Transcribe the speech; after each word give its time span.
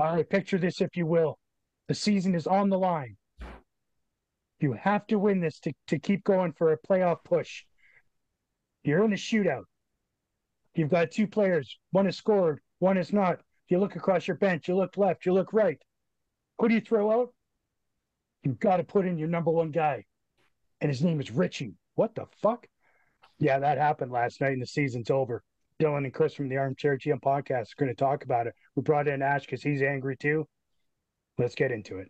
All 0.00 0.14
right, 0.14 0.28
picture 0.28 0.56
this 0.56 0.80
if 0.80 0.96
you 0.96 1.04
will. 1.04 1.38
The 1.88 1.94
season 1.94 2.34
is 2.34 2.46
on 2.46 2.70
the 2.70 2.78
line. 2.78 3.18
You 4.58 4.72
have 4.72 5.06
to 5.08 5.18
win 5.18 5.40
this 5.40 5.60
to, 5.60 5.74
to 5.88 5.98
keep 5.98 6.24
going 6.24 6.52
for 6.52 6.72
a 6.72 6.78
playoff 6.78 7.22
push. 7.22 7.64
You're 8.82 9.04
in 9.04 9.12
a 9.12 9.16
shootout. 9.16 9.64
You've 10.74 10.88
got 10.88 11.10
two 11.10 11.26
players. 11.26 11.78
One 11.90 12.06
is 12.06 12.16
scored, 12.16 12.60
one 12.78 12.96
is 12.96 13.12
not. 13.12 13.40
You 13.68 13.78
look 13.78 13.94
across 13.94 14.26
your 14.26 14.38
bench, 14.38 14.68
you 14.68 14.74
look 14.74 14.96
left, 14.96 15.26
you 15.26 15.34
look 15.34 15.52
right. 15.52 15.78
Who 16.58 16.68
do 16.68 16.74
you 16.74 16.80
throw 16.80 17.20
out? 17.20 17.34
You've 18.42 18.58
got 18.58 18.78
to 18.78 18.84
put 18.84 19.04
in 19.04 19.18
your 19.18 19.28
number 19.28 19.50
one 19.50 19.70
guy. 19.70 20.04
And 20.80 20.88
his 20.90 21.04
name 21.04 21.20
is 21.20 21.30
Ritchie. 21.30 21.74
What 21.94 22.14
the 22.14 22.24
fuck? 22.40 22.66
Yeah, 23.38 23.58
that 23.58 23.76
happened 23.76 24.12
last 24.12 24.40
night 24.40 24.52
and 24.52 24.62
the 24.62 24.66
season's 24.66 25.10
over. 25.10 25.42
Dylan 25.80 26.04
and 26.04 26.12
Chris 26.12 26.34
from 26.34 26.48
the 26.48 26.58
Armchair 26.58 26.98
GM 26.98 27.20
podcast 27.22 27.72
are 27.72 27.78
going 27.78 27.88
to 27.88 27.94
talk 27.94 28.24
about 28.24 28.46
it. 28.46 28.54
We 28.76 28.82
brought 28.82 29.08
in 29.08 29.22
Ash 29.22 29.46
because 29.46 29.62
he's 29.62 29.80
angry 29.80 30.16
too. 30.16 30.46
Let's 31.38 31.54
get 31.54 31.72
into 31.72 31.98
it. 31.98 32.08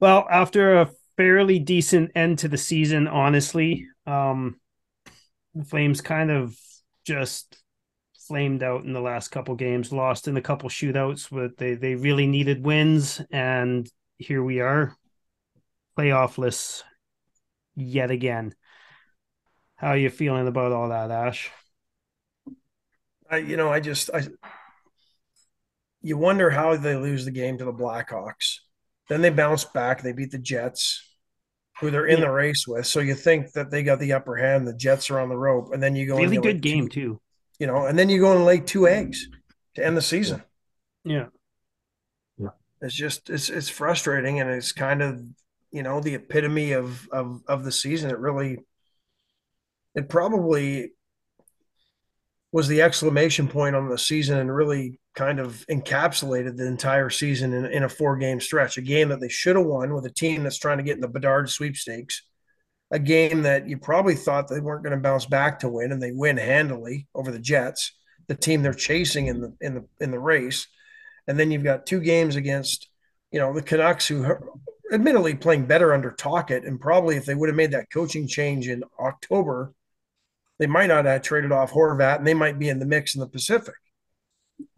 Well, 0.00 0.26
after 0.30 0.80
a 0.80 0.90
fairly 1.16 1.58
decent 1.58 2.12
end 2.14 2.40
to 2.40 2.48
the 2.48 2.58
season, 2.58 3.08
honestly, 3.08 3.86
um, 4.06 4.60
the 5.54 5.64
Flames 5.64 6.00
kind 6.00 6.30
of 6.30 6.56
just 7.04 7.62
flamed 8.28 8.62
out 8.62 8.84
in 8.84 8.92
the 8.92 9.00
last 9.00 9.28
couple 9.28 9.54
games, 9.54 9.92
lost 9.92 10.28
in 10.28 10.36
a 10.36 10.42
couple 10.42 10.68
shootouts, 10.68 11.28
but 11.30 11.56
they 11.56 11.74
they 11.74 11.94
really 11.94 12.26
needed 12.26 12.64
wins, 12.64 13.22
and 13.30 13.90
here 14.18 14.42
we 14.42 14.60
are, 14.60 14.94
playoffless 15.96 16.82
yet 17.74 18.10
again. 18.10 18.54
How 19.76 19.88
are 19.88 19.96
you 19.96 20.10
feeling 20.10 20.48
about 20.48 20.72
all 20.72 20.88
that, 20.88 21.10
Ash? 21.10 21.50
I, 23.30 23.38
you 23.38 23.56
know, 23.56 23.70
I 23.70 23.80
just, 23.80 24.10
I, 24.12 24.22
you 26.02 26.16
wonder 26.16 26.50
how 26.50 26.76
they 26.76 26.96
lose 26.96 27.24
the 27.24 27.30
game 27.30 27.58
to 27.58 27.64
the 27.64 27.72
Blackhawks. 27.72 28.60
Then 29.08 29.20
they 29.20 29.30
bounce 29.30 29.64
back. 29.64 30.02
They 30.02 30.12
beat 30.12 30.32
the 30.32 30.38
Jets, 30.38 31.02
who 31.80 31.90
they're 31.90 32.06
in 32.06 32.18
yeah. 32.18 32.26
the 32.26 32.32
race 32.32 32.66
with. 32.66 32.86
So 32.86 33.00
you 33.00 33.14
think 33.14 33.52
that 33.52 33.70
they 33.70 33.82
got 33.82 34.00
the 34.00 34.12
upper 34.14 34.36
hand. 34.36 34.66
The 34.66 34.74
Jets 34.74 35.10
are 35.10 35.20
on 35.20 35.28
the 35.28 35.36
rope, 35.36 35.72
and 35.72 35.82
then 35.82 35.94
you 35.94 36.06
go 36.06 36.16
really 36.16 36.38
good 36.38 36.60
game 36.60 36.88
two, 36.88 37.00
too. 37.00 37.20
You 37.58 37.66
know, 37.66 37.86
and 37.86 37.98
then 37.98 38.08
you 38.08 38.20
go 38.20 38.34
and 38.34 38.44
lay 38.44 38.60
two 38.60 38.88
eggs 38.88 39.28
to 39.74 39.84
end 39.84 39.96
the 39.96 40.02
season. 40.02 40.42
Yeah, 41.04 41.26
yeah. 42.38 42.50
It's 42.82 42.94
just 42.94 43.30
it's 43.30 43.48
it's 43.48 43.68
frustrating, 43.68 44.40
and 44.40 44.50
it's 44.50 44.72
kind 44.72 45.02
of 45.02 45.22
you 45.70 45.82
know 45.82 46.00
the 46.00 46.14
epitome 46.14 46.72
of 46.72 47.08
of 47.12 47.42
of 47.46 47.64
the 47.64 47.72
season. 47.72 48.10
It 48.10 48.18
really, 48.18 48.58
it 49.94 50.08
probably 50.08 50.90
was 52.52 52.68
the 52.68 52.82
exclamation 52.82 53.48
point 53.48 53.76
on 53.76 53.88
the 53.88 53.98
season, 53.98 54.38
and 54.38 54.54
really 54.54 54.98
kind 55.14 55.40
of 55.40 55.64
encapsulated 55.70 56.56
the 56.56 56.66
entire 56.66 57.10
season 57.10 57.52
in, 57.52 57.64
in 57.66 57.82
a 57.82 57.88
four 57.88 58.16
game 58.16 58.40
stretch. 58.40 58.76
A 58.76 58.82
game 58.82 59.08
that 59.08 59.20
they 59.20 59.28
should 59.28 59.56
have 59.56 59.66
won 59.66 59.94
with 59.94 60.06
a 60.06 60.10
team 60.10 60.42
that's 60.42 60.58
trying 60.58 60.78
to 60.78 60.84
get 60.84 60.94
in 60.96 61.00
the 61.00 61.08
Bedard 61.08 61.50
sweepstakes. 61.50 62.22
A 62.90 62.98
game 62.98 63.42
that 63.42 63.68
you 63.68 63.78
probably 63.78 64.14
thought 64.14 64.48
they 64.48 64.60
weren't 64.60 64.84
going 64.84 64.96
to 64.96 65.02
bounce 65.02 65.26
back 65.26 65.58
to 65.60 65.68
win, 65.68 65.90
and 65.90 66.02
they 66.02 66.12
win 66.12 66.36
handily 66.36 67.08
over 67.14 67.32
the 67.32 67.38
Jets, 67.38 67.92
the 68.28 68.34
team 68.34 68.62
they're 68.62 68.74
chasing 68.74 69.26
in 69.26 69.40
the 69.40 69.54
in 69.60 69.74
the 69.74 69.84
in 70.00 70.10
the 70.10 70.20
race. 70.20 70.68
And 71.26 71.38
then 71.38 71.50
you've 71.50 71.64
got 71.64 71.86
two 71.86 72.00
games 72.00 72.36
against, 72.36 72.88
you 73.32 73.40
know, 73.40 73.52
the 73.52 73.62
Canucks, 73.62 74.06
who 74.06 74.24
are 74.24 74.40
admittedly 74.92 75.34
playing 75.34 75.66
better 75.66 75.92
under 75.92 76.12
Tocchet, 76.12 76.64
and 76.64 76.80
probably 76.80 77.16
if 77.16 77.26
they 77.26 77.34
would 77.34 77.48
have 77.48 77.56
made 77.56 77.72
that 77.72 77.90
coaching 77.92 78.28
change 78.28 78.68
in 78.68 78.84
October, 79.00 79.74
they 80.58 80.66
might 80.66 80.86
not 80.86 81.04
have 81.04 81.22
traded 81.22 81.52
off 81.52 81.72
Horvat, 81.72 82.18
and 82.18 82.26
they 82.26 82.34
might 82.34 82.58
be 82.58 82.68
in 82.68 82.78
the 82.78 82.86
mix 82.86 83.14
in 83.14 83.20
the 83.20 83.28
Pacific. 83.28 83.74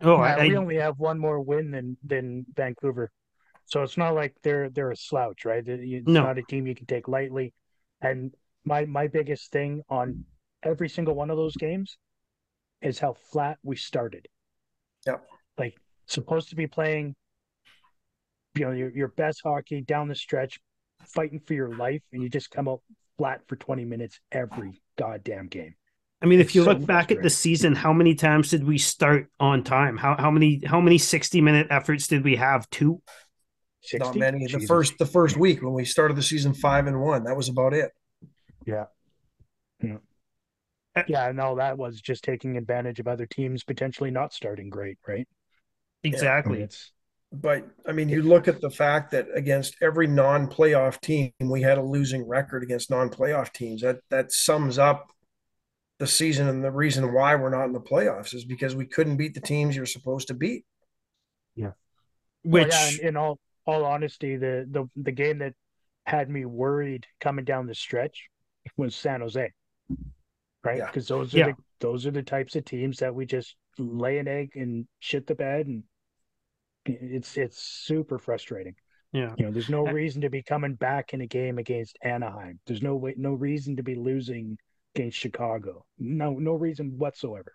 Oh, 0.00 0.16
yeah, 0.16 0.36
I, 0.36 0.48
we 0.48 0.56
only 0.56 0.76
have 0.76 0.98
one 0.98 1.18
more 1.18 1.40
win 1.40 1.70
than 1.70 1.96
than 2.04 2.46
Vancouver, 2.56 3.12
so 3.66 3.82
it's 3.82 3.96
not 3.96 4.14
like 4.14 4.34
they're 4.42 4.70
they're 4.70 4.90
a 4.90 4.96
slouch, 4.96 5.44
right? 5.44 5.62
It's 5.66 6.06
no. 6.06 6.24
not 6.24 6.38
a 6.38 6.42
team 6.42 6.66
you 6.66 6.74
can 6.74 6.86
take 6.86 7.06
lightly. 7.06 7.54
And 8.00 8.34
my 8.64 8.86
my 8.86 9.06
biggest 9.06 9.52
thing 9.52 9.82
on 9.88 10.24
every 10.62 10.88
single 10.88 11.14
one 11.14 11.30
of 11.30 11.36
those 11.36 11.56
games 11.56 11.96
is 12.82 12.98
how 12.98 13.14
flat 13.30 13.58
we 13.62 13.76
started. 13.76 14.26
Yep. 15.06 15.24
Like 15.58 15.74
supposed 16.06 16.48
to 16.50 16.56
be 16.56 16.66
playing, 16.66 17.14
you 18.56 18.64
know, 18.64 18.72
your 18.72 18.90
your 18.90 19.08
best 19.08 19.42
hockey 19.44 19.80
down 19.80 20.08
the 20.08 20.14
stretch, 20.16 20.58
fighting 21.04 21.40
for 21.46 21.54
your 21.54 21.76
life, 21.76 22.02
and 22.12 22.20
you 22.20 22.28
just 22.28 22.50
come 22.50 22.66
out 22.68 22.80
flat 23.16 23.42
for 23.46 23.54
twenty 23.56 23.84
minutes 23.84 24.18
every 24.32 24.80
goddamn 24.98 25.47
game. 25.47 25.75
I 26.20 26.26
mean, 26.26 26.41
if 26.41 26.54
you 26.54 26.64
so 26.64 26.72
look 26.72 26.84
back 26.84 27.12
at 27.12 27.22
the 27.22 27.31
season, 27.31 27.75
how 27.75 27.92
many 27.92 28.14
times 28.14 28.50
did 28.50 28.64
we 28.64 28.76
start 28.76 29.28
on 29.38 29.62
time? 29.62 29.97
How 29.97 30.16
how 30.19 30.31
many 30.31 30.60
how 30.66 30.81
many 30.81 30.98
sixty 30.98 31.41
minute 31.41 31.69
efforts 31.70 32.09
did 32.09 32.25
we 32.25 32.36
have? 32.36 32.69
Two. 32.70 33.00
60? 33.82 33.98
Not 34.04 34.16
many. 34.16 34.47
Jesus. 34.47 34.62
The 34.62 34.66
first 34.66 34.98
the 34.98 35.06
first 35.06 35.37
week 35.37 35.62
when 35.62 35.72
we 35.72 35.84
started 35.84 36.16
the 36.16 36.22
season 36.22 36.54
five 36.54 36.88
and 36.88 37.00
one, 37.00 37.25
that 37.25 37.37
was 37.37 37.48
about 37.48 37.72
it. 37.72 37.92
Yeah. 38.66 38.87
Yeah. 39.81 39.98
Uh, 40.97 41.03
yeah, 41.06 41.31
no, 41.32 41.56
that 41.56 41.78
was 41.78 42.00
just 42.00 42.25
taking 42.25 42.56
advantage 42.56 42.98
of 42.98 43.06
other 43.06 43.26
teams 43.26 43.62
potentially 43.62 44.10
not 44.10 44.32
starting 44.32 44.69
great, 44.69 44.98
right? 45.06 45.28
Exactly. 46.03 46.58
Yeah, 46.58 46.64
it's 46.64 46.92
but 47.32 47.66
I 47.86 47.92
mean, 47.92 48.08
you 48.08 48.22
look 48.22 48.48
at 48.48 48.60
the 48.60 48.70
fact 48.70 49.10
that 49.10 49.26
against 49.34 49.76
every 49.82 50.06
non-playoff 50.06 51.00
team, 51.00 51.32
we 51.40 51.62
had 51.62 51.78
a 51.78 51.82
losing 51.82 52.26
record 52.26 52.62
against 52.62 52.90
non-playoff 52.90 53.52
teams. 53.52 53.82
That 53.82 53.98
that 54.10 54.32
sums 54.32 54.78
up 54.78 55.10
the 55.98 56.06
season 56.06 56.48
and 56.48 56.64
the 56.64 56.70
reason 56.70 57.12
why 57.12 57.34
we're 57.34 57.50
not 57.50 57.64
in 57.64 57.72
the 57.72 57.80
playoffs 57.80 58.34
is 58.34 58.44
because 58.44 58.74
we 58.74 58.86
couldn't 58.86 59.16
beat 59.16 59.34
the 59.34 59.40
teams 59.40 59.76
you're 59.76 59.84
supposed 59.84 60.28
to 60.28 60.34
beat. 60.34 60.64
Yeah. 61.54 61.72
Which 62.44 62.68
well, 62.68 62.92
yeah, 62.92 63.00
in, 63.00 63.08
in 63.08 63.16
all 63.16 63.38
all 63.66 63.84
honesty, 63.84 64.36
the 64.36 64.66
the 64.70 64.88
the 64.96 65.12
game 65.12 65.38
that 65.38 65.54
had 66.06 66.30
me 66.30 66.46
worried 66.46 67.06
coming 67.20 67.44
down 67.44 67.66
the 67.66 67.74
stretch 67.74 68.28
was 68.76 68.96
San 68.96 69.20
Jose. 69.20 69.52
Right? 70.64 70.80
Because 70.86 71.10
yeah. 71.10 71.16
those 71.16 71.34
are 71.34 71.38
yeah. 71.38 71.46
the 71.46 71.54
those 71.80 72.06
are 72.06 72.10
the 72.10 72.22
types 72.22 72.56
of 72.56 72.64
teams 72.64 72.98
that 72.98 73.14
we 73.14 73.26
just 73.26 73.54
lay 73.78 74.18
an 74.18 74.28
egg 74.28 74.52
and 74.54 74.86
shit 74.98 75.26
the 75.26 75.34
bed 75.34 75.66
and 75.66 75.82
it's 76.88 77.37
it's 77.37 77.60
super 77.60 78.19
frustrating. 78.19 78.75
Yeah. 79.12 79.34
You 79.38 79.47
know, 79.47 79.50
there's 79.50 79.71
no 79.71 79.84
reason 79.84 80.21
to 80.22 80.31
be 80.31 80.43
coming 80.43 80.75
back 80.75 81.15
in 81.15 81.21
a 81.21 81.26
game 81.26 81.59
against 81.59 81.99
Anaheim. 82.03 82.60
There's 82.66 82.82
no 82.82 82.97
way 82.97 83.15
no 83.16 83.32
reason 83.32 83.76
to 83.76 83.82
be 83.82 83.94
losing 83.94 84.59
against 84.94 85.19
Chicago. 85.19 85.84
No, 85.99 86.32
no 86.32 86.53
reason 86.53 86.99
whatsoever. 86.99 87.53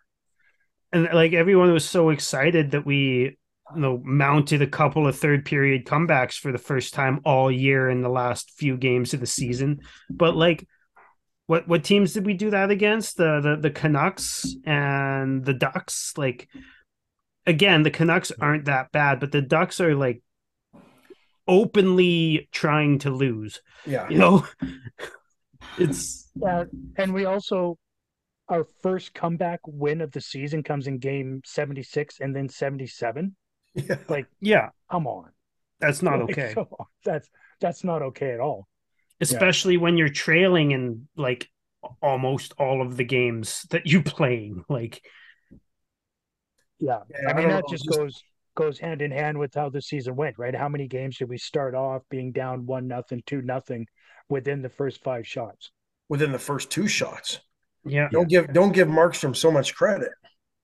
And 0.91 1.09
like 1.13 1.33
everyone 1.33 1.71
was 1.71 1.85
so 1.85 2.09
excited 2.09 2.71
that 2.71 2.85
we 2.85 3.37
you 3.75 3.81
know 3.81 4.01
mounted 4.03 4.61
a 4.61 4.67
couple 4.67 5.07
of 5.07 5.17
third 5.17 5.45
period 5.45 5.85
comebacks 5.85 6.37
for 6.37 6.51
the 6.51 6.57
first 6.57 6.93
time 6.93 7.21
all 7.23 7.51
year 7.51 7.89
in 7.89 8.01
the 8.01 8.09
last 8.09 8.51
few 8.51 8.77
games 8.77 9.13
of 9.13 9.19
the 9.19 9.27
season. 9.27 9.81
But 10.09 10.35
like 10.35 10.67
what 11.47 11.67
what 11.67 11.83
teams 11.83 12.13
did 12.13 12.25
we 12.25 12.33
do 12.33 12.51
that 12.51 12.71
against? 12.71 13.17
The 13.17 13.39
the 13.41 13.57
the 13.57 13.71
Canucks 13.71 14.55
and 14.65 15.43
the 15.43 15.53
Ducks. 15.53 16.13
Like 16.17 16.47
again, 17.45 17.83
the 17.83 17.91
Canucks 17.91 18.31
aren't 18.39 18.65
that 18.65 18.91
bad, 18.91 19.19
but 19.19 19.31
the 19.31 19.41
Ducks 19.41 19.79
are 19.79 19.95
like 19.95 20.21
openly 21.47 22.49
trying 22.51 22.99
to 22.99 23.09
lose. 23.09 23.61
Yeah. 23.85 24.09
You 24.09 24.17
know, 24.17 24.47
it's 25.77 26.29
uh, 26.45 26.65
and 26.97 27.13
we 27.13 27.25
also 27.25 27.77
our 28.49 28.65
first 28.81 29.13
comeback 29.13 29.59
win 29.65 30.01
of 30.01 30.11
the 30.11 30.21
season 30.21 30.63
comes 30.63 30.87
in 30.87 30.97
game 30.97 31.41
76 31.45 32.19
and 32.19 32.35
then 32.35 32.49
77 32.49 33.35
yeah. 33.73 33.95
like 34.09 34.27
yeah 34.41 34.69
come 34.91 35.07
on 35.07 35.31
that's 35.79 36.01
not 36.01 36.19
like, 36.19 36.31
okay 36.31 36.53
so, 36.53 36.67
that's 37.05 37.29
that's 37.61 37.83
not 37.83 38.01
okay 38.01 38.31
at 38.31 38.39
all 38.39 38.67
especially 39.21 39.75
yeah. 39.75 39.79
when 39.79 39.97
you're 39.97 40.09
trailing 40.09 40.71
in 40.71 41.07
like 41.15 41.49
almost 42.01 42.53
all 42.57 42.81
of 42.81 42.97
the 42.97 43.03
games 43.03 43.65
that 43.69 43.87
you 43.87 44.03
playing 44.03 44.63
like 44.69 45.01
yeah, 46.87 46.99
yeah 47.09 47.29
i 47.29 47.33
mean 47.33 47.45
I 47.45 47.53
that 47.53 47.63
know, 47.63 47.69
just, 47.69 47.85
just 47.85 47.97
goes 47.97 48.23
goes 48.55 48.77
hand 48.79 49.01
in 49.01 49.11
hand 49.11 49.37
with 49.37 49.53
how 49.55 49.69
the 49.69 49.81
season 49.81 50.15
went 50.15 50.37
right 50.37 50.55
how 50.55 50.69
many 50.69 50.87
games 50.87 51.17
did 51.17 51.29
we 51.29 51.37
start 51.37 51.73
off 51.73 52.03
being 52.09 52.31
down 52.31 52.65
one 52.65 52.87
nothing 52.87 53.23
two 53.25 53.41
nothing 53.41 53.87
within 54.29 54.61
the 54.61 54.69
first 54.69 55.03
five 55.03 55.27
shots. 55.27 55.71
Within 56.09 56.31
the 56.31 56.39
first 56.39 56.71
two 56.71 56.87
shots. 56.87 57.39
Yeah. 57.85 58.07
Don't 58.11 58.29
give 58.29 58.53
don't 58.53 58.71
give 58.73 58.87
Markstrom 58.87 59.35
so 59.35 59.51
much 59.51 59.75
credit. 59.75 60.11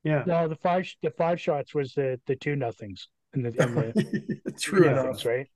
Yeah. 0.03 0.23
No, 0.25 0.47
the 0.47 0.55
five 0.55 0.87
the 1.03 1.11
five 1.11 1.39
shots 1.41 1.73
was 1.75 1.93
the 1.93 2.19
the 2.25 2.35
two 2.35 2.55
nothings 2.55 3.07
in 3.33 3.43
the, 3.43 3.49
in 3.49 3.75
the 3.75 4.51
true 4.61 4.83
enough, 4.87 5.05
nothings, 5.05 5.25
right? 5.25 5.47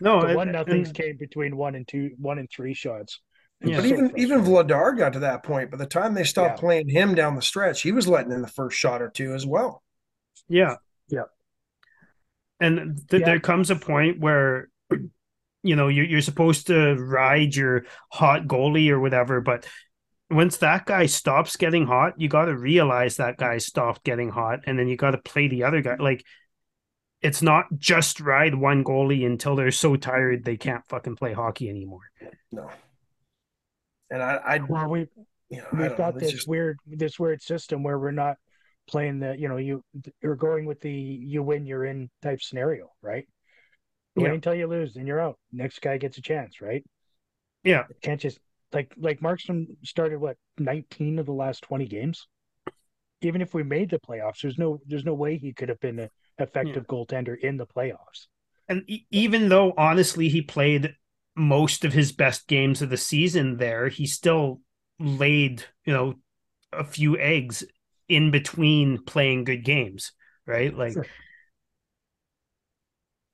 No, 0.00 0.20
the 0.20 0.26
and- 0.28 0.36
one 0.36 0.52
nothings 0.52 0.88
and- 0.88 0.96
came 0.96 1.16
between 1.16 1.56
one 1.56 1.74
and 1.74 1.88
two, 1.88 2.10
one 2.18 2.38
and 2.38 2.48
three 2.50 2.74
shots. 2.74 3.20
Yeah. 3.64 3.76
But 3.76 3.86
even 3.86 4.12
even. 4.16 4.40
Vladar 4.44 4.96
got 4.96 5.12
to 5.14 5.20
that 5.20 5.42
point. 5.42 5.70
By 5.70 5.76
the 5.76 5.86
time 5.86 6.14
they 6.14 6.24
stopped 6.24 6.56
Yeah. 6.58 6.60
playing 6.60 6.88
him 6.88 7.14
down 7.14 7.36
the 7.36 7.42
stretch, 7.42 7.82
he 7.82 7.92
was 7.92 8.08
letting 8.08 8.32
in 8.32 8.42
the 8.42 8.48
first 8.48 8.76
shot 8.76 9.00
or 9.02 9.08
two 9.08 9.34
as 9.34 9.46
well. 9.46 9.82
Yeah. 10.48 10.76
Yeah. 11.08 11.24
And 12.60 13.00
th- 13.08 13.20
Yeah. 13.20 13.26
there 13.26 13.40
comes 13.40 13.70
a 13.70 13.76
point 13.76 14.20
where, 14.20 14.68
you 15.62 15.76
know, 15.76 15.88
you're, 15.88 16.04
you're 16.06 16.20
supposed 16.20 16.66
to 16.68 16.94
ride 16.96 17.54
your 17.54 17.84
hot 18.10 18.46
goalie 18.46 18.90
or 18.90 19.00
whatever, 19.00 19.40
but 19.40 19.66
once 20.30 20.56
that 20.58 20.86
guy 20.86 21.06
stops 21.06 21.56
getting 21.56 21.86
hot, 21.86 22.14
you 22.18 22.28
got 22.28 22.46
to 22.46 22.56
realize 22.56 23.16
that 23.16 23.36
guy 23.36 23.58
stopped 23.58 24.02
getting 24.02 24.30
hot, 24.30 24.60
and 24.66 24.78
then 24.78 24.88
you 24.88 24.96
got 24.96 25.10
to 25.10 25.18
play 25.18 25.46
the 25.46 25.64
other 25.64 25.82
guy. 25.82 25.96
Like, 25.96 26.24
it's 27.20 27.42
not 27.42 27.66
just 27.76 28.18
ride 28.18 28.54
one 28.54 28.82
goalie 28.82 29.26
until 29.26 29.56
they're 29.56 29.70
so 29.70 29.94
tired 29.94 30.44
they 30.44 30.56
can't 30.56 30.86
fucking 30.88 31.16
play 31.16 31.34
hockey 31.34 31.68
anymore. 31.68 32.10
No. 32.50 32.70
And 34.12 34.22
I, 34.22 34.34
I, 34.36 34.60
Well, 34.68 34.88
we 34.88 35.08
you 35.48 35.58
know, 35.58 35.66
we've 35.72 35.96
got 35.96 36.14
know. 36.14 36.20
this 36.20 36.32
just, 36.32 36.48
weird 36.48 36.78
this 36.86 37.18
weird 37.18 37.42
system 37.42 37.82
where 37.82 37.98
we're 37.98 38.10
not 38.10 38.36
playing 38.86 39.20
the 39.20 39.36
you 39.38 39.48
know 39.48 39.56
you 39.56 39.82
you're 40.22 40.36
going 40.36 40.66
with 40.66 40.80
the 40.80 40.92
you 40.92 41.42
win 41.42 41.66
you're 41.66 41.84
in 41.84 42.10
type 42.20 42.42
scenario, 42.42 42.90
right? 43.00 43.26
Yeah. 44.14 44.32
until 44.32 44.54
you 44.54 44.66
lose, 44.66 44.92
then 44.92 45.06
you're 45.06 45.20
out. 45.20 45.38
Next 45.52 45.80
guy 45.80 45.96
gets 45.96 46.18
a 46.18 46.22
chance, 46.22 46.60
right? 46.60 46.84
Yeah. 47.64 47.84
Can't 48.02 48.20
just 48.20 48.38
like 48.72 48.92
like 48.98 49.20
Markstrom 49.20 49.66
started 49.82 50.18
what 50.18 50.36
19 50.58 51.18
of 51.18 51.26
the 51.26 51.32
last 51.32 51.62
20 51.62 51.86
games. 51.86 52.28
Even 53.22 53.40
if 53.40 53.54
we 53.54 53.62
made 53.62 53.88
the 53.88 53.98
playoffs, 53.98 54.42
there's 54.42 54.58
no 54.58 54.80
there's 54.86 55.04
no 55.04 55.14
way 55.14 55.38
he 55.38 55.54
could 55.54 55.70
have 55.70 55.80
been 55.80 55.98
an 55.98 56.10
hmm. 56.38 56.42
effective 56.42 56.86
goaltender 56.86 57.38
in 57.38 57.56
the 57.56 57.66
playoffs. 57.66 58.26
And 58.68 58.84
e- 58.86 59.06
even 59.10 59.48
though 59.48 59.72
honestly 59.78 60.28
he 60.28 60.42
played 60.42 60.94
most 61.34 61.84
of 61.84 61.92
his 61.92 62.12
best 62.12 62.46
games 62.48 62.82
of 62.82 62.90
the 62.90 62.96
season 62.96 63.56
there, 63.56 63.88
he 63.88 64.06
still 64.06 64.60
laid, 65.00 65.64
you 65.84 65.92
know, 65.92 66.14
a 66.72 66.84
few 66.84 67.18
eggs 67.18 67.64
in 68.08 68.30
between 68.30 69.02
playing 69.04 69.44
good 69.44 69.64
games, 69.64 70.12
right? 70.46 70.76
Like 70.76 70.92
Sure. 70.92 71.06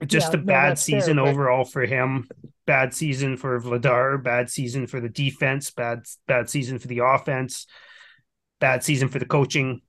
just 0.06 0.32
Yeah, 0.32 0.38
a 0.38 0.42
no, 0.42 0.46
bad 0.46 0.68
fair, 0.70 0.76
season 0.76 1.16
but- 1.16 1.26
overall 1.28 1.64
for 1.64 1.84
him. 1.84 2.28
Bad 2.66 2.92
season 2.94 3.36
for 3.38 3.58
Vladar, 3.60 4.22
bad 4.22 4.50
season 4.50 4.86
for 4.86 5.00
the 5.00 5.08
defense, 5.08 5.70
bad 5.70 6.02
bad 6.26 6.50
season 6.50 6.78
for 6.78 6.86
the 6.86 6.98
offense, 6.98 7.66
bad 8.60 8.84
season 8.84 9.08
for 9.08 9.18
the 9.18 9.24
coaching. 9.26 9.80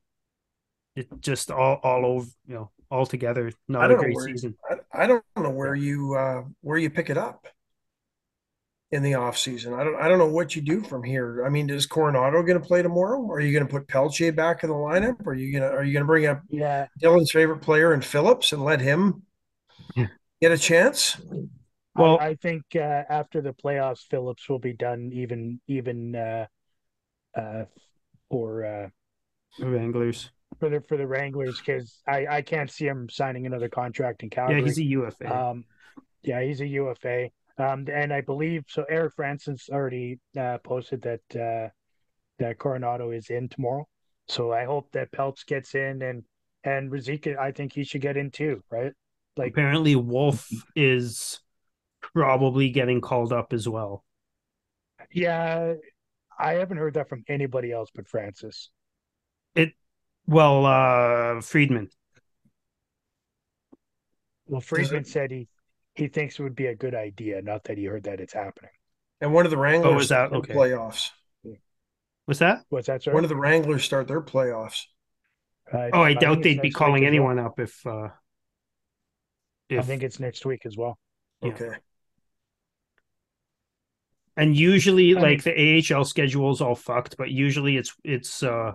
It 0.96 1.08
just 1.20 1.52
all 1.52 1.76
all 1.84 2.06
over, 2.06 2.28
you 2.48 2.56
know, 2.56 2.72
all 2.90 3.06
together, 3.06 3.52
not 3.68 3.92
a 3.92 3.96
great 3.96 4.16
where- 4.16 4.26
season. 4.28 4.58
I, 4.70 5.04
I 5.04 5.08
don't 5.08 5.24
know 5.38 5.50
where 5.50 5.76
you, 5.76 6.16
uh, 6.16 6.44
where 6.62 6.78
you 6.78 6.90
pick 6.90 7.10
it 7.10 7.18
up 7.18 7.48
in 8.92 9.04
the 9.04 9.14
off 9.14 9.38
season. 9.38 9.74
I 9.74 9.84
don't, 9.84 9.96
I 10.02 10.08
don't 10.08 10.18
know 10.18 10.28
what 10.28 10.56
you 10.56 10.62
do 10.64 10.82
from 10.82 11.04
here. 11.04 11.46
I 11.46 11.50
mean, 11.50 11.70
is 11.70 11.86
Coronato 11.86 12.46
going 12.46 12.60
to 12.60 12.66
play 12.66 12.82
tomorrow? 12.82 13.30
Are 13.32 13.40
you 13.40 13.54
going 13.54 13.66
to 13.66 13.72
put 13.72 13.88
Pelche 13.88 14.36
back 14.36 14.64
in 14.64 14.70
the 14.70 14.76
lineup? 14.76 15.26
Are 15.28 15.36
you 15.36 15.52
going 15.52 15.70
to, 15.70 15.78
are 15.78 15.84
you 15.84 15.94
going 15.94 16.02
to 16.04 16.08
bring 16.08 16.26
up 16.26 16.42
Yeah, 16.50 16.88
Dylan's 17.02 17.32
favorite 17.32 17.60
player 17.62 17.94
in 17.94 18.02
Phillips 18.02 18.52
and 18.52 18.64
let 18.64 18.82
him 18.82 19.24
Yeah. 19.96 20.08
get 20.42 20.52
a 20.52 20.58
chance? 20.58 21.18
Well- 21.96 22.18
I, 22.20 22.30
I 22.30 22.36
think 22.36 22.64
uh, 22.76 22.80
after 23.10 23.42
the 23.42 23.54
playoffs, 23.54 24.08
Phillips 24.10 24.50
will 24.50 24.60
be 24.60 24.74
done. 24.74 25.12
Even 25.14 25.60
even 25.68 26.16
uh, 26.16 26.46
uh, 27.38 27.66
for 28.32 28.66
uh, 28.66 28.90
Wranglers. 29.60 30.32
for 30.60 30.70
the 30.70 30.82
for 30.88 30.98
the 30.98 31.06
Wranglers 31.06 31.60
because 31.60 32.00
I 32.08 32.26
I 32.28 32.42
can't 32.42 32.72
see 32.72 32.86
him 32.86 33.08
signing 33.10 33.46
another 33.46 33.70
contract 33.70 34.24
in 34.24 34.30
Calgary. 34.30 34.60
Yeah, 34.62 34.66
he's 34.66 34.78
a 34.80 34.84
UFA. 34.84 35.36
Um, 35.50 35.66
yeah, 36.24 36.42
he's 36.42 36.62
a 36.62 36.68
UFA. 36.68 37.30
Um, 37.60 37.86
and 37.92 38.14
I 38.14 38.22
believe 38.22 38.64
so. 38.70 38.86
Eric 38.90 39.14
Francis 39.16 39.70
already 39.70 40.20
uh, 40.40 40.60
posted 40.60 41.02
that 41.02 41.22
uh, 41.36 41.70
that 42.40 42.58
Coronato 42.58 43.16
is 43.16 43.30
in 43.30 43.50
tomorrow. 43.50 43.86
So 44.30 44.54
I 44.54 44.64
hope 44.64 44.92
that 44.94 45.12
Peltz 45.12 45.46
gets 45.46 45.76
in 45.76 46.02
and 46.02 46.24
and 46.64 46.90
Ruzicka. 46.90 47.38
I 47.38 47.52
think 47.52 47.74
he 47.74 47.84
should 47.84 48.02
get 48.02 48.16
in 48.16 48.32
too, 48.32 48.64
right? 48.72 48.94
Like, 49.36 49.52
Apparently, 49.52 49.96
Wolf 49.96 50.48
is 50.76 51.42
probably 52.02 52.70
getting 52.70 53.02
called 53.02 53.34
up 53.34 53.52
as 53.52 53.68
well. 53.68 54.06
yeah, 55.12 55.74
I 56.40 56.54
haven't 56.54 56.78
heard 56.78 56.94
that 56.94 57.10
from 57.10 57.24
anybody 57.28 57.72
else 57.74 57.90
but 57.94 58.08
Francis. 58.08 58.70
It 59.56 59.74
well, 60.26 60.66
uh 60.66 61.42
Friedman. 61.42 61.90
Well, 64.48 64.62
Friedman 64.62 65.04
said 65.06 65.32
he 65.32 65.48
he 66.00 66.08
thinks 66.08 66.40
it 66.40 66.44
would 66.44 66.56
be 66.56 66.68
a 66.68 66.76
good 66.76 66.96
idea, 66.96 67.42
not 67.42 67.64
that 67.66 67.78
he 67.78 67.86
heard 67.86 68.04
that 68.04 68.20
it's 68.20 68.34
happening. 68.34 68.72
And 69.22 69.34
one 69.34 69.46
of 69.46 69.52
the 69.52 69.58
Wranglers 69.58 69.94
Oh, 69.94 70.00
is 70.00 70.10
that- 70.10 70.32
okay. 70.32 70.54
playoffs. 70.54 71.12
What's 72.26 72.40
that? 72.40 72.64
What's 72.70 72.88
that, 72.88 73.02
sir? 73.04 73.12
One 73.14 73.24
of 73.24 73.30
the 73.30 73.36
Wranglers 73.36 73.84
start 73.84 74.08
their 74.08 74.22
playoffs. 74.22 74.86
Uh, 75.72 75.90
Oh, 75.94 76.02
I 76.04 76.10
think 76.10 76.22
doubt 76.22 76.44
they'd 76.44 76.62
be 76.62 76.70
calling 76.72 77.02
week 77.02 77.04
as 77.04 77.20
well. 77.20 77.30
anyone 77.30 77.40
up 77.40 77.60
if 77.60 77.86
uh 77.88 78.10
I 79.72 79.82
think 79.82 80.04
it's 80.04 80.20
next 80.20 80.46
week 80.46 80.66
as 80.66 80.76
well. 80.78 80.98
Yeah. 81.42 81.50
Okay. 81.50 81.72
and 84.38 84.56
usually 84.56 85.16
I 85.18 85.20
like 85.22 85.44
the 85.44 85.54
AHL 85.94 86.06
schedule 86.06 86.52
is 86.52 86.62
all 86.62 86.76
fucked, 86.76 87.18
but 87.18 87.30
usually 87.30 87.78
it's 87.78 87.96
it's 88.04 88.42
uh 88.44 88.74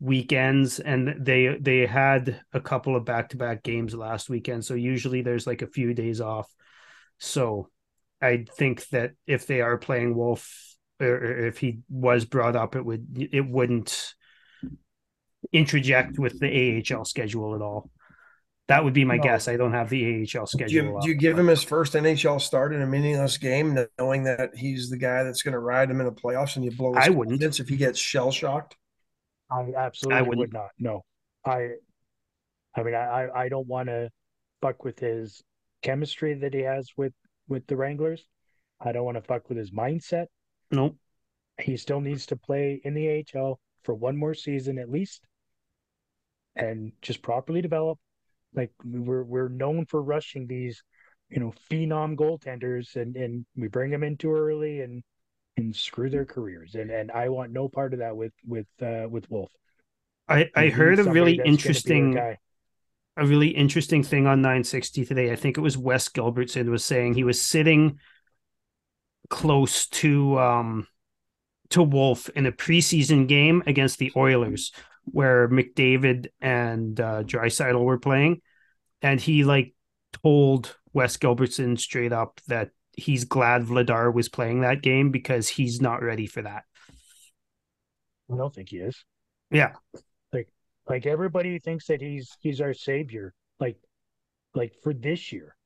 weekends 0.00 0.80
and 0.80 1.24
they 1.24 1.56
they 1.60 1.86
had 1.86 2.40
a 2.52 2.60
couple 2.60 2.96
of 2.96 3.04
back-to-back 3.04 3.62
games 3.62 3.94
last 3.94 4.28
weekend, 4.28 4.64
so 4.64 4.74
usually 4.74 5.22
there's 5.22 5.46
like 5.46 5.62
a 5.62 5.66
few 5.66 5.94
days 5.94 6.20
off. 6.20 6.52
So 7.18 7.68
I 8.20 8.44
think 8.56 8.86
that 8.88 9.12
if 9.26 9.46
they 9.46 9.60
are 9.60 9.78
playing 9.78 10.14
Wolf 10.14 10.76
or 11.00 11.46
if 11.46 11.58
he 11.58 11.80
was 11.88 12.24
brought 12.24 12.56
up, 12.56 12.76
it 12.76 12.84
would 12.84 13.28
it 13.32 13.46
wouldn't 13.46 14.14
interject 15.52 16.18
with 16.18 16.38
the 16.40 16.82
AHL 16.92 17.04
schedule 17.04 17.54
at 17.54 17.62
all. 17.62 17.90
That 18.68 18.82
would 18.82 18.94
be 18.94 19.04
my 19.04 19.18
No. 19.18 19.22
guess. 19.22 19.46
I 19.46 19.56
don't 19.56 19.74
have 19.74 19.90
the 19.90 20.22
AHL 20.22 20.46
schedule. 20.46 20.68
Do 20.68 20.74
you, 20.74 20.98
do 21.02 21.08
you 21.08 21.14
give 21.14 21.38
him 21.38 21.48
his 21.48 21.62
first 21.62 21.92
NHL 21.92 22.40
start 22.40 22.72
in 22.72 22.80
a 22.80 22.86
meaningless 22.86 23.36
game, 23.36 23.78
knowing 23.98 24.24
that 24.24 24.56
he's 24.56 24.88
the 24.88 24.96
guy 24.96 25.22
that's 25.22 25.42
going 25.42 25.52
to 25.52 25.58
ride 25.58 25.90
him 25.90 26.00
in 26.00 26.06
the 26.06 26.12
playoffs, 26.12 26.56
and 26.56 26.64
you 26.64 26.70
blow 26.70 26.94
his 26.94 27.06
I 27.06 27.10
wouldn't. 27.10 27.42
if 27.42 27.68
he 27.68 27.76
gets 27.76 27.98
shell 27.98 28.32
shocked? 28.32 28.76
I 29.50 29.72
absolutely 29.76 30.22
wouldn't. 30.22 30.38
would 30.38 30.52
not. 30.52 30.70
No, 30.78 31.02
I, 31.44 31.70
I 32.74 32.82
mean, 32.82 32.94
I, 32.94 33.24
I- 33.24 33.44
I 33.44 33.48
don't 33.48 33.66
want 33.66 33.88
to 33.88 34.10
fuck 34.60 34.84
with 34.84 34.98
his 34.98 35.42
chemistry 35.82 36.34
that 36.34 36.54
he 36.54 36.60
has 36.60 36.88
with 36.96 37.12
with 37.48 37.66
the 37.66 37.76
Wranglers. 37.76 38.24
I 38.80 38.92
don't 38.92 39.04
want 39.04 39.16
to 39.16 39.22
fuck 39.22 39.48
with 39.48 39.58
his 39.58 39.70
mindset. 39.70 40.26
Nope. 40.70 40.96
He 41.60 41.76
still 41.76 42.00
needs 42.00 42.26
to 42.26 42.36
play 42.36 42.80
in 42.84 42.94
the 42.94 43.24
AHL 43.34 43.60
for 43.84 43.94
one 43.94 44.16
more 44.16 44.34
season 44.34 44.78
at 44.78 44.90
least, 44.90 45.26
and 46.56 46.92
just 47.02 47.22
properly 47.22 47.60
develop. 47.62 47.98
Like 48.54 48.72
we're 48.84 49.24
we're 49.24 49.48
known 49.48 49.84
for 49.86 50.02
rushing 50.02 50.46
these, 50.46 50.82
you 51.28 51.40
know, 51.40 51.52
phenom 51.70 52.16
goaltenders, 52.16 52.96
and 52.96 53.16
and 53.16 53.44
we 53.56 53.68
bring 53.68 53.90
them 53.90 54.02
in 54.02 54.16
too 54.16 54.32
early 54.32 54.80
and 54.80 55.02
and 55.56 55.74
screw 55.74 56.10
their 56.10 56.24
careers. 56.24 56.74
And 56.74 56.90
and 56.90 57.10
I 57.10 57.28
want 57.28 57.52
no 57.52 57.68
part 57.68 57.92
of 57.92 58.00
that 58.00 58.16
with 58.16 58.32
with 58.46 58.66
uh, 58.82 59.06
with 59.08 59.30
Wolf. 59.30 59.50
I, 60.28 60.50
I 60.54 60.68
heard 60.68 60.98
a 60.98 61.04
really 61.04 61.36
that's 61.36 61.36
gonna 61.36 61.36
be 61.36 61.40
our 61.40 61.46
interesting 61.46 62.14
guy. 62.14 62.38
a 63.16 63.26
really 63.26 63.48
interesting 63.48 64.02
thing 64.02 64.26
on 64.26 64.40
960 64.40 65.04
today. 65.04 65.32
I 65.32 65.36
think 65.36 65.58
it 65.58 65.60
was 65.60 65.76
Wes 65.76 66.08
Gilbertson 66.08 66.68
was 66.70 66.84
saying 66.84 67.14
he 67.14 67.24
was 67.24 67.40
sitting 67.40 67.98
close 69.30 69.86
to 69.88 70.38
um 70.38 70.86
to 71.70 71.82
Wolf 71.82 72.28
in 72.30 72.46
a 72.46 72.52
preseason 72.52 73.26
game 73.26 73.62
against 73.66 73.98
the 73.98 74.12
Oilers 74.16 74.72
where 75.04 75.48
McDavid 75.48 76.28
and 76.40 76.98
uh 77.00 77.22
Draisaitl 77.22 77.82
were 77.82 77.98
playing 77.98 78.40
and 79.02 79.20
he 79.20 79.44
like 79.44 79.74
told 80.22 80.76
Wes 80.92 81.16
Gilbertson 81.16 81.78
straight 81.78 82.12
up 82.12 82.40
that 82.46 82.70
he's 82.96 83.24
glad 83.24 83.64
Vladar 83.64 84.12
was 84.12 84.28
playing 84.28 84.60
that 84.60 84.82
game 84.82 85.10
because 85.10 85.48
he's 85.48 85.80
not 85.80 86.02
ready 86.02 86.26
for 86.26 86.42
that. 86.42 86.64
I 88.32 88.36
don't 88.36 88.54
think 88.54 88.70
he 88.70 88.78
is. 88.78 89.04
Yeah. 89.50 89.72
Like 90.32 90.48
like 90.88 91.06
everybody 91.06 91.58
thinks 91.58 91.86
that 91.86 92.00
he's 92.00 92.36
he's 92.40 92.60
our 92.60 92.74
savior. 92.74 93.34
Like 93.60 93.76
like 94.54 94.74
for 94.82 94.94
this 94.94 95.32
year. 95.32 95.56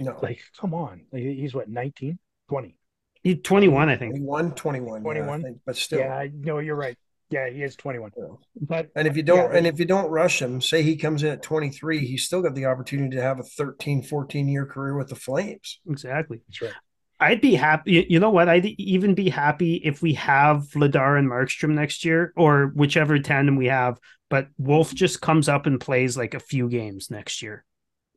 No. 0.00 0.18
Like 0.22 0.40
come 0.60 0.74
on. 0.74 1.02
Like 1.12 1.22
he's 1.22 1.54
what 1.54 1.68
19, 1.68 2.18
20. 2.48 2.78
He's 3.22 3.38
21 3.42 3.88
I 3.88 3.96
think. 3.96 4.16
21, 4.16 4.54
21, 4.54 5.00
yeah, 5.00 5.02
21? 5.02 5.42
think, 5.42 5.58
but 5.66 5.76
still. 5.76 5.98
Yeah, 6.00 6.16
I 6.16 6.30
no, 6.32 6.58
you're 6.58 6.76
right. 6.76 6.96
Yeah, 7.32 7.48
he 7.50 7.62
is 7.62 7.74
21. 7.76 8.10
Yeah. 8.16 8.24
But 8.60 8.90
And 8.94 9.08
if 9.08 9.16
you 9.16 9.22
uh, 9.22 9.26
don't, 9.26 9.52
Yeah, 9.52 9.58
and 9.58 9.66
if 9.66 9.78
you 9.78 9.84
don't 9.86 10.10
rush 10.10 10.40
him, 10.40 10.60
say 10.60 10.82
he 10.82 10.96
comes 10.96 11.22
in 11.22 11.30
at 11.30 11.42
23, 11.42 12.06
he's 12.06 12.24
still 12.24 12.42
got 12.42 12.54
the 12.54 12.66
opportunity 12.66 13.16
to 13.16 13.22
have 13.22 13.40
a 13.40 13.42
13, 13.42 14.02
14 14.02 14.48
year 14.48 14.66
career 14.66 14.96
with 14.96 15.08
the 15.08 15.16
Flames. 15.16 15.80
Exactly. 15.88 16.42
that's 16.48 16.62
right. 16.62 16.72
I'd 17.18 17.40
be 17.40 17.54
happy. 17.54 18.06
you- 18.08 18.20
know 18.20 18.30
what? 18.30 18.48
I'd 18.48 18.66
even 18.66 19.14
be 19.14 19.30
happy 19.30 19.74
if 19.76 20.02
we 20.02 20.14
have 20.14 20.64
Vladar 20.74 21.18
and 21.18 21.30
Markstrom 21.30 21.70
next 21.70 22.04
year, 22.04 22.32
or 22.36 22.72
whichever 22.74 23.18
tandem 23.20 23.56
we 23.56 23.66
have. 23.66 23.98
But 24.28 24.48
Wolf 24.58 24.92
just 24.94 25.20
comes 25.20 25.48
up 25.48 25.66
and 25.66 25.80
plays 25.80 26.16
like 26.16 26.34
a 26.34 26.40
few 26.40 26.68
games 26.68 27.10
next 27.10 27.40
year. 27.42 27.64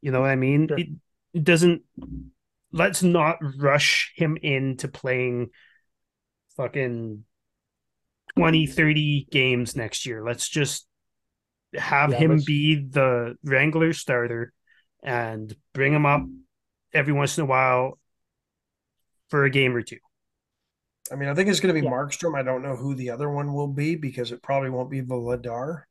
You 0.02 0.12
know 0.12 0.22
what 0.22 0.32
I 0.32 0.36
mean? 0.36 0.68
Sure. 0.68 0.80
It- 0.80 0.90
doesn't 1.44 1.82
let's 2.72 3.04
not 3.04 3.38
rush 3.58 4.14
him 4.16 4.38
into 4.42 4.88
playing 4.88 5.50
fucking 6.56 7.26
20 8.38 8.68
30 8.68 9.28
games 9.32 9.76
next 9.76 10.06
year 10.06 10.24
let's 10.24 10.48
just 10.50 10.88
have 11.74 12.12
Yeah, 12.12 12.18
him 12.20 12.32
let's- 12.32 12.46
be 12.46 12.76
the 12.76 13.38
wrangler 13.44 13.94
starter 13.94 14.52
and 15.04 15.56
bring 15.74 15.94
him 15.94 16.06
up 16.06 16.24
every 16.94 17.14
once 17.14 17.38
in 17.38 17.44
a 17.44 17.48
while 17.48 18.00
for 19.30 19.44
a 19.46 19.50
game 19.50 19.76
or 19.76 19.82
two 19.82 19.98
I 21.12 21.16
mean, 21.16 21.30
I 21.30 21.36
think 21.36 21.50
it's 21.50 21.60
going 21.60 21.74
to 21.74 21.80
be 21.80 21.86
Yeah. 21.86 21.92
Markstrom. 21.92 22.36
I 22.36 22.42
don't 22.42 22.64
know 22.64 22.76
who 22.76 22.96
the 22.96 23.12
other 23.12 23.30
one 23.30 23.54
will 23.54 23.68
be 23.68 23.96
because 23.96 24.32
it 24.32 24.42
probably 24.42 24.72
won't 24.72 24.90
be 24.90 25.04
Vladar. 25.04 25.84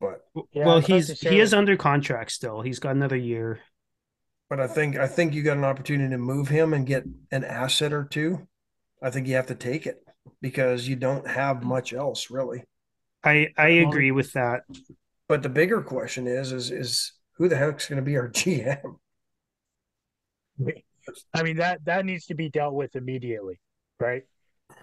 But 0.00 0.20
Yeah, 0.52 0.66
well 0.66 0.78
he's 0.80 1.20
he 1.20 1.40
is 1.40 1.52
under 1.52 1.76
contract 1.76 2.30
still 2.30 2.62
he's 2.62 2.78
got 2.78 2.94
another 2.94 3.16
year 3.16 3.60
but 4.48 4.60
I 4.60 4.66
think 4.68 4.96
I 4.96 5.06
think 5.08 5.34
you 5.34 5.42
got 5.42 5.56
an 5.56 5.64
opportunity 5.64 6.10
to 6.10 6.18
move 6.18 6.48
him 6.48 6.72
and 6.72 6.86
get 6.86 7.04
an 7.32 7.44
asset 7.44 7.92
or 7.92 8.04
two. 8.04 8.46
I 9.02 9.10
think 9.10 9.26
you 9.26 9.34
have 9.34 9.46
to 9.48 9.54
take 9.54 9.84
it 9.86 10.02
because 10.40 10.88
you 10.88 10.96
don't 10.96 11.26
have 11.26 11.64
much 11.64 11.92
else 11.92 12.30
really. 12.30 12.64
i 13.24 13.48
i 13.56 13.70
Well- 13.80 13.88
agree 13.88 14.10
with 14.10 14.32
that 14.32 14.62
But 15.28 15.42
the 15.42 15.48
bigger 15.48 15.80
question 15.82 16.26
is 16.26 16.52
is 16.52 16.70
is 16.70 17.12
who 17.36 17.48
the 17.48 17.56
heck's 17.56 17.88
going 17.88 17.96
to 17.96 18.02
be 18.10 18.16
our 18.16 18.28
GM? 18.40 18.96
I 21.34 21.42
mean 21.42 21.56
that 21.56 21.84
that 21.84 22.04
needs 22.04 22.26
to 22.26 22.34
be 22.34 22.50
dealt 22.50 22.74
with 22.74 22.94
immediately, 22.96 23.58
right? 23.98 24.22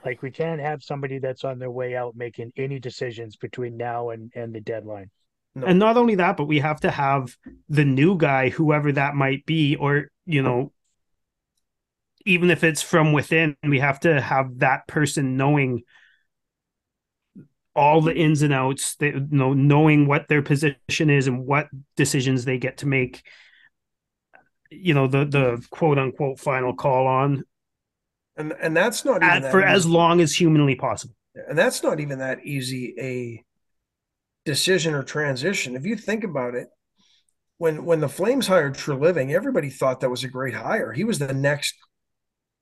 Like 0.03 0.21
we 0.21 0.31
can't 0.31 0.59
have 0.59 0.81
somebody 0.83 1.19
that's 1.19 1.43
on 1.43 1.59
their 1.59 1.71
way 1.71 1.95
out 1.95 2.15
making 2.15 2.51
any 2.57 2.79
decisions 2.79 3.35
between 3.35 3.77
now 3.77 4.09
and 4.09 4.31
and 4.35 4.53
the 4.53 4.61
deadline. 4.61 5.09
No. 5.55 5.67
And 5.67 5.79
not 5.79 5.97
only 5.97 6.15
that, 6.15 6.37
but 6.37 6.45
we 6.45 6.59
have 6.59 6.79
to 6.81 6.91
have 6.91 7.35
the 7.69 7.85
new 7.85 8.17
guy, 8.17 8.49
whoever 8.49 8.91
that 8.91 9.15
might 9.15 9.43
be, 9.45 9.75
or, 9.75 10.09
you 10.25 10.43
know, 10.43 10.71
even 12.27 12.51
if 12.51 12.63
it's 12.63 12.81
from 12.81 13.13
within, 13.13 13.55
we 13.63 13.79
have 13.79 13.99
to 14.01 14.19
have 14.21 14.59
that 14.59 14.87
person 14.87 15.37
knowing 15.37 15.83
all 17.75 18.01
the 18.01 18.15
ins 18.15 18.41
and 18.41 18.53
outs, 18.53 18.95
they, 18.95 19.13
you 19.13 19.27
know, 19.31 19.53
knowing 19.53 20.07
what 20.07 20.27
their 20.27 20.41
position 20.41 21.09
is 21.09 21.27
and 21.27 21.45
what 21.45 21.67
decisions 21.95 22.43
they 22.43 22.57
get 22.57 22.77
to 22.79 22.87
make. 22.87 23.23
You 24.69 24.93
know, 24.93 25.07
the 25.07 25.25
the 25.25 25.65
quote 25.71 25.97
unquote 25.97 26.39
final 26.39 26.75
call 26.75 27.07
on 27.07 27.43
And 28.35 28.53
and 28.61 28.75
that's 28.75 29.03
not 29.05 29.23
even 29.23 29.27
at, 29.37 29.41
that 29.43 29.51
for 29.51 29.63
as 29.63 29.85
long 29.85 30.21
as 30.21 30.33
humanly 30.33 30.75
possible. 30.75 31.15
and 31.47 31.57
that's 31.57 31.83
not 31.83 31.99
even 31.99 32.19
that 32.19 32.45
easy 32.45 32.95
a 32.99 33.43
decision 34.45 34.93
or 34.93 35.03
transition. 35.03 35.75
If 35.75 35.85
you 35.85 35.95
think 35.95 36.23
about 36.23 36.55
it, 36.55 36.67
when 37.57 37.85
when 37.85 37.99
the 37.99 38.09
Flames 38.09 38.47
hired 38.47 38.75
Treliving, 38.75 39.33
everybody 39.33 39.69
thought 39.69 40.01
that 40.01 40.09
was 40.09 40.23
a 40.23 40.27
great 40.29 40.53
hire. 40.53 40.93
He 40.93 41.03
was 41.03 41.19
the 41.19 41.33
next, 41.33 41.75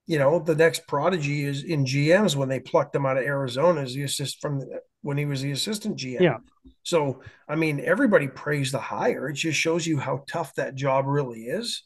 you 0.08 0.20
know, 0.20 0.40
the 0.40 0.56
next 0.56 0.88
prodigy 0.88 1.44
is 1.44 1.64
in 1.64 1.84
GMs 1.86 2.36
when 2.36 2.50
they 2.50 2.60
plucked 2.60 2.96
him 2.96 3.06
out 3.06 3.18
of 3.18 3.24
Arizona 3.24 3.82
as 3.82 3.94
the 3.94 4.04
assist 4.04 4.40
from 4.42 4.60
the, 4.60 4.80
when 5.02 5.18
he 5.18 5.26
was 5.26 5.42
the 5.42 5.52
assistant 5.52 5.98
GM. 5.98 6.22
Yeah. 6.22 6.38
So 6.84 7.22
I 7.48 7.56
mean, 7.56 7.80
everybody 7.84 8.28
praised 8.28 8.74
the 8.74 8.80
hire. 8.80 9.30
It 9.30 9.34
just 9.34 9.60
shows 9.60 9.86
you 9.88 9.98
how 9.98 10.24
tough 10.28 10.54
that 10.56 10.76
job 10.76 11.06
really 11.08 11.42
is. 11.42 11.84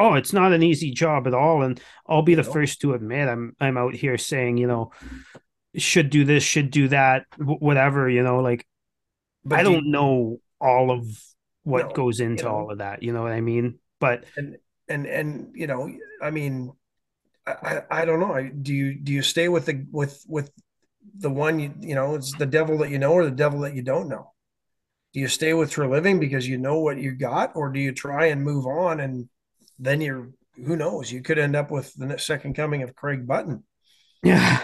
Oh, 0.00 0.14
it's 0.14 0.32
not 0.32 0.52
an 0.52 0.62
easy 0.62 0.92
job 0.92 1.26
at 1.26 1.34
all, 1.34 1.62
and 1.62 1.80
I'll 2.06 2.22
be 2.22 2.36
the 2.36 2.42
No. 2.44 2.52
first 2.52 2.80
to 2.82 2.94
admit 2.94 3.28
I'm 3.28 3.56
I'm 3.60 3.76
out 3.76 3.94
here 3.94 4.16
saying 4.16 4.56
you 4.58 4.68
know 4.68 4.92
should 5.76 6.10
do 6.10 6.24
this, 6.24 6.42
should 6.44 6.70
do 6.70 6.88
that, 6.88 7.24
whatever 7.36 8.08
you 8.08 8.22
know. 8.22 8.38
Like 8.40 8.64
But 9.44 9.58
I 9.60 9.62
do 9.64 9.70
you- 9.70 9.76
don't 9.76 9.90
know 9.90 10.40
all 10.60 10.90
of 10.92 11.04
what 11.64 11.88
No, 11.88 11.92
goes 11.94 12.20
into 12.20 12.44
know. 12.44 12.50
all 12.54 12.70
of 12.70 12.78
that. 12.78 13.02
You 13.02 13.12
know 13.12 13.22
what 13.22 13.32
I 13.32 13.40
mean? 13.40 13.80
But 13.98 14.24
and 14.36 14.56
and 14.88 15.06
and 15.06 15.50
you 15.54 15.66
know 15.66 15.86
i 16.22 16.30
mean 16.30 16.72
I, 17.48 17.82
I 17.90 18.02
I 18.02 18.04
don't 18.04 18.20
know 18.20 18.34
I, 18.34 18.48
do 18.48 18.74
you 18.74 18.94
do 18.94 19.12
you 19.12 19.22
stay 19.22 19.48
with 19.48 19.66
the 19.66 19.86
with 19.90 20.24
with 20.28 20.50
the 21.18 21.30
one 21.30 21.58
you 21.58 21.74
you 21.80 21.94
know 21.94 22.14
it's 22.14 22.36
the 22.36 22.46
devil 22.46 22.78
that 22.78 22.90
you 22.90 22.98
know 22.98 23.12
or 23.12 23.24
the 23.24 23.30
devil 23.30 23.60
that 23.60 23.74
you 23.74 23.82
don't 23.82 24.08
know 24.08 24.32
do 25.12 25.20
you 25.20 25.28
stay 25.28 25.54
with 25.54 25.72
Treliving 25.72 26.20
because 26.20 26.46
you 26.46 26.58
know 26.58 26.78
what 26.78 26.98
you 26.98 27.12
got 27.12 27.56
or 27.56 27.70
do 27.70 27.80
you 27.80 27.92
try 27.92 28.26
and 28.26 28.42
move 28.42 28.66
on 28.66 29.00
and 29.00 29.28
then 29.78 30.00
you're 30.00 30.30
who 30.54 30.76
knows 30.76 31.10
you 31.10 31.22
could 31.22 31.38
end 31.38 31.56
up 31.56 31.70
with 31.70 31.94
the 31.94 32.18
second 32.18 32.54
coming 32.54 32.82
of 32.82 32.94
craig 32.94 33.26
button 33.26 33.64
yeah, 34.22 34.62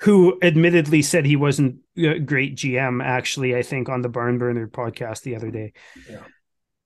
who 0.00 0.38
admittedly 0.42 1.02
said 1.02 1.24
he 1.24 1.36
wasn't 1.36 1.76
a 1.96 2.18
great 2.18 2.56
GM. 2.56 3.02
Actually, 3.02 3.56
I 3.56 3.62
think 3.62 3.88
on 3.88 4.02
the 4.02 4.08
Barn 4.08 4.38
Burner 4.38 4.68
podcast 4.68 5.22
the 5.22 5.36
other 5.36 5.50
day. 5.50 5.72
Yeah. 6.08 6.24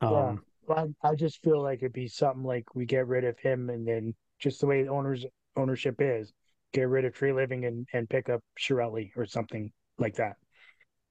Um, 0.00 0.44
Well, 0.66 0.92
I, 1.02 1.10
I 1.10 1.14
just 1.14 1.42
feel 1.42 1.62
like 1.62 1.78
it'd 1.78 1.92
be 1.92 2.08
something 2.08 2.44
like 2.44 2.74
we 2.74 2.86
get 2.86 3.06
rid 3.06 3.24
of 3.24 3.38
him 3.38 3.70
and 3.70 3.86
then 3.86 4.14
just 4.38 4.60
the 4.60 4.66
way 4.66 4.82
the 4.82 4.90
owners 4.90 5.24
ownership 5.56 5.96
is, 6.00 6.32
get 6.72 6.88
rid 6.88 7.04
of 7.04 7.14
Treliving 7.14 7.66
and, 7.66 7.86
and 7.92 8.08
pick 8.08 8.28
up 8.28 8.40
Chiarelli 8.58 9.10
or 9.16 9.26
something 9.26 9.72
like 9.98 10.16
that. 10.16 10.36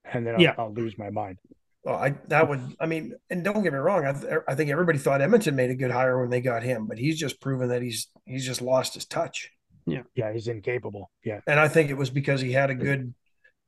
And 0.05 0.25
then 0.25 0.36
I'll, 0.36 0.41
Yeah. 0.41 0.53
I'll 0.58 0.74
lose 0.74 0.98
my 0.98 1.10
mind. 1.10 1.38
well 1.84 1.96
i 1.96 2.10
that 2.27 2.48
would 2.50 2.62
i 2.79 2.86
mean 2.86 3.13
and 3.29 3.44
don't 3.44 3.62
get 3.63 3.72
me 3.74 3.79
wrong 3.79 4.05
I, 4.05 4.13
th- 4.13 4.34
I 4.48 4.55
think 4.55 4.70
everybody 4.72 4.98
thought 4.98 5.22
edmonton 5.22 5.55
made 5.55 5.70
a 5.70 5.75
good 5.75 5.91
hire 5.91 6.20
when 6.20 6.29
they 6.32 6.41
got 6.41 6.63
him 6.63 6.88
but 6.88 6.98
he's 6.98 7.17
just 7.20 7.39
proven 7.39 7.70
that 7.70 7.82
he's 7.84 8.08
he's 8.25 8.46
just 8.46 8.62
lost 8.62 8.96
his 8.96 9.05
touch 9.05 9.51
Yeah, 9.86 10.01
yeah, 10.15 10.34
he's 10.34 10.48
incapable. 10.48 11.12
Yeah. 11.24 11.41
And 11.46 11.60
I 11.60 11.67
think 11.67 11.89
it 11.91 11.98
was 11.98 12.10
because 12.10 12.41
he 12.41 12.51
had 12.53 12.72
a 12.72 12.75
good 12.75 13.13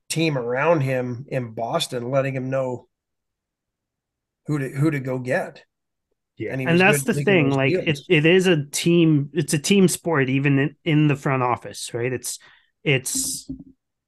team 0.08 0.36
around 0.36 0.80
him 0.80 1.26
in 1.28 1.54
Boston, 1.54 2.10
letting 2.10 2.34
him 2.34 2.50
know 2.50 2.88
who 4.46 4.58
to 4.58 4.68
who 4.68 4.90
to 4.90 4.98
go 5.00 5.18
get. 5.20 5.62
Yeah. 6.38 6.56
he 6.56 6.64
and 6.64 6.80
that's 6.80 7.02
the 7.02 7.14
thing 7.14 7.50
like 7.50 7.72
deals. 7.72 8.00
it, 8.08 8.18
it 8.18 8.26
is 8.26 8.46
a 8.46 8.64
team 8.66 9.30
it's 9.32 9.52
a 9.54 9.58
team 9.58 9.88
sport 9.88 10.28
even 10.28 10.58
in, 10.58 10.76
in 10.84 11.08
the 11.08 11.16
front 11.16 11.42
office 11.42 11.92
right 11.92 12.12
it's 12.12 12.38
it's 12.84 13.50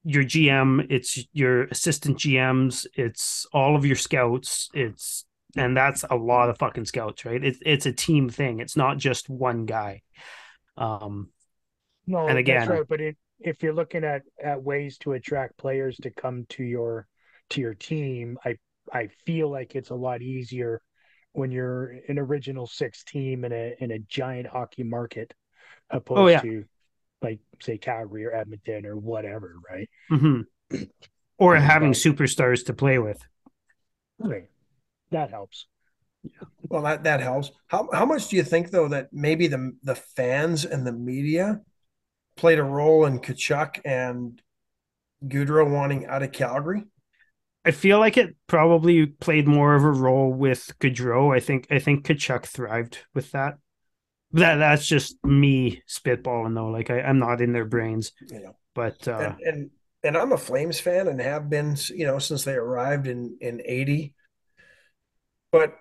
your 0.04 0.22
gm 0.24 0.86
it's 0.90 1.18
your 1.32 1.64
assistant 1.64 2.18
gms 2.18 2.86
it's 2.94 3.46
all 3.52 3.76
of 3.76 3.84
your 3.84 3.96
scouts 3.96 4.68
it's 4.74 5.24
and 5.56 5.76
that's 5.76 6.04
a 6.10 6.14
lot 6.16 6.48
of 6.48 6.56
fucking 6.58 6.84
scouts 6.86 7.24
right 7.24 7.42
it's 7.44 7.58
it's 7.66 7.86
a 7.86 7.92
team 7.92 8.28
thing 8.30 8.60
it's 8.60 8.76
not 8.76 8.96
just 8.96 9.28
one 9.28 9.66
guy 9.66 10.00
um 10.76 11.28
No, 12.06 12.26
And 12.28 12.38
again- 12.38 12.60
that's 12.60 12.70
right. 12.70 12.88
But 12.88 13.00
it, 13.00 13.16
if 13.40 13.62
you're 13.62 13.74
looking 13.74 14.04
at 14.04 14.22
at 14.42 14.62
ways 14.62 14.98
to 14.98 15.12
attract 15.12 15.56
players 15.58 15.96
to 16.02 16.10
come 16.10 16.46
to 16.50 16.62
your 16.64 17.06
to 17.50 17.60
your 17.60 17.74
team, 17.74 18.38
I 18.44 18.56
I 18.92 19.08
feel 19.26 19.50
like 19.50 19.74
it's 19.76 19.90
a 19.90 19.94
lot 19.94 20.22
easier 20.22 20.80
when 21.32 21.50
you're 21.50 21.98
an 22.08 22.18
original 22.18 22.66
six 22.66 23.04
team 23.04 23.44
in 23.44 23.52
a 23.52 23.74
in 23.80 23.90
a 23.92 23.98
giant 24.00 24.46
hockey 24.48 24.82
market, 24.84 25.32
opposed 25.90 26.20
Oh, 26.20 26.26
yeah. 26.28 26.42
to 26.42 26.64
like 27.22 27.40
say 27.62 27.78
Calgary 27.78 28.24
or 28.26 28.34
Edmonton 28.34 28.86
or 28.86 28.96
whatever, 28.96 29.54
right? 29.70 29.88
mhm. 30.10 30.44
or 31.38 31.56
Yeah. 31.56 31.60
having 31.60 31.92
superstars 31.92 32.64
to 32.66 32.74
play 32.74 32.98
with 32.98 33.22
Okay. 34.24 34.48
That 35.10 35.30
helps. 35.30 35.66
Yeah. 36.22 36.30
Well, 36.68 36.82
that 36.82 37.04
that 37.04 37.20
helps. 37.20 37.50
How 37.68 37.88
how 37.92 38.04
much 38.06 38.28
do 38.28 38.36
you 38.36 38.42
think 38.44 38.70
though 38.70 38.88
that 38.88 39.08
maybe 39.12 39.46
the 39.48 39.76
the 39.82 39.94
fans 39.94 40.64
and 40.64 40.86
the 40.86 40.92
media 40.92 41.60
played 42.36 42.58
a 42.58 42.64
role 42.64 43.06
in 43.06 43.20
Tkachuk 43.20 43.80
and 43.84 44.40
Gaudreau 45.24 45.70
wanting 45.70 46.06
out 46.06 46.22
of 46.22 46.32
Calgary? 46.32 46.84
I 47.64 47.72
feel 47.72 47.98
like 47.98 48.16
it 48.16 48.36
probably 48.46 49.06
played 49.06 49.46
more 49.46 49.74
of 49.74 49.84
a 49.84 49.90
role 49.90 50.32
with 50.32 50.72
Gaudreau. 50.80 51.34
I 51.34 51.40
think 51.40 51.66
I 51.70 51.78
think 51.78 52.04
Tkachuk 52.04 52.46
thrived 52.46 52.98
with 53.14 53.32
that. 53.32 53.58
That 54.32 54.56
that's 54.56 54.86
just 54.86 55.22
me 55.24 55.82
spitballing 55.88 56.54
though. 56.54 56.68
Like 56.68 56.90
I, 56.90 57.00
I'm 57.00 57.18
not 57.18 57.40
in 57.40 57.52
their 57.52 57.64
brains, 57.64 58.12
You 58.20 58.40
know, 58.40 58.56
but 58.74 59.06
uh, 59.06 59.34
and, 59.40 59.40
and 59.40 59.70
and 60.02 60.16
I'm 60.16 60.32
a 60.32 60.38
Flames 60.38 60.80
fan 60.80 61.08
and 61.08 61.20
have 61.20 61.50
been, 61.50 61.76
you 61.90 62.06
know, 62.06 62.18
since 62.18 62.44
they 62.44 62.54
arrived 62.54 63.06
in 63.06 63.36
in 63.40 63.60
'80. 63.64 64.14
But 65.52 65.74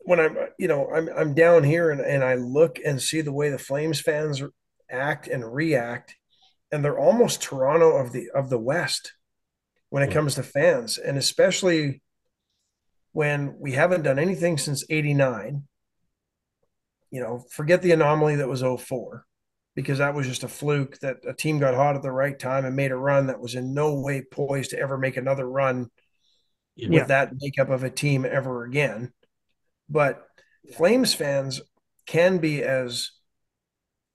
when 0.00 0.18
I'm, 0.18 0.36
you 0.58 0.66
know, 0.66 0.90
I'm 0.92 1.08
I'm 1.14 1.34
down 1.34 1.62
here 1.62 1.90
and 1.90 2.00
and 2.00 2.24
I 2.24 2.34
look 2.34 2.78
and 2.84 3.00
see 3.00 3.20
the 3.20 3.32
way 3.32 3.50
the 3.50 3.58
Flames 3.58 4.00
fans 4.00 4.42
act 4.90 5.28
and 5.28 5.54
react, 5.54 6.16
and 6.72 6.84
they're 6.84 6.98
almost 6.98 7.42
Toronto 7.42 7.96
of 7.96 8.12
the 8.12 8.30
of 8.34 8.50
the 8.50 8.58
West 8.58 9.12
when 9.90 10.02
it 10.02 10.08
Yeah. 10.08 10.14
comes 10.14 10.34
to 10.36 10.42
fans, 10.42 10.98
and 10.98 11.18
especially 11.18 12.02
when 13.12 13.58
we 13.58 13.72
haven't 13.72 14.02
done 14.02 14.18
anything 14.18 14.56
since 14.58 14.84
'89. 14.88 15.66
You 17.10 17.20
know, 17.20 17.44
forget 17.50 17.82
the 17.82 17.92
anomaly 17.92 18.36
that 18.36 18.48
was 18.48 18.62
04 18.62 19.26
because 19.74 19.98
that 19.98 20.14
was 20.14 20.26
just 20.26 20.44
a 20.44 20.48
fluke 20.48 20.98
that 21.00 21.16
a 21.26 21.34
team 21.34 21.58
got 21.58 21.74
hot 21.74 21.96
at 21.96 22.02
the 22.02 22.12
right 22.12 22.38
time 22.38 22.64
and 22.64 22.76
made 22.76 22.92
a 22.92 22.96
run 22.96 23.26
that 23.26 23.40
was 23.40 23.54
in 23.54 23.74
no 23.74 23.94
way 24.00 24.22
poised 24.22 24.70
to 24.70 24.78
ever 24.78 24.96
make 24.96 25.16
another 25.16 25.48
run 25.48 25.90
with 26.76 27.08
that 27.08 27.32
makeup 27.40 27.68
of 27.70 27.82
a 27.84 27.90
team 27.90 28.24
ever 28.24 28.64
again. 28.64 29.12
But 29.88 30.26
Flames 30.76 31.14
fans 31.14 31.60
can 32.06 32.38
be 32.38 32.62
as 32.62 33.10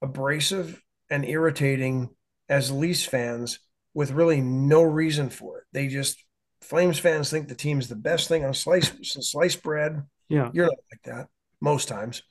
abrasive 0.00 0.82
and 1.10 1.24
irritating 1.24 2.10
as 2.48 2.70
Leafs 2.70 3.04
fans 3.04 3.58
with 3.96 4.10
really 4.10 4.42
no 4.42 4.82
reason 4.82 5.30
for 5.30 5.60
it. 5.60 5.64
They 5.72 5.88
just 5.88 6.22
Flames 6.60 6.98
fans 6.98 7.30
think 7.30 7.48
the 7.48 7.54
team's 7.54 7.88
the 7.88 7.96
best 7.96 8.28
thing 8.28 8.44
on 8.44 8.52
slice 8.52 8.92
sliced 9.02 9.62
bread. 9.62 10.02
yeah, 10.28 10.50
You're 10.52 10.66
not 10.66 10.74
like 10.92 11.02
that. 11.04 11.28
most 11.62 11.88
times. 11.88 12.22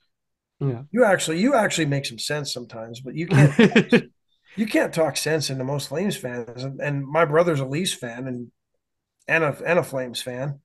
Yeah. 0.60 0.82
You 0.92 1.04
actually 1.04 1.40
you 1.40 1.54
actually 1.54 1.86
make 1.86 2.06
some 2.06 2.20
sense 2.20 2.52
sometimes, 2.52 3.00
but 3.00 3.16
you 3.16 3.26
can't 3.26 4.04
you 4.56 4.66
can't 4.66 4.94
talk 4.94 5.16
sense 5.16 5.50
into 5.50 5.64
most 5.64 5.88
Flames 5.88 6.16
fans. 6.16 6.62
And, 6.62 6.80
and 6.80 7.04
my 7.04 7.24
brother's 7.24 7.58
a 7.58 7.66
Leafs 7.66 7.94
fan 7.94 8.28
and 8.28 8.52
and 9.26 9.42
a 9.42 9.60
and 9.66 9.80
a 9.80 9.82
Flames 9.82 10.22
fan, 10.22 10.60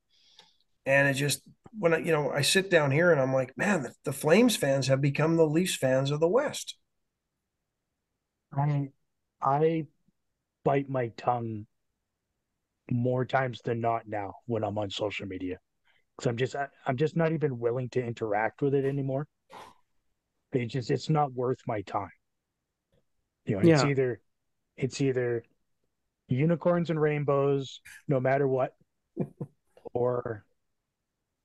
and 0.86 1.08
it 1.08 1.15
just 1.15 1.41
when 1.79 1.96
I 1.96 1.98
you 1.98 2.12
know 2.12 2.29
I 2.29 2.41
sit 2.43 2.70
down 2.70 2.91
here 2.91 3.12
and 3.12 3.20
I'm 3.20 3.34
like, 3.34 3.58
man, 3.58 3.81
the, 3.81 3.93
the 4.05 4.13
Flames 4.13 4.55
fans 4.55 4.86
have 4.88 5.01
become 5.01 5.36
the 5.36 5.48
Leafs 5.48 5.75
fans 5.75 6.12
of 6.12 6.20
the 6.20 6.27
West. 6.29 6.75
I 8.55 8.91
I 9.41 9.88
bite 10.63 10.89
my 10.89 11.10
tongue 11.18 11.65
more 12.91 13.25
times 13.25 13.62
than 13.63 13.80
not 13.82 14.08
now 14.08 14.34
when 14.46 14.63
I'm 14.63 14.77
on 14.77 14.89
social 14.89 15.25
media 15.27 15.58
because 16.18 16.30
I'm 16.30 16.38
just 16.38 16.56
I, 16.56 16.68
I'm 16.88 16.98
just 16.98 17.15
not 17.15 17.32
even 17.34 17.60
willing 17.60 17.89
to 17.91 18.03
interact 18.03 18.62
with 18.62 18.74
it 18.75 18.86
anymore. 18.86 19.27
It 20.53 20.68
just 20.68 20.91
it's 20.91 21.10
not 21.10 21.34
worth 21.34 21.60
my 21.68 21.82
time. 21.82 22.12
You 23.46 23.56
know, 23.56 23.62
it's 23.62 23.84
Yeah. 23.84 23.86
either 23.86 24.22
it's 24.77 25.01
either 25.01 25.44
unicorns 26.30 26.89
and 26.89 27.01
rainbows, 27.01 27.82
no 28.08 28.20
matter 28.20 28.48
what, 28.48 28.75
or 29.94 30.46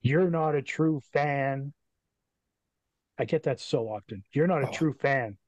you're 0.03 0.31
not 0.31 0.55
a 0.55 0.63
true 0.63 1.01
fan. 1.13 1.73
I 3.19 3.25
get 3.25 3.45
that 3.45 3.61
so 3.61 3.89
often. 3.89 4.23
You're 4.33 4.47
not 4.47 4.63
a 4.63 4.67
Oh. 4.67 4.73
true 4.73 4.93
fan. 4.95 5.39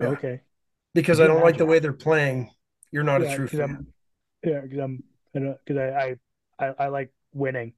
Yeah. 0.00 0.08
Okay. 0.08 0.40
Because 0.94 1.20
I 1.20 1.26
don't 1.26 1.42
like 1.42 1.56
the 1.58 1.66
way 1.66 1.78
they're 1.78 1.92
playing. 1.92 2.50
You're 2.92 3.04
not 3.04 3.22
Yeah, 3.22 3.32
a 3.32 3.36
true 3.36 3.46
fan. 3.46 3.60
I'm- 3.60 3.86
yeah, 4.44 4.60
because 4.60 4.78
I'm 4.78 5.02
because 5.34 5.76
I, 5.76 6.16
I 6.58 6.66
I 6.66 6.74
I 6.78 6.88
like 6.88 7.12
winning. 7.34 7.74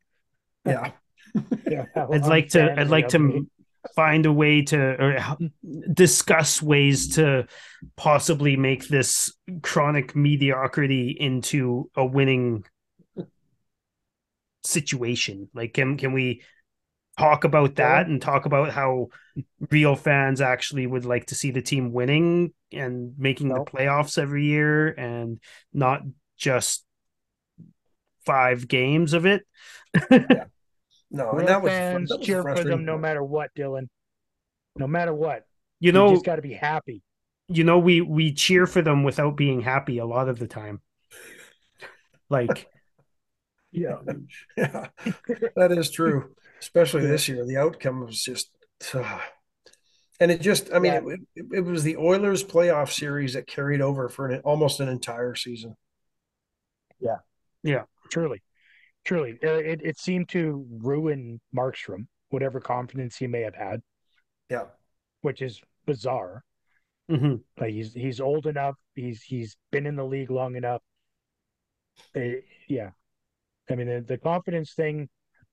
Yeah. 0.67 0.93
Yeah, 1.71 1.87
I'd 1.97 2.27
like 2.27 2.49
to 2.51 2.79
I'd 2.79 2.89
like 2.91 3.09
to 3.09 3.47
find 3.97 4.27
a 4.27 4.33
way 4.33 4.63
to 4.63 4.79
or 4.79 5.37
discuss 5.93 6.61
ways 6.61 7.15
to 7.17 7.47
possibly 7.97 8.57
make 8.57 8.89
this 8.89 9.33
chronic 9.63 10.15
mediocrity 10.15 11.17
into 11.19 11.91
a 11.97 12.05
winning 12.05 12.65
situation. 14.65 15.49
Like 15.55 15.75
can 15.75 15.97
can 15.97 16.13
we 16.13 16.43
talk 17.23 17.45
about 17.45 17.77
that 17.77 18.07
and 18.07 18.21
talk 18.21 18.47
about 18.47 18.71
how 18.71 19.09
real 19.71 19.97
fans 19.97 20.41
actually 20.41 20.87
would 20.87 21.05
like 21.05 21.27
to 21.27 21.35
see 21.35 21.51
the 21.51 21.63
team 21.63 21.93
winning 21.93 22.53
and 22.73 23.15
making 23.19 23.49
No. 23.49 23.55
the 23.57 23.71
playoffs 23.71 24.19
every 24.19 24.45
year 24.45 24.89
and 24.89 25.41
not 25.73 26.03
just 26.37 26.85
five 28.27 28.69
games 28.69 29.13
of 29.13 29.27
it. 29.27 29.47
No, 31.15 31.31
Real 31.33 31.41
and 31.41 31.49
that 31.49 31.63
was 31.63 31.71
fans 31.71 32.09
that 32.09 32.19
was 32.21 32.27
cheer 32.27 32.43
for 32.43 32.65
them 32.65 32.87
no 32.87 32.97
matter 32.97 33.23
what, 33.23 33.51
Dylan. 33.55 33.89
No 34.77 34.87
matter 34.87 35.13
what, 35.13 35.45
you 35.79 35.93
know, 35.93 36.05
you 36.05 36.09
know, 36.09 36.15
just 36.15 36.25
got 36.25 36.37
to 36.37 36.43
be 36.43 36.55
happy. 36.55 37.03
you 37.49 37.65
know 37.65 37.79
we 37.79 38.01
we 38.01 38.33
cheer 38.33 38.67
for 38.67 38.81
them 38.81 39.03
without 39.05 39.37
being 39.37 39.61
happy 39.61 39.99
a 39.99 40.07
lot 40.07 40.31
of 40.31 40.39
the 40.39 40.47
time 40.47 40.81
like 42.31 42.67
Yeah, 43.73 43.97
Yeah, 44.57 44.89
that 45.57 45.73
is 45.73 45.91
true. 45.91 46.35
Especially 46.61 47.07
this 47.07 47.29
year, 47.29 47.45
the 47.45 47.57
outcome 47.57 48.01
was 48.07 48.23
just, 48.23 48.51
and 50.21 50.31
it 50.31 50.41
just, 50.41 50.73
I 50.73 50.79
mean, 50.79 50.93
Yeah. 50.93 51.01
it, 51.05 51.21
it, 51.35 51.47
it 51.53 51.61
was 51.65 51.83
the 51.83 51.97
Oilers 51.97 52.45
playoff 52.45 52.91
series 52.91 53.35
that 53.35 53.47
carried 53.47 53.81
over 53.81 54.09
for 54.09 54.29
an, 54.29 54.41
almost 54.41 54.81
an 54.81 54.89
entire 54.89 55.35
season. 55.35 55.77
Yeah, 57.01 57.19
yeah, 57.63 57.85
truly, 58.11 58.43
truly, 59.05 59.39
Uh, 59.45 59.55
it 59.59 59.83
it 59.83 59.99
seemed 59.99 60.29
to 60.31 60.67
ruin 60.71 61.41
Markstrom, 61.57 62.09
whatever 62.31 62.61
confidence 62.61 63.17
he 63.17 63.27
may 63.29 63.43
have 63.43 63.57
had, 63.57 63.83
Yeah, 64.49 64.67
which 65.23 65.41
is 65.43 65.63
bizarre. 65.87 66.45
mhm. 67.09 67.43
Like 67.59 67.73
he's 67.73 67.95
he's 67.95 68.21
old 68.21 68.47
enough. 68.47 68.77
He's 68.95 69.23
he's 69.23 69.57
been 69.71 69.87
in 69.87 69.97
the 69.97 70.05
league 70.05 70.31
long 70.31 70.57
enough. 70.57 70.83
Eh, 72.15 72.41
yeah, 72.69 72.93
I 73.71 73.75
mean 73.75 73.87
the, 73.89 74.01
the 74.01 74.19
confidence 74.19 74.75
thing. 74.75 75.09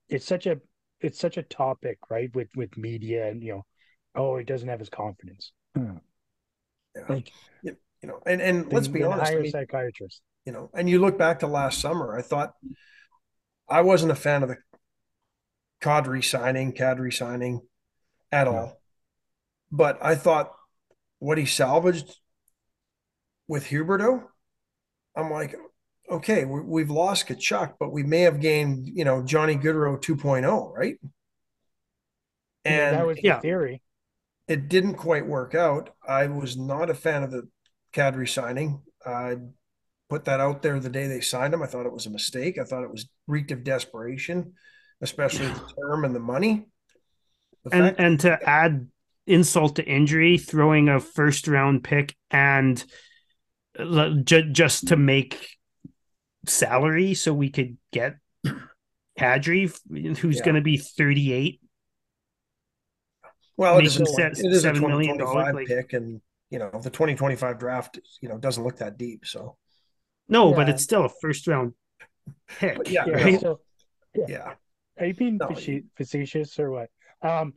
It's 0.08 0.26
such 0.26 0.46
a 0.46 0.58
it's 1.00 1.18
such 1.18 1.36
a 1.36 1.42
topic, 1.42 1.98
right? 2.10 2.34
With 2.34 2.48
with 2.56 2.76
media 2.76 3.28
and 3.28 3.42
you 3.42 3.52
know, 3.52 3.66
oh, 4.14 4.36
he 4.36 4.44
doesn't 4.44 4.68
have 4.68 4.80
his 4.80 4.88
confidence. 4.88 5.52
Hmm. 5.76 5.96
yeah. 6.96 7.02
Like 7.08 7.32
you 7.62 7.76
know, 8.08 8.20
and 8.26 8.40
and 8.40 8.72
let's 8.72 8.88
be 8.88 9.02
honest. 9.02 9.32
I 9.32 9.34
hire 9.34 9.40
a 9.40 9.42
mean, 9.42 9.52
psychiatrist. 9.52 10.22
you 10.46 10.52
know, 10.52 10.70
and 10.74 10.88
you 10.88 11.00
look 11.00 11.18
back 11.18 11.40
to 11.40 11.46
last 11.46 11.80
summer, 11.80 12.16
I 12.16 12.22
thought 12.22 12.54
I 13.68 13.82
wasn't 13.82 14.12
a 14.12 14.16
fan 14.16 14.42
of 14.42 14.48
the 14.48 14.56
Kadri 15.82 16.24
signing, 16.24 16.72
Kadri 16.72 17.12
signing 17.12 17.62
at 18.32 18.46
No. 18.46 18.52
all. 18.52 18.80
But 19.72 19.98
I 20.04 20.14
thought 20.14 20.52
what 21.18 21.38
he 21.38 21.46
salvaged 21.46 22.18
with 23.48 23.66
Huberdeau, 23.66 24.24
I'm 25.16 25.30
like, 25.30 25.54
okay, 26.10 26.44
we, 26.44 26.60
we've 26.60 26.90
lost 26.90 27.28
Tkachuk, 27.28 27.74
but 27.78 27.92
we 27.92 28.02
may 28.02 28.20
have 28.22 28.40
gained, 28.40 28.88
you 28.88 29.04
know, 29.04 29.22
Johnny 29.22 29.56
Gaudreau 29.56 30.00
2.0, 30.00 30.72
right? 30.76 30.96
I 32.64 32.70
mean, 32.70 32.78
And 32.78 32.96
that 32.96 33.06
was 33.06 33.16
the 33.16 33.22
yeah. 33.28 33.40
theory. 33.40 33.82
it 34.48 34.68
didn't 34.68 34.94
quite 34.94 35.26
work 35.26 35.54
out. 35.54 35.90
I 36.06 36.26
was 36.26 36.56
not 36.56 36.90
a 36.90 36.94
fan 36.94 37.22
of 37.22 37.30
the 37.30 37.48
Kadri 37.92 38.28
signing. 38.28 38.82
I 39.04 39.36
put 40.08 40.24
that 40.26 40.40
out 40.40 40.62
there 40.62 40.78
the 40.80 40.90
day 40.90 41.06
they 41.06 41.20
signed 41.20 41.54
him. 41.54 41.62
I 41.62 41.66
thought 41.66 41.86
it 41.86 41.92
was 41.92 42.06
a 42.06 42.10
mistake. 42.10 42.58
I 42.58 42.64
thought 42.64 42.82
it 42.84 42.90
was 42.90 43.08
reeked 43.26 43.52
of 43.52 43.64
desperation, 43.64 44.54
especially 45.00 45.46
the 45.46 45.72
term 45.80 46.04
and 46.04 46.14
the 46.14 46.20
money. 46.20 46.66
The 47.64 47.74
and 47.74 47.84
fact- 47.84 48.00
and 48.00 48.20
to 48.20 48.48
add 48.48 48.88
insult 49.26 49.76
to 49.76 49.84
injury 49.84 50.38
throwing 50.38 50.88
a 50.88 50.98
first 50.98 51.46
round 51.46 51.84
pick 51.84 52.16
and 52.30 52.82
l- 53.78 54.22
just 54.24 54.88
to 54.88 54.96
make 54.96 55.46
salary 56.46 57.14
so 57.14 57.32
we 57.34 57.50
could 57.50 57.76
get 57.92 58.16
Kadri 59.18 59.70
who's 60.18 60.38
Yeah. 60.38 60.44
going 60.44 60.54
to 60.54 60.60
be 60.62 60.76
38 60.78 61.60
well, 63.56 63.78
it 63.78 63.84
is, 63.84 63.96
a, 63.96 64.00
making 64.00 64.14
twen- 64.14 64.34
se- 64.34 64.46
it 64.46 64.52
is 64.52 64.64
a 64.64 64.72
$7 64.72 64.80
million 64.88 65.18
like- 65.18 65.66
pick, 65.66 65.92
and 65.92 66.20
you 66.50 66.58
know 66.58 66.70
the 66.82 66.90
2025 66.90 67.58
draft, 67.58 67.98
you 68.20 68.28
know, 68.28 68.38
doesn't 68.38 68.64
look 68.64 68.78
that 68.78 68.96
deep. 68.96 69.26
So 69.26 69.56
no 70.28 70.54
but 70.54 70.68
it's 70.68 70.82
still 70.82 71.04
a 71.04 71.08
first 71.20 71.46
round 71.46 71.74
pick 72.58 72.76
But 72.78 72.88
yeah, 72.88 73.04
Yeah. 73.06 73.12
right? 73.14 73.40
So, 73.40 73.60
yeah, 74.14 74.54
are 74.98 75.06
you 75.06 75.14
being 75.14 75.36
No, 75.36 75.46
faci- 75.48 75.84
facetious 75.96 76.58
or 76.58 76.70
what? 76.70 76.90
Um, 77.22 77.54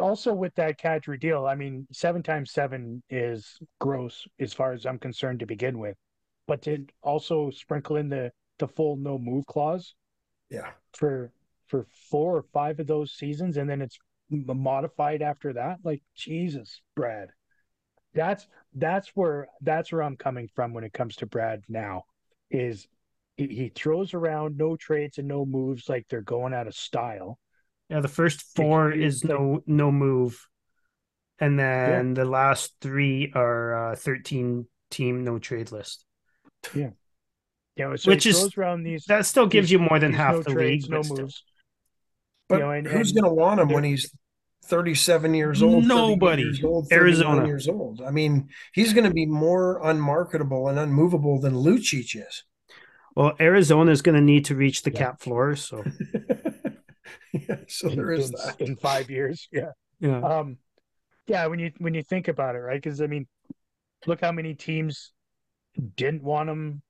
also 0.00 0.34
with 0.34 0.54
that 0.56 0.78
Kadri 0.78 1.18
deal, 1.18 1.46
I 1.46 1.54
mean, 1.54 1.86
seven 1.92 2.22
times 2.22 2.50
seven 2.52 3.02
is 3.08 3.58
gross 3.80 4.26
as 4.38 4.52
far 4.52 4.72
as 4.72 4.84
I'm 4.84 4.98
concerned 4.98 5.40
to 5.40 5.46
begin 5.46 5.78
with, 5.78 5.96
but 6.46 6.62
to 6.62 6.86
also 7.02 7.50
sprinkle 7.50 7.96
in 7.96 8.08
the 8.08 8.30
the 8.58 8.68
full 8.68 8.96
no 8.96 9.18
move 9.18 9.46
clause 9.46 9.94
yeah, 10.50 10.70
for 10.92 11.32
for 11.66 11.86
four 12.10 12.36
or 12.36 12.44
five 12.52 12.78
of 12.78 12.86
those 12.86 13.12
seasons, 13.12 13.56
and 13.56 13.68
then 13.68 13.82
it's 13.82 13.98
modified 14.30 15.22
after 15.22 15.54
that. 15.54 15.78
Like 15.82 16.02
Jesus, 16.14 16.80
Brad. 16.94 17.28
That's 18.14 18.46
that's 18.74 19.08
where 19.14 19.48
that's 19.60 19.90
where 19.90 20.02
I'm 20.02 20.16
coming 20.16 20.48
from 20.54 20.72
when 20.72 20.84
it 20.84 20.92
comes 20.92 21.16
to 21.16 21.26
Brad 21.26 21.62
now. 21.68 22.04
Is 22.50 22.86
he, 23.36 23.48
he 23.48 23.68
throws 23.74 24.14
around 24.14 24.56
no 24.56 24.76
trades 24.76 25.18
and 25.18 25.26
no 25.26 25.44
moves 25.44 25.88
like 25.88 26.06
they're 26.08 26.22
going 26.22 26.54
out 26.54 26.68
of 26.68 26.76
style. 26.76 27.38
Yeah, 27.88 28.00
the 28.00 28.08
first 28.08 28.42
four 28.54 28.92
It's- 28.92 29.14
is 29.14 29.24
no 29.24 29.62
no 29.66 29.90
move, 29.90 30.46
and 31.40 31.58
then 31.58 32.14
the 32.14 32.24
last 32.24 32.76
three 32.80 33.32
are 33.34 33.92
uh, 33.92 33.96
thirteen 33.96 34.66
team 34.90 35.24
no 35.24 35.38
trade 35.40 35.72
list. 35.72 36.03
You 36.74 36.92
know, 37.76 37.96
so 37.96 38.10
Which 38.10 38.24
is- 38.26 38.56
around 38.56 38.84
these 38.84 39.04
That 39.06 39.26
still 39.26 39.46
gives 39.46 39.70
you 39.70 39.78
more 39.80 39.98
than 39.98 40.12
half 40.12 40.34
no 40.34 40.42
the 40.42 40.50
trades, 40.52 40.84
league. 40.88 40.92
no 40.92 41.02
but 41.02 41.18
moves. 41.22 41.44
but 42.48 42.58
know, 42.60 42.70
and- 42.70 42.86
who's 42.86 43.12
going 43.12 43.24
to 43.24 43.32
want 43.34 43.60
him 43.60 43.68
when 43.68 43.82
he's 43.84 44.14
37 44.66 45.34
years 45.34 45.62
old? 45.62 45.84
Nobody. 45.84 46.42
years 46.44 46.62
old, 46.64 46.86
Arizona. 46.92 47.46
years 47.46 47.68
old. 47.68 48.00
I 48.00 48.10
mean, 48.10 48.48
he's 48.72 48.92
going 48.94 49.04
to 49.04 49.12
be 49.12 49.26
more 49.26 49.80
unmarketable 49.86 50.68
and 50.68 50.78
unmovable 50.78 51.40
than 51.40 51.54
Lucic 51.54 52.14
is. 52.16 52.44
Well, 53.16 53.34
Arizona 53.40 53.90
is 53.90 54.02
going 54.02 54.14
to 54.16 54.20
need 54.20 54.44
to 54.46 54.54
reach 54.54 54.82
the 54.82 54.90
Yeah. 54.92 54.98
cap 54.98 55.20
floor, 55.20 55.54
so 55.56 55.84
yeah, 57.32 57.56
so 57.68 57.88
in, 57.88 57.96
there 57.96 58.12
is 58.12 58.30
in- 58.30 58.36
that. 58.36 58.60
in 58.60 58.76
five 58.76 59.10
years. 59.10 59.48
Yeah. 59.52 59.70
yeah. 60.00 60.20
Um, 60.20 60.58
yeah, 61.26 61.46
when 61.46 61.58
you 61.58 61.72
when 61.78 61.94
you 61.94 62.02
think 62.02 62.28
about 62.28 62.54
it, 62.54 62.58
right? 62.60 62.80
Because 62.80 63.00
I 63.00 63.06
mean, 63.06 63.26
look 64.06 64.20
how 64.20 64.30
many 64.32 64.54
teams 64.54 65.12
didn't 65.96 66.22
want 66.22 66.48
him 66.50 66.82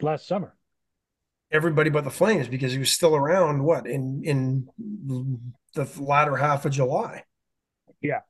last 0.00 0.26
summer. 0.26 0.54
Everybody 1.52 1.90
but 1.90 2.04
the 2.04 2.10
Flames 2.10 2.46
because 2.48 2.72
he 2.72 2.78
was 2.78 2.92
still 2.92 3.16
around. 3.16 3.64
What 3.64 3.86
in 3.86 4.22
in 4.24 4.68
the 5.74 5.88
latter 5.98 6.36
half 6.36 6.64
of 6.64 6.72
July? 6.72 7.24
Yeah, 8.00 8.20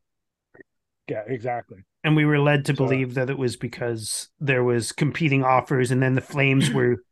Yeah, 1.09 1.23
exactly. 1.27 1.85
and 2.03 2.17
we 2.17 2.25
were 2.25 2.39
led 2.41 2.65
to 2.67 2.75
So- 2.75 2.85
believe 2.85 3.15
that 3.15 3.29
it 3.31 3.39
was 3.39 3.57
because 3.57 4.31
there 4.41 4.65
was 4.65 4.91
competing 4.93 5.45
offers, 5.45 5.91
and 5.91 6.03
then 6.03 6.15
the 6.15 6.21
Flames 6.23 6.71
were 6.75 7.05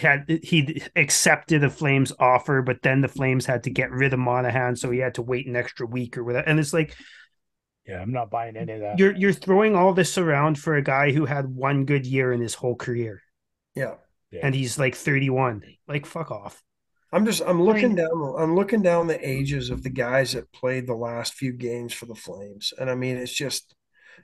had 0.00 0.28
he 0.42 0.82
accepted 0.96 1.60
the 1.62 1.70
Flames 1.70 2.12
offer, 2.18 2.60
but 2.60 2.82
then 2.82 3.00
the 3.00 3.08
Flames 3.08 3.46
had 3.46 3.62
to 3.62 3.70
get 3.70 3.92
rid 3.92 4.12
of 4.12 4.18
Monahan, 4.18 4.74
so 4.74 4.90
he 4.90 4.98
had 4.98 5.14
to 5.14 5.22
wait 5.22 5.46
an 5.46 5.54
extra 5.54 5.86
week 5.86 6.18
or 6.18 6.24
whatever. 6.24 6.48
And 6.48 6.58
it's 6.58 6.72
like, 6.72 6.96
yeah, 7.86 8.00
I'm 8.00 8.12
not 8.12 8.30
buying 8.30 8.56
any 8.56 8.72
of 8.72 8.80
that. 8.80 8.98
You're 8.98 9.14
you're 9.14 9.32
throwing 9.32 9.76
all 9.76 9.92
this 9.92 10.18
around 10.18 10.58
for 10.58 10.74
a 10.74 10.82
guy 10.82 11.12
who 11.12 11.24
had 11.24 11.46
one 11.46 11.84
good 11.84 12.04
year 12.06 12.32
in 12.32 12.40
his 12.40 12.54
whole 12.54 12.74
career. 12.74 13.22
Yeah. 13.74 13.94
yeah. 14.30 14.40
And 14.42 14.54
he's 14.54 14.78
like 14.78 14.94
31. 14.94 15.62
Like 15.86 16.06
fuck 16.06 16.30
off. 16.30 16.62
I'm 17.12 17.24
just 17.24 17.42
I'm 17.46 17.62
looking 17.62 17.94
down 17.94 18.34
I'm 18.38 18.56
looking 18.56 18.82
down 18.82 19.06
the 19.06 19.28
ages 19.28 19.70
of 19.70 19.82
the 19.82 19.90
guys 19.90 20.32
that 20.32 20.52
played 20.52 20.86
the 20.86 20.94
last 20.94 21.34
few 21.34 21.52
games 21.52 21.92
for 21.92 22.06
the 22.06 22.14
Flames. 22.14 22.72
And 22.78 22.90
I 22.90 22.94
mean 22.94 23.16
it's 23.16 23.32
just 23.32 23.74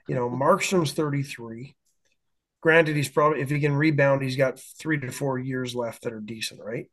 you 0.07 0.15
know, 0.15 0.29
Markstrom's 0.29 0.91
33. 0.91 1.75
Granted, 2.61 2.95
he's 2.95 3.09
probably 3.09 3.41
if 3.41 3.49
he 3.49 3.59
can 3.59 3.73
rebound, 3.73 4.21
he's 4.21 4.35
got 4.35 4.59
three 4.59 4.99
to 4.99 5.11
four 5.11 5.37
years 5.37 5.75
left 5.75 6.03
that 6.03 6.13
are 6.13 6.19
decent, 6.19 6.61
right? 6.61 6.89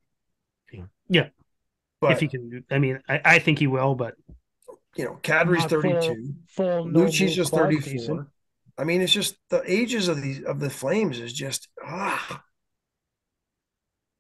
Yeah. 1.09 1.29
But 2.01 2.13
if 2.13 2.21
he 2.21 2.29
can 2.29 2.65
I 2.71 2.79
mean, 2.79 3.01
I, 3.09 3.21
I 3.25 3.39
think 3.41 3.59
he 3.59 3.67
will, 3.67 3.95
but 3.95 4.15
you 4.97 5.05
know, 5.05 5.19
Kadri's 5.23 5.65
32. 5.65 6.35
Full, 6.49 6.83
full 6.83 6.91
Lucic's 6.91 7.35
just 7.35 7.53
34. 7.53 7.93
Decent. 7.93 8.29
I 8.77 8.85
mean, 8.85 9.03
it's 9.03 9.13
just 9.13 9.37
the 9.51 9.63
ages 9.67 10.09
of 10.09 10.23
these 10.23 10.43
of 10.43 10.59
the 10.59 10.71
Flames 10.71 11.19
is 11.19 11.33
just 11.33 11.69
ah. 11.85 12.43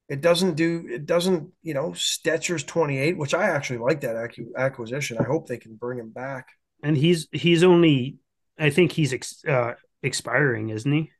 It 0.08 0.20
doesn't 0.20 0.54
do. 0.54 0.86
It 0.90 1.06
doesn't. 1.06 1.52
You 1.62 1.72
know, 1.72 1.92
Stecher's 1.92 2.64
28, 2.64 3.16
which 3.16 3.32
I 3.32 3.46
actually 3.46 3.78
like 3.78 4.00
that 4.00 4.16
acquisition. 4.56 5.18
I 5.18 5.24
hope 5.24 5.46
they 5.46 5.56
can 5.56 5.76
bring 5.76 5.98
him 5.98 6.10
back. 6.10 6.48
And 6.82 6.96
he's 6.96 7.28
he's 7.32 7.62
only. 7.62 8.16
I 8.58 8.70
think 8.70 8.92
he's 8.92 9.14
ex, 9.14 9.42
uh, 9.48 9.74
expiring, 10.02 10.70
isn't 10.70 10.92
he? 10.92 11.10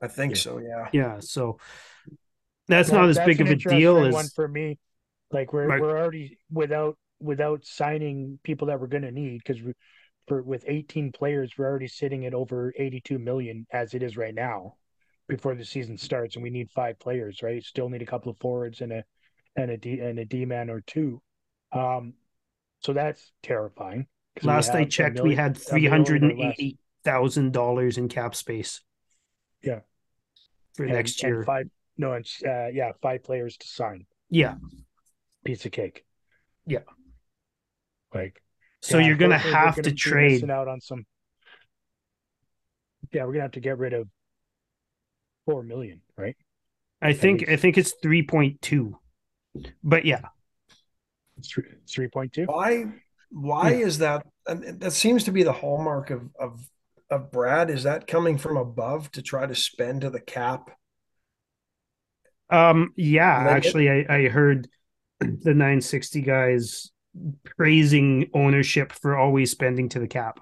I 0.00 0.08
think 0.08 0.34
yeah. 0.34 0.40
so. 0.40 0.58
Yeah. 0.58 0.88
Yeah. 0.92 1.20
So 1.20 1.58
that's 2.68 2.90
well, 2.90 3.02
not 3.02 3.10
as 3.10 3.16
that's 3.16 3.26
big 3.26 3.40
of 3.40 3.48
a 3.48 3.56
deal 3.56 4.04
as 4.04 4.14
one 4.14 4.28
for 4.34 4.46
me. 4.46 4.78
Like 5.30 5.52
we're 5.52 5.66
right. 5.66 5.80
we're 5.80 5.98
already 5.98 6.38
without 6.50 6.96
without 7.20 7.64
signing 7.64 8.38
people 8.42 8.68
that 8.68 8.80
we're 8.80 8.86
going 8.86 9.02
to 9.02 9.10
need 9.10 9.38
because 9.44 9.60
for 10.26 10.42
with 10.42 10.64
18 10.66 11.12
players 11.12 11.52
we're 11.56 11.66
already 11.66 11.88
sitting 11.88 12.26
at 12.26 12.34
over 12.34 12.72
82 12.78 13.18
million 13.18 13.66
as 13.72 13.94
it 13.94 14.02
is 14.02 14.16
right 14.16 14.34
now 14.34 14.74
before 15.26 15.54
the 15.54 15.64
season 15.64 15.98
starts 15.98 16.36
and 16.36 16.42
we 16.42 16.50
need 16.50 16.70
five 16.70 16.98
players 16.98 17.42
right? 17.42 17.62
Still 17.62 17.88
need 17.88 18.02
a 18.02 18.06
couple 18.06 18.30
of 18.30 18.38
forwards 18.38 18.80
and 18.80 18.92
a 18.92 19.04
and 19.56 19.70
a 19.70 19.76
d 19.76 20.00
and 20.00 20.18
a 20.18 20.24
d 20.24 20.44
man 20.44 20.70
or 20.70 20.80
two. 20.80 21.20
Um 21.72 22.14
so 22.80 22.92
that's 22.92 23.32
terrifying 23.42 24.06
last 24.42 24.70
i 24.70 24.84
checked 24.84 25.16
million, 25.16 25.30
we 25.30 25.34
had 25.34 25.56
380 25.56 26.78
thousand 27.04 27.52
dollars 27.52 27.98
in 27.98 28.08
cap 28.08 28.34
space. 28.34 28.82
Yeah. 29.62 29.80
For 30.74 30.84
and, 30.84 30.92
next 30.92 31.22
year. 31.22 31.42
five 31.42 31.68
no 31.96 32.12
it's 32.12 32.40
uh 32.44 32.68
yeah 32.72 32.92
five 33.02 33.24
players 33.24 33.56
to 33.56 33.66
sign. 33.66 34.06
Yeah. 34.30 34.54
Piece 35.44 35.64
of 35.64 35.72
cake. 35.72 36.04
Yeah 36.66 36.80
like, 38.14 38.40
so 38.80 38.98
yeah, 38.98 39.06
you're 39.06 39.16
gonna 39.16 39.38
have 39.38 39.76
gonna 39.76 39.90
to 39.90 39.94
trade 39.94 40.48
out 40.50 40.68
on 40.68 40.80
some. 40.80 41.04
Yeah, 43.12 43.24
we're 43.24 43.32
gonna 43.32 43.42
have 43.42 43.52
to 43.52 43.60
get 43.60 43.78
rid 43.78 43.92
of 43.92 44.08
four 45.46 45.62
million, 45.62 46.00
right? 46.16 46.36
I 47.00 47.12
think 47.12 47.48
I 47.48 47.56
think 47.56 47.78
it's 47.78 47.94
three 48.02 48.22
point 48.22 48.60
two, 48.62 48.98
but 49.82 50.04
yeah, 50.04 50.20
it's 51.38 51.54
three 51.90 52.08
point 52.08 52.32
two. 52.32 52.44
Why? 52.44 52.86
Why 53.30 53.70
yeah. 53.70 53.86
is 53.86 53.98
that? 53.98 54.26
And 54.46 54.80
that 54.80 54.92
seems 54.92 55.24
to 55.24 55.32
be 55.32 55.42
the 55.42 55.52
hallmark 55.52 56.10
of 56.10 56.30
of 56.38 56.68
of 57.10 57.30
Brad. 57.30 57.70
Is 57.70 57.84
that 57.84 58.06
coming 58.06 58.38
from 58.38 58.56
above 58.56 59.10
to 59.12 59.22
try 59.22 59.46
to 59.46 59.54
spend 59.54 60.02
to 60.02 60.10
the 60.10 60.20
cap? 60.20 60.70
Um. 62.50 62.92
Yeah. 62.96 63.46
Actually, 63.48 63.90
I 63.90 64.06
I 64.08 64.28
heard 64.28 64.68
the 65.20 65.54
960 65.54 66.22
guys 66.22 66.90
praising 67.56 68.30
ownership 68.34 68.92
for 68.92 69.16
always 69.16 69.50
spending 69.50 69.88
to 69.90 69.98
the 69.98 70.08
cap. 70.08 70.40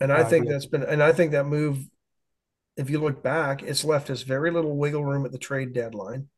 And 0.00 0.12
I 0.12 0.20
uh, 0.20 0.24
think 0.24 0.46
yeah. 0.46 0.52
that's 0.52 0.66
been, 0.66 0.82
and 0.82 1.02
I 1.02 1.12
think 1.12 1.32
that 1.32 1.46
move, 1.46 1.78
if 2.76 2.90
you 2.90 3.00
look 3.00 3.22
back, 3.22 3.62
it's 3.62 3.84
left 3.84 4.10
us 4.10 4.22
very 4.22 4.50
little 4.50 4.76
wiggle 4.76 5.04
room 5.04 5.24
at 5.24 5.32
the 5.32 5.38
trade 5.38 5.72
deadline 5.72 6.28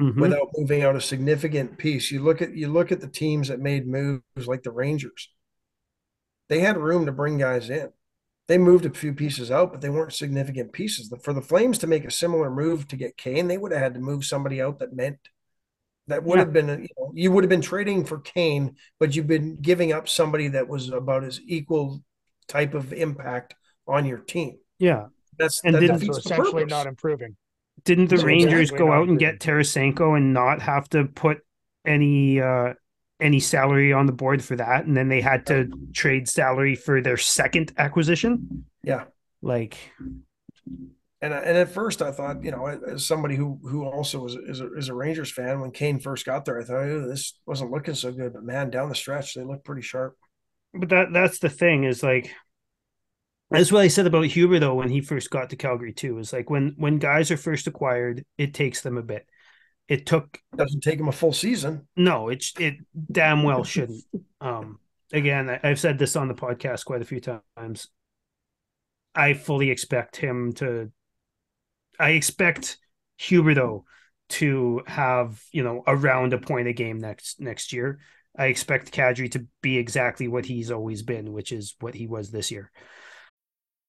mm-hmm. 0.00 0.20
without 0.20 0.48
moving 0.56 0.82
out 0.82 0.96
a 0.96 1.00
significant 1.00 1.78
piece. 1.78 2.10
You 2.10 2.22
look 2.22 2.40
at 2.42 2.54
you 2.54 2.68
look 2.68 2.92
at 2.92 3.00
the 3.00 3.08
teams 3.08 3.48
that 3.48 3.60
made 3.60 3.86
moves 3.86 4.22
like 4.46 4.62
the 4.62 4.70
Rangers. 4.70 5.28
They 6.48 6.60
had 6.60 6.78
room 6.78 7.06
to 7.06 7.12
bring 7.12 7.38
guys 7.38 7.70
in. 7.70 7.90
They 8.48 8.58
moved 8.58 8.84
a 8.84 8.90
few 8.90 9.12
pieces 9.12 9.52
out, 9.52 9.70
but 9.70 9.80
they 9.80 9.90
weren't 9.90 10.12
significant 10.12 10.72
pieces. 10.72 11.12
For 11.22 11.32
the 11.32 11.40
Flames 11.42 11.78
to 11.78 11.86
make 11.86 12.04
a 12.04 12.10
similar 12.10 12.50
move 12.50 12.88
to 12.88 12.96
get 12.96 13.16
Kane, 13.16 13.46
they 13.46 13.58
would 13.58 13.70
have 13.70 13.80
had 13.80 13.94
to 13.94 14.00
move 14.00 14.24
somebody 14.24 14.60
out 14.60 14.80
that 14.80 14.92
meant 14.92 15.18
that 16.06 16.24
would 16.24 16.36
yeah. 16.36 16.44
have 16.44 16.52
been, 16.52 16.68
you, 16.68 16.88
know, 16.98 17.12
you 17.14 17.30
would 17.32 17.44
have 17.44 17.48
been 17.48 17.60
trading 17.60 18.04
for 18.04 18.18
Kane, 18.18 18.76
but 18.98 19.14
you've 19.14 19.26
been 19.26 19.56
giving 19.56 19.92
up 19.92 20.08
somebody 20.08 20.48
that 20.48 20.68
was 20.68 20.90
about 20.90 21.24
as 21.24 21.40
equal 21.46 22.02
type 22.48 22.74
of 22.74 22.92
impact 22.92 23.54
on 23.86 24.04
your 24.04 24.18
team. 24.18 24.58
Yeah, 24.78 25.06
that's 25.38 25.60
and 25.64 25.74
that 25.74 25.80
didn't 25.80 26.08
essentially 26.08 26.64
not 26.64 26.86
improving. 26.86 27.36
Didn't 27.84 28.10
the 28.10 28.18
so 28.18 28.26
Rangers 28.26 28.70
go 28.70 28.92
out 28.92 29.08
and 29.08 29.18
get 29.18 29.40
Tarasenko 29.40 30.16
and 30.16 30.34
not 30.34 30.60
have 30.62 30.88
to 30.90 31.04
put 31.04 31.38
any 31.86 32.40
uh 32.40 32.74
any 33.20 33.40
salary 33.40 33.92
on 33.92 34.06
the 34.06 34.12
board 34.12 34.42
for 34.42 34.56
that, 34.56 34.86
and 34.86 34.96
then 34.96 35.08
they 35.08 35.20
had 35.20 35.46
to 35.46 35.68
trade 35.94 36.28
salary 36.28 36.74
for 36.74 37.00
their 37.00 37.16
second 37.16 37.72
acquisition? 37.78 38.64
Yeah, 38.82 39.04
like 39.42 39.76
and 41.22 41.34
and 41.34 41.56
at 41.56 41.70
first 41.70 42.00
I 42.00 42.12
thought, 42.12 42.42
you 42.42 42.50
know, 42.50 42.66
as 42.66 43.04
somebody 43.04 43.36
who 43.36 43.58
who 43.62 43.84
also 43.84 44.26
is 44.26 44.34
is 44.34 44.60
a, 44.60 44.72
is 44.74 44.88
a 44.88 44.94
Rangers 44.94 45.30
fan, 45.30 45.60
when 45.60 45.70
Kane 45.70 45.98
first 45.98 46.24
got 46.24 46.44
there, 46.44 46.60
I 46.60 46.64
thought 46.64 46.76
oh, 46.76 47.08
this 47.08 47.38
wasn't 47.46 47.70
looking 47.70 47.94
so 47.94 48.12
good, 48.12 48.32
but 48.32 48.42
man, 48.42 48.70
down 48.70 48.88
the 48.88 48.94
stretch 48.94 49.34
they 49.34 49.44
look 49.44 49.64
pretty 49.64 49.82
sharp. 49.82 50.16
But 50.72 50.88
that 50.88 51.12
that's 51.12 51.38
the 51.38 51.50
thing 51.50 51.84
is 51.84 52.02
like 52.02 52.30
that's 53.50 53.72
what 53.72 53.82
I 53.82 53.88
said 53.88 54.06
about 54.06 54.26
Huber 54.26 54.58
though 54.58 54.76
when 54.76 54.88
he 54.88 55.00
first 55.00 55.30
got 55.30 55.50
to 55.50 55.56
Calgary 55.56 55.92
too. 55.92 56.18
Is 56.18 56.32
like 56.32 56.48
when 56.48 56.74
when 56.78 56.98
guys 56.98 57.30
are 57.30 57.36
first 57.36 57.66
acquired, 57.66 58.24
it 58.38 58.54
takes 58.54 58.80
them 58.80 58.96
a 58.96 59.02
bit. 59.02 59.26
It 59.88 60.06
took 60.06 60.38
doesn't 60.56 60.82
take 60.82 60.98
them 60.98 61.08
a 61.08 61.12
full 61.12 61.32
season. 61.32 61.88
No, 61.96 62.28
it 62.28 62.44
it 62.58 62.76
damn 63.10 63.42
well 63.42 63.64
shouldn't. 63.64 64.04
Um, 64.40 64.78
again, 65.12 65.58
I've 65.62 65.80
said 65.80 65.98
this 65.98 66.16
on 66.16 66.28
the 66.28 66.34
podcast 66.34 66.84
quite 66.84 67.02
a 67.02 67.04
few 67.06 67.20
times. 67.20 67.88
I 69.14 69.34
fully 69.34 69.70
expect 69.70 70.16
him 70.16 70.52
to 70.54 70.92
I 72.00 72.10
expect 72.10 72.78
Huberdeau 73.20 73.84
to 74.30 74.82
have 74.86 75.42
you 75.52 75.62
know 75.62 75.82
around 75.86 76.32
a 76.32 76.38
point 76.38 76.68
a 76.68 76.72
game 76.72 76.98
next 76.98 77.40
next 77.40 77.72
year. 77.72 78.00
I 78.36 78.46
expect 78.46 78.92
Kadri 78.92 79.30
to 79.32 79.46
be 79.60 79.76
exactly 79.76 80.28
what 80.28 80.46
he's 80.46 80.70
always 80.70 81.02
been, 81.02 81.32
which 81.32 81.52
is 81.52 81.74
what 81.80 81.94
he 81.94 82.06
was 82.06 82.30
this 82.30 82.50
year. 82.50 82.70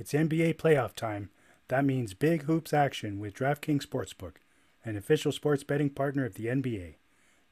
It's 0.00 0.14
NBA 0.14 0.54
playoff 0.54 0.94
time. 0.94 1.28
That 1.68 1.84
means 1.84 2.14
big 2.14 2.44
hoops 2.44 2.72
action 2.72 3.20
with 3.20 3.34
DraftKings 3.34 3.86
Sportsbook, 3.86 4.36
an 4.82 4.96
official 4.96 5.30
sports 5.30 5.62
betting 5.62 5.90
partner 5.90 6.24
of 6.24 6.36
the 6.36 6.46
NBA. 6.46 6.94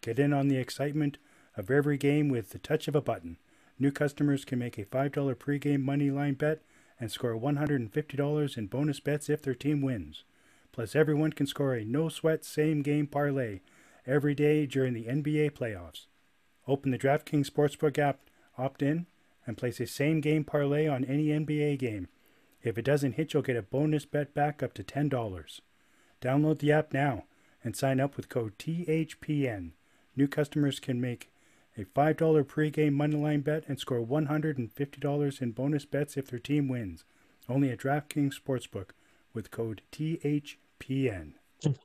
Get 0.01 0.19
in 0.19 0.33
on 0.33 0.49
the 0.49 0.57
excitement 0.57 1.19
of 1.59 1.71
every 1.71 1.99
game 1.99 2.31
with 2.31 2.49
the 2.49 2.59
touch 2.59 2.89
of 2.89 2.97
a 2.97 3.03
button. 3.03 3.37
New 3.79 3.93
customers 3.93 4.47
can 4.47 4.59
make 4.59 4.79
a 4.79 4.87
$5 4.87 5.35
pregame 5.35 5.83
money 5.83 6.11
line 6.11 6.33
bet 6.33 6.63
and 6.99 7.13
score 7.13 7.35
$150 7.35 8.57
in 8.57 8.67
bonus 8.67 8.99
bets 8.99 9.29
if 9.29 9.43
their 9.43 9.55
team 9.55 9.83
wins. 9.83 10.25
Plus, 10.73 10.97
everyone 10.97 11.35
can 11.35 11.47
score 11.47 11.75
a 11.75 11.85
no 11.85 12.09
sweat 12.09 12.47
same 12.47 12.81
game 12.81 13.07
parlay 13.07 13.61
every 14.07 14.35
day 14.35 14.65
during 14.65 14.95
the 14.95 15.05
NBA 15.05 15.51
playoffs. 15.51 16.07
Open 16.67 16.93
the 16.93 16.99
DraftKings 16.99 17.51
Sportsbook 17.51 17.99
app, 17.99 18.21
opt 18.57 18.81
in, 18.81 19.05
and 19.47 19.59
place 19.59 19.81
a 19.81 19.87
same 19.87 20.23
game 20.23 20.45
parlay 20.45 20.87
on 20.89 21.05
any 21.05 21.27
NBA 21.27 21.79
game 21.79 22.09
if 22.63 22.77
it 22.77 22.85
doesn't 22.85 23.15
hit, 23.15 23.33
you'll 23.33 23.43
get 23.43 23.57
a 23.57 23.63
bonus 23.63 24.05
bet 24.05 24.35
back 24.35 24.63
up 24.63 24.75
to 24.75 24.83
$10. 24.83 25.61
Download 26.21 26.59
the 26.59 26.73
app 26.73 26.93
now 26.93 27.25
and 27.63 27.77
sign 27.77 28.01
up 28.01 28.17
with 28.17 28.29
code 28.29 28.59
THPN. 28.59 29.73
New 30.17 30.29
customers 30.29 30.81
can 30.81 31.01
make 31.01 31.31
a 31.77 31.85
$5 31.85 32.45
pregame 32.45 32.97
moneyline 32.97 33.45
bet 33.45 33.65
and 33.69 33.79
score 33.79 34.01
$150 34.01 35.43
in 35.43 35.53
bonus 35.53 35.85
bets 35.85 36.17
if 36.17 36.29
their 36.29 36.41
team 36.41 36.69
wins. 36.69 37.05
Only 37.49 37.71
at 37.71 37.79
DraftKings 37.79 38.35
Sportsbook 38.35 38.91
with 39.33 39.51
code 39.51 39.83
THPN. 39.93 41.35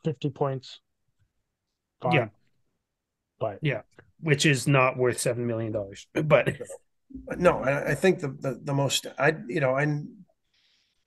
50 0.03 0.29
points. 0.31 0.79
Yeah. 2.11 2.27
But 3.39 3.59
Yeah. 3.61 3.81
Which 4.19 4.45
is 4.45 4.67
not 4.67 4.97
worth 4.97 5.19
seven 5.19 5.45
million 5.45 5.71
dollars. 5.71 6.07
But 6.13 6.55
No, 7.37 7.59
I, 7.59 7.91
I 7.91 7.95
think 7.95 8.19
the, 8.19 8.29
the 8.29 8.59
the 8.63 8.73
most 8.73 9.05
I 9.19 9.35
you 9.47 9.59
know 9.59 9.75
I 9.75 9.85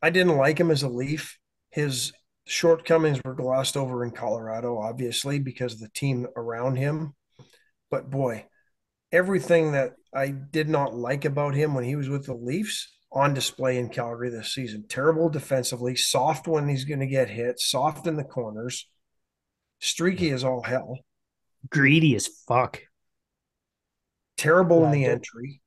I 0.02 0.11
didn't 0.11 0.37
like 0.37 0.59
him 0.59 0.70
as 0.70 0.82
a 0.82 0.88
Leaf. 0.88 1.38
His 1.70 2.12
shortcomings 2.46 3.20
were 3.24 3.35
glossed 3.35 3.76
over 3.76 4.04
in 4.04 4.11
Colorado, 4.12 4.78
obviously 4.78 5.38
because 5.38 5.74
of 5.74 5.80
the 5.80 5.88
team 5.88 6.26
around 6.37 6.76
him. 6.76 7.14
But 7.90 8.11
boy, 8.11 8.46
everything 9.12 9.72
that 9.72 9.94
I 10.14 10.28
did 10.28 10.68
not 10.68 10.94
like 10.94 11.24
about 11.24 11.54
him 11.54 11.74
when 11.74 11.85
he 11.85 11.96
was 11.96 12.09
with 12.09 12.26
the 12.26 12.35
Leafs 12.35 12.92
on 13.12 13.35
display 13.35 13.78
in 13.78 13.88
Calgary 13.88 14.30
this 14.30 14.52
season. 14.52 14.85
Terrible 14.88 15.28
defensively, 15.28 15.96
soft 15.96 16.46
when 16.46 16.68
he's 16.68 16.85
going 16.85 17.00
to 17.00 17.06
get 17.06 17.28
hit, 17.30 17.59
soft 17.61 18.06
in 18.06 18.16
the 18.16 18.24
corners, 18.24 18.88
streaky 19.80 20.30
as 20.30 20.44
all 20.44 20.62
hell, 20.62 20.98
greedy 21.70 22.14
as 22.14 22.28
fuck. 22.46 22.80
terrible 24.37 24.85
in 24.85 24.90
the 24.90 25.04
entry. 25.04 25.61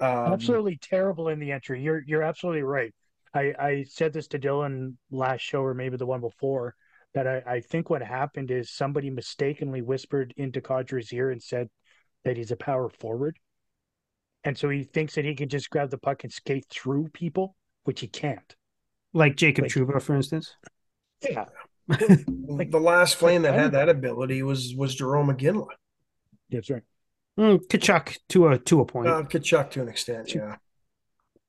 Um, 0.00 0.32
absolutely 0.32 0.78
terrible 0.80 1.28
in 1.28 1.38
the 1.38 1.52
entry. 1.52 1.82
You're 1.82 2.02
you're 2.06 2.22
absolutely 2.22 2.62
right. 2.62 2.92
I, 3.34 3.54
I 3.58 3.84
said 3.88 4.12
this 4.12 4.28
to 4.28 4.38
Dylan 4.38 4.94
last 5.10 5.40
show 5.40 5.62
or 5.62 5.74
maybe 5.74 5.96
the 5.96 6.06
one 6.06 6.20
before 6.20 6.74
that 7.14 7.26
I, 7.26 7.42
I 7.46 7.60
think 7.60 7.88
what 7.88 8.02
happened 8.02 8.50
is 8.50 8.70
somebody 8.70 9.10
mistakenly 9.10 9.80
whispered 9.82 10.34
into 10.36 10.60
Kadri's 10.60 11.12
ear 11.12 11.30
and 11.30 11.42
said 11.42 11.68
that 12.24 12.36
he's 12.36 12.50
a 12.50 12.56
power 12.56 12.88
forward. 12.88 13.38
And 14.44 14.56
so 14.58 14.68
he 14.70 14.82
thinks 14.82 15.14
that 15.14 15.24
he 15.24 15.34
can 15.34 15.48
just 15.48 15.70
grab 15.70 15.90
the 15.90 15.98
puck 15.98 16.24
and 16.24 16.32
skate 16.32 16.66
through 16.68 17.08
people, 17.12 17.54
which 17.84 18.00
he 18.00 18.08
can't. 18.08 18.54
Like 19.12 19.36
Jacob 19.36 19.64
Like- 19.64 19.72
Trouba, 19.72 20.02
for 20.02 20.14
instance. 20.16 20.56
Yeah. 21.22 21.44
like, 21.88 22.70
the 22.70 22.80
last 22.80 23.16
flame 23.16 23.42
that 23.42 23.54
had 23.54 23.72
that 23.72 23.88
ability 23.88 24.42
was 24.42 24.74
was 24.76 24.96
Jarome 24.96 25.36
Iginla. 25.36 25.66
That's 26.50 26.70
right. 26.70 26.82
Mm, 27.38 27.66
Tkachuk 27.66 28.18
to 28.30 28.48
a 28.48 28.58
to 28.58 28.80
a 28.80 28.84
point. 28.84 29.08
Uh, 29.08 29.22
Tkachuk 29.22 29.70
to 29.70 29.82
an 29.82 29.88
extent, 29.88 30.34
yeah. 30.34 30.56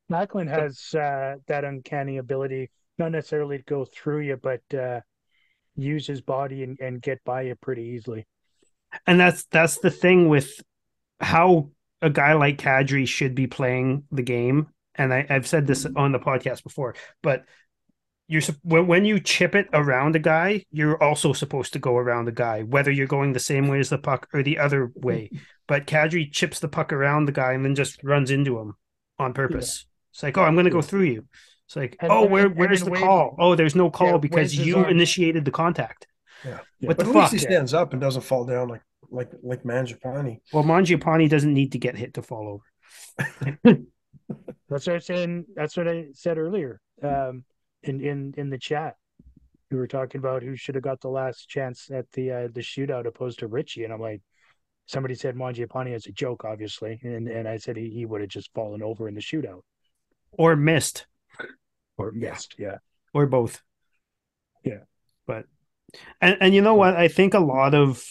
Macklin 0.10 0.48
has 0.48 0.93
uh, 0.93 1.36
that 1.48 1.63
uncanny 1.63 2.17
ability, 2.17 2.69
not 2.98 3.12
necessarily 3.12 3.58
to 3.58 3.63
go 3.63 3.86
through 3.86 4.22
you, 4.22 4.38
but 4.38 4.62
uh, 4.78 5.02
use 5.76 6.06
his 6.08 6.22
body 6.22 6.63
and, 6.63 6.80
and 6.80 7.02
get 7.02 7.24
by 7.24 7.43
you 7.43 7.56
pretty 7.56 7.84
easily. 7.84 8.26
and 9.08 9.19
that's 9.19 9.46
that's 9.46 9.80
the 9.80 9.91
thing 9.91 10.30
with 10.30 10.62
how 11.19 11.69
a 12.02 12.10
guy 12.10 12.34
like 12.34 12.58
Kadri 12.58 13.08
should 13.08 13.36
be 13.36 13.48
playing 13.48 14.04
the 14.12 14.22
game. 14.24 14.67
And 14.96 15.13
I, 15.13 15.26
I've 15.30 15.48
said 15.48 15.65
this 15.65 15.88
on 15.96 16.12
the 16.12 16.19
podcast 16.19 16.63
before, 16.63 16.96
but 17.24 17.46
you're 18.27 18.41
when 18.63 18.88
when 18.88 19.05
you 19.05 19.19
chip 19.19 19.53
it 19.55 19.67
around 19.73 20.15
a 20.15 20.19
guy, 20.19 20.65
you're 20.71 21.01
also 21.01 21.33
supposed 21.33 21.73
to 21.73 21.79
go 21.79 21.97
around 21.97 22.25
the 22.25 22.31
guy, 22.31 22.63
whether 22.63 22.91
you're 22.91 23.07
going 23.07 23.33
the 23.33 23.39
same 23.39 23.67
way 23.67 23.79
as 23.79 23.89
the 23.89 23.97
puck 23.97 24.27
or 24.33 24.43
the 24.43 24.59
other 24.59 24.91
way. 24.95 25.29
But 25.65 25.88
Kadri 25.88 26.29
chips 26.29 26.59
the 26.59 26.67
puck 26.67 26.91
around 26.91 27.23
the 27.25 27.31
guy 27.31 27.53
and 27.53 27.63
then 27.63 27.73
just 27.73 28.03
runs 28.03 28.29
into 28.31 28.59
him 28.59 28.75
on 29.17 29.31
purpose. 29.33 29.86
It's 30.12 30.21
like, 30.21 30.38
oh, 30.38 30.43
I'm 30.43 30.55
going 30.55 30.65
to 30.65 30.69
go 30.71 30.81
through 30.81 31.03
you. 31.03 31.25
It's 31.67 31.77
like, 31.77 31.95
And- 32.01 32.12
oh, 32.12 32.25
where 32.25 32.49
where's 32.49 32.83
the 32.83 32.91
wave- 32.91 33.01
call? 33.01 33.38
Oh, 33.39 33.55
there's 33.55 33.73
no 33.73 33.89
call 33.89 34.12
Yeah, 34.12 34.17
because 34.17 34.53
you 34.57 34.75
arms. 34.79 34.91
initiated 34.91 35.45
the 35.45 35.51
contact. 35.51 36.05
Yeah. 36.43 36.59
What 36.81 36.97
but 36.97 37.05
the 37.05 37.12
at 37.12 37.15
least 37.15 37.31
he 37.31 37.38
stands 37.39 37.73
up 37.73 37.93
and 37.93 38.01
doesn't 38.01 38.23
fall 38.23 38.43
down 38.43 38.67
like 38.67 38.81
like 39.09 39.31
like 39.41 39.63
Mangiapane. 39.63 40.41
Well, 40.51 40.65
Mangiapane 40.65 41.29
doesn't 41.29 41.53
need 41.53 41.71
to 41.71 41.77
get 41.79 41.95
hit 41.95 42.15
to 42.15 42.21
fall 42.21 42.59
over. 42.59 43.57
That's 44.69 44.88
what 44.88 44.89
I 44.89 44.93
was 44.95 45.05
saying. 45.05 45.45
That's 45.55 45.77
what 45.77 45.88
I 45.88 46.07
said 46.13 46.38
earlier 46.38 46.81
um, 47.01 47.45
in 47.84 48.02
in 48.02 48.34
in 48.38 48.50
the 48.50 48.58
chat. 48.58 48.96
We 49.72 49.78
were 49.78 49.88
talking 49.88 50.19
about 50.19 50.43
who 50.43 50.56
should 50.56 50.76
have 50.76 50.84
got 50.84 51.02
the 51.02 51.10
last 51.10 51.50
chance 51.50 51.89
at 51.91 52.12
the 52.12 52.32
uh, 52.32 52.48
the 52.54 52.62
shootout 52.62 53.08
opposed 53.08 53.39
to 53.39 53.48
Ritchie, 53.48 53.84
and 53.84 53.93
I'm 53.93 54.02
like, 54.02 54.22
somebody 54.86 55.15
said 55.15 55.36
Mangiapane 55.36 55.93
as 55.93 56.06
a 56.06 56.12
joke, 56.12 56.46
obviously, 56.46 57.00
and 57.04 57.28
and 57.28 57.48
I 57.48 57.58
said 57.58 57.78
he, 57.78 57.89
he 57.89 58.06
would 58.06 58.22
have 58.22 58.30
just 58.30 58.54
fallen 58.54 58.84
over 58.84 59.08
in 59.08 59.15
the 59.15 59.22
shootout 59.22 59.62
or 60.38 60.56
missed 60.56 61.06
or 61.98 62.12
missed. 62.12 62.56
Yeah, 62.58 62.78
or 63.13 63.26
both. 63.26 63.62
Yeah. 64.63 64.80
But 65.26 65.46
and 66.22 66.38
and 66.39 66.54
you 66.54 66.62
know 66.62 66.76
what? 66.76 66.96
I 66.96 67.08
think 67.08 67.34
a 67.34 67.39
lot 67.39 67.74
of 67.74 68.06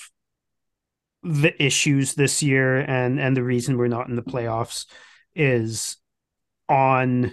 the 1.23 1.61
issues 1.63 2.15
this 2.15 2.43
year 2.43 2.79
and 2.79 3.21
and 3.21 3.37
the 3.37 3.45
reason 3.45 3.77
we're 3.77 3.89
not 3.89 4.09
in 4.09 4.17
the 4.17 4.23
playoffs 4.23 4.87
is 5.35 5.97
on 6.69 7.33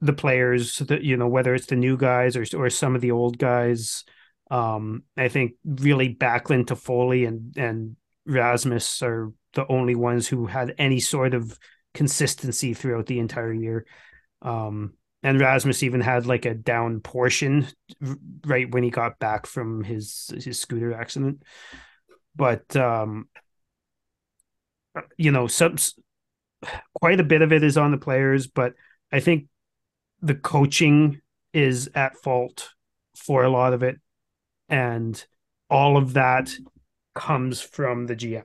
the 0.00 0.12
players 0.12 0.78
that 0.78 1.02
you 1.02 1.16
know 1.16 1.28
whether 1.28 1.54
it's 1.54 1.66
the 1.66 1.76
new 1.76 1.96
guys 1.96 2.36
or 2.36 2.44
or 2.56 2.70
some 2.70 2.94
of 2.94 3.00
the 3.00 3.10
old 3.10 3.38
guys. 3.38 4.04
Um, 4.50 5.04
I 5.16 5.28
think 5.28 5.52
really 5.64 6.14
Backlund 6.14 6.66
Toffoli 6.66 7.26
and 7.26 7.56
and 7.56 7.96
Rasmus 8.26 9.02
are 9.02 9.32
the 9.54 9.66
only 9.68 9.94
ones 9.94 10.28
who 10.28 10.46
had 10.46 10.74
any 10.78 11.00
sort 11.00 11.34
of 11.34 11.58
consistency 11.94 12.74
throughout 12.74 13.06
the 13.06 13.18
entire 13.18 13.52
year. 13.52 13.86
Um, 14.42 14.94
and 15.22 15.40
Rasmus 15.40 15.82
even 15.82 16.00
had 16.00 16.26
like 16.26 16.46
a 16.46 16.54
down 16.54 17.00
portion 17.00 17.66
right 18.46 18.70
when 18.70 18.82
he 18.82 18.90
got 18.90 19.18
back 19.18 19.46
from 19.46 19.84
his 19.84 20.32
his 20.42 20.60
scooter 20.60 20.94
accident. 20.94 21.42
But 22.34 22.74
um, 22.74 23.28
you 25.18 25.30
know, 25.30 25.46
some 25.46 25.76
quite 26.94 27.20
a 27.20 27.24
bit 27.24 27.42
of 27.42 27.52
it 27.52 27.62
is 27.62 27.76
on 27.76 27.90
the 27.90 27.98
players, 27.98 28.46
but 28.46 28.74
I 29.12 29.20
think 29.20 29.46
the 30.22 30.34
coaching 30.34 31.20
is 31.52 31.90
at 31.94 32.16
fault 32.16 32.70
for 33.16 33.44
a 33.44 33.50
lot 33.50 33.72
of 33.72 33.82
it, 33.82 33.96
and 34.68 35.24
all 35.68 35.96
of 35.96 36.14
that 36.14 36.50
comes 37.14 37.60
from 37.60 38.06
the 38.06 38.16
GM, 38.16 38.44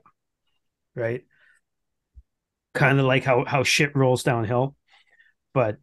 right? 0.94 1.24
Kind 2.74 2.98
of 2.98 3.06
like 3.06 3.24
how 3.24 3.44
how 3.44 3.62
shit 3.62 3.96
rolls 3.96 4.22
downhill, 4.22 4.76
but 5.54 5.78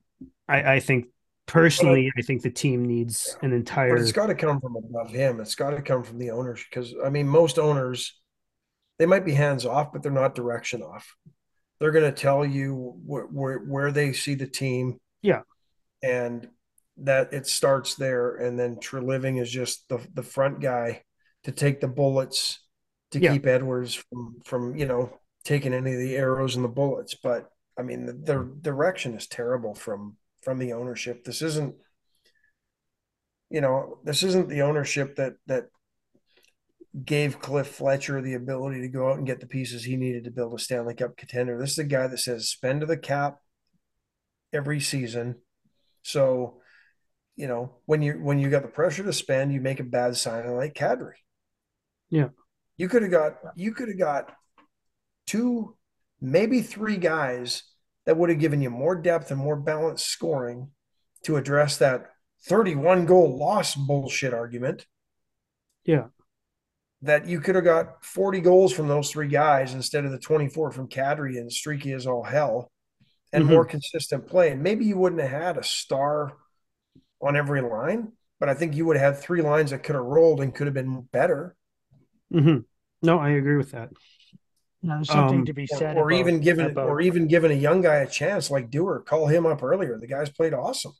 I, 0.47 0.75
I 0.75 0.79
think 0.79 1.08
personally, 1.45 2.12
I 2.17 2.21
think 2.21 2.41
the 2.41 2.51
team 2.51 2.86
needs 2.86 3.38
an 3.41 3.53
entire. 3.53 3.95
But 3.95 4.01
it's 4.01 4.12
got 4.12 4.27
to 4.27 4.36
come 4.36 4.60
from 4.60 4.75
above 4.75 5.12
him. 5.12 5.39
It's 5.39 5.56
got 5.56 5.71
to 5.71 5.82
come 5.82 6.03
from 6.03 6.19
the 6.19 6.32
owners 6.32 6.63
because 6.69 6.93
I 7.03 7.10
mean, 7.10 7.27
most 7.27 7.58
owners 7.58 8.19
they 8.99 9.06
might 9.06 9.25
be 9.25 9.34
hands 9.34 9.65
off, 9.65 9.91
but 9.91 10.03
they're 10.03 10.12
not 10.12 10.36
direction 10.36 10.82
off. 10.82 11.15
They're 11.79 11.91
going 11.91 12.06
to 12.06 12.12
tell 12.12 12.45
you 12.45 12.95
where, 13.06 13.25
where 13.25 13.58
where 13.60 13.91
they 13.91 14.13
see 14.13 14.36
the 14.36 14.47
team. 14.47 14.99
Yeah. 15.21 15.41
And 16.03 16.47
that 16.97 17.33
it 17.33 17.47
starts 17.47 17.95
there, 17.95 18.35
and 18.35 18.59
then 18.59 18.75
Treliving 18.77 19.41
is 19.41 19.49
just 19.51 19.89
the 19.89 20.05
the 20.13 20.23
front 20.23 20.59
guy 20.61 21.03
to 21.45 21.51
take 21.51 21.81
the 21.81 21.87
bullets 21.87 22.59
to 23.11 23.19
Yeah. 23.19 23.33
keep 23.33 23.47
Edwards 23.47 23.95
from 23.95 24.41
from 24.45 24.75
you 24.75 24.85
know 24.85 25.19
taking 25.45 25.73
any 25.73 25.93
of 25.93 25.99
the 25.99 26.15
arrows 26.15 26.55
and 26.55 26.63
the 26.63 26.69
bullets. 26.69 27.15
But 27.15 27.49
I 27.77 27.81
mean, 27.81 28.05
the, 28.05 28.13
their 28.13 28.43
direction 28.43 29.15
is 29.15 29.27
terrible 29.27 29.73
from 29.73 30.17
from 30.43 30.59
the 30.59 30.73
ownership. 30.73 31.23
This 31.23 31.41
isn't 31.41 31.75
you 33.49 33.61
know, 33.61 33.99
this 34.03 34.23
isn't 34.23 34.49
the 34.49 34.63
ownership 34.63 35.15
that 35.17 35.33
that 35.47 35.65
gave 37.05 37.39
Cliff 37.39 37.67
Fletcher 37.67 38.21
the 38.21 38.35
ability 38.35 38.81
to 38.81 38.87
go 38.87 39.09
out 39.09 39.17
and 39.17 39.27
get 39.27 39.39
the 39.39 39.47
pieces 39.47 39.83
he 39.83 39.95
needed 39.95 40.23
to 40.25 40.31
build 40.31 40.53
a 40.53 40.59
Stanley 40.59 40.93
Cup 40.93 41.17
contender. 41.17 41.57
This 41.57 41.71
is 41.73 41.79
a 41.79 41.83
guy 41.83 42.07
that 42.07 42.19
says 42.19 42.49
spend 42.49 42.81
to 42.81 42.85
the 42.85 42.97
cap 42.97 43.39
every 44.51 44.79
season. 44.79 45.37
So, 46.03 46.61
you 47.35 47.47
know, 47.47 47.77
when 47.85 48.01
you 48.01 48.13
when 48.13 48.39
you 48.39 48.49
got 48.49 48.61
the 48.61 48.67
pressure 48.67 49.03
to 49.03 49.13
spend, 49.13 49.53
you 49.53 49.61
make 49.61 49.79
a 49.79 49.83
bad 49.83 50.15
signing 50.15 50.55
like 50.55 50.75
Kadri. 50.75 51.13
Yeah. 52.09 52.29
You 52.77 52.89
could 52.89 53.01
have 53.01 53.11
got 53.11 53.37
you 53.55 53.73
could 53.73 53.87
have 53.87 53.97
got 53.97 54.31
two, 55.25 55.75
maybe 56.21 56.61
three 56.61 56.97
guys 56.97 57.63
that 58.05 58.17
would 58.17 58.29
have 58.29 58.39
given 58.39 58.61
you 58.61 58.69
more 58.69 58.95
depth 58.95 59.31
and 59.31 59.39
more 59.39 59.55
balanced 59.55 60.07
scoring 60.07 60.69
to 61.23 61.37
address 61.37 61.77
that 61.77 62.07
31 62.45 63.05
goal 63.05 63.37
loss 63.37 63.75
bullshit 63.75 64.33
argument. 64.33 64.85
Yeah. 65.85 66.07
That 67.01 67.27
you 67.27 67.39
could 67.39 67.55
have 67.55 67.63
got 67.63 68.03
40 68.05 68.41
goals 68.41 68.73
from 68.73 68.87
those 68.87 69.09
three 69.09 69.27
guys 69.27 69.73
instead 69.73 70.05
of 70.05 70.11
the 70.11 70.19
24 70.19 70.71
from 70.71 70.87
Kadri 70.87 71.37
and 71.37 71.51
streaky 71.51 71.93
as 71.93 72.07
all 72.07 72.23
hell 72.23 72.71
and 73.33 73.45
Mhm. 73.45 73.49
more 73.49 73.65
consistent 73.65 74.27
play. 74.27 74.51
And 74.51 74.61
maybe 74.63 74.85
you 74.85 74.97
wouldn't 74.97 75.21
have 75.21 75.31
had 75.31 75.57
a 75.57 75.63
star 75.63 76.33
on 77.21 77.35
every 77.35 77.61
line, 77.61 78.13
but 78.39 78.47
I 78.49 78.53
think 78.53 78.75
you 78.75 78.85
would 78.85 78.95
have 78.97 79.15
had 79.15 79.23
three 79.23 79.41
lines 79.41 79.71
that 79.71 79.83
could 79.83 79.95
have 79.95 80.05
rolled 80.05 80.39
and 80.41 80.53
could 80.53 80.67
have 80.67 80.73
been 80.73 81.01
better. 81.01 81.55
Mm-hmm. 82.31 82.59
No, 83.01 83.19
I 83.19 83.29
agree 83.31 83.57
with 83.57 83.71
that. 83.71 83.89
Now, 84.81 84.95
there's 84.95 85.09
something 85.09 85.39
Um, 85.39 85.45
to 85.45 85.53
be 85.53 85.65
said, 85.65 85.97
or 85.97 86.09
about- 86.09 86.19
even 86.19 86.39
given 86.41 86.65
about- 86.67 86.89
or 86.89 87.01
even 87.01 87.27
given 87.27 87.51
a 87.51 87.55
young 87.55 87.81
guy 87.81 87.95
a 87.97 88.07
chance 88.07 88.51
like 88.51 88.69
Duehr, 88.69 89.03
call 89.05 89.27
him 89.27 89.45
up 89.45 89.63
earlier. 89.63 89.97
The 89.97 90.07
guy's 90.07 90.29
played 90.29 90.53
awesome. 90.53 90.93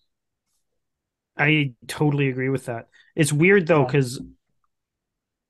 I 1.37 1.73
totally 1.87 2.29
agree 2.29 2.49
with 2.49 2.65
that. 2.65 2.87
It's 3.15 3.33
weird 3.33 3.67
though 3.67 3.81
Yeah. 3.81 3.85
because 3.87 4.21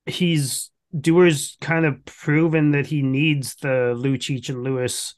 he's 0.06 0.70
Duehr's 0.94 1.56
kind 1.60 1.84
of 1.86 2.04
proven 2.04 2.70
that 2.72 2.86
he 2.86 3.02
needs 3.02 3.54
the 3.56 3.94
Lucic 3.96 4.48
and 4.48 4.62
Lewis. 4.62 5.14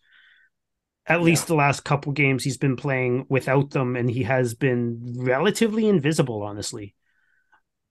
At 1.09 1.23
least 1.23 1.47
the 1.47 1.55
last 1.55 1.85
couple 1.85 2.13
games 2.13 2.45
he's 2.45 2.59
been 2.59 2.77
playing 2.77 3.27
without 3.29 3.71
them, 3.71 3.97
and 3.97 4.11
he 4.11 4.25
has 4.25 4.55
been 4.55 5.15
relatively 5.19 5.89
invisible, 5.89 6.43
honestly. 6.43 6.95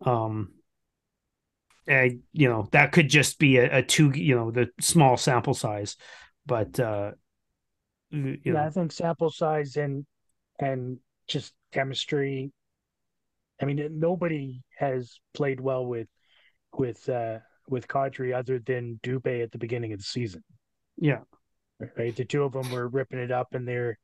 Um, 0.01 0.53
I, 1.87 2.17
you 2.33 2.49
know, 2.49 2.67
that 2.71 2.91
could 2.91 3.09
just 3.09 3.37
be 3.37 3.57
a, 3.57 3.77
a 3.79 3.83
two, 3.83 4.11
you 4.11 4.35
know, 4.35 4.49
the 4.51 4.69
small 4.79 5.17
sample 5.17 5.53
size, 5.53 5.97
but 6.45 6.79
uh, 6.79 7.11
you 8.11 8.39
Yeah, 8.47 8.53
know, 8.53 8.67
I 8.67 8.69
think 8.69 8.91
sample 8.91 9.29
size 9.31 9.75
and 9.77 10.05
and 10.59 10.99
just 11.27 11.53
chemistry. 11.71 12.51
I 13.61 13.65
mean, 13.65 13.99
nobody 13.99 14.63
has 14.77 15.19
played 15.33 15.59
well 15.59 15.85
with 15.85 16.07
with 16.77 17.07
uh 17.09 17.39
with 17.69 17.87
Kadri 17.87 18.35
other 18.35 18.59
than 18.59 18.99
Dubé 19.03 19.43
at 19.43 19.51
the 19.51 19.57
beginning 19.57 19.93
of 19.93 19.99
the 19.99 20.05
season. 20.05 20.43
yeah, 20.97 21.19
Right, 21.97 22.15
the 22.15 22.25
two 22.25 22.43
of 22.43 22.53
them 22.53 22.71
were 22.71 22.87
ripping 22.87 23.19
it 23.19 23.31
up, 23.31 23.53
and 23.53 23.67
they're 23.67 23.97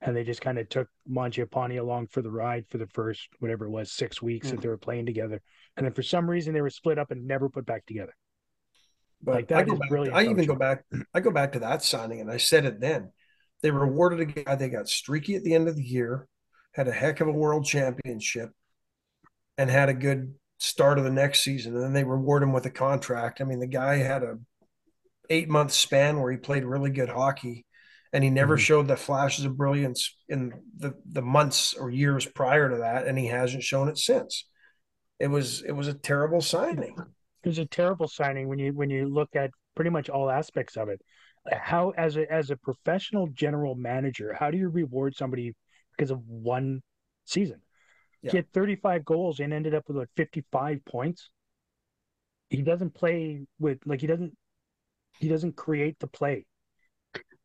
and 0.00 0.16
they 0.16 0.24
just 0.24 0.40
kind 0.40 0.58
of 0.58 0.68
took 0.68 0.88
Mangiapane 1.08 1.78
along 1.78 2.08
for 2.08 2.22
the 2.22 2.30
ride 2.30 2.66
for 2.68 2.78
the 2.78 2.88
first 2.88 3.28
whatever 3.38 3.66
it 3.66 3.70
was 3.70 3.92
six 3.92 4.20
weeks 4.20 4.50
that 4.50 4.58
mm. 4.58 4.62
they 4.62 4.68
were 4.68 4.78
playing 4.78 5.06
together, 5.06 5.40
and 5.76 5.86
then 5.86 5.92
for 5.92 6.02
some 6.02 6.28
reason 6.28 6.52
they 6.52 6.60
were 6.60 6.70
split 6.70 6.98
up 6.98 7.10
and 7.10 7.26
never 7.26 7.48
put 7.48 7.64
back 7.64 7.86
together. 7.86 8.14
But 9.22 9.34
Like, 9.36 9.48
that 9.48 9.58
I 9.58 9.64
back, 9.64 9.88
brilliant 9.88 10.16
I 10.16 10.24
even 10.24 10.44
go 10.46 10.56
back. 10.56 10.84
I 11.14 11.20
go 11.20 11.30
back 11.30 11.52
to 11.52 11.60
that 11.60 11.82
signing, 11.82 12.20
and 12.20 12.30
I 12.30 12.38
said 12.38 12.64
it 12.64 12.80
then. 12.80 13.12
They 13.62 13.70
rewarded 13.70 14.20
a 14.20 14.24
guy. 14.24 14.56
They 14.56 14.68
got 14.68 14.88
streaky 14.88 15.36
at 15.36 15.44
the 15.44 15.54
end 15.54 15.68
of 15.68 15.76
the 15.76 15.84
year, 15.84 16.26
had 16.72 16.88
a 16.88 16.92
heck 16.92 17.20
of 17.20 17.28
a 17.28 17.32
world 17.32 17.64
championship, 17.64 18.50
and 19.56 19.70
had 19.70 19.88
a 19.88 19.94
good 19.94 20.34
start 20.58 20.98
of 20.98 21.04
the 21.04 21.10
next 21.10 21.40
season. 21.40 21.74
And 21.74 21.84
then 21.84 21.92
they 21.92 22.02
reward 22.02 22.42
him 22.42 22.52
with 22.52 22.66
a 22.66 22.70
contract. 22.70 23.40
I 23.40 23.44
mean, 23.44 23.60
the 23.60 23.68
guy 23.68 23.96
had 23.96 24.24
a 24.24 24.38
eight 25.32 25.48
month 25.48 25.72
span 25.72 26.20
where 26.20 26.30
he 26.30 26.38
played 26.38 26.64
really 26.64 26.90
good 26.90 27.08
hockey, 27.08 27.66
and 28.12 28.22
he 28.22 28.30
never 28.30 28.56
Mhm. 28.56 28.60
showed 28.60 28.88
the 28.88 28.96
flashes 28.96 29.44
of 29.44 29.56
brilliance 29.56 30.16
in 30.28 30.52
the 30.76 30.94
the 31.04 31.22
months 31.22 31.74
or 31.74 31.90
years 31.90 32.26
prior 32.26 32.68
to 32.68 32.76
that, 32.78 33.06
and 33.06 33.18
he 33.18 33.26
hasn't 33.26 33.62
shown 33.62 33.88
it 33.88 33.98
since. 33.98 34.48
It 35.18 35.28
was 35.28 35.62
it 35.62 35.72
was 35.72 35.88
a 35.88 35.94
terrible 35.94 36.40
signing. 36.40 36.96
It 37.44 37.48
was 37.48 37.58
a 37.58 37.66
terrible 37.66 38.08
signing 38.08 38.48
when 38.48 38.58
you 38.58 38.72
when 38.72 38.90
you 38.90 39.08
look 39.08 39.34
at 39.34 39.50
pretty 39.74 39.90
much 39.90 40.08
all 40.10 40.30
aspects 40.30 40.76
of 40.76 40.88
it. 40.88 41.00
How 41.50 41.90
as 41.90 42.16
a 42.16 42.30
as 42.30 42.50
a 42.50 42.56
professional 42.56 43.26
general 43.28 43.74
manager, 43.74 44.34
how 44.34 44.50
do 44.50 44.58
you 44.58 44.68
reward 44.68 45.16
somebody 45.16 45.54
because 45.96 46.10
of 46.10 46.20
one 46.28 46.82
season? 47.24 47.60
Yeah. 48.20 48.30
He 48.32 48.36
had 48.36 48.52
35 48.52 49.04
goals 49.04 49.40
and 49.40 49.52
ended 49.52 49.74
up 49.74 49.88
with 49.88 49.96
like 49.96 50.10
55 50.16 50.84
points. 50.84 51.30
He 52.50 52.62
doesn't 52.62 52.94
play 52.94 53.46
with 53.58 53.78
like 53.86 54.00
he 54.00 54.06
doesn't 54.06 54.36
he 55.18 55.28
doesn't 55.28 55.56
create 55.56 55.98
the 55.98 56.06
play. 56.06 56.46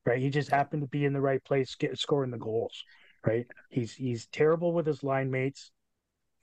Right? 0.06 0.20
He 0.22 0.30
just 0.30 0.50
happened 0.50 0.84
to 0.84 0.88
be 0.88 1.04
in 1.06 1.14
the 1.14 1.22
right 1.22 1.44
place 1.44 1.76
get, 1.76 1.98
scoring 2.00 2.32
the 2.32 2.38
goals. 2.38 2.84
Right? 3.26 3.46
He's 3.70 3.94
he's 3.94 4.28
terrible 4.28 4.72
with 4.74 4.86
his 4.86 5.04
line 5.04 5.30
mates. 5.32 5.72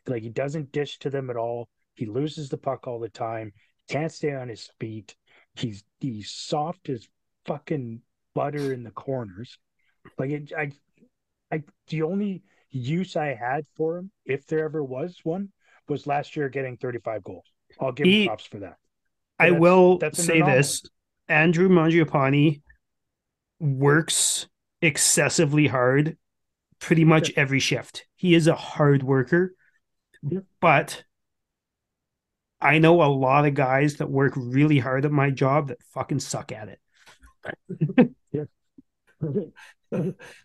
Like 0.06 0.22
he 0.22 0.28
doesn't 0.28 0.70
dish 0.72 0.98
to 1.00 1.10
them 1.10 1.30
at 1.30 1.36
all. 1.36 1.68
He 1.94 2.04
loses 2.06 2.48
the 2.50 2.58
puck 2.58 2.86
all 2.86 3.00
the 3.00 3.08
time. 3.08 3.52
Can't 3.88 4.12
stay 4.12 4.34
on 4.34 4.48
his 4.48 4.68
feet. 4.78 5.14
He's 5.54 5.82
he's 6.00 6.30
soft 6.30 6.88
as 6.90 7.06
fucking 7.46 8.00
butter 8.34 8.72
in 8.72 8.82
the 8.82 8.90
corners. 8.90 9.58
Like 10.18 10.30
it, 10.30 10.52
I, 10.56 10.72
I 11.50 11.62
the 11.88 12.02
only 12.02 12.42
use 12.70 13.16
I 13.16 13.28
had 13.34 13.64
for 13.76 13.96
him, 13.96 14.10
if 14.26 14.46
there 14.46 14.64
ever 14.64 14.82
was 14.84 15.18
one, 15.22 15.50
was 15.88 16.06
last 16.06 16.36
year 16.36 16.48
getting 16.50 16.76
35 16.76 17.22
goals. 17.22 17.44
I'll 17.80 17.92
give 17.92 18.06
He- 18.06 18.22
him 18.24 18.26
props 18.28 18.44
for 18.44 18.58
that. 18.58 18.76
I 19.38 19.46
that's- 19.50 19.60
will 19.60 20.00
say 20.12 20.42
this: 20.42 20.82
Andrew 21.28 21.68
Mangiapane 21.68 22.60
works 23.60 24.48
excessively 24.82 25.66
hard, 25.66 26.16
pretty 26.80 27.04
much 27.04 27.32
every 27.36 27.60
shift. 27.60 28.06
He 28.16 28.34
is 28.34 28.46
a 28.46 28.54
hard 28.54 29.02
worker, 29.02 29.54
Yeah. 30.22 30.40
but 30.60 31.04
I 32.60 32.78
know 32.78 33.02
a 33.02 33.12
lot 33.12 33.46
of 33.46 33.54
guys 33.54 33.96
that 33.96 34.10
work 34.10 34.32
really 34.36 34.78
hard 34.78 35.04
at 35.04 35.12
my 35.12 35.30
job 35.30 35.68
that 35.68 35.82
fucking 35.92 36.20
suck 36.20 36.50
at 36.52 36.68
it. 36.68 38.16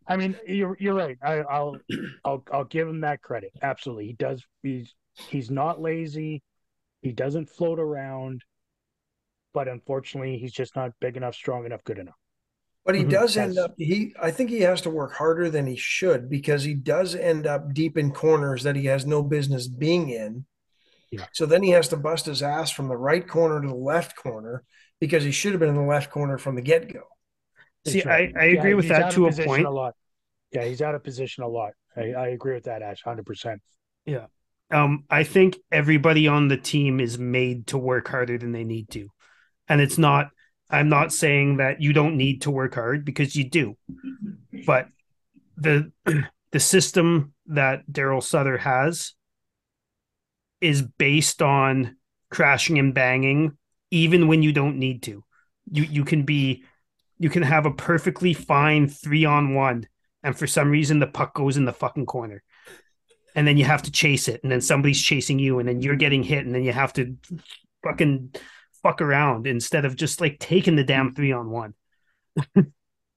I 0.08 0.18
mean, 0.18 0.38
you're 0.48 0.78
you're 0.80 0.94
right. 0.94 1.18
I, 1.24 1.40
I'll 1.40 1.78
I'll 2.24 2.44
I'll 2.52 2.66
give 2.66 2.88
him 2.88 3.02
that 3.02 3.22
credit. 3.22 3.52
Absolutely, 3.62 4.08
he 4.08 4.14
does. 4.14 4.44
He's 4.62 4.94
he's 5.14 5.50
not 5.50 5.82
lazy. 5.82 6.44
He 7.02 7.12
doesn't 7.12 7.50
float 7.50 7.80
around, 7.80 8.44
but 9.54 9.68
unfortunately, 9.68 10.38
he's 10.38 10.52
just 10.54 10.76
not 10.76 10.92
big 11.00 11.18
enough, 11.18 11.36
strong 11.36 11.66
enough, 11.66 11.84
good 11.84 12.00
enough. 12.00 12.16
But 12.86 12.96
he 12.96 13.04
Mhm. 13.04 13.10
does 13.10 13.38
end 13.38 13.52
That's- 13.58 13.66
up 13.72 13.76
he 13.78 14.16
I 14.20 14.32
think 14.32 14.50
he 14.50 14.62
has 14.62 14.82
to 14.82 14.90
work 14.90 15.14
harder 15.14 15.50
than 15.50 15.68
he 15.68 15.76
should 15.76 16.30
because 16.30 16.64
he 16.64 16.74
does 16.74 17.14
end 17.14 17.46
up 17.46 17.74
deep 17.74 17.98
in 17.98 18.12
corners 18.12 18.64
that 18.64 18.76
he 18.76 18.86
has 18.86 19.06
no 19.06 19.22
business 19.22 19.68
being 19.68 20.10
in. 20.10 20.46
Yeah. 21.12 21.26
So 21.34 21.46
then 21.46 21.64
he 21.64 21.72
has 21.72 21.88
to 21.90 21.98
bust 21.98 22.26
his 22.26 22.42
ass 22.42 22.72
from 22.72 22.88
the 22.88 22.98
right 22.98 23.28
corner 23.28 23.62
to 23.62 23.68
the 23.68 23.74
left 23.76 24.16
corner 24.16 24.64
because 25.00 25.24
he 25.24 25.32
should 25.32 25.52
have 25.54 25.60
been 25.60 25.70
in 25.70 25.76
the 25.76 25.82
left 25.82 26.12
corner 26.12 26.38
from 26.38 26.56
the 26.56 26.62
get-go. 26.62 27.04
See, 27.86 28.02
right. 28.02 28.32
I, 28.36 28.40
I 28.40 28.46
agree 28.46 28.72
Yeah, 28.72 28.76
with 28.76 28.88
that 28.90 29.12
to 29.14 29.28
a 29.28 29.32
point. 29.32 29.66
A 29.66 29.70
lot. 29.70 29.96
Yeah, 30.52 30.66
he's 30.66 30.82
out 30.82 30.96
of 30.96 31.04
position 31.04 31.44
a 31.44 31.48
lot. 31.48 31.74
I, 31.96 32.12
I 32.14 32.28
agree 32.30 32.54
with 32.54 32.66
that, 32.66 32.82
Ash, 32.82 33.02
hundred 33.04 33.26
percent. 33.26 33.62
Yeah. 34.06 34.28
Um, 34.72 35.06
I 35.10 35.24
think 35.24 35.58
everybody 35.72 36.28
on 36.28 36.48
the 36.48 36.58
team 36.58 37.00
is 37.00 37.18
made 37.18 37.68
to 37.68 37.78
work 37.78 38.08
harder 38.08 38.38
than 38.38 38.52
they 38.52 38.64
need 38.64 38.90
to. 38.92 39.10
And 39.70 39.80
it's 39.80 39.98
not, 39.98 40.30
I'm 40.70 40.90
not 40.90 41.14
saying 41.14 41.58
that 41.58 41.82
you 41.82 41.94
don't 41.94 42.18
need 42.18 42.42
to 42.42 42.52
work 42.52 42.76
hard 42.76 43.06
because 43.06 43.36
you 43.36 43.50
do. 43.50 43.78
But 44.66 44.88
the 45.58 45.92
the 46.52 46.60
system 46.60 47.34
that 47.48 47.88
Daryl 47.90 48.24
Sutter 48.24 48.58
has 48.58 49.14
is 50.62 50.82
based 50.82 51.42
on 51.42 51.96
crashing 52.32 52.80
and 52.80 52.94
banging, 52.94 53.58
even 53.92 54.28
when 54.28 54.44
you 54.44 54.52
don't 54.52 54.78
need 54.78 55.04
to. 55.04 55.24
You 55.72 55.84
you 55.84 56.04
can 56.04 56.24
be 56.24 56.64
you 57.20 57.30
can 57.30 57.44
have 57.44 57.66
a 57.66 57.72
perfectly 57.72 58.34
fine 58.34 58.88
three 58.88 59.26
on 59.26 59.54
one, 59.54 59.88
and 60.24 60.38
for 60.38 60.48
some 60.48 60.72
reason 60.72 61.00
the 61.00 61.08
puck 61.08 61.36
goes 61.36 61.58
in 61.58 61.66
the 61.66 61.74
fucking 61.74 62.08
corner 62.08 62.44
and 63.36 63.48
then 63.48 63.58
you 63.58 63.66
have 63.66 63.84
to 63.84 63.92
chase 63.92 64.28
it, 64.28 64.42
and 64.44 64.52
then 64.52 64.62
somebody's 64.62 65.02
chasing 65.02 65.40
you, 65.40 65.60
and 65.60 65.70
then 65.70 65.82
you're 65.82 65.96
getting 65.96 66.24
hit, 66.24 66.46
and 66.46 66.54
then 66.54 66.64
you 66.64 66.72
have 66.72 66.94
to 66.94 67.16
fucking 67.84 68.34
fuck 68.82 69.02
around 69.02 69.48
instead 69.48 69.86
of 69.86 69.96
just 69.96 70.22
like 70.22 70.40
taking 70.40 70.76
the 70.76 70.84
damn 70.84 71.14
three 71.14 71.32
on 71.32 71.50
one. 71.50 71.74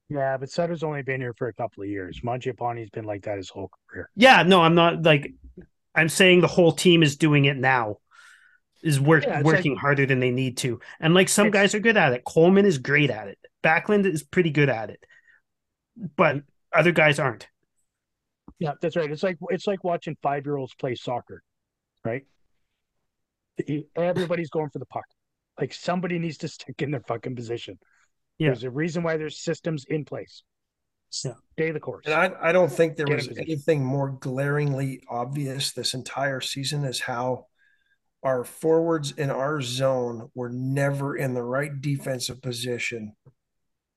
Yeah, 0.09 0.37
but 0.37 0.51
Sutter's 0.51 0.83
only 0.83 1.03
been 1.03 1.21
here 1.21 1.33
for 1.33 1.49
a 1.49 1.55
couple 1.55 1.83
of 1.83 1.89
years. 1.89 2.21
Mangiapane's 2.23 2.91
been 2.91 3.05
like 3.05 3.23
that 3.25 3.39
his 3.39 3.49
whole 3.49 3.71
career. 3.89 4.11
Yeah, 4.15 4.43
no, 4.43 4.61
I'm 4.61 4.75
not 4.75 5.03
like 5.03 5.33
I'm 5.95 6.09
saying 6.09 6.41
the 6.41 6.49
whole 6.49 6.73
team 6.73 7.03
is 7.03 7.17
doing 7.17 7.47
it 7.47 7.57
now. 7.57 7.97
Is 8.83 9.01
work 9.01 9.25
Yeah, 9.25 9.43
working 9.43 9.77
harder 9.77 10.07
than 10.07 10.21
they 10.21 10.31
need 10.33 10.57
to. 10.59 10.81
And 11.01 11.15
like 11.15 11.29
some 11.29 11.51
guys 11.51 11.75
are 11.75 11.81
good 11.81 11.97
at 11.97 12.13
it. 12.13 12.25
Coleman 12.25 12.67
is 12.67 12.79
great 12.79 13.11
at 13.11 13.29
it. 13.29 13.39
Backlund 13.63 14.05
is 14.07 14.23
pretty 14.23 14.51
good 14.51 14.69
at 14.69 14.91
it. 14.91 15.03
But 16.17 16.43
other 16.75 16.93
guys 16.93 17.19
aren't. 17.19 17.49
Yeah, 18.59 18.73
that's 18.81 18.97
right. 18.97 19.11
It's 19.11 19.23
like 19.23 19.39
it's 19.51 19.67
like 19.67 19.83
watching 19.85 20.17
five 20.23 20.45
year 20.45 20.57
olds 20.57 20.75
play 20.75 20.95
soccer, 20.95 21.43
right? 22.05 22.25
Everybody's 23.97 24.51
going 24.51 24.71
for 24.71 24.79
the 24.79 24.87
puck. 24.87 25.05
Like 25.61 25.75
somebody 25.75 26.19
needs 26.19 26.39
to 26.39 26.49
stick 26.49 26.83
in 26.83 26.91
their 26.91 27.03
fucking 27.07 27.37
position. 27.37 27.79
Yeah. 28.39 28.49
There's 28.49 28.65
a 28.65 28.71
reason 28.71 29.03
why 29.03 29.17
there's 29.17 29.39
systems 29.39 29.85
in 29.89 30.05
place. 30.05 30.43
Yeah. 31.25 31.35
Stay 31.53 31.71
the 31.71 31.81
course. 31.81 32.07
And 32.07 32.15
I, 32.15 32.33
I 32.41 32.53
don't 32.53 32.73
think 32.73 32.97
there 32.97 33.07
Get 33.07 33.17
was 33.17 33.39
anything 33.39 33.85
more 33.85 34.11
glaringly 34.11 35.03
obvious 35.09 35.73
this 35.73 35.95
entire 35.95 36.41
season 36.41 36.85
is 36.85 37.01
how 37.01 37.47
our 38.23 38.45
forwards 38.45 39.13
in 39.13 39.31
our 39.31 39.61
zone 39.61 40.31
were 40.35 40.49
never 40.49 41.17
in 41.17 41.35
the 41.35 41.43
right 41.43 41.81
defensive 41.81 42.41
position 42.41 43.15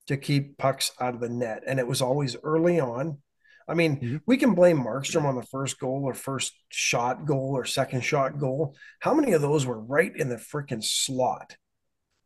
to 0.08 0.16
keep 0.16 0.58
pucks 0.58 0.92
out 1.00 1.14
of 1.14 1.20
the 1.20 1.28
net. 1.28 1.62
And 1.66 1.78
it 1.78 1.86
was 1.86 2.02
always 2.02 2.36
early 2.42 2.78
on. 2.80 3.18
I 3.68 3.74
mean, 3.74 4.00
Mhm. 4.00 4.22
we 4.26 4.36
can 4.36 4.54
blame 4.54 4.78
Markstrom 4.78 5.24
on 5.24 5.34
the 5.34 5.42
first 5.42 5.78
goal 5.80 6.02
or 6.04 6.14
first 6.14 6.54
shot 6.68 7.26
goal 7.26 7.56
or 7.56 7.64
second 7.64 8.02
shot 8.02 8.38
goal. 8.38 8.76
How 9.00 9.12
many 9.14 9.32
of 9.32 9.42
those 9.42 9.66
were 9.66 9.80
right 9.80 10.14
in 10.14 10.28
the 10.28 10.36
freaking 10.36 10.84
slot 10.84 11.56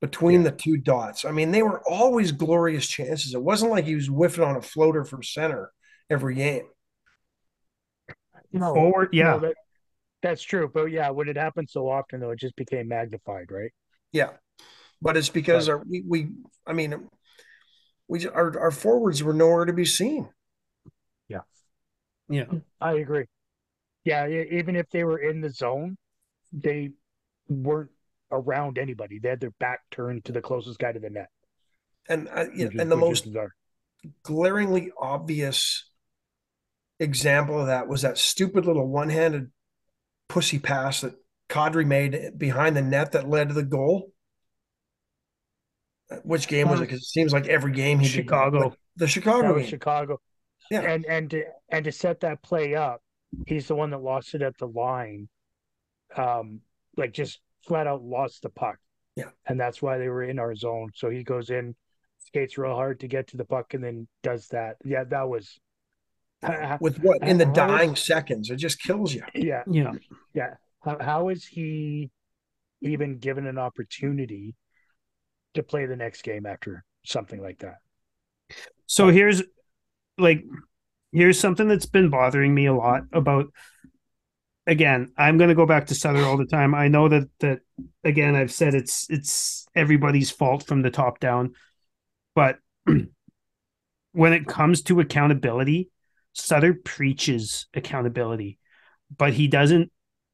between 0.01 0.43
the 0.43 0.53
two 0.53 0.77
dots? 0.77 1.25
I 1.25 1.31
mean, 1.31 1.51
they 1.51 1.63
were 1.63 1.83
always 1.89 2.33
glorious 2.33 2.87
chances. 2.87 3.35
It 3.35 3.43
wasn't 3.43 3.71
like 3.71 3.87
he 3.87 3.95
was 3.95 4.09
whiffing 4.09 4.45
on 4.45 4.57
a 4.57 4.63
floater 4.63 5.05
from 5.05 5.23
center 5.23 5.73
every 6.11 6.35
game. 6.35 6.69
no, 8.53 8.75
Forward, 8.75 9.11
yeah. 9.13 9.33
no, 9.33 9.39
that, 9.41 9.55
that's 10.23 10.43
true. 10.43 10.69
But 10.73 10.87
yeah, 10.87 11.11
when 11.11 11.29
it 11.29 11.37
happened 11.37 11.71
so 11.71 11.89
often 11.89 12.21
though, 12.21 12.31
it 12.31 12.39
just 12.39 12.57
became 12.57 12.89
magnified, 12.89 13.51
right? 13.51 13.73
Yeah, 14.13 14.31
but 15.01 15.17
it's 15.17 15.29
because 15.29 15.69
our, 15.69 15.83
we, 15.89 16.03
we, 16.07 16.29
I 16.67 16.73
mean, 16.73 17.09
we 18.09 18.27
our 18.29 18.59
our 18.59 18.71
forwards 18.73 19.23
were 19.23 19.33
nowhere 19.33 19.65
to 19.65 19.73
be 19.73 19.85
seen. 19.85 20.29
Yeah. 21.31 21.41
Yeah. 22.29 22.45
I 22.81 22.93
agree. 22.95 23.25
Yeah, 24.05 24.27
even 24.29 24.77
if 24.77 24.89
they 24.91 25.05
were 25.05 25.19
in 25.19 25.41
the 25.41 25.51
zone, 25.51 25.97
they 26.53 26.91
weren't 27.49 27.91
around 28.31 28.79
anybody. 28.79 29.19
They 29.19 29.31
had 29.31 29.41
their 29.41 29.53
back 29.59 29.81
turned 29.91 30.25
to 30.27 30.33
the 30.33 30.41
closest 30.41 30.79
guy 30.79 30.93
to 30.93 31.01
the 31.01 31.11
net. 31.11 31.29
And 32.09 32.29
uh, 32.29 32.47
yeah, 32.55 32.67
which 32.67 32.75
is- 32.75 32.81
and 32.81 32.91
the 32.91 32.97
most 32.97 33.29
glaringly 34.23 34.91
obvious 34.99 35.85
example 36.99 37.61
of 37.61 37.67
that 37.67 37.89
was 37.89 38.03
that 38.03 38.19
stupid 38.19 38.67
little 38.67 38.87
one-handed 38.87 39.51
pussy 40.29 40.59
pass 40.59 41.01
that 41.01 41.15
Kadri 41.49 41.87
made 41.87 42.39
behind 42.39 42.77
the 42.77 42.83
net 42.83 43.13
that 43.13 43.29
led 43.29 43.49
to 43.49 43.55
the 43.55 43.65
goal? 43.65 44.13
Which 46.25 46.49
game 46.49 46.69
was 46.69 46.81
it? 46.81 46.85
Because 46.85 47.01
it 47.01 47.07
seems 47.07 47.33
like 47.33 47.47
every 47.47 47.73
game 47.73 47.99
he 47.99 48.09
Chicago. 48.09 48.71
Did, 48.71 48.79
the 48.97 49.07
Chicago 49.07 49.49
That 49.49 49.55
was 49.55 49.63
game. 49.63 49.71
Chicago. 49.71 50.21
Yeah. 50.71 50.83
And 50.83 51.05
and 51.07 51.31
to, 51.31 51.45
and 51.69 51.85
to 51.85 51.93
set 51.93 52.21
that 52.21 52.43
play 52.43 52.75
up, 52.75 53.03
he's 53.47 53.69
the 53.69 53.75
one 53.75 53.91
that 53.91 54.03
lost 54.03 54.35
it 54.35 54.43
at 54.43 54.57
the 54.59 54.69
line. 54.69 55.29
Um, 56.17 56.61
like 56.97 57.13
just 57.13 57.41
flat 57.67 57.87
out 57.87 58.03
lost 58.03 58.43
the 58.43 58.51
puck. 58.51 58.79
Yeah. 59.17 59.31
And 59.47 59.59
that's 59.59 59.83
why 59.83 59.99
they 59.99 60.09
were 60.09 60.23
in 60.23 60.39
our 60.39 60.55
zone. 60.55 60.91
So 60.95 61.11
he 61.11 61.23
goes 61.25 61.51
in, 61.51 61.75
skates 62.19 62.57
real 62.59 62.75
hard 62.75 63.01
to 63.01 63.09
get 63.09 63.29
to 63.29 63.37
the 63.37 63.45
puck, 63.45 63.75
and 63.75 63.83
then 63.83 64.09
does 64.23 64.49
that. 64.49 64.77
Yeah, 64.85 65.05
that 65.05 65.29
was. 65.29 65.59
With 66.81 66.99
what 67.01 67.23
in 67.23 67.37
the 67.37 67.45
How 67.47 67.53
dying 67.53 67.93
is- 67.93 68.05
seconds, 68.05 68.49
it 68.51 68.57
just 68.57 68.81
kills 68.83 69.13
you. 69.13 69.23
Yeah, 69.35 69.63
Yeah. 69.67 69.93
yeah. 70.33 70.55
How, 70.83 70.97
how 70.99 71.29
is 71.29 71.45
he 71.45 72.11
even 72.81 73.19
given 73.19 73.47
an 73.47 73.59
opportunity 73.59 74.55
to 75.53 75.63
play 75.63 75.85
the 75.85 75.97
next 75.97 76.23
game 76.23 76.47
after 76.47 76.83
something 77.05 77.43
like 77.43 77.59
that? 77.59 77.75
So 78.87 79.09
here's 79.09 79.43
like 80.21 80.45
here's 81.13 81.39
something 81.39 81.69
that's 81.69 81.87
been 81.87 82.11
bothering 82.11 82.55
me 82.55 82.67
a 82.67 82.75
lot 82.75 83.03
about 83.13 83.47
again, 84.67 85.13
I'm 85.17 85.39
going 85.39 85.49
to 85.49 85.55
go 85.55 85.67
back 85.67 85.87
to 85.87 85.95
Sutter 85.95 86.25
all 86.25 86.37
the 86.37 86.47
time. 86.47 86.75
I 86.75 86.89
know 86.89 87.09
that 87.09 87.29
that 87.41 87.61
again 88.05 88.37
I've 88.37 88.53
said 88.53 88.75
it's 88.75 89.07
it's 89.11 89.67
everybody's 89.75 90.31
fault 90.31 90.65
from 90.67 90.83
the 90.83 90.91
top 90.91 91.19
down. 91.21 91.55
But 92.35 92.59
when 94.13 94.33
it 94.33 94.47
comes 94.47 94.83
to 94.83 95.01
accountability, 95.01 95.91
Sutter 96.33 96.75
preaches 96.75 97.67
accountability, 97.75 98.59
but 99.15 99.33
he 99.33 99.49
doesn't 99.49 99.91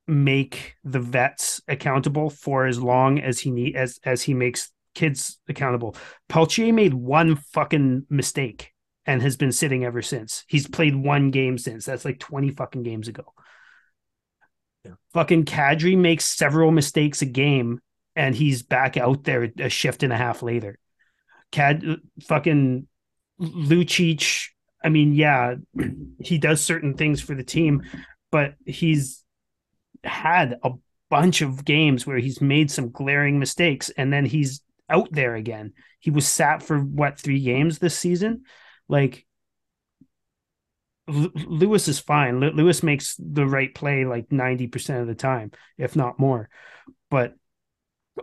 make 0.07 0.76
the 0.84 1.01
vets 1.01 1.61
accountable 1.66 2.30
for 2.30 2.66
as 2.66 2.80
long 2.80 3.18
as 3.18 3.41
he 3.41 3.51
need 3.51 3.74
as 3.74 3.99
as 4.05 4.22
he 4.22 4.34
makes 4.34 4.70
kids 4.95 5.39
accountable. 5.49 5.97
Pelletier 6.28 6.72
made 6.72 6.95
one 6.95 7.37
fucking 7.37 8.07
mistake 8.09 8.72
and 9.07 9.22
has 9.22 9.36
been 9.36 9.52
sitting 9.52 9.84
ever 9.84 10.02
since. 10.02 10.44
He's 10.48 10.66
played 10.66 10.96
one 10.96 11.30
game 11.30 11.59
since. 11.59 11.84
That's 11.84 12.04
like 12.04 12.18
20 12.18 12.50
fucking 12.50 12.82
games 12.82 13.09
ago. 13.09 13.32
Yeah. 14.84 14.92
Fucking 15.12 15.44
Kadri 15.44 15.96
makes 15.96 16.24
several 16.24 16.70
mistakes 16.70 17.22
a 17.22 17.26
game 17.26 17.80
and 18.16 18.34
he's 18.34 18.62
back 18.62 18.96
out 18.96 19.24
there 19.24 19.50
a 19.59 19.68
shift 19.68 20.02
and 20.02 20.12
a 20.12 20.16
half 20.16 20.42
later. 20.42 20.78
Cad 21.52 21.84
fucking 22.24 22.88
Lucic, 23.40 24.48
I 24.82 24.88
mean, 24.88 25.14
yeah, 25.14 25.54
he 26.20 26.38
does 26.38 26.61
certain 26.61 26.94
things 26.94 27.20
for 27.20 27.34
the 27.34 27.44
team, 27.44 27.82
but 28.32 28.54
he's 28.64 29.22
had 30.02 30.59
a 30.62 30.70
bunch 31.11 31.42
of 31.42 31.64
games 31.64 32.07
where 32.07 32.18
he's 32.18 32.40
made 32.40 32.70
some 32.70 32.90
glaring 32.90 33.38
mistakes 33.38 33.90
and 33.90 34.12
then 34.12 34.24
he's 34.24 34.62
out 34.88 35.09
there 35.12 35.34
again. 35.34 35.72
He 36.00 36.11
was 36.11 36.26
sat 36.26 36.62
for 36.62 36.78
what 36.78 37.18
three 37.20 37.40
games 37.40 37.78
this 37.78 37.98
season. 37.98 38.44
Like 38.89 39.26
L- 41.09 41.30
Lewis 41.34 41.89
is 41.89 41.99
fine. 41.99 42.43
L- 42.43 42.53
Lewis 42.53 42.82
makes 42.82 43.16
the 43.18 43.47
right 43.47 43.74
play 43.74 44.05
like 44.05 44.30
ninety 44.32 44.66
percent 44.66 45.01
of 45.01 45.07
the 45.07 45.14
time, 45.14 45.53
if 45.78 45.97
not 45.97 46.18
more. 46.18 46.49
But 47.11 47.34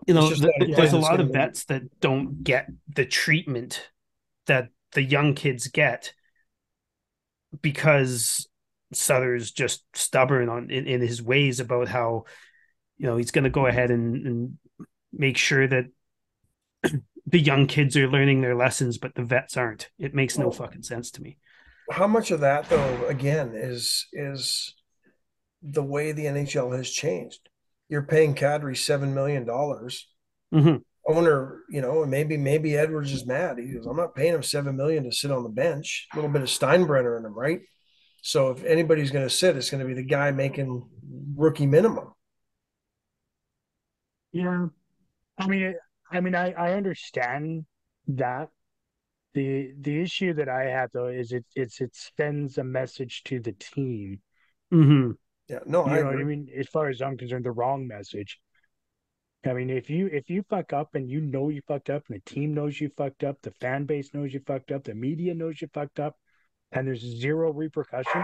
you 0.07 0.13
know, 0.13 0.21
It's 0.21 0.39
just 0.39 0.41
th- 0.43 0.53
that 0.59 0.75
there's 0.75 0.93
a 0.93 0.97
lot 0.97 1.19
of 1.19 1.31
be- 1.31 1.39
that 1.67 1.99
don't 1.99 2.43
get 2.43 2.67
the 2.93 3.05
treatment 3.05 3.89
that 4.47 4.69
the 4.93 5.03
young 5.03 5.33
kids 5.33 5.67
get 5.67 6.13
because 7.61 8.47
Sutter's 8.93 9.51
just 9.51 9.83
stubborn 9.93 10.49
on 10.49 10.69
in, 10.69 10.87
in 10.87 11.01
his 11.01 11.21
ways 11.21 11.59
about 11.59 11.87
how 11.87 12.25
you 12.97 13.05
know 13.05 13.17
he's 13.17 13.31
going 13.31 13.43
to 13.43 13.49
go 13.49 13.65
ahead 13.65 13.91
and, 13.91 14.27
and 14.27 14.57
make 15.11 15.37
sure 15.37 15.67
that 15.67 15.85
the 17.25 17.39
young 17.39 17.67
kids 17.67 17.95
are 17.95 18.09
learning 18.09 18.41
their 18.41 18.55
lessons, 18.55 18.97
but 18.97 19.15
the 19.15 19.23
vets 19.23 19.57
aren't. 19.57 19.89
It 19.97 20.13
makes 20.13 20.37
no 20.37 20.51
fucking 20.51 20.83
sense 20.83 21.11
to 21.11 21.21
me. 21.21 21.37
How 21.91 22.07
much 22.07 22.31
of 22.31 22.39
that 22.41 22.69
though, 22.69 23.05
again, 23.07 23.51
is 23.53 24.07
is 24.13 24.73
the 25.61 25.83
way 25.83 26.11
the 26.11 26.27
NHL 26.27 26.75
has 26.75 26.89
changed? 26.89 27.49
You're 27.89 28.03
paying 28.03 28.35
Kadri 28.35 28.77
seven 28.77 29.13
million 29.13 29.45
dollars. 29.45 30.07
hmm 30.51 30.77
Owner, 31.05 31.59
you 31.69 31.81
know, 31.81 32.05
maybe 32.05 32.37
maybe 32.37 32.77
Edwards 32.77 33.11
is 33.11 33.25
mad. 33.25 33.57
He 33.57 33.73
goes, 33.73 33.85
I'm 33.85 33.97
not 33.97 34.15
paying 34.15 34.33
him 34.33 34.43
seven 34.43 34.77
million 34.77 35.03
to 35.03 35.11
sit 35.11 35.31
on 35.31 35.43
the 35.43 35.49
bench. 35.49 36.07
A 36.13 36.15
little 36.15 36.31
bit 36.31 36.41
of 36.41 36.47
Steinbrenner 36.47 37.19
in 37.19 37.25
him, 37.25 37.37
right? 37.37 37.59
So 38.21 38.51
if 38.51 38.63
anybody's 38.63 39.11
going 39.11 39.25
to 39.25 39.29
sit, 39.33 39.57
it's 39.57 39.69
going 39.69 39.81
to 39.81 39.87
be 39.87 39.93
the 39.95 40.03
guy 40.07 40.31
making 40.31 40.87
rookie 41.35 41.65
minimum. 41.67 42.13
Yeah, 44.31 44.67
I 45.37 45.47
mean, 45.47 45.61
it, 45.63 45.77
I 46.13 46.21
mean, 46.21 46.35
I 46.35 46.51
I 46.53 46.73
understand 46.73 47.65
that. 48.07 48.49
the 49.33 49.73
The 49.79 49.99
issue 50.01 50.33
that 50.35 50.47
I 50.49 50.65
have 50.65 50.91
though 50.93 51.07
is 51.07 51.31
it 51.31 51.45
it's 51.55 51.81
it 51.81 51.95
sends 52.17 52.57
a 52.57 52.63
message 52.63 53.23
to 53.25 53.39
the 53.39 53.53
team. 53.53 54.21
hmm 54.71 55.11
Yeah, 55.49 55.59
no, 55.65 55.85
You 55.85 55.91
I 55.93 55.99
know 55.99 56.05
what 56.05 56.19
I 56.19 56.23
mean? 56.23 56.49
As 56.55 56.67
far 56.69 56.89
as 56.89 57.01
I'm 57.01 57.17
concerned, 57.17 57.45
the 57.45 57.51
wrong 57.51 57.87
message. 57.87 58.39
I 59.45 59.53
mean, 59.53 59.69
if 59.69 59.89
you 59.89 60.07
if 60.07 60.29
you 60.29 60.43
fuck 60.49 60.71
up 60.71 60.95
and 60.95 61.09
you 61.09 61.19
know 61.19 61.49
you 61.49 61.61
fucked 61.67 61.89
up, 61.89 62.03
and 62.07 62.15
the 62.17 62.31
team 62.31 62.53
knows 62.53 62.79
you 62.79 62.89
fucked 62.95 63.23
up, 63.23 63.41
the 63.41 63.51
fan 63.51 63.85
base 63.85 64.13
knows 64.13 64.33
you 64.33 64.39
fucked 64.45 64.71
up, 64.71 64.83
the 64.85 64.95
media 64.95 65.33
knows 65.33 65.61
you 65.61 65.67
fucked 65.73 65.99
up, 65.99 66.15
and 66.71 66.87
there's 66.87 67.01
zero 67.01 67.51
repercussion, 67.51 68.23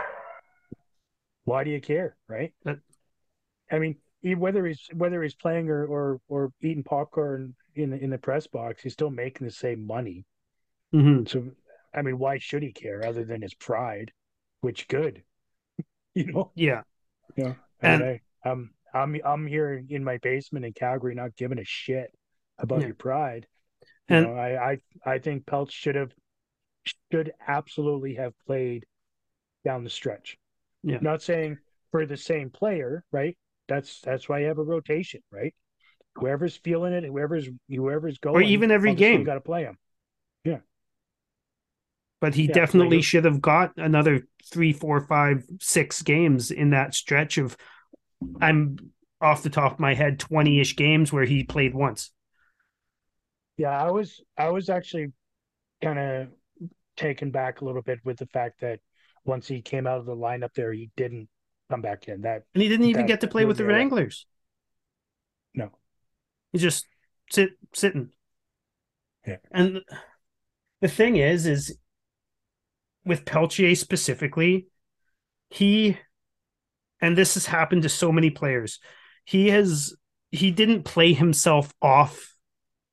why 1.44 1.64
do 1.64 1.72
you 1.72 1.82
care, 1.82 2.16
right? 2.28 2.54
But- 2.64 2.80
I 3.72 3.80
mean, 3.80 3.98
whether 4.24 4.66
he's 4.66 4.88
whether 4.94 5.22
he's 5.22 5.36
playing 5.36 5.70
or 5.70 5.86
or 5.86 6.22
or 6.28 6.52
eating 6.62 6.84
popcorn 6.84 7.56
in 7.76 7.91
the 7.91 7.97
in 8.03 8.09
the 8.09 8.17
press 8.17 8.47
box, 8.47 8.82
he's 8.84 8.93
still 8.93 9.09
making 9.09 9.45
the 9.45 9.53
same 9.53 9.86
money. 9.86 10.26
hmm 10.91 11.24
So, 11.26 11.51
I 11.93 12.01
mean, 12.01 12.17
why 12.20 12.38
should 12.39 12.63
he 12.63 12.72
care 12.72 13.05
other 13.05 13.24
than 13.26 13.41
his 13.41 13.53
pride? 13.53 14.11
Which 14.61 14.88
good, 14.88 15.24
you 16.13 16.26
know. 16.32 16.51
Yeah. 16.55 16.82
Yeah. 17.36 17.53
And- 17.82 18.01
And 18.01 18.03
I, 18.03 18.22
I'm 18.49 18.72
I'm 18.93 19.15
I'm 19.24 19.47
here 19.47 19.84
in 19.89 20.03
my 20.03 20.17
basement 20.17 20.65
in 20.65 20.74
Calgary, 20.74 21.15
not 21.15 21.36
giving 21.36 21.59
a 21.59 21.63
shit 21.65 22.11
about 22.57 22.82
Yeah. 22.82 22.88
your 22.88 22.95
pride. 22.95 23.47
You 24.09 24.15
And- 24.17 24.26
know, 24.28 24.34
I 24.36 24.72
I 24.72 24.78
I 25.05 25.20
think 25.20 25.45
Pelch 25.45 25.72
should 25.72 25.95
have 25.95 26.11
should 27.11 27.32
absolutely 27.47 28.15
have 28.15 28.34
played 28.47 28.86
down 29.63 29.84
the 29.84 29.89
stretch. 29.89 30.38
Yeah. 30.84 30.99
Not 31.01 31.22
saying 31.22 31.57
for 31.91 32.05
the 32.05 32.17
same 32.17 32.49
player, 32.49 33.03
right? 33.11 33.38
That's 33.67 34.01
that's 34.01 34.28
why 34.28 34.39
you 34.39 34.47
have 34.47 34.57
a 34.57 34.63
rotation, 34.63 35.22
right? 35.32 35.53
Whoever's 36.20 36.55
feeling 36.57 36.93
it, 36.93 37.03
whoever's 37.03 37.47
whoever's 37.70 38.17
going, 38.17 38.36
or 38.36 38.41
even 38.41 38.72
every 38.72 38.93
game. 38.95 39.20
you 39.20 39.26
got 39.26 39.36
to 39.36 39.41
play 39.41 39.63
him. 39.63 39.78
Yeah, 40.43 40.59
but 42.22 42.36
he 42.36 42.43
Yeah, 42.45 42.53
definitely 42.53 42.97
like- 42.97 43.05
should 43.05 43.26
have 43.26 43.41
got 43.41 43.74
another 43.78 44.28
three, 44.51 44.74
four, 44.74 45.01
five, 45.01 45.45
six 45.59 46.01
games 46.01 46.51
in 46.51 46.72
that 46.72 46.93
stretch 46.93 47.38
of 47.38 47.55
I'm 48.41 48.78
off 49.22 49.43
the 49.43 49.49
top 49.49 49.74
of 49.74 49.80
my 49.80 49.93
head, 49.93 50.20
20 50.20 50.59
ish 50.59 50.76
games 50.76 51.11
where 51.11 51.26
he 51.26 51.43
played 51.43 51.74
once. 51.74 52.11
Yeah, 53.57 53.78
I 53.78 53.91
was 53.91 54.22
I 54.38 54.49
was 54.49 54.70
actually 54.70 55.11
kind 55.82 55.99
of 55.99 56.28
taken 56.95 57.32
back 57.32 57.61
a 57.61 57.65
little 57.65 57.82
bit 57.82 57.99
with 58.03 58.17
the 58.17 58.26
fact 58.28 58.61
that 58.61 58.80
once 59.26 59.47
he 59.47 59.61
came 59.61 59.86
out 59.88 59.99
of 59.99 60.05
the 60.05 60.15
lineup 60.15 60.53
there, 60.53 60.72
he 60.72 60.89
didn't 60.95 61.28
come 61.70 61.82
back 61.82 62.07
in. 62.07 62.22
That 62.22 62.43
And 62.53 62.63
he 62.63 62.70
didn't 62.70 62.88
even 62.88 63.05
get 63.05 63.22
to 63.22 63.28
play 63.28 63.45
with 63.45 63.57
the. 63.57 63.65
Wranglers. 63.65 64.26
no. 65.53 65.72
He's 66.52 66.62
just 66.62 66.88
sit 67.30 67.52
sitting. 67.74 68.10
Yeah. 69.26 69.38
And 69.52 69.82
the 70.82 70.88
thing 70.88 71.18
is, 71.18 71.45
is 71.45 71.78
with 73.06 73.26
Pelletier 73.26 73.76
specifically, 73.76 74.68
he 75.50 75.97
and 77.02 77.18
this 77.18 77.34
has 77.36 77.45
happened 77.45 77.84
to 77.84 77.89
so 77.89 78.12
many 78.12 78.30
players. 78.30 78.80
He 79.26 79.50
has 79.50 79.93
he 80.32 80.52
didn't 80.52 80.84
play 80.84 81.14
himself 81.14 81.74
off 81.82 82.36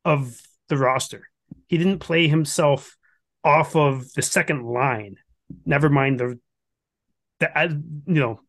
of 0.05 0.41
the 0.69 0.77
roster. 0.77 1.29
He 1.67 1.79
didn't 1.79 1.99
play 1.99 2.29
himself 2.29 2.97
off 3.45 3.77
of 3.77 4.13
the 4.15 4.23
second 4.23 4.65
line. 4.65 5.17
Never 5.65 5.89
mind 5.89 6.21
the 6.21 6.39
the 7.41 7.83
you 8.07 8.21
know 8.21 8.41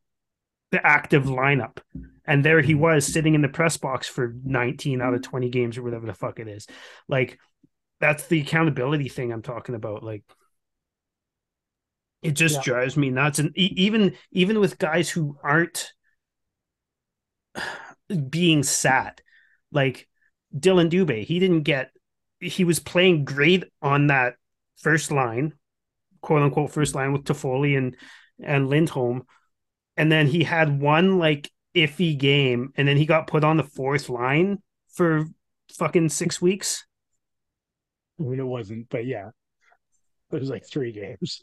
the 0.72 0.86
active 0.86 1.26
lineup. 1.26 1.78
And 2.28 2.44
there 2.44 2.62
he 2.62 2.74
mm-hmm. 2.74 2.82
was 2.82 3.08
sitting 3.08 3.34
in 3.34 3.42
the 3.42 3.48
press 3.48 3.78
box 3.78 4.08
for 4.08 4.36
19 4.44 5.02
out 5.02 5.14
of 5.14 5.22
20 5.22 5.50
games 5.50 5.78
or 5.78 5.84
whatever 5.84 6.06
the 6.06 6.14
fuck 6.14 6.40
it 6.40 6.48
is. 6.48 6.68
Like 7.08 7.40
that's 8.00 8.28
the 8.28 8.42
accountability 8.42 9.10
thing 9.10 9.32
I'm 9.32 9.42
talking 9.42 9.74
about. 9.76 10.04
Like 10.04 10.24
it 12.22 12.32
just 12.32 12.56
Yeah. 12.56 12.64
drives 12.64 12.98
me 12.98 13.10
nuts. 13.10 13.40
And 13.40 13.58
even 13.58 14.16
even 14.32 14.60
with 14.60 14.78
guys 14.78 15.10
who 15.10 15.38
aren't 15.42 15.94
being 18.30 18.64
sat, 18.64 19.22
like 19.72 20.08
Dillon 20.58 20.90
Dubé, 20.90 21.24
he 21.24 21.40
didn't 21.40 21.64
get 21.64 21.92
he 22.40 22.64
was 22.64 22.80
playing 22.80 23.26
great 23.26 23.64
on 23.82 24.08
that 24.08 24.36
first 24.78 25.12
line, 25.12 25.54
quote 26.22 26.44
unquote 26.44 26.72
first 26.72 26.94
line 26.96 27.14
with 27.14 27.24
Toffoli 27.24 27.78
and 27.78 27.96
and 28.44 28.70
Lindholm. 28.70 29.26
And 29.96 30.12
then 30.12 30.28
he 30.28 30.44
had 30.44 30.80
one 30.80 31.18
like 31.18 31.50
iffy 31.78 32.18
game, 32.18 32.74
and 32.78 32.88
then 32.88 32.98
he 32.98 33.06
got 33.06 33.28
put 33.28 33.44
on 33.44 33.58
the 33.58 33.64
fourth 33.64 34.10
line 34.10 34.62
for 34.94 35.26
fucking 35.74 36.10
six 36.10 36.42
weeks. 36.42 36.86
I 38.20 38.24
mean, 38.24 38.40
it 38.40 38.44
wasn't, 38.44 38.90
but 38.90 39.06
yeah, 39.06 39.30
it 40.32 40.40
was 40.40 40.50
like 40.50 40.66
three 40.66 40.92
games. 40.92 41.42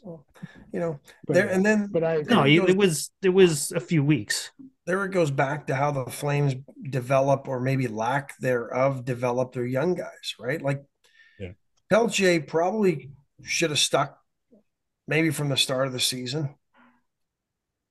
You 0.73 0.79
know, 0.79 0.99
But, 1.25 1.33
there 1.33 1.47
and 1.47 1.65
then 1.65 1.87
but 1.91 2.03
I 2.03 2.17
No, 2.27 2.43
It 2.43 2.57
goes- 2.57 2.69
it 2.69 2.77
was 2.77 3.11
it 3.21 3.29
was 3.29 3.71
a 3.71 3.79
few 3.79 4.03
weeks. 4.03 4.51
there 4.85 5.03
it 5.05 5.11
goes 5.11 5.31
back 5.31 5.67
to 5.67 5.75
how 5.75 5.91
the 5.91 6.05
Flames 6.05 6.53
develop 6.89 7.47
or 7.47 7.59
maybe 7.59 7.87
lack 7.87 8.37
thereof 8.39 9.05
develop 9.05 9.53
their 9.53 9.65
young 9.65 9.95
guys, 9.95 10.35
right? 10.39 10.61
Like 10.61 10.83
Yeah. 11.39 11.53
Pelche 11.91 12.45
probably 12.45 13.11
should 13.41 13.69
have 13.71 13.79
stuck 13.79 14.19
maybe 15.07 15.29
from 15.31 15.49
the 15.49 15.57
start 15.57 15.87
of 15.87 15.93
the 15.93 15.99
season. 15.99 16.55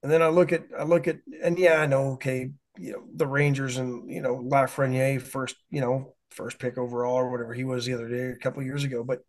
And 0.04 0.12
then 0.12 0.22
I 0.22 0.28
look 0.28 0.52
at 0.52 0.66
I 0.78 0.84
look 0.84 1.08
at 1.08 1.18
and 1.42 1.58
yeah, 1.58 1.80
I 1.80 1.86
know 1.86 2.12
okay, 2.12 2.52
you 2.78 2.92
know, 2.92 3.04
the 3.16 3.26
Rangers 3.26 3.78
and 3.78 4.10
you 4.10 4.22
know, 4.22 4.36
Lafreniere 4.36 5.22
first, 5.22 5.56
you 5.70 5.80
know, 5.80 6.14
first 6.30 6.60
pick 6.60 6.78
overall 6.78 7.16
or 7.16 7.32
whatever 7.32 7.54
he 7.54 7.64
was 7.64 7.86
the 7.86 7.94
other 7.94 8.08
day 8.08 8.26
a 8.28 8.36
couple 8.36 8.60
of 8.60 8.66
years 8.66 8.84
ago, 8.84 9.02
but 9.04 9.20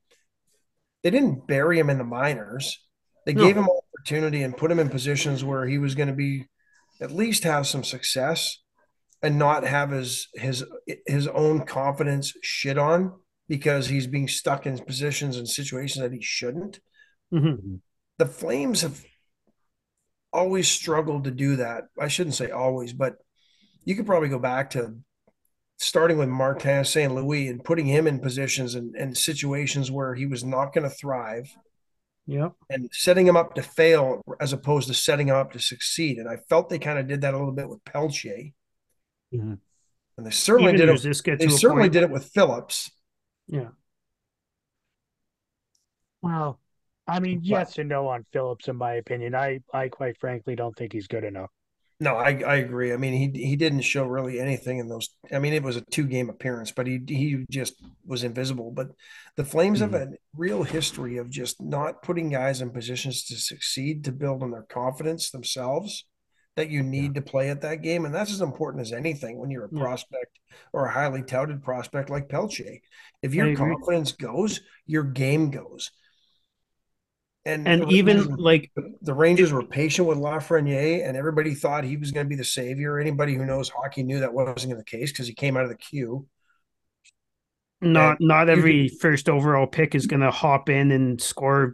they 1.03 1.11
didn't 1.11 1.47
bury 1.47 1.79
him 1.79 1.89
in 1.89 1.97
the 1.97 2.03
minors. 2.03 2.79
They 3.25 3.33
No. 3.33 3.47
gave 3.47 3.57
him 3.57 3.69
opportunity 3.69 4.43
and 4.43 4.57
put 4.57 4.71
him 4.71 4.79
in 4.79 4.89
positions 4.89 5.43
where 5.43 5.65
he 5.65 5.79
was 5.79 5.95
going 5.95 6.09
to 6.09 6.15
be 6.15 6.47
at 7.01 7.11
least 7.11 7.43
have 7.45 7.67
some 7.67 7.83
success 7.83 8.59
and 9.23 9.39
not 9.39 9.63
have 9.65 9.91
his 9.91 10.29
his 10.35 10.65
his 11.07 11.27
own 11.27 11.65
confidence 11.65 12.33
shit 12.43 12.77
on 12.77 13.13
because 13.49 13.87
he's 13.87 14.07
being 14.07 14.27
stuck 14.27 14.67
in 14.67 14.77
positions 14.79 15.37
and 15.37 15.49
situations 15.49 16.03
that 16.03 16.13
he 16.13 16.21
shouldn't. 16.21 16.81
Mhm. 17.31 17.81
The 18.17 18.25
Flames 18.25 18.81
have 18.81 19.05
always 20.35 20.67
struggled 20.67 21.23
to 21.23 21.31
do 21.31 21.55
that. 21.57 21.85
I 21.99 22.07
shouldn't 22.07 22.35
say 22.35 22.51
always, 22.51 22.93
but 22.93 23.15
you 23.83 23.95
could 23.95 24.05
probably 24.05 24.29
go 24.29 24.39
back 24.39 24.71
to 24.71 24.95
starting 25.77 26.17
with 26.17 26.29
Martin 26.29 26.83
St. 26.85 27.13
Louis 27.13 27.47
and 27.47 27.63
putting 27.63 27.85
him 27.85 28.07
in 28.07 28.19
positions 28.19 28.75
and, 28.75 28.95
and 28.95 29.17
situations 29.17 29.91
where 29.91 30.15
he 30.15 30.25
was 30.25 30.43
not 30.43 30.73
going 30.73 30.83
to 30.89 30.95
thrive 30.95 31.55
Yep. 32.27 32.53
and 32.71 32.89
setting 32.91 33.27
him 33.27 33.37
up 33.37 33.53
to 33.55 33.61
fail 33.61 34.21
as 34.39 34.51
opposed 34.53 34.87
to 34.87 34.93
setting 34.93 35.27
him 35.27 35.35
up 35.35 35.51
to 35.53 35.59
succeed. 35.59 36.17
And 36.17 36.27
I 36.27 36.37
felt 36.49 36.69
they 36.69 36.79
kind 36.79 36.97
of 36.97 37.07
did 37.07 37.21
that 37.21 37.33
a 37.33 37.37
little 37.37 37.53
bit 37.53 37.69
with 37.69 37.83
Pelche. 37.83 38.53
Mhm. 39.33 39.59
And 40.17 40.25
they 40.25 40.31
certainly 40.31 40.73
Even 40.73 40.87
did 40.87 41.05
it. 41.05 41.39
They 41.39 41.47
certainly 41.49 41.83
point. 41.83 41.93
did 41.93 42.03
it 42.03 42.09
with 42.09 42.25
Phillips. 42.25 42.89
Yeah. 43.47 43.69
well, 46.21 46.59
I 47.07 47.19
mean, 47.19 47.41
yes 47.43 47.77
and 47.77 47.89
no 47.89 48.07
on 48.07 48.25
Phillips, 48.33 48.67
in 48.67 48.77
my 48.77 48.95
opinion. 48.95 49.35
I 49.35 49.59
I 49.73 49.89
quite 49.89 50.17
frankly 50.19 50.55
don't 50.55 50.75
think 50.75 50.93
he's 50.93 51.07
good 51.07 51.23
enough. 51.23 51.49
No, 51.99 52.15
I, 52.15 52.41
I 52.45 52.55
agree. 52.55 52.91
I 52.91 52.97
mean, 52.97 53.13
he 53.13 53.47
he 53.47 53.55
didn't 53.55 53.81
show 53.81 54.05
really 54.05 54.39
anything 54.39 54.79
in 54.79 54.89
those. 54.89 55.15
I 55.31 55.39
mean, 55.39 55.53
it 55.53 55.63
was 55.63 55.77
a 55.77 55.81
two 55.81 56.05
game 56.05 56.29
appearance, 56.29 56.71
but 56.71 56.87
he 56.87 56.99
he 57.07 57.45
just 57.49 57.81
was 58.05 58.23
invisible. 58.23 58.71
But 58.71 58.89
the 59.37 59.45
Flames 59.45 59.79
have 59.79 59.91
hmm. 59.91 59.95
a 59.95 60.07
real 60.35 60.63
history 60.63 61.17
of 61.17 61.29
just 61.29 61.61
not 61.61 62.01
putting 62.01 62.29
guys 62.29 62.61
in 62.61 62.71
positions 62.71 63.23
to 63.25 63.35
succeed, 63.35 64.03
to 64.05 64.11
build 64.11 64.43
on 64.43 64.51
their 64.51 64.63
confidence 64.63 65.29
themselves. 65.29 66.05
That 66.57 66.69
you 66.69 66.83
need 66.83 67.15
to 67.15 67.21
play 67.21 67.49
at 67.49 67.61
that 67.61 67.81
game, 67.81 68.05
and 68.05 68.15
that's 68.15 68.31
as 68.31 68.39
important 68.39 68.81
as 68.81 68.93
anything 68.93 69.39
when 69.39 69.51
you're 69.51 69.65
a 69.65 69.69
Yeah. 69.69 69.81
prospect 69.81 70.39
or 70.71 70.85
a 70.85 70.91
highly 70.91 71.21
touted 71.21 71.61
prospect 71.61 72.09
like 72.09 72.29
Pelche. 72.29 72.79
If 73.21 73.33
your 73.33 73.53
confidence 73.55 74.13
goes, 74.13 74.61
your 74.85 75.03
game 75.03 75.49
goes. 75.49 75.91
And 77.47 77.67
And 77.67 77.91
even 77.91 78.17
Rangers- 78.17 78.39
like 78.39 78.71
the 79.01 79.13
Rangers 79.13 79.53
were 79.53 79.61
patient 79.63 80.07
with 80.07 80.17
Lafreniere, 80.17 81.07
and 81.07 81.15
everybody 81.15 81.53
thought 81.53 81.83
he 81.83 81.95
was 81.95 82.11
going 82.11 82.25
to 82.25 82.29
be 82.29 82.35
the 82.35 82.43
savior. 82.43 82.99
Anybody 82.99 83.35
who 83.35 83.45
knows 83.45 83.69
hockey 83.69 84.01
knew 84.01 84.19
that 84.21 84.33
wasn't 84.33 84.75
the 84.75 84.83
case 84.83 85.11
because 85.11 85.27
he 85.27 85.33
came 85.35 85.55
out 85.55 85.63
of 85.63 85.69
the 85.69 85.77
queue. 85.77 86.27
not 87.81 88.17
not 88.19 88.47
you 88.47 88.53
every 88.53 88.87
first 88.87 89.29
overall 89.29 89.67
pick 89.67 89.93
is 89.93 90.07
gonna 90.07 90.31
hop 90.31 90.69
in 90.69 90.91
and 90.91 91.21
score 91.21 91.73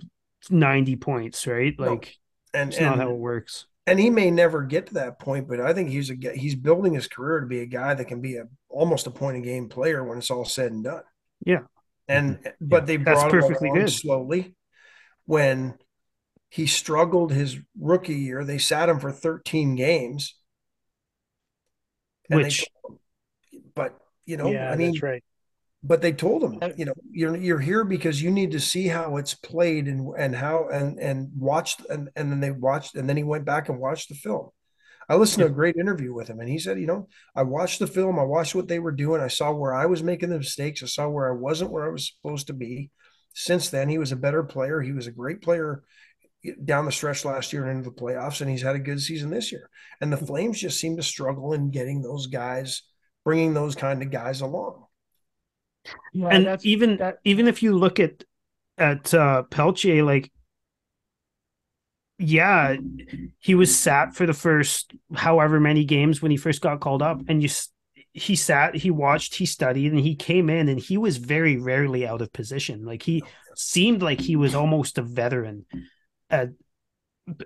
ninety 0.50 0.96
points, 0.96 1.48
right? 1.48 1.74
No. 1.80 1.92
Like 1.92 2.16
And 2.54 2.72
it's 2.72 2.82
not 2.82 2.98
how 2.98 3.12
it 3.12 3.18
works. 3.18 3.66
and 3.88 3.98
he 4.00 4.10
may 4.10 4.30
never 4.30 4.64
get 4.64 4.88
to 4.88 4.94
that 4.96 5.20
point, 5.20 5.48
but 5.48 5.62
I 5.62 5.74
think 5.74 5.90
he's 5.90 6.10
a 6.10 6.16
he's 6.34 6.56
building 6.56 6.94
his 6.96 7.08
career 7.08 7.40
to 7.40 7.46
be 7.46 7.62
a 7.62 7.66
guy 7.66 7.94
that 7.94 8.06
can 8.06 8.20
be 8.20 8.36
a 8.38 8.44
almost 8.68 9.08
a 9.08 9.12
point 9.12 9.38
a 9.38 9.42
game 9.42 9.70
player 9.70 10.04
when 10.04 10.18
it's 10.18 10.32
all 10.32 10.44
said 10.44 10.72
and 10.74 10.84
done. 10.84 11.04
Yeah. 11.46 11.62
And 12.10 12.40
but 12.60 12.86
they 12.88 12.98
That's 12.98 13.22
brought 13.22 13.34
him 13.34 13.40
perfectly 13.42 13.70
along 13.70 13.80
good. 13.82 13.92
slowly. 13.92 14.56
When 15.26 15.76
he 16.50 16.68
struggled 16.68 17.32
his 17.32 17.58
rookie 17.80 18.16
year, 18.16 18.44
they 18.44 18.58
sat 18.58 18.90
him 18.90 19.00
for 19.00 19.12
13 19.12 19.76
games. 19.76 20.36
And 22.30 22.44
they 22.44 22.48
Which 22.48 22.66
told 22.84 23.00
but 23.76 23.98
you 24.26 24.38
know, 24.38 24.52
yeah, 24.52 24.72
I 24.72 24.76
mean, 24.76 24.94
that's 24.94 25.04
right. 25.04 25.24
but 25.84 26.02
they 26.02 26.14
told 26.14 26.44
him, 26.44 26.64
you 26.78 26.86
know, 26.86 26.94
you're 27.12 27.36
you're 27.38 27.60
here 27.60 27.84
because 27.84 28.22
you 28.22 28.32
need 28.32 28.52
to 28.52 28.60
see 28.60 28.88
how 28.88 29.18
it's 29.18 29.34
played 29.34 29.88
and 29.88 30.14
and 30.18 30.36
how 30.36 30.70
and 30.70 31.00
and 31.00 31.30
watched 31.38 31.82
and 31.90 32.10
and 32.16 32.32
then 32.32 32.40
they 32.40 32.52
watched 32.52 32.96
and 32.96 33.10
then 33.10 33.18
he 33.18 33.24
went 33.24 33.46
back 33.46 33.70
and 33.70 33.80
watched 33.80 34.10
the 34.10 34.16
film. 34.16 34.50
I 35.10 35.16
listened 35.16 35.42
to 35.42 35.48
a 35.48 35.56
great 35.56 35.76
interview 35.78 36.14
with 36.14 36.28
him 36.30 36.40
and 36.40 36.50
he 36.50 36.60
said, 36.60 36.80
you 36.80 36.88
know, 36.88 37.10
I 37.36 37.44
watched 37.44 37.80
the 37.80 37.88
film, 37.88 38.20
I 38.20 38.24
watched 38.24 38.56
what 38.56 38.68
they 38.68 38.80
were 38.80 38.92
doing, 38.92 39.22
I 39.22 39.28
saw 39.28 39.52
where 39.54 39.74
I 39.74 39.86
was 39.88 40.04
making 40.04 40.30
the 40.30 40.38
mistakes, 40.38 40.84
I 40.84 40.88
saw 40.88 41.10
where 41.10 41.30
I 41.30 41.36
wasn't 41.36 41.72
where 41.72 41.86
I 41.88 41.92
was 41.92 42.14
supposed 42.16 42.48
to 42.48 42.54
be. 42.54 42.92
Since 43.34 43.70
then, 43.70 43.90
he 43.90 43.98
was 43.98 44.12
a 44.12 44.18
better 44.18 44.44
player. 44.44 44.82
He 44.82 44.92
was 44.92 45.08
a 45.08 45.12
great 45.12 45.42
player 45.42 45.84
down 46.66 46.86
the 46.86 46.92
stretch 46.92 47.24
last 47.24 47.54
year 47.54 47.66
and 47.68 47.78
into 47.78 47.90
the 47.90 47.96
playoffs, 47.96 48.42
and 48.42 48.50
he's 48.50 48.64
had 48.64 48.76
a 48.76 48.80
good 48.80 49.02
season 49.02 49.30
this 49.30 49.52
year. 49.52 49.70
And 50.02 50.12
the 50.12 50.18
Flames 50.18 50.60
just 50.60 50.80
seem 50.80 50.98
to 50.98 51.04
struggle 51.04 51.54
in 51.54 51.72
getting 51.72 52.02
those 52.02 52.28
guys, 52.28 52.84
bringing 53.24 53.54
those 53.54 53.76
kind 53.76 54.02
of 54.02 54.12
guys 54.12 54.42
along. 54.42 54.86
Yeah, 56.14 56.28
and 56.30 56.66
even 56.66 56.98
that- 56.98 57.20
even 57.24 57.48
if 57.48 57.64
you 57.64 57.76
look 57.78 58.00
at 58.00 58.24
at 58.78 59.14
uh 59.14 59.44
Pelche, 59.50 60.04
like 60.06 60.32
yeah, 62.18 62.76
he 63.40 63.56
was 63.56 63.76
sat 63.76 64.16
for 64.16 64.28
the 64.28 64.34
first 64.34 64.94
however 65.16 65.60
many 65.60 65.86
games 65.86 66.22
when 66.22 66.30
he 66.32 66.38
first 66.38 66.62
got 66.62 66.80
called 66.80 67.02
up, 67.02 67.22
and 67.28 67.42
you 67.42 67.48
s- 67.48 67.70
he 68.14 68.36
sat, 68.36 68.76
he 68.76 68.92
watched, 68.92 69.36
he 69.36 69.46
studied, 69.46 69.92
and 69.92 70.02
he 70.02 70.16
came 70.16 70.50
in, 70.50 70.68
and 70.68 70.80
he 70.80 70.98
was 70.98 71.18
very 71.18 71.58
rarely 71.58 72.06
out 72.06 72.22
of 72.22 72.34
position. 72.34 72.86
Like 72.86 73.04
he 73.04 73.24
oh, 73.26 73.30
seemed 73.56 74.02
like 74.02 74.20
he 74.20 74.36
was 74.36 74.54
almost 74.54 74.98
a 74.98 75.02
veteran 75.02 75.66
at 76.30 76.50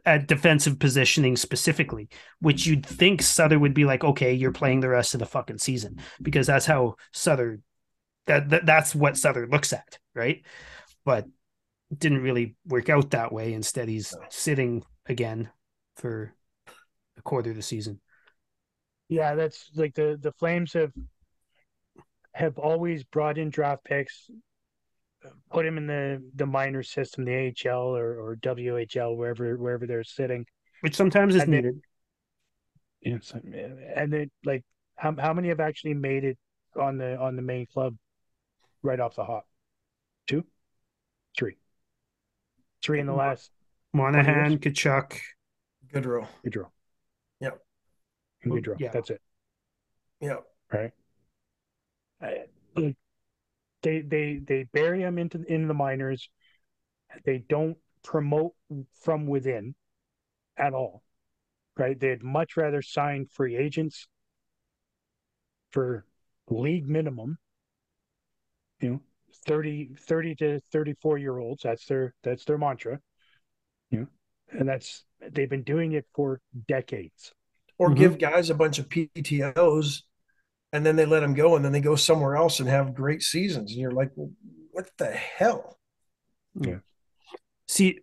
at 0.05 0.28
defensive 0.28 0.80
positioning 0.80 1.36
specifically, 1.36 2.09
which 2.39 2.66
you'd 2.66 2.86
think 2.86 3.22
Sutter 3.22 3.59
would 3.59 3.74
be 3.74 3.86
like, 3.86 4.03
okay, 4.03 4.34
you're 4.34 4.51
playing 4.51 4.80
the 4.80 4.89
rest 4.89 5.13
of 5.13 5.20
the 5.20 5.26
fucking 5.26 5.59
season 5.59 5.99
because 6.22 6.47
that's 6.47 6.66
how 6.66 6.95
Sutter 7.11 7.59
that, 8.26 8.49
that 8.49 8.66
that's 8.66 8.95
what 8.95 9.18
Sutter 9.18 9.47
looks 9.47 9.74
at, 9.74 9.99
right? 10.16 10.43
But 11.03 11.28
didn't 11.95 12.24
really 12.24 12.55
work 12.66 12.89
out 12.89 13.11
that 13.11 13.32
way. 13.32 13.53
Instead, 13.53 13.88
he's 13.88 14.13
sitting 14.30 14.84
again 15.05 15.49
for 15.95 16.34
a 17.18 17.22
quarter 17.22 17.51
of 17.51 17.55
the 17.55 17.61
season. 17.61 18.01
Yeah, 19.09 19.35
that's 19.35 19.69
like 19.75 19.93
the 19.93 20.17
the 20.19 20.31
Flames 20.33 20.73
have 20.73 20.91
have 22.33 22.57
always 22.57 23.03
brought 23.03 23.37
in 23.37 23.49
draft 23.49 23.83
picks, 23.83 24.29
put 25.51 25.63
them 25.63 25.77
in 25.77 25.87
the 25.87 26.23
the 26.35 26.45
minor 26.45 26.83
system, 26.83 27.23
the 27.25 27.53
AHL 27.65 27.95
or 27.95 28.19
or 28.19 28.35
WHL, 28.37 29.15
wherever 29.15 29.57
wherever 29.57 29.85
they're 29.85 30.03
sitting. 30.03 30.45
Which 30.81 30.95
sometimes 30.95 31.35
is 31.35 31.43
And 31.43 31.53
then- 31.53 31.57
needed. 31.63 31.81
Yes, 33.01 33.31
and 33.33 34.11
then 34.11 34.31
like 34.43 34.63
how 34.95 35.15
how 35.19 35.33
many 35.33 35.49
have 35.49 35.59
actually 35.59 35.93
made 35.93 36.23
it 36.23 36.39
on 36.75 36.97
the 36.97 37.15
on 37.19 37.35
the 37.35 37.43
main 37.43 37.67
club 37.67 37.95
right 38.81 38.99
off 38.99 39.15
the 39.15 39.23
hop? 39.23 39.45
Two, 40.25 40.43
three, 41.37 41.57
three 42.81 42.99
in 42.99 43.05
the 43.05 43.13
last 43.13 43.51
Monahan, 43.93 44.57
Tkachuk. 44.57 45.19
Gaudreau. 45.93 46.27
Gaudreau. 46.43 46.69
And 48.45 48.53
Gaudreau. 48.53 48.79
Yeah. 48.79 48.91
That's 48.91 49.09
it. 49.09 49.21
Yeah. 50.21 50.37
right? 50.71 50.91
I- 52.21 52.45
like, 52.75 52.95
they 53.81 54.01
they 54.01 54.39
they 54.39 54.63
bury 54.63 54.99
them 55.01 55.17
into 55.17 55.43
in 55.43 55.67
the 55.67 55.73
minors. 55.73 56.29
They 57.23 57.39
don't 57.39 57.77
promote 58.03 58.53
from 58.93 59.27
within 59.27 59.75
at 60.57 60.73
all, 60.73 61.03
right? 61.77 61.99
They'd 61.99 62.23
much 62.23 62.57
rather 62.57 62.81
sign 62.81 63.25
free 63.27 63.55
agents 63.55 64.07
for 65.71 66.05
league 66.49 66.87
minimum. 66.87 67.37
You 68.79 68.89
know, 68.89 69.01
30, 69.45 69.95
30 69.97 70.35
to 70.35 70.59
thirty 70.71 70.93
four 71.01 71.17
year 71.17 71.37
olds. 71.37 71.63
That's 71.63 71.85
their 71.85 72.13
that's 72.23 72.45
their 72.45 72.57
mantra. 72.57 72.99
You 73.89 73.99
know, 74.01 74.07
and 74.51 74.67
that's 74.67 75.05
they've 75.31 75.49
been 75.49 75.63
doing 75.63 75.93
it 75.93 76.05
for 76.13 76.41
decades. 76.67 77.33
Or 77.78 77.89
Mhm. 77.89 77.97
give 77.97 78.17
guys 78.17 78.49
a 78.49 78.55
bunch 78.55 78.80
of 78.80 78.89
PTOs 78.89 80.03
and 80.71 80.86
then 80.86 80.95
they 80.95 81.05
let 81.05 81.19
them 81.19 81.34
go 81.34 81.55
and 81.55 81.65
then 81.65 81.71
they 81.71 81.82
go 81.82 81.95
somewhere 81.95 82.36
else 82.36 82.59
and 82.59 82.69
have 82.69 82.95
great 82.95 83.21
seasons. 83.21 83.71
And 83.71 83.80
you're 83.80 83.91
like, 83.91 84.11
well, 84.15 84.32
what 84.71 84.89
the 84.97 85.11
hell? 85.11 85.78
Yeah 86.55 86.80
see, 87.67 88.01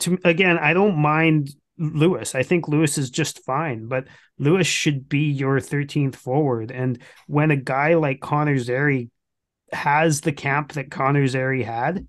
to 0.00 0.18
again, 0.24 0.58
I 0.58 0.72
don't 0.72 0.96
mind 0.96 1.50
Lewis. 1.78 2.34
I 2.34 2.42
think 2.42 2.68
Lewis 2.68 2.98
is 2.98 3.10
just 3.10 3.44
fine, 3.44 3.86
but 3.86 4.06
Lewis 4.38 4.66
should 4.66 5.08
be 5.08 5.30
your 5.30 5.60
13th 5.60 6.16
forward. 6.16 6.70
And 6.70 7.00
when 7.26 7.50
a 7.50 7.56
guy 7.56 7.94
like 7.94 8.20
Connor 8.20 8.58
Zary 8.58 9.10
has 9.72 10.20
the 10.20 10.32
camp 10.32 10.72
that 10.72 10.90
Connor 10.90 11.26
Zary 11.26 11.62
had, 11.62 12.06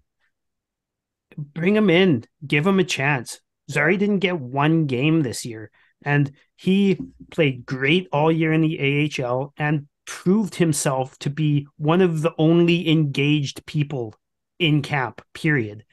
bring 1.38 1.76
him 1.76 1.89
in, 1.89 2.26
give 2.45 2.68
him 2.68 2.80
a 2.80 2.84
chance. 2.84 3.39
Zary 3.70 3.97
didn't 3.97 4.20
get 4.20 4.39
one 4.39 4.86
game 4.86 5.22
this 5.22 5.45
year, 5.45 5.72
and 6.04 6.32
he 6.56 6.97
played 7.32 7.66
great 7.66 8.08
all 8.12 8.32
year 8.32 8.54
in 8.54 8.62
the 8.62 9.10
AHL 9.24 9.54
and 9.58 9.88
proved 10.06 10.56
himself 10.56 11.18
to 11.20 11.30
be 11.30 11.68
one 11.78 12.02
of 12.02 12.22
the 12.22 12.34
only 12.38 12.89
engaged 12.89 13.66
people 13.66 14.16
in 14.60 14.82
camp, 14.82 15.22
period, 15.34 15.86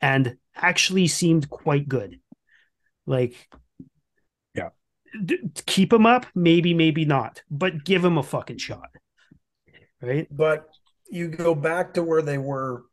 and 0.00 0.36
actually 0.54 1.06
seemed 1.06 1.48
quite 1.50 1.88
good. 1.88 2.20
Like, 3.06 3.48
yeah, 4.54 4.70
d- 5.24 5.50
keep 5.66 5.92
him 5.92 6.06
up, 6.06 6.26
maybe, 6.34 6.74
maybe 6.74 7.04
not, 7.04 7.42
but 7.50 7.84
give 7.84 8.04
him 8.04 8.18
a 8.18 8.22
fucking 8.22 8.58
shot. 8.58 8.90
Right. 10.00 10.28
But 10.30 10.68
you 11.10 11.28
go 11.28 11.54
back 11.54 11.94
to 11.94 12.02
where 12.02 12.22
they 12.22 12.38
were 12.38 12.84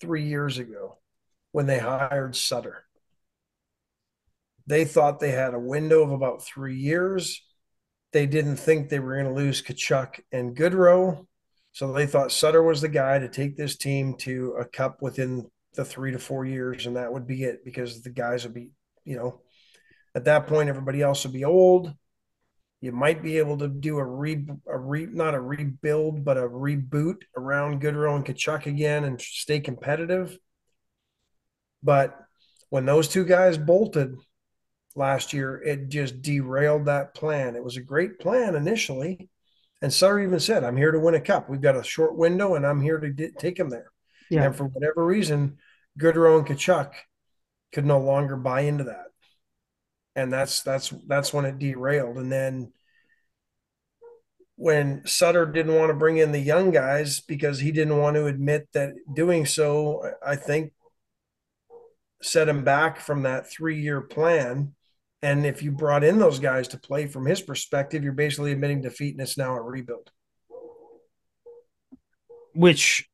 three 0.00 0.24
years 0.24 0.58
ago 0.58 0.98
when 1.52 1.66
they 1.66 1.78
hired 1.78 2.36
Sutter. 2.36 2.84
They 4.68 4.84
thought 4.84 5.18
they 5.18 5.30
had 5.30 5.54
a 5.54 5.58
window 5.58 6.02
of 6.02 6.12
about 6.12 6.44
three 6.44 6.76
years. 6.76 7.42
They 8.12 8.26
didn't 8.26 8.56
think 8.56 8.88
they 8.88 8.98
were 9.00 9.14
going 9.14 9.26
to 9.26 9.32
lose 9.32 9.62
Tkachuk 9.62 10.20
and 10.30 10.54
Gaudreau. 10.54 11.26
So 11.72 11.92
they 11.92 12.06
thought 12.06 12.32
Sutter 12.32 12.62
was 12.62 12.82
the 12.82 12.88
guy 12.88 13.18
to 13.18 13.30
take 13.30 13.56
this 13.56 13.76
team 13.76 14.16
to 14.18 14.56
a 14.60 14.66
cup 14.66 14.98
within 15.00 15.46
the 15.74 15.86
three 15.86 16.12
to 16.12 16.18
four 16.18 16.44
years, 16.44 16.84
and 16.84 16.96
that 16.96 17.10
would 17.10 17.26
be 17.26 17.44
it 17.44 17.64
because 17.64 18.02
the 18.02 18.10
guys 18.10 18.44
would 18.44 18.52
be, 18.52 18.70
you 19.04 19.16
know, 19.16 19.40
at 20.14 20.26
that 20.26 20.46
point 20.46 20.68
everybody 20.68 21.00
else 21.00 21.24
would 21.24 21.32
be 21.32 21.44
old. 21.46 21.94
You 22.82 22.92
might 22.92 23.22
be 23.22 23.38
able 23.38 23.56
to 23.58 23.68
do 23.68 23.96
a 23.96 24.04
re, 24.04 24.46
a 24.66 24.78
re 24.78 25.06
not 25.06 25.34
a 25.34 25.40
rebuild, 25.40 26.24
but 26.26 26.36
a 26.36 26.42
reboot 26.42 27.22
around 27.36 27.80
Gaudreau 27.80 28.16
and 28.16 28.24
Tkachuk 28.24 28.66
again 28.66 29.04
and 29.04 29.18
stay 29.18 29.60
competitive. 29.60 30.36
But 31.82 32.18
when 32.68 32.84
those 32.84 33.08
two 33.08 33.24
guys 33.24 33.56
bolted 33.56 34.14
last 34.98 35.32
year, 35.32 35.62
it 35.62 35.88
just 35.88 36.20
derailed 36.22 36.86
that 36.86 37.14
plan. 37.14 37.56
It 37.56 37.64
was 37.64 37.76
a 37.76 37.82
great 37.82 38.18
plan 38.18 38.54
initially. 38.54 39.30
And 39.80 39.92
Sutter 39.92 40.20
even 40.20 40.40
said, 40.40 40.64
I'm 40.64 40.76
here 40.76 40.90
to 40.90 40.98
win 40.98 41.14
a 41.14 41.20
cup. 41.20 41.48
We've 41.48 41.60
got 41.60 41.76
a 41.76 41.84
short 41.84 42.16
window 42.16 42.56
and 42.56 42.66
I'm 42.66 42.82
here 42.82 42.98
to 42.98 43.10
d- 43.10 43.30
take 43.38 43.58
him 43.58 43.70
there. 43.70 43.90
Yeah. 44.28 44.44
And 44.44 44.56
for 44.56 44.64
whatever 44.64 45.04
reason, 45.04 45.58
Gaudreau 45.98 46.38
and 46.38 46.46
Tkachuk 46.46 46.92
could 47.72 47.86
no 47.86 48.00
longer 48.00 48.36
buy 48.36 48.62
into 48.62 48.84
that. 48.84 49.06
And 50.16 50.32
that's 50.32 50.62
that's 50.62 50.92
that's 51.06 51.32
when 51.32 51.44
it 51.44 51.60
derailed. 51.60 52.16
And 52.16 52.30
then 52.30 52.72
when 54.56 55.06
Sutter 55.06 55.46
didn't 55.46 55.76
want 55.76 55.90
to 55.90 55.94
bring 55.94 56.18
in 56.18 56.32
the 56.32 56.40
young 56.40 56.72
guys 56.72 57.20
because 57.20 57.60
he 57.60 57.70
didn't 57.70 57.96
want 57.96 58.16
to 58.16 58.26
admit 58.26 58.68
that 58.72 58.94
doing 59.14 59.46
so, 59.46 60.02
I 60.26 60.34
think 60.34 60.72
set 62.22 62.48
him 62.48 62.64
back 62.64 62.98
from 62.98 63.22
that 63.22 63.48
three 63.50 63.80
year 63.80 64.00
plan. 64.00 64.74
And 65.22 65.44
if 65.44 65.62
you 65.62 65.72
brought 65.72 66.04
in 66.04 66.18
those 66.18 66.38
guys 66.38 66.68
to 66.68 66.78
play 66.78 67.06
from 67.06 67.26
his 67.26 67.40
perspective, 67.40 68.04
you're 68.04 68.12
basically 68.12 68.52
admitting 68.52 68.82
defeat 68.82 69.14
and 69.14 69.20
it's 69.20 69.36
now 69.36 69.56
a 69.56 69.60
rebuild. 69.60 70.10
Which 72.54 73.08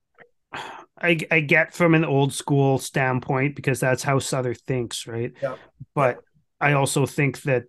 I, 0.52 1.18
I 1.30 1.40
get 1.40 1.74
from 1.74 1.94
an 1.94 2.04
old 2.04 2.32
school 2.32 2.78
standpoint 2.78 3.56
because 3.56 3.80
that's 3.80 4.02
how 4.02 4.18
Sutter 4.18 4.54
thinks, 4.54 5.06
right? 5.06 5.32
Yeah. 5.42 5.56
But 5.94 6.18
I 6.60 6.72
also 6.72 7.06
think 7.06 7.42
that, 7.42 7.64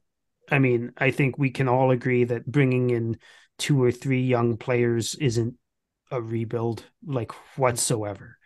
I 0.51 0.59
mean, 0.59 0.91
I 0.97 1.11
think 1.11 1.37
we 1.37 1.49
can 1.49 1.67
all 1.67 1.91
agree 1.91 2.25
that 2.25 2.45
bringing 2.45 2.89
in 2.89 3.17
two 3.57 3.81
or 3.81 3.91
three 3.91 4.21
young 4.21 4.57
players 4.57 5.15
isn't 5.15 5.55
a 6.11 6.21
rebuild 6.21 6.85
like 7.05 7.31
whatsoever. 7.57 8.37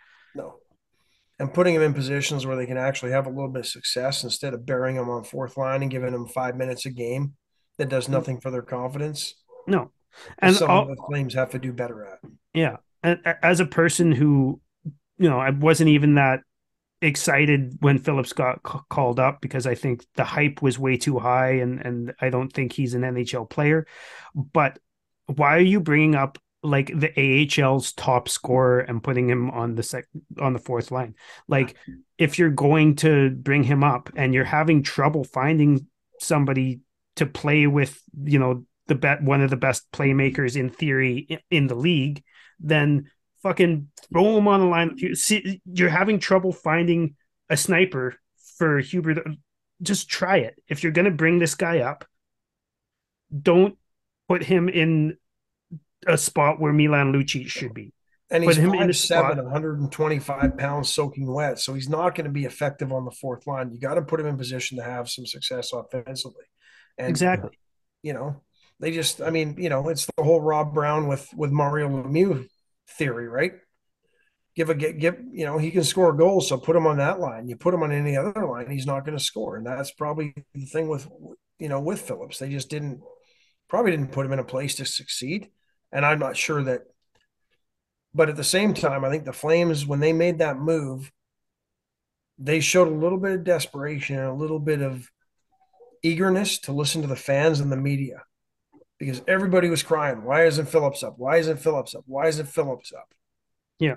And 1.39 1.53
putting 1.53 1.73
them 1.73 1.83
in 1.83 1.93
positions 1.93 2.45
where 2.45 2.57
they 2.57 2.65
can 2.65 2.77
actually 2.77 3.11
have 3.11 3.25
a 3.25 3.29
little 3.29 3.49
bit 3.49 3.61
of 3.61 3.67
success 3.67 4.23
instead 4.25 4.53
of 4.53 4.65
burying 4.65 4.97
them 4.97 5.09
on 5.09 5.23
fourth 5.23 5.55
line 5.55 5.81
and 5.81 5.89
giving 5.89 6.11
them 6.11 6.27
five 6.27 6.57
minutes 6.57 6.85
a 6.85 6.89
game 6.89 7.33
that 7.77 7.89
does 7.89 8.07
mm. 8.07 8.11
nothing 8.11 8.41
for 8.41 8.51
their 8.51 8.61
confidence. 8.61 9.35
No. 9.65 9.91
And 10.39 10.49
And 10.49 10.55
some 10.55 10.69
all, 10.69 10.81
of 10.83 10.89
the 10.89 11.03
Flames 11.07 11.33
have 11.35 11.51
to 11.51 11.59
do 11.59 11.71
better 11.71 12.05
at. 12.05 12.19
Yeah. 12.53 12.77
And 13.03 13.19
as 13.41 13.61
a 13.61 13.65
person 13.65 14.11
who, 14.11 14.59
you 15.17 15.29
know, 15.29 15.39
I 15.39 15.51
wasn't 15.51 15.89
even 15.89 16.15
that 16.15 16.41
excited 17.01 17.77
when 17.79 17.97
Phillips 17.97 18.33
got 18.33 18.59
c- 18.67 18.79
called 18.89 19.19
up 19.19 19.39
because 19.41 19.65
I 19.65 19.75
think 19.75 20.05
the 20.15 20.25
hype 20.25 20.61
was 20.61 20.77
way 20.77 20.97
too 20.97 21.17
high 21.17 21.51
and 21.51 21.79
and 21.79 22.13
I 22.19 22.29
don't 22.29 22.51
think 22.51 22.73
he's 22.73 22.93
an 22.93 23.03
NHL 23.03 23.49
player. 23.49 23.87
But 24.35 24.79
why 25.27 25.55
are 25.55 25.61
you 25.61 25.79
bringing 25.79 26.15
up 26.15 26.37
like 26.61 26.87
the 26.87 27.11
AHL's 27.17 27.93
top 27.93 28.27
scorer 28.27 28.79
and 28.79 29.03
putting 29.03 29.29
him 29.29 29.49
on 29.51 29.75
the 29.75 29.83
sec 29.83 30.05
on 30.39 30.53
the 30.53 30.59
fourth 30.59 30.91
line? 30.91 31.15
Like 31.47 31.75
if 32.17 32.37
you're 32.37 32.49
going 32.49 32.95
to 32.97 33.29
bring 33.31 33.63
him 33.63 33.83
up 33.83 34.09
and 34.15 34.33
you're 34.33 34.43
having 34.43 34.83
trouble 34.83 35.23
finding 35.23 35.87
somebody 36.19 36.81
to 37.15 37.25
play 37.25 37.67
with, 37.67 38.01
you 38.23 38.39
know, 38.39 38.65
the 38.87 38.95
bet 38.95 39.21
one 39.23 39.41
of 39.41 39.49
the 39.49 39.55
best 39.57 39.89
playmakers 39.91 40.57
in 40.57 40.69
theory 40.69 41.39
in, 41.49 41.67
the 41.67 41.75
league, 41.75 42.23
then 42.59 43.09
fucking 43.43 43.87
throw 44.11 44.37
him 44.37 44.47
on 44.47 44.59
the 44.59 44.65
line. 44.65 44.93
You 44.97 45.15
see, 45.15 45.61
you're 45.65 45.89
having 45.89 46.19
trouble 46.19 46.51
finding 46.51 47.15
a 47.49 47.55
sniper 47.55 48.15
for 48.57 48.79
Hubert. 48.79 49.19
Uh, 49.19 49.31
just 49.81 50.09
try 50.09 50.37
it. 50.37 50.61
If 50.67 50.83
you're 50.83 50.91
gonna 50.91 51.11
bring 51.11 51.39
this 51.39 51.55
guy 51.55 51.79
up, 51.79 52.05
don't 53.41 53.77
put 54.27 54.43
him 54.43 54.67
in 54.67 55.17
a 56.07 56.17
spot 56.17 56.59
where 56.59 56.73
Milan 56.73 57.13
Lucic 57.13 57.47
should 57.47 57.73
be. 57.73 57.93
And 58.31 58.43
he's 58.43 58.57
him 58.57 58.73
in 58.75 58.93
seven, 58.93 59.33
spot. 59.33 59.43
125 59.43 60.57
pounds 60.57 60.93
soaking 60.93 61.31
wet. 61.31 61.59
So 61.59 61.73
he's 61.73 61.89
not 61.89 62.13
going 62.13 62.25
to 62.25 62.31
be 62.31 62.45
effective 62.45 62.91
on 62.91 63.05
the 63.05 63.11
fourth 63.11 63.47
line. 63.47 63.71
You 63.71 63.79
got 63.79 63.95
to 63.95 64.03
put 64.03 64.19
him 64.19 64.27
in 64.27 64.37
position 64.37 64.77
to 64.77 64.83
have 64.83 65.09
some 65.09 65.25
success 65.25 65.73
offensively. 65.73 66.45
And 66.97 67.09
Exactly. 67.09 67.57
you 68.03 68.13
know, 68.13 68.41
they 68.79 68.91
just 68.91 69.21
I 69.21 69.31
mean, 69.31 69.55
you 69.57 69.69
know, 69.69 69.89
it's 69.89 70.05
the 70.17 70.23
whole 70.23 70.41
Rob 70.41 70.73
Brown 70.73 71.07
with 71.07 71.27
with 71.35 71.51
Mario 71.51 71.89
Lemieux 71.89 72.47
theory, 72.97 73.27
right? 73.27 73.53
Give 74.55 74.69
a 74.69 74.75
get 74.75 74.99
give 74.99 75.19
you 75.31 75.45
know, 75.45 75.57
he 75.57 75.71
can 75.71 75.83
score 75.83 76.13
goals, 76.13 76.49
so 76.49 76.57
put 76.57 76.75
him 76.75 76.85
on 76.85 76.97
that 76.97 77.19
line. 77.19 77.47
You 77.47 77.55
put 77.55 77.73
him 77.73 77.81
on 77.81 77.91
any 77.91 78.15
other 78.15 78.45
line, 78.45 78.69
he's 78.69 78.85
not 78.85 79.05
going 79.05 79.17
to 79.17 79.23
score. 79.23 79.55
And 79.55 79.65
that's 79.65 79.91
probably 79.91 80.35
the 80.53 80.65
thing 80.65 80.87
with 80.87 81.07
you 81.57 81.67
know, 81.67 81.79
with 81.81 82.01
Phillips. 82.01 82.37
They 82.37 82.49
just 82.49 82.69
didn't 82.69 83.01
probably 83.69 83.91
didn't 83.91 84.11
put 84.11 84.25
him 84.25 84.33
in 84.33 84.39
a 84.39 84.43
place 84.43 84.75
to 84.75 84.85
succeed. 84.85 85.49
And 85.91 86.05
I'm 86.05 86.19
not 86.19 86.37
sure 86.37 86.63
that 86.63 86.83
but 88.13 88.29
at 88.29 88.35
the 88.35 88.43
same 88.43 88.73
time, 88.73 89.05
I 89.05 89.09
think 89.09 89.25
the 89.25 89.33
Flames, 89.33 89.85
when 89.85 89.99
they 89.99 90.13
made 90.13 90.39
that 90.39 90.57
move, 90.57 91.11
they 92.37 92.59
showed 92.59 92.87
a 92.87 92.91
little 92.91 93.19
bit 93.19 93.33
of 93.33 93.43
desperation 93.43 94.17
and 94.17 94.27
a 94.27 94.33
little 94.33 94.59
bit 94.59 94.81
of 94.81 95.09
eagerness 96.01 96.59
to 96.59 96.71
listen 96.71 97.01
to 97.01 97.07
the 97.07 97.15
fans 97.15 97.59
and 97.59 97.71
the 97.71 97.77
media 97.77 98.23
because 98.97 99.21
everybody 99.27 99.69
was 99.69 99.83
crying, 99.83 100.23
why 100.23 100.45
isn't 100.45 100.67
Phillips 100.67 101.03
up? 101.03 101.15
Why 101.17 101.37
isn't 101.37 101.59
Phillips 101.59 101.93
up? 101.95 102.03
Why 102.05 102.27
isn't 102.27 102.47
Phillips 102.47 102.91
up? 102.93 103.13
Yeah. 103.79 103.95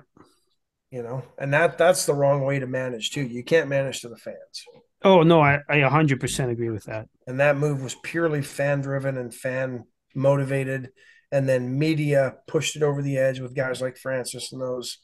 You 0.91 1.01
know, 1.01 1.23
and 1.39 1.53
that 1.53 1.77
that's 1.77 2.05
the 2.05 2.13
wrong 2.13 2.43
way 2.43 2.59
to 2.59 2.67
manage 2.67 3.11
too. 3.11 3.23
You 3.23 3.43
can't 3.43 3.67
manage 3.67 4.01
to 4.01 4.09
the 4.09 4.17
fans. 4.17 4.63
Oh 5.03 5.23
no, 5.23 5.41
I 5.41 5.59
I 5.67 5.77
100% 5.77 6.51
agree 6.51 6.69
with 6.69 6.83
that. 6.83 7.07
And 7.25 7.39
that 7.39 7.57
move 7.57 7.81
was 7.81 7.95
purely 8.03 8.43
fan 8.43 8.81
driven 8.81 9.17
and 9.17 9.33
fan 9.33 9.85
motivated. 10.13 10.91
And 11.33 11.49
then 11.49 11.79
media 11.79 12.35
pushed 12.45 12.75
it 12.75 12.83
over 12.83 13.01
the 13.01 13.17
edge 13.17 13.39
with 13.39 13.55
guys 13.55 13.81
like 13.81 13.97
Francis 13.97 14.53
and 14.53 14.61
those 14.61 14.99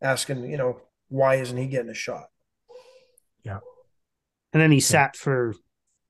asking, 0.00 0.50
you 0.50 0.56
know, 0.56 0.80
why 1.08 1.34
isn't 1.34 1.58
he 1.58 1.66
getting 1.66 1.90
a 1.90 1.94
shot? 1.94 2.24
Yeah. 3.42 3.58
And 4.54 4.62
then 4.62 4.70
he 4.70 4.80
sat 4.80 5.14
for 5.14 5.54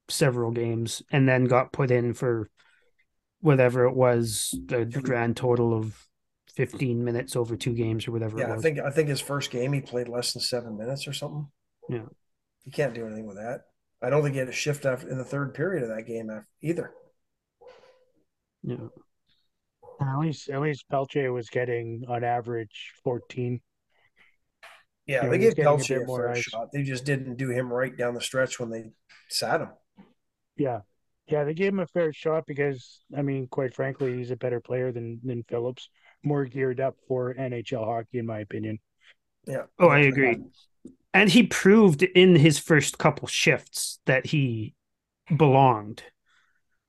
several 0.08 0.52
games 0.52 1.02
and 1.10 1.28
then 1.28 1.46
got 1.46 1.72
put 1.72 1.90
in 1.90 2.14
for 2.14 2.48
whatever 3.40 3.84
it 3.86 3.96
was, 3.96 4.54
the 4.64 4.84
grand 4.84 5.36
total 5.36 5.76
of 5.76 6.06
15 6.54 7.04
minutes 7.04 7.34
over 7.34 7.56
two 7.56 7.74
games 7.74 8.06
or 8.06 8.12
whatever 8.12 8.38
Yeah, 8.38 8.52
it 8.52 8.58
I 8.58 8.60
think 8.60 8.78
I 8.78 8.90
think 8.90 9.08
his 9.08 9.20
first 9.20 9.50
game 9.50 9.72
he 9.72 9.80
played 9.80 10.08
less 10.08 10.34
than 10.34 10.40
seven 10.40 10.78
minutes 10.78 11.08
or 11.08 11.12
something. 11.12 11.48
Yeah. 11.88 12.06
You 12.64 12.70
can't 12.70 12.94
do 12.94 13.06
anything 13.06 13.26
with 13.26 13.38
that. 13.38 13.62
I 14.00 14.08
don't 14.08 14.22
think 14.22 14.34
he 14.34 14.38
had 14.38 14.48
a 14.48 14.52
shift 14.52 14.86
after 14.86 15.08
in 15.08 15.18
the 15.18 15.24
third 15.24 15.52
period 15.52 15.82
of 15.82 15.88
that 15.88 16.06
game 16.06 16.30
after, 16.30 16.46
either. 16.62 16.92
yeah. 18.62 18.76
At 20.00 20.18
least, 20.18 20.48
at 20.50 20.60
least 20.60 20.84
Pelche 20.90 21.32
was 21.32 21.48
getting 21.50 22.04
on 22.08 22.24
average 22.24 22.92
14. 23.04 23.60
Yeah, 25.06 25.24
Yeah, 25.24 25.28
they 25.28 25.38
he's 25.38 25.54
gave 25.54 25.56
getting 25.56 25.66
a 25.66 25.76
Pelche 25.76 25.88
bit 25.88 26.02
a 26.02 26.06
more 26.06 26.18
fair 26.22 26.30
ice. 26.30 26.42
shot. 26.42 26.72
They 26.72 26.82
just 26.82 27.04
didn't 27.04 27.36
do 27.36 27.50
him 27.50 27.72
right 27.72 27.96
down 27.96 28.14
the 28.14 28.20
stretch 28.20 28.58
when 28.58 28.70
they 28.70 28.90
sat 29.28 29.60
him. 29.60 29.68
Yeah. 30.56 30.80
Yeah, 31.26 31.44
they 31.44 31.54
gave 31.54 31.72
him 31.72 31.80
a 31.80 31.86
fair 31.86 32.12
shot 32.12 32.44
because, 32.46 33.02
I 33.16 33.22
mean, 33.22 33.46
quite 33.48 33.74
frankly, 33.74 34.16
he's 34.16 34.30
a 34.30 34.36
better 34.36 34.60
player 34.60 34.92
than, 34.92 35.20
than 35.24 35.42
Phillips. 35.44 35.88
More 36.22 36.44
geared 36.44 36.80
up 36.80 36.96
for 37.08 37.34
NHL 37.34 37.84
hockey, 37.84 38.18
in 38.18 38.26
my 38.26 38.40
opinion. 38.40 38.78
Yeah. 39.46 39.64
Oh, 39.78 39.88
I 39.88 40.00
agree. 40.00 40.38
and 41.14 41.30
he 41.30 41.44
proved 41.44 42.02
in 42.02 42.36
his 42.36 42.58
first 42.58 42.98
couple 42.98 43.28
shifts 43.28 44.00
that 44.06 44.26
he 44.26 44.74
belonged. 45.34 46.02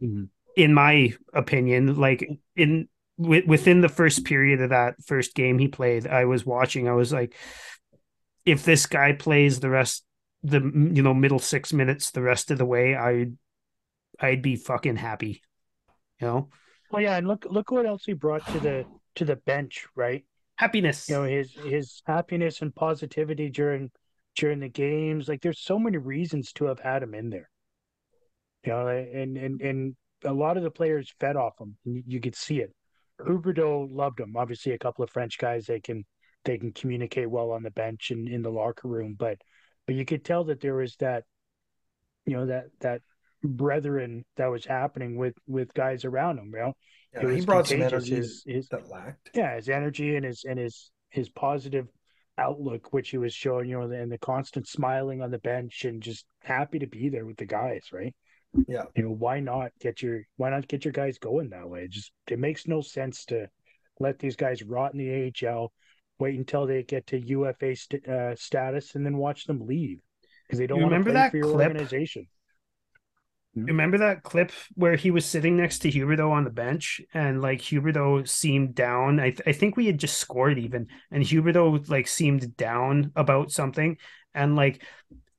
Mhm. 0.02 0.30
In 0.58 0.74
my 0.74 1.14
opinion, 1.34 1.96
like 1.96 2.28
in 2.56 2.88
wi- 3.20 3.44
within 3.48 3.82
the 3.82 3.90
first 3.90 4.26
period 4.26 4.62
of 4.62 4.70
that 4.70 4.96
first 5.06 5.36
game 5.36 5.60
he 5.60 5.68
played, 5.68 6.08
I 6.08 6.26
was 6.26 6.46
watching. 6.46 6.88
I 6.88 6.94
was 6.94 7.14
like, 7.14 7.36
if 8.46 8.64
this 8.64 8.86
guy 8.86 9.14
plays 9.14 9.60
the 9.60 9.70
rest, 9.70 10.04
the 10.44 10.60
you 10.60 11.02
know 11.02 11.14
middle 11.14 11.40
six 11.40 11.74
minutes 11.74 12.12
the 12.12 12.22
rest 12.22 12.52
of 12.52 12.58
the 12.58 12.66
way, 12.66 12.96
I'd, 12.96 13.38
I'd 14.20 14.42
be 14.42 14.56
fucking 14.56 14.98
happy. 14.98 15.42
You 16.20 16.28
know, 16.28 16.50
Well, 16.90 17.02
yeah, 17.04 17.16
and 17.18 17.28
look 17.28 17.46
look 17.46 17.70
what 17.72 17.86
else 17.86 18.06
he 18.06 18.14
brought 18.14 18.48
to 18.48 18.60
the 18.60 18.88
to 19.16 19.26
the 19.26 19.36
bench, 19.36 19.86
right? 19.96 20.26
happiness. 20.56 21.08
You 21.08 21.16
know, 21.16 21.24
his 21.24 21.54
his 21.56 22.02
happiness 22.06 22.62
and 22.62 22.76
positivity 22.76 23.50
during 23.50 23.92
during 24.36 24.60
the 24.62 24.70
games. 24.70 25.28
Like, 25.30 25.42
there's 25.42 25.62
so 25.62 25.80
many 25.80 25.98
reasons 25.98 26.54
to 26.54 26.66
have 26.66 26.80
had 26.80 27.04
him 27.04 27.16
in 27.16 27.30
there. 27.32 27.50
You 28.66 28.72
know, 28.74 28.88
and 28.88 29.38
and 29.38 29.62
and 29.62 29.96
a 30.24 30.34
lot 30.34 30.58
of 30.58 30.64
the 30.64 30.72
players 30.72 31.14
fed 31.20 31.36
off 31.36 31.60
him. 31.60 31.78
You, 31.84 32.04
you 32.08 32.20
could 32.20 32.36
see 32.36 32.60
it. 32.62 32.74
Huberdeau 33.20 33.88
loved 33.92 34.20
him. 34.20 34.36
Obviously, 34.36 34.74
a 34.74 34.78
couple 34.78 35.04
of 35.04 35.10
French 35.10 35.38
guys 35.38 35.66
they 35.66 35.80
can 35.80 36.06
they 36.44 36.58
can 36.58 36.72
communicate 36.72 37.30
well 37.30 37.52
on 37.52 37.64
the 37.64 37.72
bench 37.72 38.12
and 38.12 38.28
in 38.28 38.42
the 38.42 38.52
locker 38.52 38.88
room, 38.88 39.16
but 39.18 39.38
but 39.86 39.96
you 39.96 40.06
could 40.06 40.26
tell 40.26 40.44
that 40.46 40.62
there 40.62 40.76
was 40.76 40.96
that, 40.98 41.24
you 42.26 42.36
know, 42.36 42.46
that 42.48 42.66
that 42.82 43.02
brethren 43.44 44.26
that 44.38 44.48
was 44.48 44.66
happening 44.66 45.18
with 45.18 45.36
with 45.48 45.74
guys 45.74 46.06
around 46.06 46.40
him. 46.40 46.52
You 46.54 46.60
know, 46.60 46.74
Yeah, 47.14 47.36
he 47.36 47.46
brought 47.46 47.68
some 47.68 47.82
energy 47.82 48.16
His, 48.16 48.44
his 48.46 48.68
that 48.70 48.90
lacked. 48.90 49.32
yeah, 49.34 49.56
his 49.56 49.70
energy 49.70 50.16
and 50.16 50.26
his 50.26 50.44
and 50.48 50.60
his 50.60 50.92
his 51.10 51.30
positive 51.30 51.88
outlook, 52.38 52.92
which 52.92 53.10
he 53.10 53.18
was 53.18 53.34
showing, 53.34 53.70
you 53.70 53.80
know, 53.80 53.90
and 53.90 54.12
the 54.12 54.18
constant 54.18 54.68
smiling 54.68 55.22
on 55.22 55.32
the 55.32 55.40
bench 55.40 55.86
and 55.86 56.02
just 56.02 56.26
happy 56.42 56.80
to 56.80 56.88
be 56.88 57.10
there 57.10 57.26
with 57.26 57.38
the 57.38 57.46
guys, 57.46 57.84
right? 57.94 58.14
Yeah. 58.68 58.86
You 58.96 59.04
know, 59.04 59.12
why 59.12 59.40
not 59.40 59.72
get 59.80 60.02
your 60.02 60.22
why 60.38 60.50
not 60.50 60.68
get 60.68 60.86
your 60.86 60.92
guys 60.92 61.18
going 61.18 61.50
that 61.50 61.70
way? 61.70 61.84
It 61.84 61.92
just 61.92 62.12
it 62.28 62.40
makes 62.40 62.68
no 62.68 62.82
sense 62.82 63.26
to 63.26 63.48
let 64.00 64.20
these 64.20 64.36
guys 64.36 64.64
rot 64.64 64.94
in 64.94 65.00
the 65.00 65.34
AHL, 65.48 65.72
wait 66.20 66.38
until 66.38 66.66
they 66.66 66.84
get 66.84 67.08
to 67.08 67.20
UFA 67.20 67.76
st- 67.76 68.08
uh, 68.08 68.36
status, 68.36 68.96
and 68.96 69.06
then 69.06 69.18
watch 69.18 69.46
them 69.46 69.66
leave 69.66 70.00
because 70.48 70.60
they 70.60 70.68
don't 70.68 70.80
You 70.80 70.86
remember 70.86 71.12
play 71.12 71.20
that 71.20 71.32
for 71.32 71.38
your 71.38 71.48
clip? 71.48 71.70
organization. 71.70 72.28
Remember 73.56 73.98
that 74.00 74.24
clip 74.24 74.52
where 74.74 74.98
he 74.98 75.12
was 75.12 75.26
sitting 75.26 75.56
next 75.56 75.80
to 75.80 75.90
Huberdeau 75.90 76.30
on 76.30 76.44
the 76.44 76.50
bench 76.50 77.00
and 77.14 77.42
like 77.42 77.62
Huberdeau 77.62 78.28
seemed 78.28 78.76
down. 78.76 79.20
I, 79.20 79.30
th- 79.30 79.44
I 79.48 79.54
think 79.54 79.78
we 79.78 79.86
had 79.86 79.98
just 79.98 80.18
scored 80.18 80.60
even, 80.60 80.88
and 81.10 81.24
Huberdeau 81.24 81.90
like 81.90 82.08
seemed 82.10 82.58
down 82.58 83.14
about 83.16 83.52
something, 83.52 83.98
and 84.34 84.58
like 84.58 84.84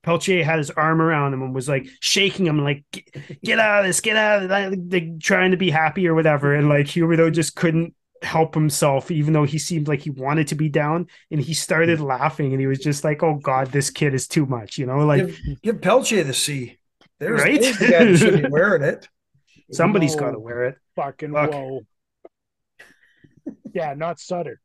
Pelletier 0.07 0.41
had 0.45 0.57
his 0.57 0.71
arm 0.71 1.01
around 1.01 1.33
him 1.33 1.41
and 1.41 1.53
was 1.53 1.67
like 1.67 1.85
shaking 1.99 2.47
him, 2.47 2.63
like 2.63 2.85
"Get- 2.93 3.41
"Get 3.43 3.59
out 3.59 3.81
of 3.81 3.85
this, 3.87 3.99
get 3.99 4.15
out 4.15 4.43
of 4.43 4.49
that!" 4.49 4.71
Like 4.89 5.19
trying 5.19 5.51
to 5.51 5.57
be 5.57 5.69
happy 5.69 6.07
or 6.07 6.15
whatever, 6.15 6.55
and 6.55 6.69
like 6.69 6.85
Huberdeau 6.85 7.29
just 7.33 7.57
couldn't 7.57 7.93
help 8.21 8.55
himself, 8.55 9.11
even 9.11 9.33
though 9.33 9.43
he 9.43 9.59
seemed 9.59 9.89
like 9.89 9.99
he 9.99 10.09
wanted 10.09 10.47
to 10.47 10.55
be 10.55 10.69
down, 10.69 11.07
and 11.29 11.41
he 11.41 11.53
started 11.53 11.99
laughing, 11.99 12.53
and 12.53 12.61
he 12.61 12.67
was 12.67 12.79
just 12.79 13.03
like, 13.03 13.21
"Oh 13.21 13.35
God, 13.35 13.67
this 13.67 13.89
kid 13.89 14.13
is 14.13 14.29
too 14.29 14.45
much," 14.45 14.77
you 14.77 14.85
know, 14.85 14.99
like. 15.05 15.27
give, 15.27 15.61
give 15.61 15.75
Pelche 15.81 16.25
the 16.25 16.33
C. 16.33 16.77
There's, 17.19 17.41
Right? 17.41 17.59
there's 17.61 17.77
the 17.77 17.87
guy 17.87 18.05
that 18.05 18.17
should 18.17 18.43
be 18.43 18.49
wearing 18.49 18.83
it. 18.83 19.09
Somebody's 19.73 20.15
got 20.15 20.31
to 20.31 20.39
wear 20.39 20.63
it. 20.67 20.77
Fucking 20.95 21.33
Fuck. 21.33 21.51
whoa. 21.51 21.81
yeah, 23.73 23.93
not 23.93 24.19
Sutter. 24.21 24.61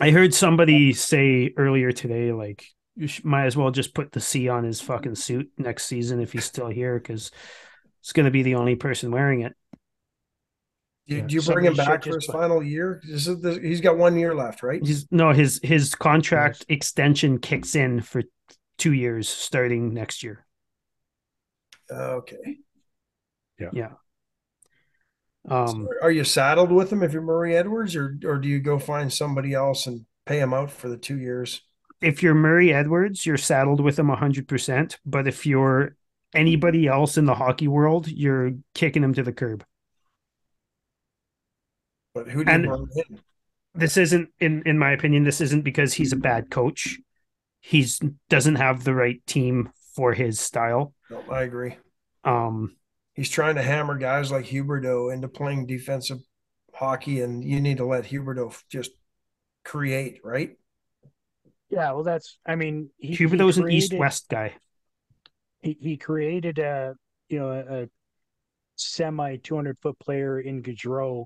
I 0.00 0.10
heard 0.10 0.34
somebody 0.34 0.92
say 0.92 1.54
earlier 1.56 1.92
today, 1.92 2.32
like, 2.32 2.66
you 2.96 3.06
sh- 3.06 3.24
might 3.24 3.46
as 3.46 3.56
well 3.56 3.70
just 3.70 3.94
put 3.94 4.12
the 4.12 4.20
C 4.20 4.48
on 4.48 4.64
his 4.64 4.80
fucking 4.80 5.14
suit 5.14 5.50
next 5.56 5.84
season 5.86 6.20
if 6.20 6.32
he's 6.32 6.44
still 6.44 6.68
here, 6.68 6.98
because 6.98 7.30
it's 8.00 8.12
going 8.12 8.24
to 8.26 8.30
be 8.30 8.42
the 8.42 8.54
only 8.56 8.74
person 8.74 9.10
wearing 9.10 9.40
it. 9.40 9.54
Do, 11.08 11.16
Yeah. 11.16 11.22
do 11.26 11.34
you 11.34 11.42
bring 11.42 11.64
him 11.64 11.74
back 11.74 12.04
for 12.04 12.14
his 12.14 12.26
put- 12.26 12.32
final 12.32 12.62
year? 12.62 13.00
Is 13.04 13.24
the, 13.26 13.58
he's 13.60 13.80
got 13.80 13.96
one 13.98 14.16
year 14.16 14.34
left, 14.34 14.62
right? 14.62 14.84
He's 14.84 15.06
no 15.10 15.32
his 15.32 15.58
his 15.62 15.94
contract 15.94 16.64
extension 16.68 17.38
kicks 17.38 17.74
in 17.74 18.00
for 18.02 18.22
two 18.78 18.92
years 18.92 19.28
starting 19.28 19.92
next 19.94 20.22
year. 20.22 20.44
Okay. 21.90 22.58
Um, 25.48 25.66
So 25.68 25.88
are 26.02 26.10
you 26.10 26.24
saddled 26.24 26.70
with 26.70 26.92
him 26.92 27.02
if 27.02 27.12
you're 27.12 27.22
Murray 27.22 27.56
Edwards, 27.56 27.96
or 27.96 28.16
or 28.24 28.38
do 28.38 28.48
you 28.48 28.60
go 28.60 28.78
find 28.78 29.12
somebody 29.12 29.54
else 29.54 29.86
and 29.86 30.06
pay 30.24 30.38
him 30.38 30.54
out 30.54 30.70
for 30.70 30.88
the 30.88 30.96
two 30.96 31.18
years? 31.18 31.62
If 32.02 32.22
you're 32.22 32.34
Murray 32.34 32.72
Edwards, 32.72 33.24
you're 33.24 33.36
saddled 33.36 33.80
with 33.80 33.98
him 33.98 34.08
hundred 34.08 34.48
percent. 34.48 34.98
But 35.06 35.26
if 35.28 35.46
you're 35.46 35.96
anybody 36.34 36.86
else 36.88 37.16
in 37.16 37.24
the 37.26 37.34
hockey 37.34 37.68
world, 37.68 38.08
you're 38.08 38.52
kicking 38.74 39.04
him 39.04 39.14
to 39.14 39.22
the 39.22 39.32
curb. 39.32 39.64
But 42.14 42.28
who 42.28 42.44
do 42.44 42.50
you 42.50 42.54
And- 42.56 42.66
bring 42.66 42.86
in? 43.10 43.20
this 43.74 43.96
isn't 43.96 44.28
in 44.38 44.62
in 44.66 44.78
my 44.78 44.92
opinion 44.92 45.24
this 45.24 45.40
isn't 45.40 45.62
because 45.62 45.94
he's 45.94 46.12
a 46.12 46.16
bad 46.16 46.50
coach 46.50 46.98
he's 47.62 47.98
doesn't 48.28 48.56
have 48.56 48.84
the 48.84 48.92
right 48.94 49.24
team 49.26 49.70
for 49.96 50.12
his 50.12 50.38
style 50.38 50.92
No, 51.08 51.22
I 51.30 51.44
agree. 51.44 51.76
um 52.22 52.76
He's 53.14 53.30
trying 53.30 53.54
to 53.54 53.62
hammer 53.62 53.96
guys 53.96 54.30
like 54.30 54.44
Huberdeau 54.44 55.10
into 55.10 55.26
playing 55.28 55.66
defensive 55.66 56.18
hockey, 56.74 57.20
and 57.22 57.42
you 57.44 57.60
need 57.62 57.76
to 57.78 57.86
let 57.86 58.04
Huberdeau 58.04 58.54
just 58.70 58.90
create, 59.64 60.20
right? 60.24 60.56
Yeah, 61.72 61.92
well, 61.92 62.04
that's. 62.04 62.38
I 62.46 62.54
mean, 62.54 62.90
he, 62.98 63.14
he 63.16 63.24
Huberdeau's 63.24 63.56
an 63.56 63.70
east 63.70 63.94
west 63.94 64.28
guy 64.28 64.54
He 65.62 65.76
he 65.80 65.96
created 65.96 66.58
a 66.58 66.94
you 67.30 67.38
know 67.40 67.50
a, 67.50 67.82
a 67.84 67.88
semi 68.76 69.36
two 69.38 69.56
hundred 69.56 69.78
foot 69.80 69.98
player 69.98 70.38
in 70.38 70.62
Gaudreau, 70.62 71.24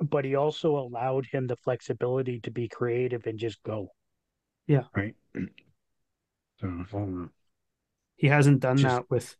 but 0.00 0.24
he 0.24 0.34
also 0.34 0.76
allowed 0.76 1.26
him 1.26 1.46
the 1.46 1.56
flexibility 1.56 2.40
to 2.40 2.50
be 2.50 2.68
creative 2.68 3.26
and 3.26 3.38
just 3.38 3.62
go. 3.62 3.88
Yeah. 4.66 4.84
Right. 4.94 5.14
So, 6.60 6.68
um, 6.68 7.30
he 8.16 8.28
hasn't 8.28 8.60
done 8.60 8.78
Just- 8.78 8.94
that 8.96 9.10
with 9.10 9.36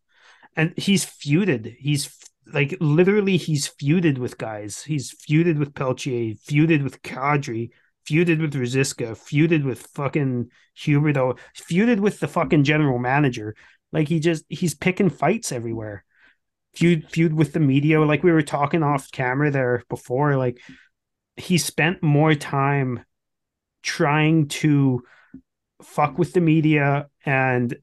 and 0.55 0.73
he's 0.77 1.05
feuded 1.05 1.75
he's 1.79 2.13
like 2.53 2.77
literally 2.79 3.37
he's 3.37 3.67
feuded 3.69 4.17
with 4.17 4.37
guys 4.37 4.83
he's 4.83 5.13
feuded 5.13 5.57
with 5.57 5.73
Pelletier 5.73 6.35
feuded 6.35 6.83
with 6.83 7.01
Kadri 7.01 7.71
feuded 8.07 8.39
with 8.39 8.53
Ruzicka 8.53 9.17
feuded 9.17 9.63
with 9.63 9.87
fucking 9.87 10.49
Huberdeau 10.77 11.37
feuded 11.57 11.99
with 11.99 12.19
the 12.19 12.27
fucking 12.27 12.63
general 12.63 12.99
manager 12.99 13.55
like 13.91 14.07
he 14.07 14.19
just 14.19 14.45
he's 14.49 14.73
picking 14.73 15.09
fights 15.09 15.51
everywhere 15.51 16.03
feud 16.75 17.09
feud 17.09 17.33
with 17.33 17.53
the 17.53 17.59
media 17.59 17.99
like 18.01 18.23
we 18.23 18.31
were 18.31 18.41
talking 18.41 18.83
off 18.83 19.11
camera 19.11 19.49
there 19.49 19.83
before 19.89 20.35
like 20.35 20.59
he 21.37 21.57
spent 21.57 22.03
more 22.03 22.35
time 22.35 23.03
trying 23.81 24.47
to 24.47 25.01
fuck 25.81 26.17
with 26.17 26.33
the 26.33 26.41
media 26.41 27.07
and 27.25 27.75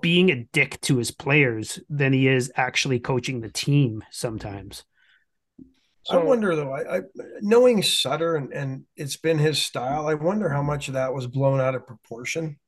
being 0.00 0.30
a 0.30 0.44
dick 0.52 0.80
to 0.82 0.98
his 0.98 1.10
players 1.10 1.80
than 1.88 2.12
he 2.12 2.28
is 2.28 2.52
actually 2.56 3.00
coaching 3.00 3.40
the 3.40 3.50
team 3.50 4.04
sometimes. 4.10 4.84
I 6.08 6.18
wonder 6.18 6.56
though, 6.56 6.72
I, 6.72 6.98
I 6.98 7.00
knowing 7.40 7.82
Sutter 7.82 8.36
and, 8.36 8.52
and 8.52 8.84
it's 8.96 9.16
been 9.16 9.38
his 9.38 9.60
style, 9.60 10.08
I 10.08 10.14
wonder 10.14 10.48
how 10.48 10.62
much 10.62 10.88
of 10.88 10.94
that 10.94 11.12
was 11.12 11.26
blown 11.26 11.60
out 11.60 11.74
of 11.74 11.86
proportion. 11.86 12.58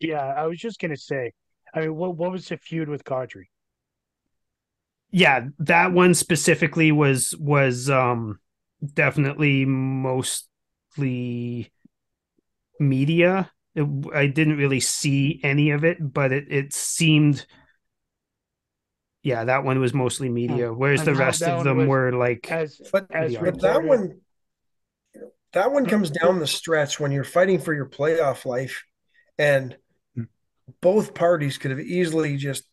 Yeah, 0.00 0.24
I 0.24 0.46
was 0.46 0.58
just 0.58 0.80
gonna 0.80 0.96
say. 0.96 1.32
I 1.74 1.80
mean, 1.80 1.94
what 1.94 2.16
what 2.16 2.32
was 2.32 2.48
the 2.48 2.56
feud 2.56 2.88
with 2.88 3.04
Kadri? 3.04 3.44
Yeah, 5.10 5.46
that 5.60 5.92
one 5.92 6.14
specifically 6.14 6.92
was 6.92 7.36
was 7.38 7.90
um 7.90 8.40
definitely 8.94 9.64
mostly 9.64 10.50
media. 12.80 13.50
It, 13.74 13.86
I 14.14 14.26
didn't 14.26 14.56
really 14.56 14.80
see 14.80 15.40
any 15.42 15.70
of 15.70 15.84
it, 15.84 15.98
but 16.00 16.32
it 16.32 16.46
it 16.50 16.72
seemed 16.72 17.46
yeah, 19.24 19.44
that 19.44 19.64
one 19.64 19.80
was 19.80 19.92
mostly 19.92 20.28
media. 20.28 20.72
Whereas 20.72 21.00
And 21.00 21.08
the 21.08 21.14
rest 21.14 21.42
of 21.42 21.64
them 21.64 21.86
were 21.88 22.12
like 22.12 22.50
As 22.52 22.80
But 22.92 23.06
as 23.10 23.36
but 23.36 23.60
that 23.62 23.82
one 23.82 24.20
that 25.52 25.72
one 25.72 25.86
comes 25.86 26.10
down 26.10 26.38
the 26.38 26.46
stretch 26.46 27.00
when 27.00 27.10
you're 27.12 27.24
fighting 27.24 27.58
for 27.58 27.72
your 27.72 27.86
playoff 27.86 28.44
life 28.44 28.84
and 29.38 29.76
both 30.80 31.14
parties 31.14 31.58
could 31.58 31.70
have 31.70 31.80
easily 31.80 32.36
just 32.36 32.64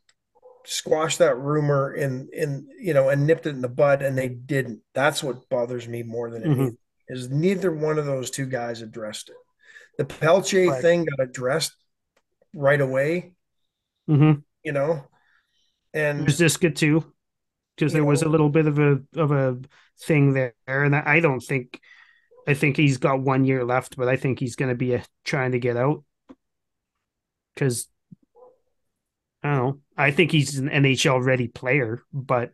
squashed 0.65 1.19
that 1.19 1.37
rumor 1.37 1.93
in 1.93 2.29
in 2.33 2.67
you 2.79 2.93
know 2.93 3.09
and 3.09 3.25
nipped 3.25 3.45
it 3.45 3.55
in 3.55 3.61
the 3.61 3.69
bud 3.69 4.01
and 4.01 4.17
they 4.17 4.29
didn't 4.29 4.81
that's 4.93 5.23
what 5.23 5.49
bothers 5.49 5.87
me 5.87 6.03
more 6.03 6.29
than 6.29 6.43
Mhm. 6.43 6.45
anything 6.45 6.77
is 7.07 7.29
neither 7.29 7.71
one 7.71 7.97
of 7.97 8.05
those 8.05 8.29
two 8.29 8.45
guys 8.45 8.81
addressed 8.81 9.29
it 9.29 9.35
the 9.97 10.05
Pelche 10.05 10.69
Right. 10.69 10.81
thing 10.81 11.05
got 11.05 11.23
addressed 11.27 11.73
right 12.53 12.79
away 12.79 13.33
mhm. 14.07 14.43
you 14.63 14.71
know 14.71 15.03
and 15.93 16.27
Ziska 16.29 16.71
too, 16.71 17.11
because 17.75 17.93
You 17.93 17.99
there 17.99 18.05
was 18.05 18.23
a 18.23 18.29
little 18.29 18.49
bit 18.49 18.67
of 18.67 18.79
a 18.79 19.01
of 19.15 19.31
a 19.31 19.59
thing 20.01 20.33
there, 20.33 20.53
and 20.67 20.95
I 20.95 21.19
don't 21.19 21.41
think 21.41 21.79
I 22.47 22.53
think 22.55 22.77
he's 22.77 22.97
got 22.97 23.21
one 23.21 23.45
year 23.45 23.65
left, 23.65 23.97
but 23.97 24.07
I 24.09 24.17
think 24.17 24.39
he's 24.39 24.55
going 24.55 24.69
to 24.69 24.75
be 24.75 24.93
a, 24.95 25.03
trying 25.25 25.53
to 25.53 25.59
get 25.59 25.77
out 25.77 26.03
because 27.55 27.87
I 29.43 29.49
don't 29.55 29.57
know. 29.57 29.79
I 29.97 30.11
think 30.11 30.31
he's 30.31 30.57
an 30.57 30.69
NHL 30.69 31.19
ready 31.19 31.47
player, 31.47 32.03
but 32.13 32.53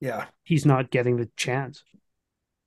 Yeah, 0.00 0.26
he's 0.42 0.66
not 0.66 0.90
getting 0.90 1.16
the 1.16 1.28
chance. 1.36 1.82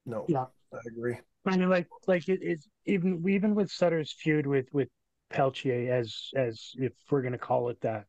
no, 0.05 0.25
Yeah. 0.27 0.45
I 0.73 0.79
agree. 0.87 1.17
I 1.45 1.55
mean, 1.57 1.69
like, 1.69 1.87
like 2.07 2.27
it's 2.27 2.67
even 2.85 3.23
even 3.29 3.55
with 3.55 3.71
Sutter's 3.71 4.11
feud 4.11 4.45
with 4.45 4.67
with 4.73 4.89
Pelletier, 5.29 5.93
as 5.93 6.29
as 6.35 6.73
if 6.75 6.93
we're 7.09 7.21
gonna 7.21 7.37
call 7.37 7.69
it 7.69 7.79
that. 7.81 8.05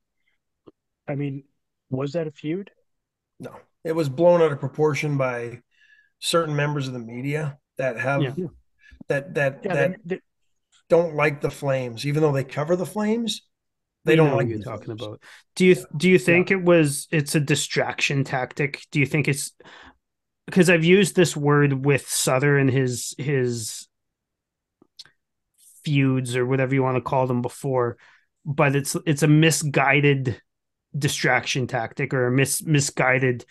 I 1.06 1.14
mean, 1.14 1.44
was 1.90 2.12
that 2.12 2.26
a 2.26 2.30
feud? 2.30 2.70
No, 3.40 3.54
it 3.84 3.92
was 3.92 4.08
blown 4.08 4.42
out 4.42 4.52
of 4.52 4.60
proportion 4.60 5.16
by 5.16 5.62
certain 6.18 6.54
members 6.56 6.86
of 6.86 6.92
the 6.92 6.98
media 6.98 7.58
that 7.76 7.98
have 7.98 8.22
Yeah. 8.22 8.34
that 9.08 9.34
that 9.34 9.60
Yeah, 9.64 9.74
that 9.74 9.90
they- 10.04 10.16
they- 10.16 10.22
don't 10.88 11.14
like 11.14 11.42
the 11.42 11.50
Flames, 11.50 12.06
even 12.06 12.22
though 12.22 12.32
they 12.32 12.44
cover 12.44 12.74
the 12.74 12.86
Flames. 12.86 13.42
They 14.04 14.16
don't 14.16 14.34
like 14.34 14.48
you're 14.48 14.58
talking 14.60 14.86
Flames. 14.86 15.02
about. 15.02 15.22
Do 15.54 15.66
you 15.66 15.76
do 15.96 16.08
you 16.08 16.18
think 16.18 16.50
it 16.50 16.62
was 16.62 17.06
it's 17.10 17.34
a 17.34 17.40
distraction 17.40 18.24
tactic? 18.24 18.80
Do 18.90 18.98
you 18.98 19.04
think 19.04 19.28
it's 19.28 19.52
because 20.46 20.70
I've 20.70 20.84
used 20.84 21.14
this 21.14 21.36
word 21.36 21.84
with 21.84 22.08
Sutter 22.08 22.56
and 22.56 22.70
his 22.70 23.14
his 23.18 23.86
feuds 25.84 26.36
or 26.36 26.46
whatever 26.46 26.74
you 26.74 26.82
want 26.82 26.96
to 26.96 27.02
call 27.02 27.26
them 27.26 27.42
before, 27.42 27.96
but 28.44 28.74
it's 28.74 28.96
it's 29.06 29.22
a 29.22 29.28
misguided 29.28 30.40
distraction 30.96 31.66
tactic 31.66 32.14
or 32.14 32.26
a 32.26 32.30
mis 32.32 32.62
misguided 32.64 33.44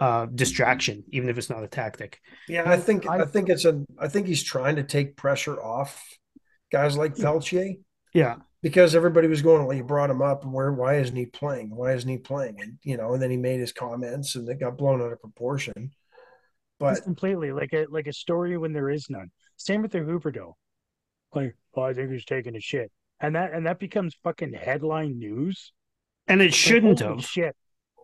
uh 0.00 0.26
distraction, 0.26 1.04
even 1.10 1.28
if 1.28 1.38
it's 1.38 1.50
not 1.50 1.64
a 1.64 1.68
tactic. 1.68 2.20
Yeah, 2.48 2.68
I 2.70 2.76
think 2.76 3.08
I, 3.08 3.20
I- 3.20 3.24
think 3.24 3.48
it's 3.48 3.64
a 3.64 3.84
I 3.98 4.08
think 4.08 4.26
he's 4.26 4.42
trying 4.42 4.76
to 4.76 4.82
take 4.82 5.16
pressure 5.16 5.60
off 5.62 6.02
guys 6.70 6.96
like 6.96 7.16
Pelletier 7.16 7.74
Yeah. 8.12 8.36
because 8.62 8.94
everybody 8.94 9.28
was 9.28 9.40
going, 9.40 9.64
well, 9.66 9.76
you 9.76 9.84
brought 9.84 10.10
him 10.10 10.20
up, 10.20 10.42
and 10.44 10.52
where 10.52 10.72
why 10.72 10.96
isn't 10.98 11.16
he 11.16 11.26
playing? 11.26 11.74
Why 11.74 11.92
isn't 11.94 12.08
he 12.10 12.18
playing? 12.18 12.60
And 12.60 12.78
you 12.82 12.96
know, 12.96 13.14
and 13.14 13.22
then 13.22 13.30
he 13.30 13.36
made 13.36 13.60
his 13.60 13.72
comments, 13.72 14.34
and 14.36 14.48
it 14.48 14.60
got 14.60 14.76
blown 14.76 15.00
out 15.00 15.12
of 15.12 15.20
proportion. 15.20 15.90
But 16.78 16.90
Just 16.96 17.04
completely 17.04 17.52
like 17.52 17.72
a 17.72 17.86
like 17.88 18.06
a 18.06 18.12
story 18.12 18.58
when 18.58 18.72
there 18.74 18.90
is 18.90 19.06
none. 19.08 19.30
Same 19.56 19.80
with 19.80 19.92
the 19.92 20.00
Huberdeau. 20.00 20.52
Like, 21.34 21.56
oh, 21.74 21.82
I 21.82 21.94
think 21.94 22.10
he's 22.10 22.24
taking 22.26 22.54
a 22.56 22.60
shit, 22.60 22.90
and 23.20 23.34
that 23.34 23.54
and 23.54 23.64
that 23.66 23.78
becomes 23.78 24.14
fucking 24.22 24.52
headline 24.52 25.18
news. 25.18 25.72
And 26.28 26.42
it 26.42 26.52
shouldn't 26.54 27.00
holy 27.00 27.16
have. 27.16 27.24
Shit. 27.24 27.56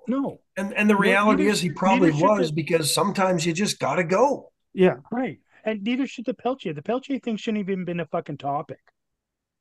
No, 0.09 0.41
and 0.57 0.73
and 0.75 0.91
the 0.91 0.97
reality 0.97 1.45
neither- 1.45 1.53
is 1.55 1.61
he 1.61 1.71
probably 1.71 2.11
was 2.11 2.49
the- 2.49 2.55
because 2.55 2.93
sometimes 2.93 3.47
you 3.47 3.53
just 3.53 3.79
got 3.79 3.97
to 3.97 4.05
go. 4.05 4.53
Yeah. 4.75 4.97
right. 5.11 5.39
And 5.65 5.83
neither 5.85 6.07
should 6.09 6.25
the 6.25 6.35
Pelletier. 6.35 6.73
The 6.73 6.83
Pelletier 6.83 7.21
thing 7.21 7.37
shouldn't 7.37 7.61
even 7.61 7.85
been 7.85 8.01
a 8.01 8.07
fucking 8.07 8.39
topic. 8.39 8.81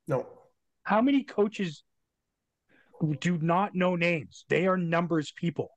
No, 0.08 0.26
How 0.84 1.00
many 1.02 1.24
coaches 1.24 1.84
do 3.20 3.38
not 3.38 3.76
know 3.76 3.96
names? 3.96 4.46
They 4.50 4.66
are 4.66 4.78
numbers 4.78 5.32
people, 5.32 5.70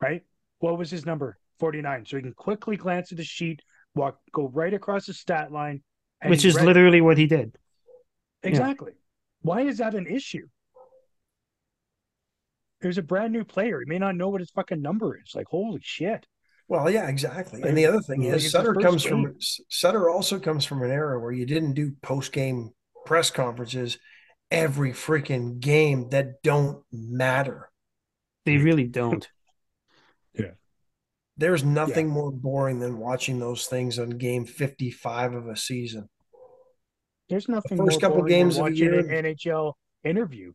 right? 0.00 0.22
What 0.58 0.78
was 0.78 0.90
his 0.90 1.06
number? 1.06 1.38
49. 1.60 2.06
So 2.06 2.16
he 2.16 2.22
can 2.22 2.32
quickly 2.34 2.76
glance 2.76 3.12
at 3.12 3.18
the 3.18 3.24
sheet, 3.24 3.60
walk, 3.94 4.18
go 4.32 4.48
right 4.48 4.74
across 4.74 5.06
the 5.06 5.14
stat 5.14 5.52
line. 5.52 5.82
and 6.20 6.30
Which 6.30 6.44
is 6.44 6.54
ready. 6.56 6.66
literally 6.66 7.00
what 7.00 7.18
he 7.18 7.26
did. 7.26 7.54
Exactly. 8.42 8.92
Why 9.42 9.60
is 9.62 9.78
that 9.78 9.94
an 9.94 10.06
issue? 10.08 10.48
There's 12.80 12.98
a 12.98 13.02
brand 13.02 13.32
new 13.32 13.44
player. 13.44 13.80
He 13.80 13.86
may 13.88 13.98
not 13.98 14.16
know 14.16 14.28
what 14.28 14.40
his 14.40 14.50
fucking 14.50 14.82
number 14.82 15.18
is. 15.18 15.34
Like, 15.34 15.46
holy 15.48 15.80
shit. 15.82 16.26
well, 16.68 16.90
yeah, 16.90 17.08
exactly. 17.08 17.62
And 17.62 17.76
the 17.76 17.86
other 17.86 18.00
thing 18.00 18.22
is, 18.24 18.44
it's 18.44 18.52
Sutter 18.52 18.74
comes 18.74 19.02
first 19.02 19.08
from. 19.08 19.34
Sutter 19.70 20.10
also 20.10 20.38
comes 20.38 20.64
from 20.64 20.82
an 20.82 20.90
era 20.90 21.18
where 21.20 21.32
you 21.32 21.46
didn't 21.46 21.72
do 21.74 21.92
post 22.02 22.32
game 22.32 22.70
press 23.06 23.30
conferences 23.30 23.98
every 24.50 24.92
freaking 24.92 25.58
game 25.60 26.08
that 26.10 26.42
don't 26.42 26.82
matter. 26.92 27.70
They 28.44 28.58
really 28.58 28.84
don't. 28.84 29.26
Yeah. 30.38 30.50
There's 31.38 31.64
nothing 31.64 32.08
more 32.08 32.30
boring 32.30 32.78
than 32.78 32.98
watching 32.98 33.38
those 33.38 33.66
things 33.66 33.98
on 33.98 34.10
game 34.10 34.44
55 34.44 35.32
of 35.34 35.46
a 35.48 35.56
season. 35.56 36.10
There's 37.30 37.48
nothing 37.48 37.78
first 37.78 38.02
more 38.02 38.10
couple 38.10 38.22
games 38.24 38.58
of 38.58 38.66
the 38.66 38.76
year- 38.76 38.98
an 39.00 39.08
NHL 39.08 39.72
interview 40.04 40.52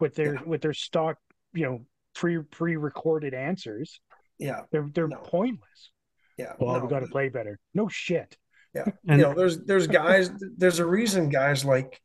with 0.00 0.14
their 0.14 0.34
Yeah. 0.36 0.42
with 0.46 0.62
their 0.62 0.72
stock, 0.72 1.18
you 1.52 1.64
know, 1.64 1.84
pre 2.14 2.38
pre 2.42 2.76
recorded 2.76 3.34
answers. 3.34 4.00
Yeah. 4.38 4.62
They're 4.70 4.88
they're 4.94 5.08
No. 5.08 5.16
pointless. 5.18 5.90
Yeah. 6.36 6.52
Well, 6.60 6.76
no, 6.78 6.84
we 6.84 6.88
got 6.88 7.00
to 7.00 7.06
play 7.08 7.28
better. 7.28 7.58
No 7.74 7.88
shit. 7.88 8.36
Yeah. 8.74 8.84
And- 9.08 9.20
you 9.20 9.26
know, 9.26 9.34
there's 9.34 9.58
there's 9.64 9.86
guys 9.86 10.30
there's 10.56 10.78
a 10.78 10.86
reason 10.86 11.28
guys 11.30 11.64
like 11.64 12.00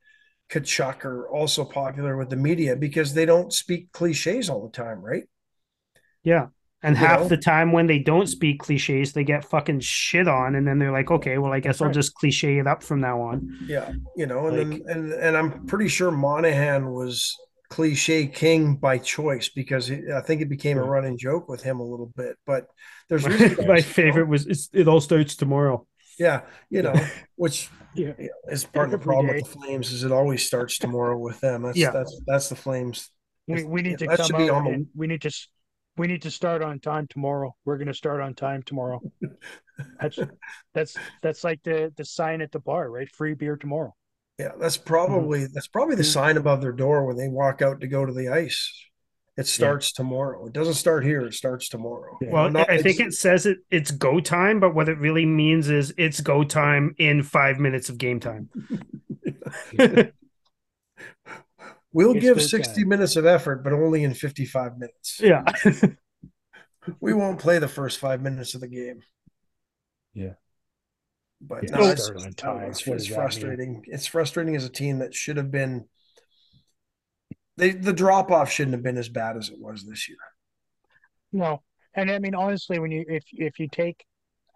Tkachuk 0.51 1.05
are 1.05 1.27
also 1.29 1.63
popular 1.65 2.17
with 2.17 2.29
the 2.29 2.35
media 2.35 2.75
because 2.75 3.13
they 3.13 3.25
don't 3.25 3.51
speak 3.53 3.91
cliches 3.91 4.49
all 4.49 4.63
the 4.65 4.71
time, 4.71 5.01
right? 5.01 5.23
Yeah. 6.23 6.47
And 6.85 6.97
You 6.97 7.05
half 7.05 7.21
know? 7.21 7.27
the 7.29 7.37
time 7.37 7.71
when 7.71 7.87
they 7.87 7.99
don't 7.99 8.27
speak 8.27 8.59
cliches, 8.59 9.13
they 9.13 9.23
get 9.23 9.45
fucking 9.45 9.79
shit 9.79 10.27
on, 10.27 10.55
and 10.55 10.67
then 10.67 10.79
they're 10.79 10.91
like, 10.91 11.09
"Okay, 11.11 11.37
well, 11.37 11.53
I 11.53 11.61
guess 11.61 11.81
I'll 11.81 11.91
just 11.91 12.13
cliche 12.15 12.57
it 12.59 12.67
up 12.67 12.83
from 12.83 12.99
now 12.99 13.21
on." 13.21 13.57
Yeah. 13.65 13.93
You 14.17 14.25
know, 14.25 14.47
and 14.47 14.57
Like- 14.57 14.81
then 14.85 14.89
and 14.89 15.13
and 15.13 15.37
I'm 15.37 15.65
pretty 15.65 15.87
sure 15.87 16.11
Monahan 16.11 16.91
was 16.91 17.37
cliche 17.73 18.27
king 18.27 18.75
by 18.75 18.99
choice 18.99 19.49
because 19.49 19.87
he, 19.87 19.99
I 20.15 20.21
think 20.21 20.41
it 20.41 20.47
became 20.47 20.77
a 20.77 20.83
hmm. 20.83 20.89
running 20.89 21.17
joke 21.17 21.49
with 21.49 21.63
him 21.63 21.79
a 21.79 21.83
little 21.83 22.13
bit. 22.15 22.37
But 22.45 22.67
there's 23.09 23.27
reasons 23.27 23.65
My 23.65 23.81
favorite 23.99 24.27
was 24.27 24.45
it's, 24.45 24.69
it 24.73 24.87
all 24.87 25.01
starts 25.01 25.35
tomorrow. 25.35 25.87
Yeah, 26.19 26.41
you 26.69 26.83
know, 26.83 26.93
which 27.35 27.69
Yeah. 27.95 28.13
yeah, 28.19 28.27
is 28.47 28.63
part 28.63 28.85
of 28.85 28.91
the 28.91 28.99
problem 28.99 29.25
day. 29.25 29.41
with 29.41 29.51
the 29.51 29.59
Flames 29.59 29.91
is 29.91 30.03
it 30.03 30.11
always 30.11 30.45
starts 30.45 30.77
tomorrow 30.77 31.17
with 31.17 31.39
them. 31.39 31.63
That's 31.63 31.75
Yeah. 31.75 31.89
that's 31.89 32.21
that's 32.27 32.49
the 32.49 32.55
Flames. 32.55 33.09
We 33.47 33.63
we 33.63 33.81
need 33.81 33.97
to 33.99 34.05
that 34.05 34.17
come 34.17 34.27
should 34.27 34.37
be 34.37 34.51
out 34.51 34.57
on 34.57 34.65
the- 34.65 34.87
we 34.93 35.07
need 35.07 35.23
to 35.23 35.31
we 35.97 36.05
need 36.05 36.21
to 36.21 36.31
start 36.31 36.61
on 36.61 36.79
time 36.79 37.07
tomorrow. 37.07 37.55
We're 37.65 37.79
gonna 37.79 37.95
start 37.95 38.21
on 38.21 38.35
time 38.35 38.61
tomorrow. 38.61 39.01
That's 39.99 40.19
that's 40.75 40.95
that's 41.23 41.43
like 41.43 41.63
the 41.63 41.91
the 41.97 42.05
sign 42.05 42.41
at 42.41 42.51
the 42.51 42.59
bar, 42.59 42.91
right? 42.91 43.09
Free 43.09 43.33
beer 43.33 43.57
tomorrow. 43.57 43.95
Yeah, 44.39 44.51
that's 44.59 44.77
mm-hmm. 44.77 44.87
probably 44.87 45.47
that's 45.53 45.67
probably 45.67 45.95
the 45.95 46.03
sign 46.03 46.37
above 46.37 46.61
their 46.61 46.71
door 46.71 47.05
when 47.05 47.17
they 47.17 47.27
walk 47.27 47.61
out 47.61 47.81
to 47.81 47.87
go 47.87 48.05
to 48.05 48.13
the 48.13 48.29
ice. 48.29 48.71
It 49.35 49.47
starts 49.47 49.91
tomorrow. 49.91 50.45
It 50.45 50.53
doesn't 50.53 50.75
start 50.75 51.03
here. 51.03 51.21
It 51.21 51.33
starts 51.33 51.67
tomorrow. 51.67 52.19
Well, 52.21 52.51
Not- 52.51 52.69
I 52.69 52.79
think 52.83 52.99
it 52.99 53.13
says 53.13 53.47
it 53.47 53.57
it's 53.71 53.89
go 53.89 54.19
time, 54.19 54.59
but 54.59 54.75
what 54.75 54.89
it 54.89 54.99
really 54.99 55.25
means 55.25 55.69
is 55.69 55.91
it's 55.97 56.21
go 56.21 56.43
time 56.43 56.93
in 56.99 57.23
five 57.23 57.59
minutes 57.59 57.89
of 57.89 57.97
game 57.97 58.19
time. 58.19 58.49
we'll 61.91 62.11
it's 62.11 62.21
give 62.21 62.41
sixty 62.43 62.81
time. 62.81 62.89
minutes 62.89 63.15
of 63.15 63.25
effort, 63.25 63.63
but 63.63 63.73
only 63.73 64.03
in 64.03 64.13
fifty-five 64.13 64.77
minutes. 64.77 65.19
yeah. 65.19 65.43
We 66.99 67.13
won't 67.13 67.39
play 67.39 67.59
the 67.59 67.67
first 67.67 67.99
five 67.99 68.21
minutes 68.21 68.55
of 68.55 68.61
the 68.61 68.67
game. 68.67 69.01
Yeah. 70.13 70.33
But 71.45 71.69
Yeah, 71.69 71.71
no, 71.71 71.89
it's, 71.89 72.11
start 72.11 72.17
on 72.17 72.35
oh, 72.43 72.53
I 72.53 72.53
don't 72.53 72.69
know, 72.69 72.69
it's, 72.69 72.87
it's 72.87 73.07
does 73.07 73.09
that 73.09 73.33
mean? 73.33 73.57
frustrating. 73.57 73.83
It's 73.87 74.07
frustrating 74.07 74.55
as 74.55 74.65
a 74.65 74.69
team 74.69 74.99
that 74.99 75.13
should 75.13 75.37
have 75.37 75.51
been. 75.51 75.87
They, 77.57 77.71
the 77.71 77.93
drop 77.93 78.31
off 78.31 78.51
shouldn't 78.51 78.73
have 78.75 78.83
been 78.83 78.97
as 78.97 79.09
bad 79.09 79.37
as 79.37 79.49
it 79.49 79.59
was 79.59 79.85
this 79.85 80.07
year. 80.09 80.17
No, 81.33 81.61
and 81.93 82.09
I 82.11 82.19
mean 82.19 82.35
honestly, 82.35 82.79
when 82.79 82.91
you 82.91 83.03
if 83.07 83.25
if 83.33 83.59
you 83.59 83.67
take 83.67 84.05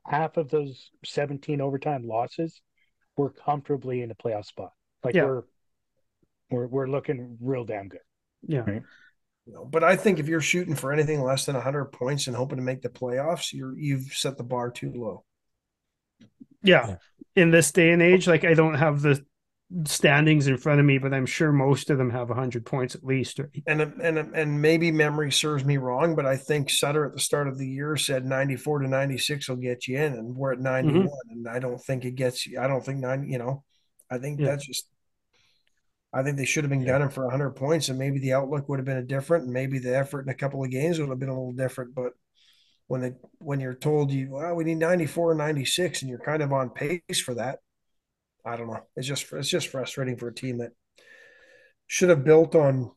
half 0.06 0.38
of 0.38 0.50
those 0.50 0.92
seventeen 1.06 1.62
overtime 1.62 2.08
losses, 2.08 2.62
we're 3.18 3.32
comfortably 3.32 4.02
in 4.04 4.12
a 4.12 4.16
playoff 4.16 4.46
spot. 4.46 4.74
Like 5.04 5.16
Yeah. 5.16 5.24
we're 5.24 5.44
we're 6.50 6.68
we're 6.68 6.88
looking 6.88 7.38
real 7.42 7.64
damn 7.66 7.88
good. 7.88 8.02
Yeah. 8.48 8.68
You 9.46 9.54
know, 9.54 9.66
but 9.66 9.84
I 9.84 9.96
think 9.96 10.20
if 10.20 10.28
you're 10.28 10.42
shooting 10.42 10.76
for 10.76 10.92
anything 10.92 11.22
less 11.22 11.46
than 11.46 11.56
100 11.56 11.86
points 11.86 12.28
and 12.28 12.36
hoping 12.36 12.58
to 12.58 12.64
make 12.64 12.82
the 12.82 12.90
playoffs, 12.90 13.54
you're 13.54 13.78
you've 13.78 14.14
set 14.14 14.38
the 14.38 14.44
bar 14.44 14.72
too 14.72 14.92
low. 14.94 15.24
Yeah. 16.64 16.98
In 17.36 17.52
this 17.52 17.72
day 17.72 17.92
and 17.92 18.02
age, 18.02 18.28
like 18.28 18.44
I 18.44 18.54
don't 18.54 18.76
have 18.76 19.02
the 19.02 19.24
standings 19.86 20.48
in 20.48 20.58
front 20.58 20.80
of 20.80 20.86
me, 20.86 20.98
but 20.98 21.14
I'm 21.14 21.26
sure 21.26 21.52
most 21.52 21.90
of 21.90 21.98
them 21.98 22.10
have 22.10 22.30
100 22.30 22.66
points 22.66 22.96
at 22.96 23.04
least. 23.04 23.40
Right? 23.40 23.50
And 23.68 23.82
and 23.82 24.18
and 24.18 24.62
maybe 24.62 24.92
memory 24.92 25.32
serves 25.32 25.66
me 25.66 25.78
wrong, 25.78 26.16
but 26.16 26.26
I 26.26 26.38
think 26.38 26.70
Sutter 26.70 27.06
at 27.06 27.14
the 27.14 27.20
start 27.20 27.48
of 27.48 27.58
the 27.58 27.68
year 27.68 27.96
said 27.98 28.26
94 28.26 28.80
to 28.80 28.88
96 28.88 29.50
will 29.50 29.58
get 29.58 29.88
you 29.88 29.98
in, 29.98 30.14
and 30.14 30.36
we're 30.36 30.54
at 30.54 30.60
mm-hmm. 30.60 30.88
91, 30.88 31.10
and 31.32 31.48
I 31.48 31.60
don't 31.60 31.84
think 31.84 32.06
it 32.06 32.16
gets 32.16 32.48
you. 32.48 32.60
I 32.60 32.68
don't 32.68 32.84
think 32.84 33.00
nine. 33.00 33.30
You 33.30 33.40
know, 33.40 33.64
I 34.10 34.18
think 34.18 34.40
Yeah. 34.40 34.48
that's 34.48 34.66
just. 34.66 34.88
I 36.14 36.24
think 36.24 36.38
they 36.38 36.46
should 36.46 36.64
have 36.64 36.72
been 36.72 36.86
gunning 36.86 37.10
for 37.10 37.26
100 37.26 37.52
points, 37.52 37.90
and 37.90 38.00
maybe 38.00 38.20
the 38.20 38.34
outlook 38.34 38.70
would 38.70 38.80
have 38.80 38.86
been 38.86 38.98
a 38.98 39.04
different, 39.04 39.44
and 39.44 39.54
maybe 39.54 39.78
the 39.78 39.96
effort 39.96 40.22
in 40.22 40.30
a 40.30 40.34
couple 40.34 40.64
of 40.64 40.72
games 40.72 40.98
would 40.98 41.10
have 41.10 41.20
been 41.20 41.30
a 41.30 41.34
little 41.34 41.52
different. 41.52 41.94
But 41.94 42.14
when 42.88 43.02
they 43.02 43.12
when 43.40 43.60
you're 43.60 43.74
told 43.76 44.12
you, 44.12 44.32
well, 44.32 44.56
we 44.56 44.64
need 44.64 44.78
94 44.78 45.32
and 45.32 45.38
96, 45.40 46.02
and 46.02 46.10
you're 46.10 46.20
kind 46.20 46.42
of 46.42 46.54
on 46.54 46.70
pace 46.70 47.20
for 47.24 47.36
that, 47.36 47.60
I 48.46 48.56
don't 48.56 48.68
know. 48.68 48.82
It's 48.96 49.08
just 49.08 49.32
it's 49.34 49.50
just 49.50 49.68
frustrating 49.68 50.18
for 50.18 50.28
a 50.30 50.34
team 50.34 50.60
that 50.60 50.72
should 51.88 52.10
have 52.10 52.24
built 52.24 52.56
on 52.56 52.92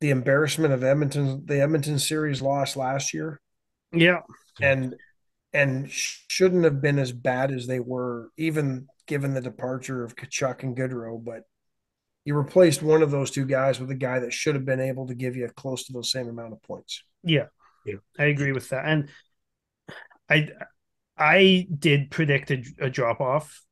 the 0.00 0.10
embarrassment 0.10 0.72
of 0.74 0.82
Edmonton, 0.82 1.44
the 1.46 1.60
Edmonton 1.60 1.98
series 1.98 2.42
loss 2.42 2.76
last 2.76 3.14
year, 3.14 3.40
Yeah. 3.92 4.20
and 4.60 4.96
and 5.52 5.90
shouldn't 5.90 6.64
have 6.64 6.80
been 6.80 6.98
as 6.98 7.12
bad 7.12 7.52
as 7.52 7.66
they 7.66 7.78
were, 7.78 8.30
even 8.36 8.88
given 9.06 9.34
the 9.34 9.40
departure 9.40 10.02
of 10.02 10.16
Tkachuk 10.16 10.62
and 10.62 10.76
Gaudreau. 10.76 11.22
But 11.22 11.42
you 12.24 12.34
replaced 12.36 12.82
one 12.82 13.02
of 13.02 13.10
those 13.10 13.30
two 13.30 13.44
guys 13.44 13.78
with 13.78 13.90
a 13.90 13.94
guy 13.96 14.20
that 14.20 14.32
should 14.32 14.54
have 14.54 14.64
been 14.64 14.80
able 14.80 15.06
to 15.08 15.14
give 15.14 15.36
you 15.36 15.48
close 15.54 15.84
to 15.84 15.92
those 15.92 16.10
same 16.10 16.28
amount 16.28 16.54
of 16.54 16.62
points. 16.62 17.04
Yeah, 17.22 17.46
yeah, 17.84 17.96
I 18.18 18.24
agree 18.24 18.52
with 18.52 18.68
that. 18.70 18.84
And 18.84 19.08
I, 20.28 20.48
I 21.16 21.66
did 21.76 22.10
predict 22.10 22.50
a, 22.50 22.62
a 22.78 22.90
drop 22.90 23.20
off, 23.20 23.62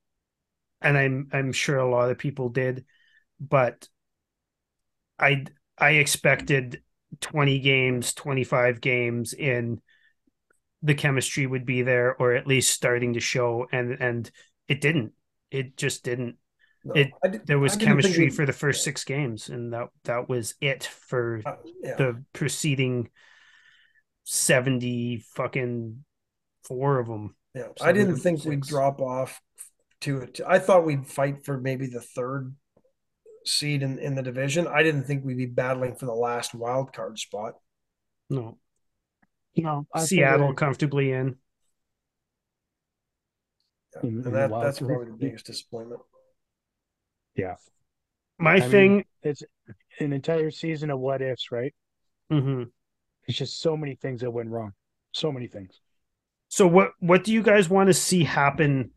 and 0.81 0.97
I'm 0.97 1.29
I'm 1.33 1.53
sure 1.53 1.79
a 1.79 1.91
lot 1.91 2.11
of 2.11 2.19
people 2.19 2.49
did, 2.49 2.85
but 3.41 3.89
I 5.19 5.45
I 5.79 5.93
expected 5.93 6.83
20 7.21 7.59
games, 7.61 8.15
25 8.15 8.81
games 8.81 9.33
in 9.33 9.81
the 10.83 10.95
chemistry 10.95 11.47
would 11.47 11.67
be 11.67 11.83
there 11.83 12.15
or 12.17 12.35
at 12.35 12.47
least 12.47 12.71
starting 12.71 13.15
to 13.15 13.21
show 13.21 13.67
and 13.73 13.97
and 14.01 14.31
it 14.69 14.81
didn't. 14.81 15.13
It 15.51 15.77
just 15.77 16.05
didn't. 16.05 16.37
No, 16.85 16.95
it 16.95 17.11
did, 17.23 17.47
there 17.47 17.59
was 17.59 17.77
chemistry 17.77 18.27
we, 18.27 18.31
for 18.31 18.47
the 18.47 18.53
first 18.53 18.85
6 18.85 19.05
games 19.05 19.49
and 19.49 19.73
that 19.73 19.89
that 20.05 20.29
was 20.29 20.55
it 20.61 20.85
for 20.85 21.43
uh, 21.45 21.57
yeah. 21.83 21.97
the 21.97 22.25
preceding 22.33 23.11
70 24.33 25.25
fucking 25.35 26.05
four 26.63 27.01
of 27.01 27.09
them. 27.09 27.35
Yeah. 27.53 27.67
I 27.81 27.91
didn't 27.91 28.19
think 28.19 28.45
we 28.45 28.51
we'd 28.51 28.61
drop 28.61 29.01
off 29.01 29.41
to 30.03 30.19
it. 30.19 30.39
I 30.47 30.61
thought 30.61 30.87
we'd 30.87 31.09
fight 31.09 31.45
for 31.45 31.59
maybe 31.59 31.89
the 31.89 32.01
third 32.01 32.55
seed 33.45 33.83
in, 33.83 33.99
in 33.99 34.15
the 34.15 34.23
division. 34.23 34.69
I 34.69 34.85
didn't 34.85 35.03
think 35.03 35.25
we'd 35.25 35.37
be 35.37 35.47
battling 35.47 35.97
for 35.97 36.07
the 36.07 36.15
last 36.15 36.55
wild 36.55 36.93
card 36.93 37.19
spot. 37.19 37.55
No. 38.31 38.57
No. 39.57 39.89
I 39.93 40.05
Seattle 40.05 40.55
comfortably 40.55 41.11
in. 41.11 41.35
Yeah. 43.97 44.11
And 44.11 44.25
that, 44.27 44.51
that's 44.53 44.79
probably 44.79 45.07
the 45.07 45.17
biggest 45.19 45.47
disappointment. 45.47 46.03
Yeah. 47.35 47.57
My 48.39 48.55
I 48.55 48.61
thing 48.61 48.95
mean, 48.99 49.05
it's 49.25 49.43
an 49.99 50.13
entire 50.13 50.53
season 50.53 50.91
of 50.91 51.01
what 51.01 51.21
ifs, 51.21 51.51
right? 51.51 51.75
Mm-hmm. 52.31 52.63
It's 53.31 53.39
just 53.39 53.61
so 53.61 53.77
many 53.77 53.95
things 53.95 54.23
that 54.23 54.31
went 54.31 54.51
wrong. 54.51 54.73
So 55.13 55.31
many 55.31 55.47
things. 55.47 55.81
So 56.49 56.67
what 56.67 56.91
what 56.99 57.23
do 57.23 57.33
you 57.33 57.43
guys 57.43 57.71
want 57.71 57.87
to 57.87 57.95
see 57.95 58.25
happen 58.25 58.91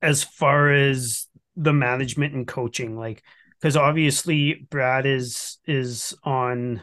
as 0.00 0.22
far 0.22 0.72
as 0.72 1.26
the 1.56 1.72
management 1.72 2.34
and 2.34 2.46
coaching 2.46 2.96
like 2.96 3.24
because 3.58 3.76
obviously 3.76 4.66
Brad 4.70 5.04
is 5.04 5.58
is 5.66 6.14
on 6.22 6.82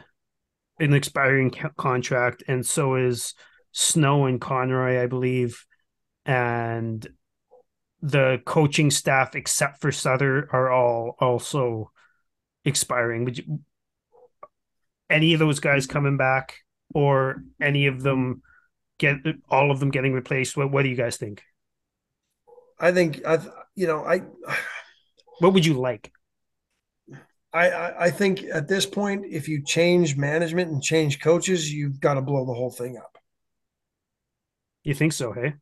an 0.78 0.92
expiring 0.92 1.54
contract 1.78 2.42
and 2.48 2.66
so 2.66 2.96
is 2.96 3.34
Snow 3.72 4.26
and 4.26 4.40
Conroy 4.40 5.02
I 5.02 5.06
believe 5.06 5.64
and 6.26 7.06
the 8.02 8.42
coaching 8.44 8.90
staff 8.90 9.34
except 9.34 9.80
for 9.80 9.90
Sutter 9.90 10.50
are 10.52 10.70
all 10.70 11.16
also 11.18 11.92
expiring 12.64 13.24
would 13.24 13.38
you 13.38 13.60
any 15.10 15.34
of 15.34 15.40
those 15.40 15.60
guys 15.60 15.86
coming 15.86 16.16
back 16.16 16.56
or 16.94 17.42
any 17.60 17.86
of 17.86 18.02
them 18.02 18.42
get 18.98 19.16
all 19.50 19.70
of 19.70 19.80
them 19.80 19.90
getting 19.90 20.12
replaced 20.12 20.56
what 20.56 20.70
what 20.70 20.82
do 20.82 20.88
you 20.88 20.96
guys 20.96 21.16
think 21.16 21.42
I 22.78 22.92
think 22.92 23.24
I 23.26 23.38
you 23.74 23.86
know, 23.86 24.04
I 24.04 24.22
what 25.38 25.52
would 25.52 25.66
you 25.66 25.74
like? 25.74 26.12
I, 27.52 27.70
I, 27.70 28.04
I 28.06 28.10
think 28.10 28.44
at 28.52 28.66
this 28.66 28.84
point, 28.84 29.26
if 29.30 29.48
you 29.48 29.62
change 29.64 30.16
management 30.16 30.72
and 30.72 30.82
change 30.82 31.20
coaches, 31.20 31.72
you've 31.72 32.00
got 32.00 32.14
to 32.14 32.22
blow 32.22 32.44
the 32.44 32.54
whole 32.54 32.70
thing 32.70 32.96
up. 32.96 33.16
You 34.82 34.92
think 34.92 35.12
so, 35.12 35.32
hey? 35.32 35.54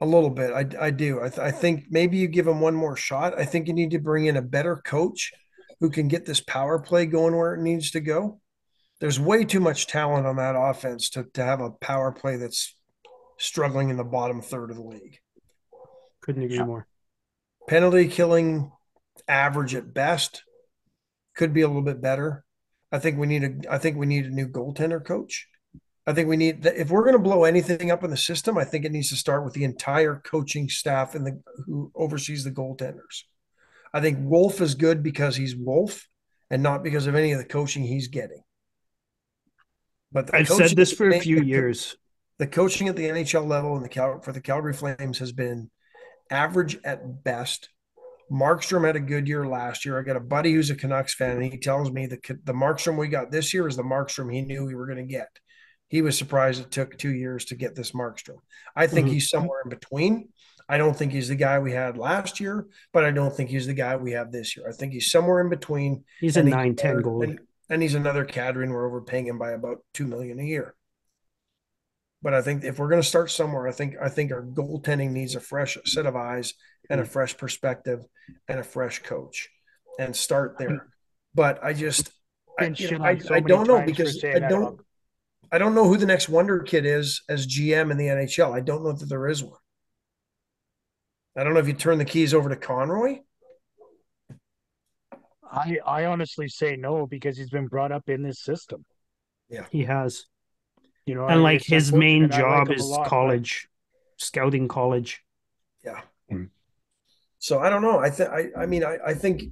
A 0.00 0.06
little 0.06 0.30
bit. 0.30 0.52
I, 0.52 0.86
I 0.86 0.90
do. 0.90 1.20
I, 1.22 1.28
th- 1.28 1.38
I 1.38 1.52
think 1.52 1.84
maybe 1.90 2.16
you 2.16 2.26
give 2.26 2.48
him 2.48 2.60
one 2.60 2.74
more 2.74 2.96
shot. 2.96 3.38
I 3.38 3.44
think 3.44 3.68
you 3.68 3.72
need 3.72 3.92
to 3.92 4.00
bring 4.00 4.26
in 4.26 4.36
a 4.36 4.42
better 4.42 4.76
coach 4.76 5.32
who 5.80 5.90
can 5.90 6.08
get 6.08 6.24
this 6.24 6.40
power 6.40 6.78
play 6.78 7.06
going 7.06 7.36
where 7.36 7.54
it 7.54 7.60
needs 7.60 7.90
to 7.92 8.00
go. 8.00 8.40
There's 9.00 9.20
way 9.20 9.44
too 9.44 9.60
much 9.60 9.86
talent 9.86 10.26
on 10.26 10.36
that 10.36 10.56
offense 10.56 11.10
to, 11.10 11.24
to 11.34 11.42
have 11.42 11.60
a 11.60 11.70
power 11.70 12.12
play 12.12 12.36
that's 12.36 12.76
struggling 13.38 13.90
in 13.90 13.96
the 13.96 14.04
bottom 14.04 14.40
third 14.40 14.70
of 14.70 14.76
the 14.76 14.82
league. 14.82 15.18
Couldn't 16.22 16.44
agree 16.44 16.56
yeah. 16.56 16.64
more. 16.64 16.86
Penalty 17.68 18.08
killing 18.08 18.70
average 19.28 19.74
at 19.74 19.92
best. 19.92 20.42
Could 21.36 21.52
be 21.52 21.62
a 21.62 21.66
little 21.66 21.82
bit 21.82 22.00
better. 22.00 22.44
I 22.92 22.98
think 22.98 23.18
we 23.18 23.26
need 23.26 23.44
a 23.44 23.72
I 23.72 23.78
think 23.78 23.96
we 23.96 24.06
need 24.06 24.26
a 24.26 24.30
new 24.30 24.46
goaltender 24.46 25.04
coach. 25.04 25.48
I 26.06 26.12
think 26.12 26.28
we 26.28 26.36
need 26.36 26.64
if 26.64 26.90
we're 26.90 27.02
going 27.02 27.14
to 27.14 27.18
blow 27.18 27.44
anything 27.44 27.90
up 27.90 28.04
in 28.04 28.10
the 28.10 28.16
system, 28.16 28.56
I 28.56 28.64
think 28.64 28.84
it 28.84 28.92
needs 28.92 29.08
to 29.08 29.16
start 29.16 29.44
with 29.44 29.54
the 29.54 29.64
entire 29.64 30.22
coaching 30.24 30.68
staff 30.68 31.14
and 31.14 31.26
the 31.26 31.42
who 31.66 31.90
oversees 31.94 32.44
the 32.44 32.52
goaltenders. 32.52 33.24
I 33.94 34.00
think 34.00 34.18
Wolf 34.20 34.60
is 34.60 34.74
good 34.74 35.04
because 35.04 35.36
he's 35.36 35.54
Wolf 35.54 36.08
and 36.50 36.62
not 36.62 36.82
because 36.82 37.06
of 37.06 37.14
any 37.14 37.30
of 37.30 37.38
the 37.38 37.44
coaching 37.44 37.84
he's 37.84 38.08
getting. 38.08 38.42
But 40.10 40.34
I've 40.34 40.48
said 40.48 40.70
this 40.76 40.92
for 40.92 41.08
a 41.08 41.20
few 41.20 41.40
years. 41.40 41.96
The 42.38 42.46
coaching 42.48 42.88
at 42.88 42.96
the 42.96 43.04
NHL 43.04 43.46
level 43.46 43.76
and 43.76 43.84
the 43.84 43.88
Cal, 43.88 44.20
for 44.20 44.32
the 44.32 44.40
Calgary 44.40 44.72
Flames 44.72 45.20
has 45.20 45.30
been 45.30 45.70
average 46.28 46.76
at 46.84 47.22
best. 47.22 47.68
Markstrom 48.30 48.84
had 48.84 48.96
a 48.96 49.00
good 49.00 49.28
year 49.28 49.46
last 49.46 49.84
year. 49.84 49.98
I 49.98 50.02
got 50.02 50.16
a 50.16 50.20
buddy 50.20 50.52
who's 50.52 50.70
a 50.70 50.74
Canucks 50.74 51.14
fan, 51.14 51.36
and 51.36 51.44
he 51.44 51.58
tells 51.58 51.92
me 51.92 52.06
the 52.06 52.18
the 52.44 52.52
Markstrom 52.52 52.98
we 52.98 53.06
got 53.06 53.30
this 53.30 53.54
year 53.54 53.68
is 53.68 53.76
the 53.76 53.82
Markstrom 53.82 54.32
he 54.32 54.42
knew 54.42 54.64
we 54.64 54.74
were 54.74 54.86
going 54.86 54.98
to 54.98 55.12
get. 55.12 55.28
He 55.88 56.02
was 56.02 56.18
surprised 56.18 56.60
it 56.60 56.72
took 56.72 56.98
two 56.98 57.12
years 57.12 57.44
to 57.46 57.54
get 57.54 57.76
this 57.76 57.92
Markstrom. 57.92 58.38
I 58.74 58.88
think 58.88 59.06
mm-hmm. 59.06 59.14
he's 59.14 59.30
somewhere 59.30 59.60
in 59.64 59.70
between. 59.70 60.30
I 60.74 60.76
don't 60.76 60.96
think 60.96 61.12
he's 61.12 61.28
the 61.28 61.36
guy 61.36 61.60
we 61.60 61.70
had 61.70 61.96
last 61.96 62.40
year, 62.40 62.66
but 62.92 63.04
I 63.04 63.12
don't 63.12 63.32
think 63.32 63.48
he's 63.48 63.68
the 63.68 63.74
guy 63.74 63.94
we 63.94 64.10
have 64.10 64.32
this 64.32 64.56
year. 64.56 64.68
I 64.68 64.72
think 64.72 64.92
he's 64.92 65.08
somewhere 65.08 65.40
in 65.40 65.48
between. 65.48 66.02
He's 66.18 66.36
a 66.36 66.42
9 66.42 66.74
10 66.74 66.96
goalie. 66.96 67.24
And, 67.24 67.38
and, 67.70 67.80
he's 67.80 67.94
another 67.94 68.26
Kadri, 68.26 68.64
and 68.64 68.72
we're 68.72 68.84
overpaying 68.84 69.28
him 69.28 69.38
by 69.38 69.52
about 69.52 69.84
2 69.94 70.04
million 70.04 70.40
a 70.40 70.42
year. 70.42 70.74
But 72.22 72.34
I 72.34 72.42
think 72.42 72.64
if 72.64 72.80
we're 72.80 72.88
going 72.88 73.00
to 73.00 73.06
start 73.06 73.30
somewhere, 73.30 73.68
I 73.68 73.70
think 73.70 73.94
I 74.02 74.08
think 74.08 74.32
our 74.32 74.42
goaltending 74.42 75.12
needs 75.12 75.36
a 75.36 75.40
fresh 75.40 75.78
set 75.84 76.06
of 76.06 76.16
eyes 76.16 76.54
and 76.90 77.00
a 77.00 77.04
fresh 77.04 77.36
perspective 77.36 78.04
and 78.48 78.58
a 78.58 78.64
fresh 78.64 79.00
coach, 79.00 79.48
and 80.00 80.16
start 80.16 80.56
there. 80.58 80.88
But 81.36 81.62
I 81.62 81.72
just 81.72 82.10
I, 82.58 82.72
you 82.74 82.98
know, 82.98 83.04
I, 83.04 83.18
so 83.18 83.32
I 83.32 83.38
don't 83.38 83.68
know 83.68 83.80
because 83.82 84.24
I 84.24 84.40
don't 84.40 84.80
I 85.52 85.58
don't 85.58 85.76
know 85.76 85.86
who 85.86 85.98
the 85.98 86.06
next 86.06 86.28
wonder 86.28 86.58
kid 86.64 86.84
is 86.84 87.22
as 87.28 87.46
GM 87.46 87.92
in 87.92 87.96
the 87.96 88.06
NHL. 88.06 88.52
I 88.52 88.60
don't 88.60 88.82
know 88.82 88.92
that 88.92 89.08
there 89.08 89.28
is 89.28 89.44
one. 89.44 89.60
I 91.36 91.44
don't 91.44 91.54
know 91.54 91.60
if 91.60 91.66
you 91.66 91.74
turn 91.74 91.98
the 91.98 92.04
keys 92.04 92.32
over 92.32 92.48
to 92.48 92.56
Conroy. 92.56 93.20
I 95.50 95.78
I 95.86 96.04
honestly 96.06 96.48
say 96.48 96.76
no 96.76 97.06
because 97.06 97.36
he's 97.36 97.50
been 97.50 97.66
brought 97.66 97.92
up 97.92 98.08
in 98.08 98.22
this 98.22 98.40
system. 98.40 98.84
Yeah, 99.48 99.66
he 99.70 99.84
has. 99.84 100.26
You 101.06 101.14
know, 101.14 101.26
and 101.26 101.42
like 101.42 101.62
his 101.62 101.92
main 101.92 102.30
job 102.30 102.68
like 102.68 102.78
is 102.78 102.86
lot, 102.86 103.06
college, 103.06 103.68
but... 104.18 104.24
scouting 104.24 104.68
college. 104.68 105.22
Yeah. 105.84 106.00
Mm. 106.32 106.48
So 107.38 107.58
I 107.58 107.68
don't 107.68 107.82
know. 107.82 107.98
I 107.98 108.10
think 108.10 108.30
I 108.30 108.48
I 108.56 108.66
mean 108.66 108.84
I, 108.84 108.98
I 109.06 109.14
think 109.14 109.42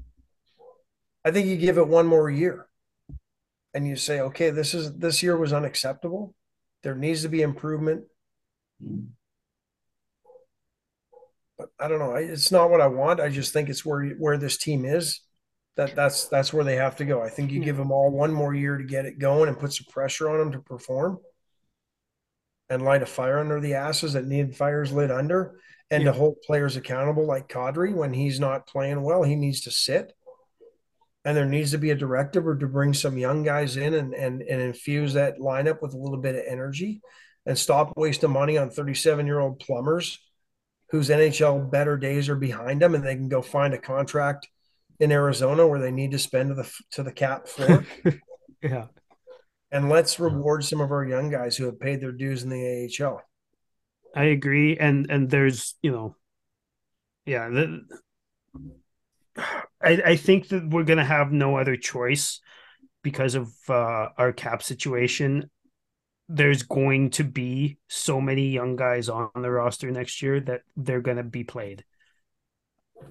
I 1.24 1.30
think 1.30 1.46
you 1.46 1.56
give 1.56 1.78
it 1.78 1.86
one 1.86 2.06
more 2.06 2.30
year 2.30 2.68
and 3.74 3.86
you 3.86 3.96
say, 3.96 4.20
okay, 4.20 4.50
this 4.50 4.74
is 4.74 4.94
this 4.94 5.22
year 5.22 5.36
was 5.36 5.52
unacceptable. 5.52 6.34
There 6.82 6.94
needs 6.94 7.22
to 7.22 7.28
be 7.28 7.42
improvement. 7.42 8.04
But 8.80 8.98
I 11.78 11.88
don't 11.88 11.98
know. 11.98 12.14
It's 12.14 12.52
not 12.52 12.70
what 12.70 12.80
I 12.80 12.86
want. 12.86 13.20
I 13.20 13.28
just 13.28 13.52
think 13.52 13.68
it's 13.68 13.84
where 13.84 14.08
where 14.10 14.38
this 14.38 14.56
team 14.56 14.84
is. 14.84 15.20
That 15.76 15.94
that's 15.94 16.26
that's 16.26 16.52
where 16.52 16.64
they 16.64 16.76
have 16.76 16.96
to 16.96 17.04
go. 17.04 17.22
I 17.22 17.28
think 17.28 17.50
you 17.50 17.58
hmm. 17.58 17.64
give 17.64 17.76
them 17.76 17.90
all 17.90 18.10
one 18.10 18.32
more 18.32 18.54
year 18.54 18.76
to 18.76 18.84
get 18.84 19.06
it 19.06 19.18
going 19.18 19.48
and 19.48 19.58
put 19.58 19.72
some 19.72 19.86
pressure 19.90 20.28
on 20.28 20.38
them 20.38 20.52
to 20.52 20.60
perform 20.60 21.18
and 22.68 22.82
light 22.82 23.02
a 23.02 23.06
fire 23.06 23.38
under 23.38 23.60
the 23.60 23.74
asses 23.74 24.14
that 24.14 24.26
need 24.26 24.56
fires 24.56 24.92
lit 24.92 25.10
under 25.10 25.56
and 25.90 26.04
yeah. 26.04 26.10
to 26.10 26.18
hold 26.18 26.40
players 26.46 26.76
accountable 26.76 27.26
like 27.26 27.48
Kadri 27.48 27.94
when 27.94 28.14
he's 28.14 28.40
not 28.40 28.66
playing 28.66 29.02
well, 29.02 29.22
he 29.22 29.36
needs 29.36 29.60
to 29.62 29.70
sit. 29.70 30.14
And 31.24 31.36
there 31.36 31.46
needs 31.46 31.70
to 31.70 31.78
be 31.78 31.90
a 31.90 31.94
directive 31.94 32.46
or 32.46 32.56
to 32.56 32.66
bring 32.66 32.94
some 32.94 33.16
young 33.16 33.44
guys 33.44 33.76
in 33.76 33.94
and, 33.94 34.12
and, 34.14 34.42
and 34.42 34.60
infuse 34.60 35.12
that 35.12 35.38
lineup 35.38 35.80
with 35.80 35.94
a 35.94 35.98
little 35.98 36.18
bit 36.18 36.34
of 36.34 36.42
energy 36.48 37.02
and 37.46 37.56
stop 37.56 37.92
wasting 37.96 38.30
money 38.30 38.56
on 38.56 38.70
37 38.70 39.26
year 39.26 39.38
old 39.38 39.60
plumbers 39.60 40.18
whose 40.92 41.08
NHL 41.08 41.70
better 41.70 41.96
days 41.96 42.28
are 42.28 42.36
behind 42.36 42.80
them 42.80 42.94
and 42.94 43.04
they 43.04 43.16
can 43.16 43.28
go 43.28 43.42
find 43.42 43.74
a 43.74 43.78
contract 43.78 44.48
in 45.00 45.10
Arizona 45.10 45.66
where 45.66 45.80
they 45.80 45.90
need 45.90 46.12
to 46.12 46.18
spend 46.18 46.50
to 46.50 46.54
the 46.54 46.72
to 46.92 47.02
the 47.02 47.12
cap 47.12 47.48
floor. 47.48 47.84
yeah 48.62 48.86
and 49.72 49.88
let's 49.88 50.20
reward 50.20 50.64
some 50.64 50.80
of 50.80 50.92
our 50.92 51.04
young 51.04 51.30
guys 51.30 51.56
who 51.56 51.64
have 51.64 51.80
paid 51.80 52.00
their 52.00 52.12
dues 52.12 52.44
in 52.44 52.50
the 52.50 52.90
AHL. 53.00 53.22
I 54.14 54.24
agree, 54.24 54.76
and 54.76 55.10
and 55.10 55.30
there's 55.30 55.74
you 55.82 55.90
know, 55.90 56.16
yeah, 57.24 57.48
the, 57.48 57.80
I 59.82 60.02
I 60.04 60.16
think 60.16 60.48
that 60.48 60.68
we're 60.68 60.84
gonna 60.84 61.04
have 61.04 61.32
no 61.32 61.56
other 61.56 61.76
choice 61.76 62.40
because 63.02 63.34
of 63.34 63.50
uh, 63.68 64.10
our 64.18 64.32
cap 64.32 64.62
situation. 64.62 65.50
There's 66.34 66.62
going 66.62 67.10
to 67.10 67.24
be 67.24 67.76
so 67.88 68.18
many 68.18 68.48
young 68.48 68.74
guys 68.74 69.10
on 69.10 69.28
the 69.34 69.50
roster 69.50 69.90
next 69.90 70.22
year 70.22 70.40
that 70.40 70.62
they're 70.76 71.02
going 71.02 71.18
to 71.18 71.22
be 71.22 71.44
played. 71.44 71.84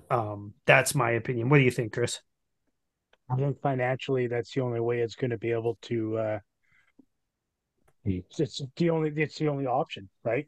Um, 0.10 0.56
that's 0.66 0.96
my 0.96 1.12
opinion. 1.12 1.50
What 1.50 1.60
do 1.60 1.64
you 1.64 1.72
think, 1.72 1.94
Chris? 1.94 2.20
I 3.30 3.36
think 3.36 3.62
financially, 3.62 4.26
that's 4.26 4.52
the 4.54 4.62
only 4.62 4.80
way 4.80 5.00
it's 5.02 5.16
going 5.16 5.32
to 5.32 5.38
be 5.38 5.52
able 5.52 5.78
to. 5.84 6.18
Uh, 6.18 6.40
it's 8.04 8.62
the 8.76 8.90
only. 8.90 9.14
It's 9.16 9.38
the 9.38 9.50
only 9.50 9.68
option, 9.68 10.10
right? 10.24 10.48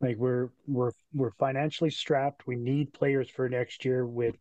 Like 0.00 0.16
we're 0.16 0.50
we're 0.68 0.92
we're 1.12 1.32
financially 1.32 1.90
strapped. 1.90 2.46
We 2.46 2.54
need 2.54 2.92
players 2.92 3.28
for 3.28 3.48
next 3.48 3.84
year 3.84 4.06
with 4.06 4.36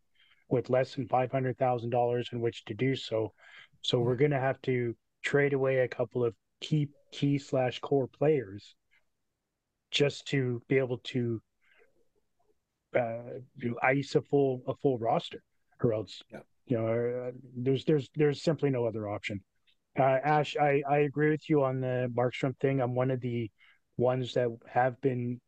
with 0.48 0.70
less 0.70 0.94
than 0.94 1.08
five 1.08 1.32
hundred 1.32 1.58
thousand 1.58 1.90
dollars 1.90 2.30
in 2.32 2.40
which 2.40 2.64
to 2.66 2.76
do 2.76 2.96
so. 2.96 3.34
So 3.82 4.00
we're 4.00 4.16
going 4.16 4.32
to 4.32 4.40
have 4.40 4.62
to 4.64 4.96
trade 5.24 5.54
away 5.54 5.80
a 5.80 5.88
couple 5.88 6.24
of 6.24 6.36
key 6.62 6.90
key 7.12 7.38
slash 7.38 7.80
core 7.80 8.08
players 8.08 8.76
just 9.92 10.28
to 10.28 10.62
be 10.68 10.78
able 10.78 10.98
to 11.00 11.42
uh, 12.96 13.40
ice 13.84 14.16
a 14.16 14.22
full 14.22 14.62
a 14.68 14.74
full 14.76 14.98
roster, 14.98 15.42
or 15.84 15.94
else 15.94 16.22
yeah. 16.32 16.40
you 16.66 16.78
know 16.78 17.28
uh, 17.28 17.32
there's 17.56 17.86
there's 17.86 18.10
there's 18.16 18.44
simply 18.44 18.70
no 18.70 18.86
other 18.86 19.10
option. 19.10 19.40
Uh, 19.98 20.20
Ash, 20.24 20.56
I 20.58 20.84
I 20.90 21.00
agree 21.00 21.30
with 21.30 21.50
you 21.50 21.64
on 21.64 21.82
the 21.82 22.12
Markstrom 22.16 22.58
thing. 22.60 22.82
I'm 22.82 22.96
one 22.96 23.12
of 23.12 23.22
the 23.22 23.50
ones 23.98 24.34
that 24.34 24.50
have 24.68 25.00
been 25.02 25.40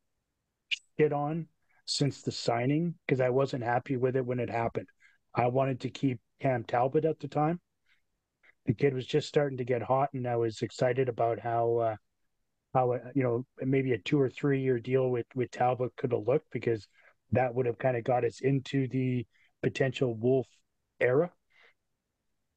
shit 0.98 1.14
on 1.14 1.48
since 1.86 2.22
the 2.22 2.32
signing 2.32 2.96
because 3.06 3.22
I 3.22 3.30
wasn't 3.30 3.64
happy 3.64 3.98
with 3.98 4.16
it 4.16 4.26
when 4.26 4.40
it 4.40 4.50
happened. 4.50 4.88
I 5.34 5.48
wanted 5.48 5.82
to 5.82 5.90
keep 5.90 6.20
Cam 6.40 6.64
Talbot 6.64 7.06
at 7.06 7.20
the 7.20 7.28
time. 7.28 7.60
The 8.70 8.76
kid 8.76 8.94
was 8.94 9.08
just 9.08 9.28
starting 9.28 9.58
to 9.58 9.64
get 9.64 9.82
hot, 9.82 10.10
and 10.14 10.28
I 10.28 10.36
was 10.36 10.62
excited 10.62 11.10
about 11.10 11.40
how 11.40 11.78
uh, 11.78 11.96
how 12.72 12.92
uh, 12.92 13.00
you 13.16 13.24
know 13.24 13.44
maybe 13.60 13.94
a 13.94 13.98
two 13.98 14.22
or 14.22 14.30
three 14.30 14.62
year 14.62 14.78
deal 14.78 15.10
with 15.10 15.26
with 15.34 15.50
Talbot 15.50 15.96
could 15.98 16.12
have 16.12 16.28
looked 16.28 16.52
because 16.52 16.88
that 17.32 17.56
would 17.56 17.66
have 17.66 17.80
kind 17.80 17.98
of 17.98 18.04
got 18.04 18.24
us 18.24 18.42
into 18.42 18.88
the 18.88 19.26
potential 19.64 20.14
Wolf 20.14 20.46
era. 21.00 21.32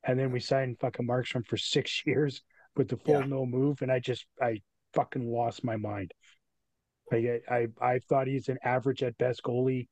And 0.05 0.19
then 0.19 0.33
we 0.33 0.41
signed 0.41 0.77
fucking 0.81 1.07
Markstrom 1.07 1.47
for 1.47 1.57
six 1.57 2.03
years 2.07 2.43
with 2.77 2.89
the 2.89 2.99
full 2.99 3.21
yeah. 3.21 3.27
no 3.27 3.47
move, 3.47 3.81
and 3.81 3.91
I 3.91 3.99
just 3.99 4.27
I 4.39 4.61
fucking 4.93 5.27
lost 5.27 5.65
my 5.65 5.79
mind. 5.79 6.13
I 7.11 7.41
I 7.49 7.69
I 7.81 8.01
thought 8.01 8.27
he's 8.27 8.51
an 8.51 8.59
average 8.63 9.03
at 9.03 9.17
best 9.17 9.43
goalie. 9.43 9.89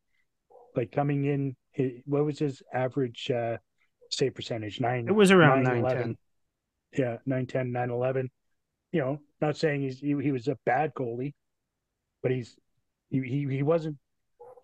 Like 0.76 0.92
coming 0.92 1.24
in, 1.24 1.56
what 2.04 2.26
was 2.26 2.40
his 2.40 2.62
average 2.74 3.30
uh, 3.30 3.56
save 4.10 4.34
percentage? 4.34 4.80
Nine. 4.80 5.08
It 5.08 5.14
was 5.14 5.30
around 5.30 5.62
nine, 5.62 5.82
9 5.82 5.96
10. 5.96 6.16
Yeah, 6.98 7.16
9 7.26 7.46
10, 7.46 7.72
9 7.72 7.90
11. 7.90 8.30
You 8.92 9.00
know, 9.00 9.20
not 9.40 9.56
saying 9.56 9.82
he's 9.82 10.00
he, 10.00 10.16
he 10.20 10.32
was 10.32 10.48
a 10.48 10.56
bad 10.66 10.92
goalie, 10.94 11.32
but 12.22 12.32
he's 12.32 12.56
he, 13.08 13.20
he 13.20 13.46
he 13.48 13.62
wasn't 13.62 13.96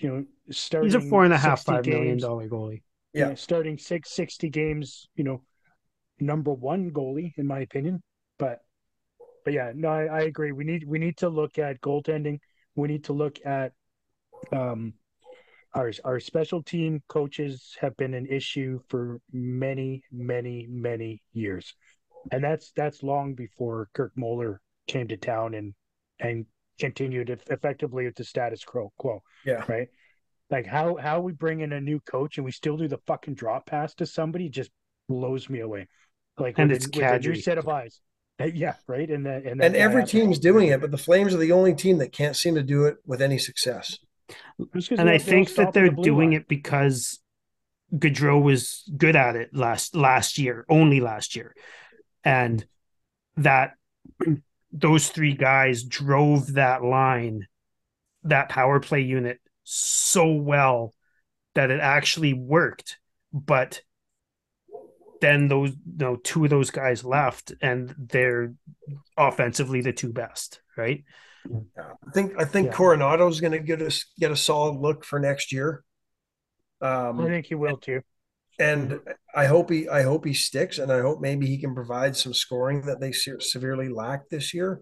you 0.01 0.09
know, 0.09 0.25
starting. 0.51 0.91
He's 0.91 0.95
a 0.95 1.01
four 1.01 1.25
and 1.25 1.33
a 1.33 1.39
half, 1.39 1.65
five 1.65 1.85
games, 1.85 1.97
million 1.97 2.19
dollar 2.19 2.49
goalie. 2.49 2.83
Yeah. 3.13 3.21
You 3.21 3.29
know, 3.31 3.35
starting 3.35 3.79
six, 3.79 4.11
60 4.13 4.49
games, 4.51 5.09
you 5.17 5.25
know, 5.25 5.43
number 6.21 6.53
one 6.53 6.91
goalie, 6.91 7.33
in 7.37 7.47
my 7.47 7.61
opinion. 7.61 8.03
But, 8.39 8.61
but 9.45 9.55
yeah, 9.55 9.73
no, 9.75 9.89
I, 9.89 10.05
I 10.05 10.21
agree. 10.23 10.53
We 10.53 10.65
need, 10.65 10.87
we 10.87 10.99
need 10.99 11.17
to 11.19 11.29
look 11.29 11.59
at 11.59 11.81
goaltending. 11.81 12.41
We 12.75 12.89
need 12.89 13.05
to 13.05 13.13
look 13.13 13.39
at, 13.45 13.73
um, 14.53 14.95
our, 15.77 15.93
our 16.05 16.21
special 16.21 16.63
team 16.63 17.03
coaches 17.09 17.77
have 17.81 17.97
been 17.97 18.15
an 18.15 18.27
issue 18.27 18.81
for 18.89 19.21
many, 19.33 20.03
many, 20.11 20.67
many 20.69 21.23
years. 21.33 21.75
And 22.33 22.43
that's, 22.43 22.73
that's 22.75 23.03
long 23.03 23.35
before 23.35 23.89
Kirk 23.95 24.13
Muller 24.17 24.61
came 24.89 25.07
to 25.09 25.17
town 25.17 25.55
and, 25.55 25.75
and 26.19 26.47
continued 26.79 27.31
effectively 27.49 28.07
with 28.07 28.17
the 28.17 28.25
status 28.25 28.65
quo. 28.65 29.23
Yeah. 29.45 29.65
Right. 29.69 29.89
Like 30.51 30.67
how 30.67 30.97
how 30.97 31.21
we 31.21 31.33
bring 31.33 31.61
in 31.61 31.73
a 31.73 31.81
new 31.81 32.01
coach 32.01 32.39
and 32.39 32.45
we 32.45 32.53
still 32.53 32.77
do 32.77 32.87
the 32.87 33.01
fucking 33.07 33.35
drop 33.35 33.67
pass 33.67 33.95
to 33.95 34.07
somebody 34.07 34.49
just 34.49 34.71
blows 35.09 35.51
me 35.51 35.61
away. 35.61 35.89
Like 36.39 36.55
and 36.59 36.71
it's 36.71 36.87
with 36.87 36.99
a 36.99 37.19
new 37.19 37.35
set 37.35 37.59
of 37.59 37.69
eyes. 37.69 38.01
Yeah, 38.39 38.75
right. 38.87 39.11
And 39.11 39.25
then 39.25 39.43
and, 39.47 39.63
and 39.63 39.75
every 39.75 40.05
team's 40.05 40.39
doing 40.39 40.69
it, 40.69 40.81
but 40.81 40.91
the 40.91 40.99
Flames 40.99 41.35
are 41.35 41.39
the 41.39 41.53
only 41.53 41.75
team 41.75 41.99
that 41.99 42.13
can't 42.13 42.37
seem 42.37 42.55
to 42.55 42.63
do 42.63 42.85
it 42.85 42.99
with 43.07 43.23
any 43.23 43.39
success. 43.39 43.99
And 44.91 45.09
I 45.11 45.19
think 45.19 45.55
that 45.55 45.73
they're 45.73 45.91
the 45.91 46.03
doing 46.03 46.31
line. 46.31 46.41
it 46.41 46.49
because 46.49 47.21
Gaudreau 47.95 48.43
was 48.43 48.89
good 48.97 49.17
at 49.17 49.37
it 49.37 49.51
last 49.55 49.95
last 49.95 50.39
year, 50.39 50.65
only 50.69 51.01
last 51.01 51.37
year, 51.37 51.55
and 52.25 52.65
that 53.37 53.73
those 54.73 55.09
three 55.09 55.35
guys 55.35 55.85
drove 55.85 56.55
that 56.55 56.83
line, 56.83 57.47
that 58.25 58.49
power 58.49 58.81
play 58.81 59.01
unit 59.03 59.41
so 59.63 60.33
well 60.33 60.93
that 61.55 61.71
it 61.71 61.81
actually 61.81 62.35
worked. 62.35 62.99
But 63.33 63.83
then 65.21 65.49
those 65.49 65.71
you 65.71 65.77
know 65.99 66.17
two 66.17 66.45
of 66.45 66.51
those 66.51 66.71
guys 66.71 67.05
left 67.05 67.53
and 67.63 67.95
they're 67.99 68.53
offensively 69.17 69.81
the 69.81 69.93
two 69.93 70.13
best, 70.13 70.61
right? 70.77 71.05
I 71.79 72.11
think 72.13 72.35
I 72.39 72.45
think 72.45 72.69
yeah. 72.69 72.73
Coronato's 72.73 73.41
going 73.41 73.53
to 73.53 73.59
get 73.59 73.83
us 73.83 74.05
get 74.19 74.31
a 74.31 74.37
solid 74.37 74.81
look 74.81 75.05
for 75.05 75.19
next 75.19 75.53
year. 75.53 75.83
Um, 76.81 77.21
I 77.21 77.27
think 77.27 77.47
he 77.47 77.55
will 77.55 77.77
too 77.77 78.03
and 78.59 79.01
I 79.35 79.47
hope 79.47 79.71
he 79.71 79.89
I 79.89 80.03
hope 80.03 80.25
he 80.25 80.35
sticks, 80.35 80.79
and 80.79 80.91
I 80.91 81.01
hope 81.01 81.21
maybe 81.21 81.47
he 81.47 81.59
can 81.59 81.75
provide 81.75 82.17
some 82.17 82.33
scoring 82.33 82.83
that 82.87 83.01
they 83.01 83.13
se- 83.13 83.41
severely 83.41 83.89
lacked 83.89 84.31
this 84.31 84.55
year. 84.55 84.81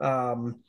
Um, 0.00 0.60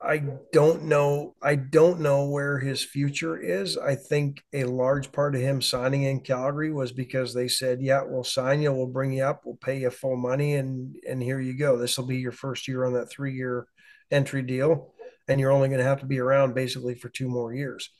I 0.00 0.22
don't 0.52 0.84
know. 0.84 1.34
I 1.42 1.54
don't 1.54 2.00
know 2.00 2.28
where 2.28 2.58
his 2.58 2.84
future 2.84 3.38
is. 3.38 3.78
I 3.78 3.94
think 3.94 4.42
a 4.52 4.64
large 4.64 5.10
part 5.10 5.34
of 5.34 5.40
him 5.40 5.62
signing 5.62 6.02
in 6.02 6.20
Calgary 6.20 6.72
was 6.72 6.92
because 6.92 7.32
they 7.32 7.48
said, 7.48 7.80
"Yeah, 7.80 8.02
we'll 8.04 8.24
sign 8.24 8.60
you. 8.60 8.72
We'll 8.72 8.86
bring 8.86 9.12
you 9.12 9.24
up. 9.24 9.42
We'll 9.44 9.56
pay 9.56 9.80
you 9.80 9.90
full 9.90 10.16
money, 10.16 10.54
and 10.56 10.96
and 11.08 11.22
here 11.22 11.40
you 11.40 11.54
go. 11.56 11.76
This 11.76 11.96
will 11.96 12.06
be 12.06 12.18
your 12.18 12.32
first 12.32 12.66
year 12.66 12.84
on 12.84 12.94
that 12.94 13.10
three 13.10 13.34
year 13.34 13.66
entry 14.10 14.42
deal, 14.42 14.92
and 15.28 15.40
you're 15.40 15.52
only 15.52 15.68
going 15.68 15.80
to 15.80 15.84
have 15.84 16.00
to 16.00 16.06
be 16.06 16.20
around 16.20 16.54
basically 16.54 16.94
for 16.94 17.08
two 17.08 17.28
more 17.28 17.54
years." 17.54 17.90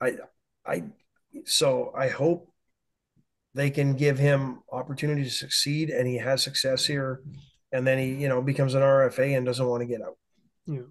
I 0.00 0.16
I 0.66 0.84
so 1.44 1.92
I 1.96 2.08
hope 2.08 2.52
they 3.54 3.70
can 3.70 3.94
give 3.94 4.18
him 4.18 4.62
opportunity 4.72 5.24
to 5.24 5.30
succeed 5.30 5.90
and 5.90 6.06
he 6.06 6.18
has 6.18 6.42
success 6.42 6.86
here 6.86 7.20
and 7.72 7.86
then 7.86 7.98
he 7.98 8.14
you 8.14 8.28
know 8.28 8.42
becomes 8.42 8.74
an 8.74 8.82
RFA 8.82 9.36
and 9.36 9.46
doesn't 9.46 9.66
want 9.66 9.82
to 9.82 9.86
get 9.86 10.02
out. 10.02 10.16
Yeah. 10.66 10.82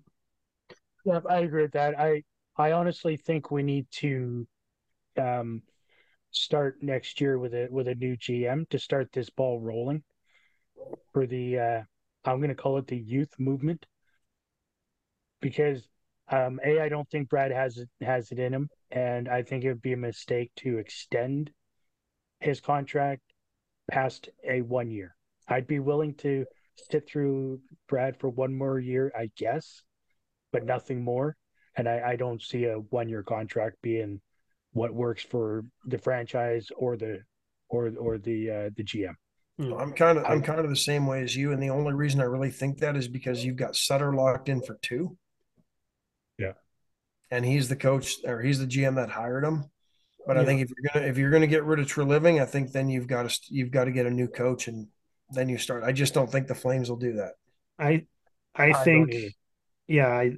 Yeah, 1.06 1.20
I 1.30 1.40
agree 1.40 1.64
with 1.64 1.72
that. 1.74 2.00
I 2.00 2.24
I 2.58 2.74
honestly 2.74 3.18
think 3.18 3.52
we 3.52 3.64
need 3.64 3.88
to 3.92 4.48
um 5.18 5.62
start 6.32 6.78
next 6.82 7.20
year 7.22 7.40
with 7.40 7.54
a 7.54 7.68
with 7.72 7.88
a 7.88 7.96
new 7.96 8.16
GM 8.18 8.70
to 8.70 8.80
start 8.80 9.12
this 9.12 9.30
ball 9.30 9.60
rolling 9.60 10.04
for 11.14 11.26
the 11.26 11.60
uh 11.60 11.82
I'm 12.26 12.38
going 12.38 12.50
to 12.50 12.56
call 12.56 12.78
it 12.78 12.88
the 12.88 12.98
youth 12.98 13.34
movement 13.40 13.86
because 15.42 15.88
um 16.32 16.60
a 16.64 16.80
I 16.80 16.90
don't 16.90 17.10
think 17.10 17.30
Brad 17.30 17.52
has 17.52 17.78
it, 17.78 17.90
has 18.02 18.32
it 18.32 18.40
in 18.40 18.54
him 18.54 18.70
and 18.92 19.28
I 19.30 19.44
think 19.44 19.64
it 19.64 19.70
would 19.70 19.82
be 19.82 19.94
a 19.94 19.98
mistake 19.98 20.52
to 20.58 20.78
extend 20.78 21.52
his 22.40 22.62
contract 22.62 23.22
past 23.90 24.30
a 24.48 24.62
one 24.62 24.90
year. 24.90 25.16
I'd 25.48 25.68
be 25.68 25.80
willing 25.80 26.14
to 26.16 26.46
sit 26.90 27.08
through 27.08 27.60
Brad 27.88 28.18
for 28.20 28.30
one 28.30 28.58
more 28.58 28.80
year, 28.80 29.12
I 29.18 29.30
guess, 29.36 29.82
but 30.52 30.66
nothing 30.66 31.04
more. 31.04 31.36
And 31.76 31.88
I, 31.88 32.12
I 32.12 32.16
don't 32.16 32.42
see 32.42 32.66
a 32.66 32.76
one 32.76 33.10
year 33.10 33.24
contract 33.24 33.78
being 33.82 34.22
what 34.74 34.94
works 34.94 35.24
for 35.24 35.66
the 35.86 35.98
franchise 35.98 36.68
or 36.78 36.98
the 36.98 37.22
or 37.70 37.92
or 37.98 38.18
the 38.18 38.50
uh, 38.50 38.70
the 38.76 38.84
GM. 38.84 39.14
I'm 39.60 39.94
kind 39.94 40.18
of 40.18 40.26
I'm 40.26 40.42
kind 40.42 40.60
of 40.60 40.70
the 40.70 40.76
same 40.76 41.06
way 41.06 41.22
as 41.22 41.36
you, 41.36 41.52
and 41.52 41.62
the 41.62 41.70
only 41.70 41.94
reason 41.94 42.22
I 42.22 42.26
really 42.26 42.52
think 42.52 42.80
that 42.80 42.96
is 42.96 43.08
because 43.08 43.44
you've 43.44 43.58
got 43.58 43.76
Sutter 43.76 44.14
locked 44.14 44.50
in 44.50 44.62
for 44.62 44.78
two 44.82 45.18
and 47.32 47.46
he's 47.46 47.70
the 47.70 47.76
coach 47.76 48.18
or 48.26 48.42
he's 48.42 48.60
the 48.60 48.66
GM 48.66 48.96
that 48.96 49.10
hired 49.10 49.44
him. 49.44 49.66
But 50.26 50.36
yeah. 50.36 50.44
I 50.44 50.46
think 50.46 50.62
if 50.62 50.70
you're 50.70 50.92
gonna 50.94 51.06
if 51.08 51.18
you're 51.18 51.32
gonna 51.32 51.48
get 51.48 51.64
rid 51.64 51.80
of 51.80 51.88
Treliving, 51.88 52.42
I 52.42 52.46
think 52.46 52.72
then 52.72 52.90
you've 52.90 53.08
got 53.08 53.30
to 53.30 53.40
you've 53.50 53.72
got 53.72 53.86
to 53.86 53.92
get 53.92 54.06
a 54.06 54.12
new 54.12 54.28
coach 54.28 54.68
and 54.68 54.88
then 55.32 55.50
you 55.50 55.58
start. 55.58 55.84
I 55.84 55.92
just 55.92 56.14
don't 56.14 56.32
think 56.32 56.48
the 56.48 56.56
Flames 56.56 56.90
will 56.90 56.98
do 56.98 57.14
that. 57.14 57.34
I 57.78 58.06
I, 58.56 58.72
I 58.72 58.84
think 58.84 59.14
yeah, 59.88 60.08
I 60.08 60.38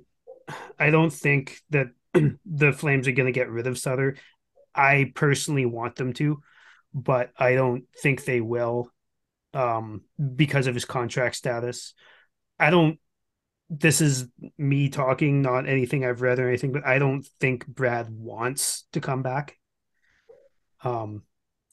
I 0.79 0.89
don't 0.89 1.11
think 1.11 1.59
that 1.71 1.87
the 2.45 2.73
Flames 2.73 3.07
are 3.07 3.13
gonna 3.13 3.31
get 3.31 3.49
rid 3.49 3.67
of 3.67 3.77
Sutter. 3.77 4.17
I 4.73 5.11
personally 5.15 5.65
want 5.65 5.95
them 5.95 6.13
to, 6.13 6.41
but 6.93 7.31
I 7.37 7.55
don't 7.55 7.83
think 8.01 8.23
they 8.23 8.41
will 8.41 8.91
um 9.53 10.03
because 10.35 10.67
of 10.67 10.75
his 10.75 10.85
contract 10.85 11.35
status. 11.35 11.93
I 12.59 12.69
don't 12.69 12.99
this 13.71 14.01
is 14.01 14.27
me 14.57 14.89
talking, 14.89 15.41
not 15.41 15.67
anything 15.67 16.05
I've 16.05 16.21
read 16.21 16.39
or 16.39 16.49
anything, 16.49 16.73
but 16.73 16.85
I 16.85 16.99
don't 16.99 17.25
think 17.39 17.65
Brad 17.65 18.09
wants 18.09 18.85
to 18.91 18.99
come 18.99 19.23
back. 19.23 19.57
Um, 20.83 21.23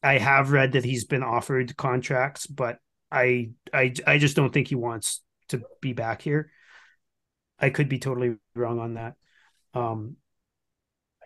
I 0.00 0.18
have 0.18 0.52
read 0.52 0.72
that 0.72 0.84
he's 0.84 1.04
been 1.04 1.24
offered 1.24 1.76
contracts, 1.76 2.46
but 2.46 2.78
I 3.10 3.50
I 3.72 3.92
I 4.06 4.18
just 4.18 4.36
don't 4.36 4.52
think 4.52 4.68
he 4.68 4.76
wants 4.76 5.22
to 5.48 5.62
be 5.80 5.92
back 5.92 6.22
here. 6.22 6.52
I 7.58 7.70
could 7.70 7.88
be 7.88 7.98
totally 7.98 8.36
wrong 8.54 8.78
on 8.78 8.94
that. 8.94 9.14
Um, 9.74 10.16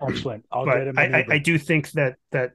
Excellent. 0.00 0.46
I'll 0.50 0.64
but 0.64 0.78
get 0.78 0.86
him. 0.88 0.98
I, 0.98 1.02
I, 1.02 1.26
I 1.32 1.38
do 1.38 1.58
think 1.58 1.90
that 1.90 2.16
that 2.30 2.52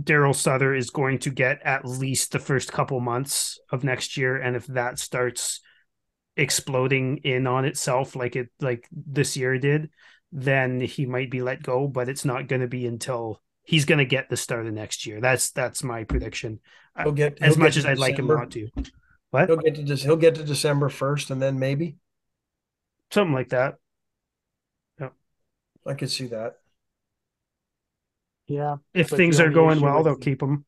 Daryl 0.00 0.34
Sutter 0.34 0.74
is 0.74 0.90
going 0.90 1.20
to 1.20 1.30
get 1.30 1.62
at 1.62 1.84
least 1.84 2.32
the 2.32 2.40
first 2.40 2.72
couple 2.72 2.98
months 2.98 3.60
of 3.70 3.84
next 3.84 4.16
year, 4.16 4.36
and 4.36 4.56
if 4.56 4.66
that 4.66 4.98
starts 4.98 5.60
exploding 6.38 7.18
in 7.18 7.46
on 7.46 7.66
itself 7.66 8.16
like 8.16 8.36
it 8.36 8.48
like 8.60 8.88
this 8.92 9.36
year 9.36 9.58
did, 9.58 9.90
then 10.32 10.80
he 10.80 11.06
might 11.06 11.30
be 11.30 11.42
let 11.42 11.62
go. 11.62 11.88
But 11.88 12.08
it's 12.08 12.24
not 12.24 12.48
going 12.48 12.62
to 12.62 12.68
be 12.68 12.86
until 12.86 13.42
he's 13.64 13.84
going 13.84 13.98
to 13.98 14.06
get 14.06 14.30
the 14.30 14.36
start 14.38 14.66
of 14.66 14.74
next 14.74 15.06
year. 15.06 15.20
That's 15.20 15.50
that's 15.52 15.84
my 15.84 16.04
prediction. 16.04 16.60
He'll 17.02 17.12
get 17.12 17.38
As 17.42 17.56
he'll 17.56 17.58
much 17.58 17.74
get 17.74 17.76
as 17.76 17.86
I'd 17.86 17.98
like 17.98 18.18
him 18.18 18.30
not 18.30 18.50
to, 18.52 18.68
what 19.30 19.48
He'll 19.48 19.56
get 19.58 19.74
to 19.76 19.82
just 19.84 20.04
he'll 20.04 20.16
get 20.16 20.36
to 20.36 20.44
December 20.44 20.88
first, 20.88 21.30
and 21.30 21.40
then 21.42 21.58
maybe 21.58 21.96
something 23.10 23.34
like 23.34 23.50
that. 23.50 23.76
Yeah, 25.00 25.10
I 25.86 25.94
could 25.94 26.10
see 26.10 26.26
that. 26.28 26.58
yeah. 28.46 28.76
if 28.94 29.10
things 29.10 29.40
are 29.40 29.50
going 29.50 29.80
well, 29.80 30.02
they'll 30.02 30.16
keep 30.16 30.42
him. 30.42 30.64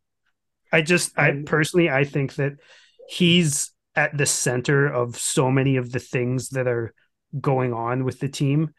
I 0.72 0.82
just, 0.82 1.18
I 1.18 1.42
personally, 1.44 1.90
I 1.90 2.04
think 2.04 2.34
that 2.36 2.52
he's 3.08 3.72
at 3.94 4.16
the 4.16 4.26
center 4.26 4.86
of 4.86 5.16
so 5.16 5.50
many 5.50 5.76
of 5.76 5.92
the 5.92 5.98
things 5.98 6.50
that 6.50 6.66
are 6.66 6.94
going 7.40 7.72
on 7.72 8.04
with 8.04 8.20
the 8.20 8.28
team 8.28 8.70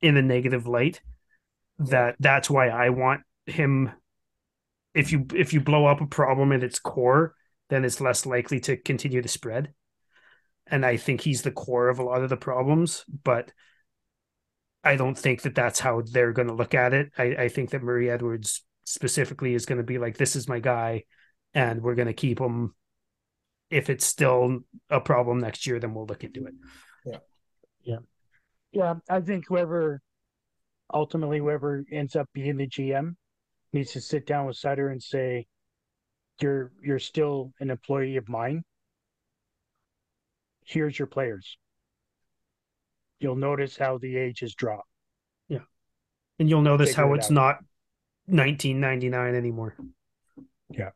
in 0.00 0.16
a 0.16 0.22
negative 0.22 0.66
light. 0.66 1.00
That 1.78 2.16
that's 2.20 2.48
why 2.48 2.68
I 2.68 2.90
want 2.90 3.22
him. 3.46 3.90
If 4.94 5.10
you 5.10 5.26
if 5.34 5.52
you 5.52 5.60
blow 5.60 5.86
up 5.86 6.00
a 6.00 6.06
problem 6.06 6.52
at 6.52 6.62
its 6.62 6.78
core, 6.78 7.34
then 7.68 7.84
it's 7.84 8.00
less 8.00 8.26
likely 8.26 8.60
to 8.60 8.76
continue 8.76 9.22
to 9.22 9.28
spread. 9.28 9.72
And 10.66 10.86
I 10.86 10.96
think 10.96 11.20
he's 11.20 11.42
the 11.42 11.50
core 11.50 11.88
of 11.88 11.98
a 11.98 12.04
lot 12.04 12.22
of 12.22 12.30
the 12.30 12.36
problems, 12.36 13.04
but 13.22 13.52
I 14.82 14.96
don't 14.96 15.18
think 15.18 15.42
that 15.42 15.54
that's 15.54 15.80
how 15.80 16.02
they're 16.02 16.32
going 16.32 16.48
to 16.48 16.54
look 16.54 16.74
at 16.74 16.94
it. 16.94 17.10
I, 17.18 17.22
I 17.24 17.48
think 17.48 17.70
that 17.70 17.82
Murray 17.82 18.10
Edwards 18.10 18.62
specifically 18.84 19.54
is 19.54 19.66
going 19.66 19.78
to 19.78 19.84
be 19.84 19.98
like, 19.98 20.16
this 20.16 20.36
is 20.36 20.48
my 20.48 20.60
guy, 20.60 21.04
and 21.54 21.82
we're 21.82 21.94
going 21.94 22.08
to 22.08 22.14
keep 22.14 22.38
him. 22.38 22.74
If 23.74 23.90
it's 23.90 24.06
still 24.06 24.60
a 24.88 25.00
problem 25.00 25.40
next 25.40 25.66
year, 25.66 25.78
then 25.80 25.94
we'll 25.94 26.06
look 26.06 26.24
into 26.24 26.46
it. 26.46 26.54
Yeah, 27.04 27.18
Yeah. 27.82 27.98
Yeah. 28.72 28.94
I 29.08 29.20
think 29.20 29.46
whoever 29.48 30.00
ultimately 30.92 31.38
whoever 31.38 31.84
ends 31.90 32.14
up 32.14 32.28
being 32.32 32.56
the 32.56 32.68
GM 32.68 33.16
needs 33.72 33.92
to 33.92 34.00
sit 34.00 34.26
down 34.26 34.46
with 34.46 34.56
Sutter 34.56 34.90
and 34.90 35.02
say, 35.02 35.46
You're 36.40 36.72
you're 36.82 36.98
still 36.98 37.52
an 37.60 37.70
employee 37.70 38.16
of 38.16 38.28
mine. 38.28 38.64
Here's 40.64 40.98
your 40.98 41.06
players. 41.08 41.58
You'll 43.18 43.36
notice 43.36 43.76
how 43.76 43.98
the 43.98 44.16
age 44.16 44.40
has 44.40 44.54
dropped. 44.54 44.88
And 46.38 46.50
you'll 46.50 46.62
notice 46.62 46.88
Figure 46.90 47.04
how 47.04 47.12
it 47.12 47.18
it's 47.18 47.26
out. 47.26 47.32
not 47.32 47.54
1999 48.26 49.34
anymore. 49.36 49.76
Yeah, 50.68 50.90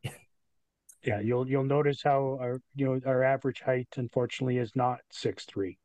you'll 1.20 1.48
you'll 1.48 1.64
notice 1.64 2.02
how 2.02 2.38
our 2.40 2.60
you 2.74 2.86
know 2.86 3.00
our 3.06 3.22
average 3.24 3.60
height 3.60 3.88
unfortunately 3.96 4.58
is 4.58 4.72
not 4.74 5.00
six 5.10 5.44
three. 5.44 5.78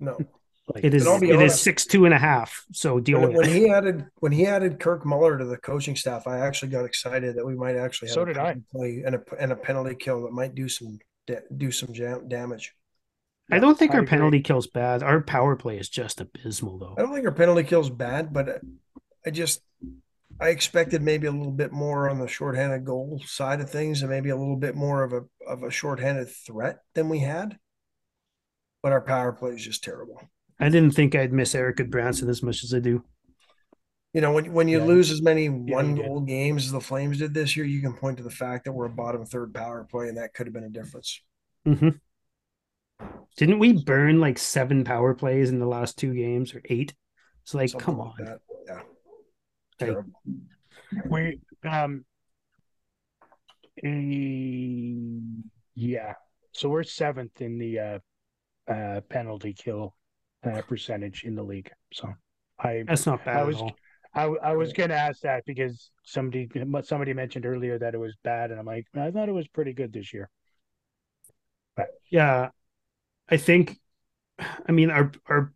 No, 0.00 0.18
Like 0.74 0.82
It 0.84 0.94
is 0.94 1.06
I'll 1.06 1.20
be 1.20 1.30
it 1.30 1.40
is 1.42 1.60
six 1.60 1.84
two 1.84 2.06
and 2.06 2.14
a 2.14 2.18
half. 2.18 2.64
So 2.72 2.98
deal 2.98 3.20
when, 3.20 3.28
with 3.34 3.36
when 3.38 3.48
it. 3.50 3.52
he 3.52 3.68
added 3.70 4.06
when 4.20 4.32
he 4.32 4.46
added 4.46 4.80
Kirk 4.80 5.04
Muller 5.04 5.36
to 5.38 5.44
the 5.44 5.58
coaching 5.58 5.94
staff, 5.94 6.26
I 6.26 6.38
actually 6.38 6.70
got 6.70 6.86
excited 6.86 7.36
that 7.36 7.44
we 7.46 7.54
might 7.54 7.76
actually 7.76 8.08
have 8.08 8.14
So 8.14 8.22
a 8.22 8.26
did 8.26 8.38
I. 8.38 8.56
play 8.72 9.02
and 9.04 9.14
a 9.16 9.22
and 9.38 9.52
a 9.52 9.56
penalty 9.56 9.94
kill 9.94 10.22
that 10.22 10.32
might 10.32 10.54
do 10.54 10.68
some 10.68 10.98
do 11.56 11.70
some 11.70 11.92
jam- 11.92 12.28
damage. 12.28 12.74
I 13.50 13.58
don't 13.58 13.78
think 13.78 13.90
I 13.92 13.96
our 13.96 14.00
agree. 14.00 14.08
penalty 14.08 14.40
kill's 14.40 14.66
bad. 14.66 15.02
Our 15.02 15.20
power 15.20 15.54
play 15.54 15.76
is 15.78 15.90
just 15.90 16.20
abysmal, 16.20 16.78
though. 16.78 16.94
I 16.96 17.02
don't 17.02 17.12
think 17.12 17.26
our 17.26 17.32
penalty 17.32 17.64
kill's 17.64 17.90
bad, 17.90 18.32
but 18.32 18.62
I 19.26 19.30
just 19.30 19.60
I 20.40 20.48
expected 20.48 21.00
maybe 21.02 21.26
a 21.26 21.32
little 21.32 21.52
bit 21.52 21.72
more 21.72 22.08
on 22.10 22.18
the 22.18 22.28
shorthanded 22.28 22.84
goal 22.84 23.22
side 23.26 23.60
of 23.60 23.70
things, 23.70 24.02
and 24.02 24.10
maybe 24.10 24.30
a 24.30 24.36
little 24.36 24.56
bit 24.56 24.74
more 24.74 25.02
of 25.02 25.12
a 25.12 25.22
of 25.46 25.62
a 25.62 25.70
shorthanded 25.70 26.28
threat 26.28 26.80
than 26.94 27.08
we 27.08 27.20
had. 27.20 27.58
But 28.82 28.92
our 28.92 29.00
power 29.00 29.32
play 29.32 29.52
is 29.52 29.64
just 29.64 29.82
terrible. 29.82 30.20
I 30.60 30.68
didn't 30.68 30.92
think 30.92 31.14
I'd 31.14 31.32
miss 31.32 31.54
Eric 31.54 31.90
Branson 31.90 32.28
as 32.28 32.42
much 32.42 32.62
as 32.64 32.74
I 32.74 32.78
do. 32.80 33.02
You 34.12 34.20
know, 34.20 34.32
when 34.32 34.52
when 34.52 34.68
you 34.68 34.78
Yeah. 34.78 34.84
lose 34.84 35.10
as 35.10 35.22
many 35.22 35.48
one 35.48 35.96
goal 35.96 36.20
games 36.20 36.66
as 36.66 36.72
the 36.72 36.80
Flames 36.80 37.18
did 37.18 37.34
this 37.34 37.56
year, 37.56 37.66
you 37.66 37.80
can 37.80 37.94
point 37.94 38.18
to 38.18 38.22
the 38.22 38.30
fact 38.30 38.64
that 38.64 38.72
we're 38.72 38.86
a 38.86 38.90
bottom 38.90 39.24
third 39.24 39.52
power 39.52 39.84
play, 39.84 40.08
and 40.08 40.16
that 40.18 40.34
could 40.34 40.46
have 40.46 40.54
been 40.54 40.64
a 40.64 40.68
difference. 40.70 41.20
hmm 41.64 41.88
Didn't 43.36 43.58
we 43.58 43.72
burn 43.72 44.20
like 44.20 44.38
seven 44.38 44.84
power 44.84 45.14
plays 45.14 45.50
in 45.50 45.58
the 45.58 45.66
last 45.66 45.98
two 45.98 46.14
games 46.14 46.54
or 46.54 46.62
eight? 46.66 46.94
It's 47.42 47.54
like, 47.54 47.70
Something 47.70 47.84
come 47.84 47.98
like 47.98 48.16
on. 48.18 48.26
that. 48.26 48.40
Yeah. 49.80 49.94
We 51.08 51.40
um 51.64 52.04
eh, 53.82 55.20
yeah. 55.74 56.14
So 56.52 56.68
we're 56.68 56.82
seventh 56.84 57.40
in 57.40 57.58
the 57.58 57.78
uh 57.78 57.98
uh 58.72 59.00
penalty 59.02 59.52
kill 59.52 59.94
uh 60.46 60.62
percentage 60.62 61.24
in 61.24 61.34
the 61.34 61.42
league. 61.42 61.70
So 61.92 62.12
I 62.58 62.84
that's 62.86 63.06
not 63.06 63.24
bad 63.24 63.36
I 63.36 63.40
at 63.40 63.46
was- 63.46 63.56
I, 63.62 63.72
I, 64.16 64.22
w- 64.22 64.40
I 64.44 64.54
was 64.54 64.72
gonna 64.72 64.94
ask 64.94 65.22
that 65.22 65.44
because 65.44 65.90
somebody 66.04 66.48
somebody 66.82 67.12
mentioned 67.14 67.46
earlier 67.46 67.78
that 67.80 67.94
it 67.94 67.98
was 67.98 68.14
bad 68.22 68.52
and 68.52 68.60
I'm 68.60 68.66
like 68.66 68.86
I 68.94 69.10
thought 69.10 69.28
it 69.28 69.32
was 69.32 69.48
pretty 69.48 69.72
good 69.72 69.92
this 69.92 70.14
year. 70.14 70.30
But 71.76 71.88
yeah, 72.10 72.50
I 73.28 73.36
think. 73.36 73.78
I 74.68 74.72
mean, 74.72 74.90
our 74.90 75.10
our 75.26 75.52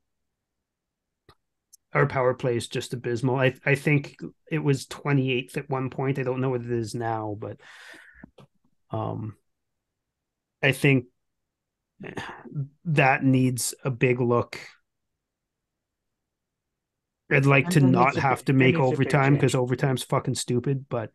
our 1.98 2.06
power 2.06 2.34
play 2.34 2.56
is 2.56 2.68
just 2.68 2.94
abysmal. 2.94 3.36
I 3.36 3.54
I 3.66 3.74
think 3.74 4.16
it 4.50 4.58
was 4.60 4.86
twenty 4.86 5.30
eighth 5.32 5.56
at 5.56 5.68
one 5.70 5.90
point. 5.90 6.18
I 6.18 6.22
don't 6.22 6.40
know 6.40 6.50
what 6.50 6.62
it 6.62 6.70
is 6.70 6.94
now, 6.94 7.36
but 7.38 7.60
um, 8.90 9.36
I 10.62 10.72
think 10.72 11.06
that 12.84 13.24
needs 13.24 13.74
a 13.84 13.90
big 13.90 14.20
look. 14.20 14.58
I'd 17.30 17.44
like 17.46 17.64
And 17.64 17.72
to 17.74 17.80
not 17.80 18.16
have 18.16 18.38
big- 18.38 18.46
to 18.46 18.52
make 18.54 18.66
needs 18.74 18.78
a 18.78 18.80
big 18.80 18.92
overtime 18.92 19.34
because 19.34 19.54
overtime's 19.54 20.02
fucking 20.02 20.34
stupid, 20.36 20.86
but 20.88 21.12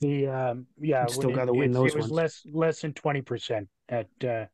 The 0.00 0.28
um 0.28 0.66
yeah 0.78 1.02
You 1.02 1.12
still 1.12 1.30
it- 1.30 1.34
gotta 1.34 1.52
win 1.52 1.72
those 1.72 1.90
it 1.92 1.96
was 1.96 2.04
ones. 2.04 2.12
less 2.12 2.42
less 2.50 2.80
than 2.80 2.94
twenty 2.94 3.20
percent 3.20 3.68
at 3.88 4.06
uh 4.24 4.46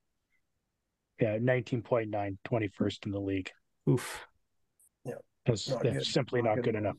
yeah 1.20 1.38
19.9 1.38 2.36
21st 2.44 3.06
in 3.06 3.12
the 3.12 3.20
league. 3.20 3.50
oof. 3.88 4.26
That's, 5.46 5.68
Not 5.68 5.82
that's 5.82 5.96
good. 5.96 6.06
simply 6.06 6.42
Not 6.42 6.48
not 6.48 6.54
good 6.56 6.64
good 6.64 6.74
enough. 6.74 6.96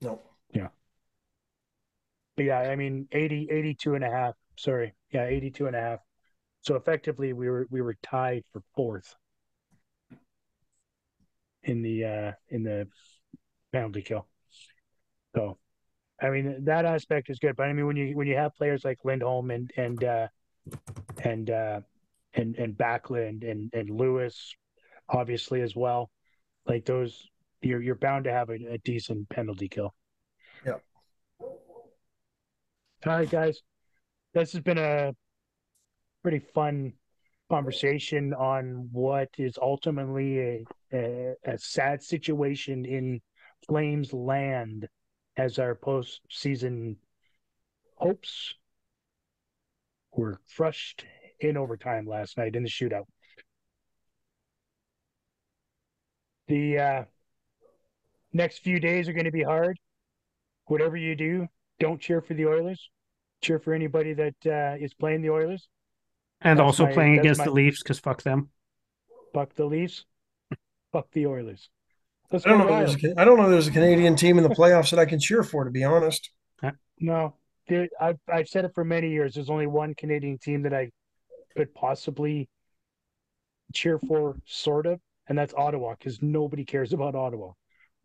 No. 0.00 0.20
Yeah. 0.52 0.68
But 2.36 2.44
yeah, 2.46 2.58
I 2.58 2.76
mean 2.76 3.08
80 3.12 3.48
82 3.50 3.94
and 3.94 4.04
a 4.04 4.10
half. 4.10 4.34
Sorry. 4.58 4.94
Yeah, 5.12 5.24
82 5.24 5.66
and 5.66 5.76
a 5.76 5.80
half. 5.80 6.00
So 6.62 6.74
effectively 6.74 7.32
we 7.32 7.48
were 7.48 7.66
we 7.70 7.80
were 7.80 7.96
tied 8.02 8.42
for 8.52 8.62
fourth 8.74 9.14
in 11.62 11.82
the 11.82 12.04
uh 12.04 12.32
in 12.48 12.64
the 12.64 12.88
penalty 13.72 14.02
kill. 14.02 14.26
So 15.34 15.58
I 16.20 16.30
mean 16.30 16.64
that 16.64 16.84
aspect 16.84 17.30
is 17.30 17.38
good, 17.38 17.56
but 17.56 17.64
I 17.64 17.72
mean 17.72 17.86
when 17.86 17.96
you 17.96 18.16
when 18.16 18.26
you 18.26 18.36
have 18.36 18.54
players 18.56 18.84
like 18.84 18.98
Lindholm 19.04 19.50
and 19.50 19.70
and 19.76 20.02
uh 20.02 20.28
and 21.22 21.50
uh 21.50 21.80
and 22.34 22.56
and 22.56 22.74
Backlund 22.76 23.48
and 23.48 23.70
and 23.72 23.88
Lewis 23.88 24.54
obviously 25.08 25.60
as 25.60 25.76
well, 25.76 26.10
like 26.66 26.84
those 26.84 27.28
you're 27.66 27.82
you're 27.82 27.94
bound 27.94 28.24
to 28.24 28.32
have 28.32 28.48
a, 28.50 28.74
a 28.74 28.78
decent 28.78 29.28
penalty 29.28 29.68
kill. 29.68 29.94
Yep. 30.64 30.82
All 31.40 31.52
right, 33.04 33.30
guys. 33.30 33.60
This 34.34 34.52
has 34.52 34.62
been 34.62 34.78
a 34.78 35.14
pretty 36.22 36.40
fun 36.54 36.92
conversation 37.48 38.34
on 38.34 38.88
what 38.92 39.28
is 39.38 39.58
ultimately 39.60 40.40
a, 40.40 40.64
a, 40.92 41.34
a 41.44 41.58
sad 41.58 42.02
situation 42.02 42.84
in 42.84 43.20
Flames 43.66 44.12
land 44.12 44.88
as 45.36 45.58
our 45.58 45.74
postseason 45.74 46.96
hopes 47.96 48.54
were 50.12 50.40
crushed 50.54 51.04
in 51.40 51.56
overtime 51.56 52.06
last 52.06 52.36
night 52.36 52.56
in 52.56 52.62
the 52.62 52.68
shootout. 52.68 53.04
The 56.48 56.78
uh, 56.78 57.04
next 58.32 58.58
few 58.58 58.80
days 58.80 59.08
are 59.08 59.12
going 59.12 59.24
to 59.24 59.30
be 59.32 59.42
hard. 59.42 59.78
Whatever 60.66 60.96
you 60.96 61.14
do, 61.14 61.46
don't 61.78 62.00
cheer 62.00 62.20
for 62.20 62.34
the 62.34 62.46
Oilers. 62.46 62.90
Cheer 63.42 63.58
for 63.58 63.72
anybody 63.74 64.14
that 64.14 64.34
uh, 64.46 64.76
is 64.82 64.94
playing 64.94 65.22
the 65.22 65.30
Oilers. 65.30 65.68
And 66.40 66.58
That's 66.58 66.64
also 66.66 66.86
my- 66.86 66.92
playing 66.92 67.18
against 67.18 67.38
my- 67.38 67.44
the 67.44 67.50
Leafs 67.52 67.82
because 67.82 67.98
fuck 67.98 68.22
them. 68.22 68.50
Fuck 69.32 69.54
the 69.54 69.64
Leafs. 69.66 70.04
Fuck 70.92 71.10
the 71.12 71.26
Oilers. 71.26 71.68
Let's 72.30 72.46
I 72.46 72.50
don't 72.50 72.58
know. 72.66 72.80
If 72.82 73.00
there's 73.00 73.16
a, 73.16 73.20
I 73.20 73.24
don't 73.24 73.36
know. 73.38 73.48
There's 73.50 73.68
a 73.68 73.72
Canadian 73.72 74.16
team 74.16 74.38
in 74.38 74.42
the 74.44 74.50
playoffs 74.50 74.90
that 74.90 74.98
I 74.98 75.04
can 75.04 75.20
cheer 75.20 75.42
for. 75.42 75.64
To 75.64 75.70
be 75.70 75.84
honest, 75.84 76.30
No, 76.98 77.34
there, 77.68 77.88
I've 78.00 78.18
I've 78.32 78.48
said 78.48 78.64
it 78.64 78.72
for 78.74 78.84
many 78.84 79.10
years. 79.10 79.34
There's 79.34 79.50
only 79.50 79.66
one 79.66 79.94
Canadian 79.94 80.38
team 80.38 80.62
that 80.62 80.72
I 80.74 80.90
could 81.56 81.72
possibly 81.74 82.48
cheer 83.74 83.98
for, 83.98 84.36
sort 84.46 84.86
of, 84.86 85.00
and 85.28 85.36
that's 85.38 85.54
Ottawa 85.54 85.94
because 85.98 86.20
nobody 86.22 86.64
cares 86.64 86.92
about 86.92 87.14
Ottawa. 87.14 87.52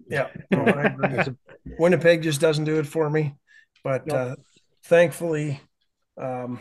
Yeah, 0.07 0.27
no, 0.51 0.63
I 0.63 0.83
agree. 0.83 1.09
It's 1.17 1.27
a- 1.29 1.37
Winnipeg 1.79 2.21
just 2.23 2.41
doesn't 2.41 2.65
do 2.65 2.79
it 2.79 2.87
for 2.87 3.09
me, 3.09 3.35
but 3.83 4.07
Nope. 4.07 4.17
uh, 4.17 4.35
thankfully, 4.83 5.59
um, 6.17 6.59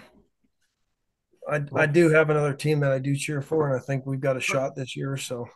I 1.48 1.62
I 1.74 1.86
do 1.86 2.10
have 2.10 2.30
another 2.30 2.54
team 2.54 2.80
that 2.80 2.92
I 2.92 2.98
do 2.98 3.16
cheer 3.16 3.42
for, 3.42 3.68
and 3.68 3.76
I 3.80 3.84
think 3.84 4.06
we've 4.06 4.20
got 4.20 4.36
a 4.36 4.40
shot 4.40 4.76
this 4.76 4.96
year. 4.96 5.16
So 5.16 5.46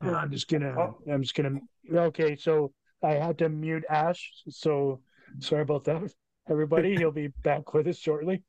I'm 0.00 0.30
just 0.30 0.48
gonna. 0.48 0.74
Oh. 0.78 0.98
I'm 1.10 1.22
just 1.22 1.34
gonna. 1.34 1.58
Okay, 1.92 2.36
so 2.36 2.72
I 3.02 3.12
had 3.12 3.38
to 3.38 3.48
mute 3.48 3.84
Ash. 3.88 4.30
So 4.48 5.00
sorry 5.40 5.62
about 5.62 5.84
that, 5.84 6.12
everybody. 6.48 6.96
He'll 6.98 7.10
be 7.10 7.28
back 7.42 7.74
with 7.74 7.86
us 7.88 7.98
shortly. 7.98 8.42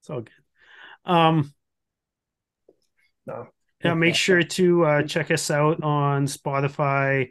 It's 0.00 0.10
all 0.10 0.20
good. 0.22 0.32
Um, 1.04 1.52
no, 3.26 3.48
yeah, 3.82 3.94
make 3.94 4.14
sure 4.14 4.42
to 4.42 4.84
uh, 4.84 5.02
check 5.02 5.30
us 5.30 5.50
out 5.50 5.82
on 5.82 6.26
Spotify, 6.26 7.30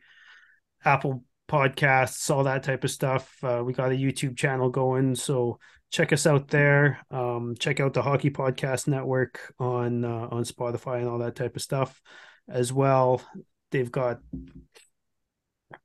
Apple 0.87 1.23
Podcasts, 1.49 2.29
all 2.29 2.43
that 2.45 2.63
type 2.63 2.83
of 2.83 2.91
stuff. 2.91 3.35
Uh, 3.43 3.61
we 3.65 3.73
got 3.73 3.91
a 3.91 3.95
YouTube 3.95 4.37
channel 4.37 4.69
going, 4.69 5.15
so 5.15 5.59
check 5.91 6.11
us 6.13 6.25
out 6.25 6.47
there. 6.47 6.99
Um, 7.11 7.55
check 7.59 7.79
out 7.79 7.93
the 7.93 8.01
Hockey 8.01 8.29
Podcast 8.29 8.87
Network 8.87 9.53
on 9.59 10.03
uh, 10.03 10.27
on 10.31 10.43
Spotify 10.43 10.99
and 10.99 11.07
all 11.07 11.19
that 11.19 11.35
type 11.35 11.55
of 11.55 11.61
stuff 11.61 12.01
as 12.49 12.73
well. 12.73 13.21
They've 13.71 13.91
got 13.91 14.19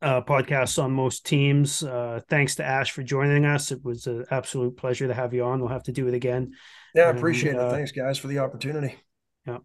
uh, 0.01 0.20
podcasts 0.23 0.83
on 0.83 0.93
most 0.93 1.27
teams. 1.27 1.83
Uh, 1.83 2.20
thanks 2.29 2.55
to 2.57 2.65
Ash 2.65 2.91
for 2.93 3.03
joining 3.03 3.45
us. 3.45 3.73
It 3.73 3.85
was 3.85 4.07
an 4.07 4.24
absolute 4.31 4.77
pleasure 4.77 5.09
to 5.09 5.15
have 5.15 5.35
you 5.35 5.45
on. 5.45 5.61
We'll 5.61 5.69
have 5.69 5.83
to 5.85 5.93
do 5.93 6.07
it 6.09 6.15
again. 6.15 6.53
yeah, 6.95 7.05
I 7.05 7.09
And, 7.11 7.19
appreciate 7.19 7.57
uh, 7.57 7.66
it. 7.66 7.70
Thanks, 7.70 7.93
guys, 7.93 8.19
for 8.19 8.29
the 8.29 8.39
opportunity. 8.39 8.97
Yeah. 9.47 9.59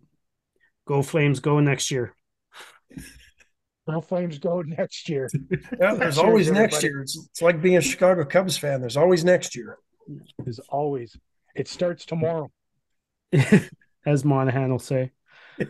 Go 0.87 1.01
Flames, 1.03 1.39
go 1.39 1.59
next 1.59 1.91
year. 1.91 2.15
Well, 3.87 4.01
Flames 4.01 4.37
go 4.37 4.61
next 4.61 5.07
year. 5.07 5.29
Yeah, 5.79 5.95
there's 5.95 6.15
Cheers, 6.15 6.17
always 6.17 6.51
next 6.51 6.83
year. 6.83 7.01
It's, 7.01 7.17
it's 7.29 7.41
like 7.41 7.61
being 7.61 7.77
a 7.77 7.81
Chicago 7.81 8.25
Cubs 8.25 8.57
fan. 8.57 8.81
There's 8.81 8.97
always 8.97 9.23
next 9.23 9.55
year. 9.55 9.77
As 10.45 10.59
always, 10.69 11.15
it 11.55 11.67
starts 11.67 12.05
tomorrow. 12.05 12.51
As 14.05 14.25
Monahan 14.25 14.71
will 14.71 14.79
say. 14.79 15.11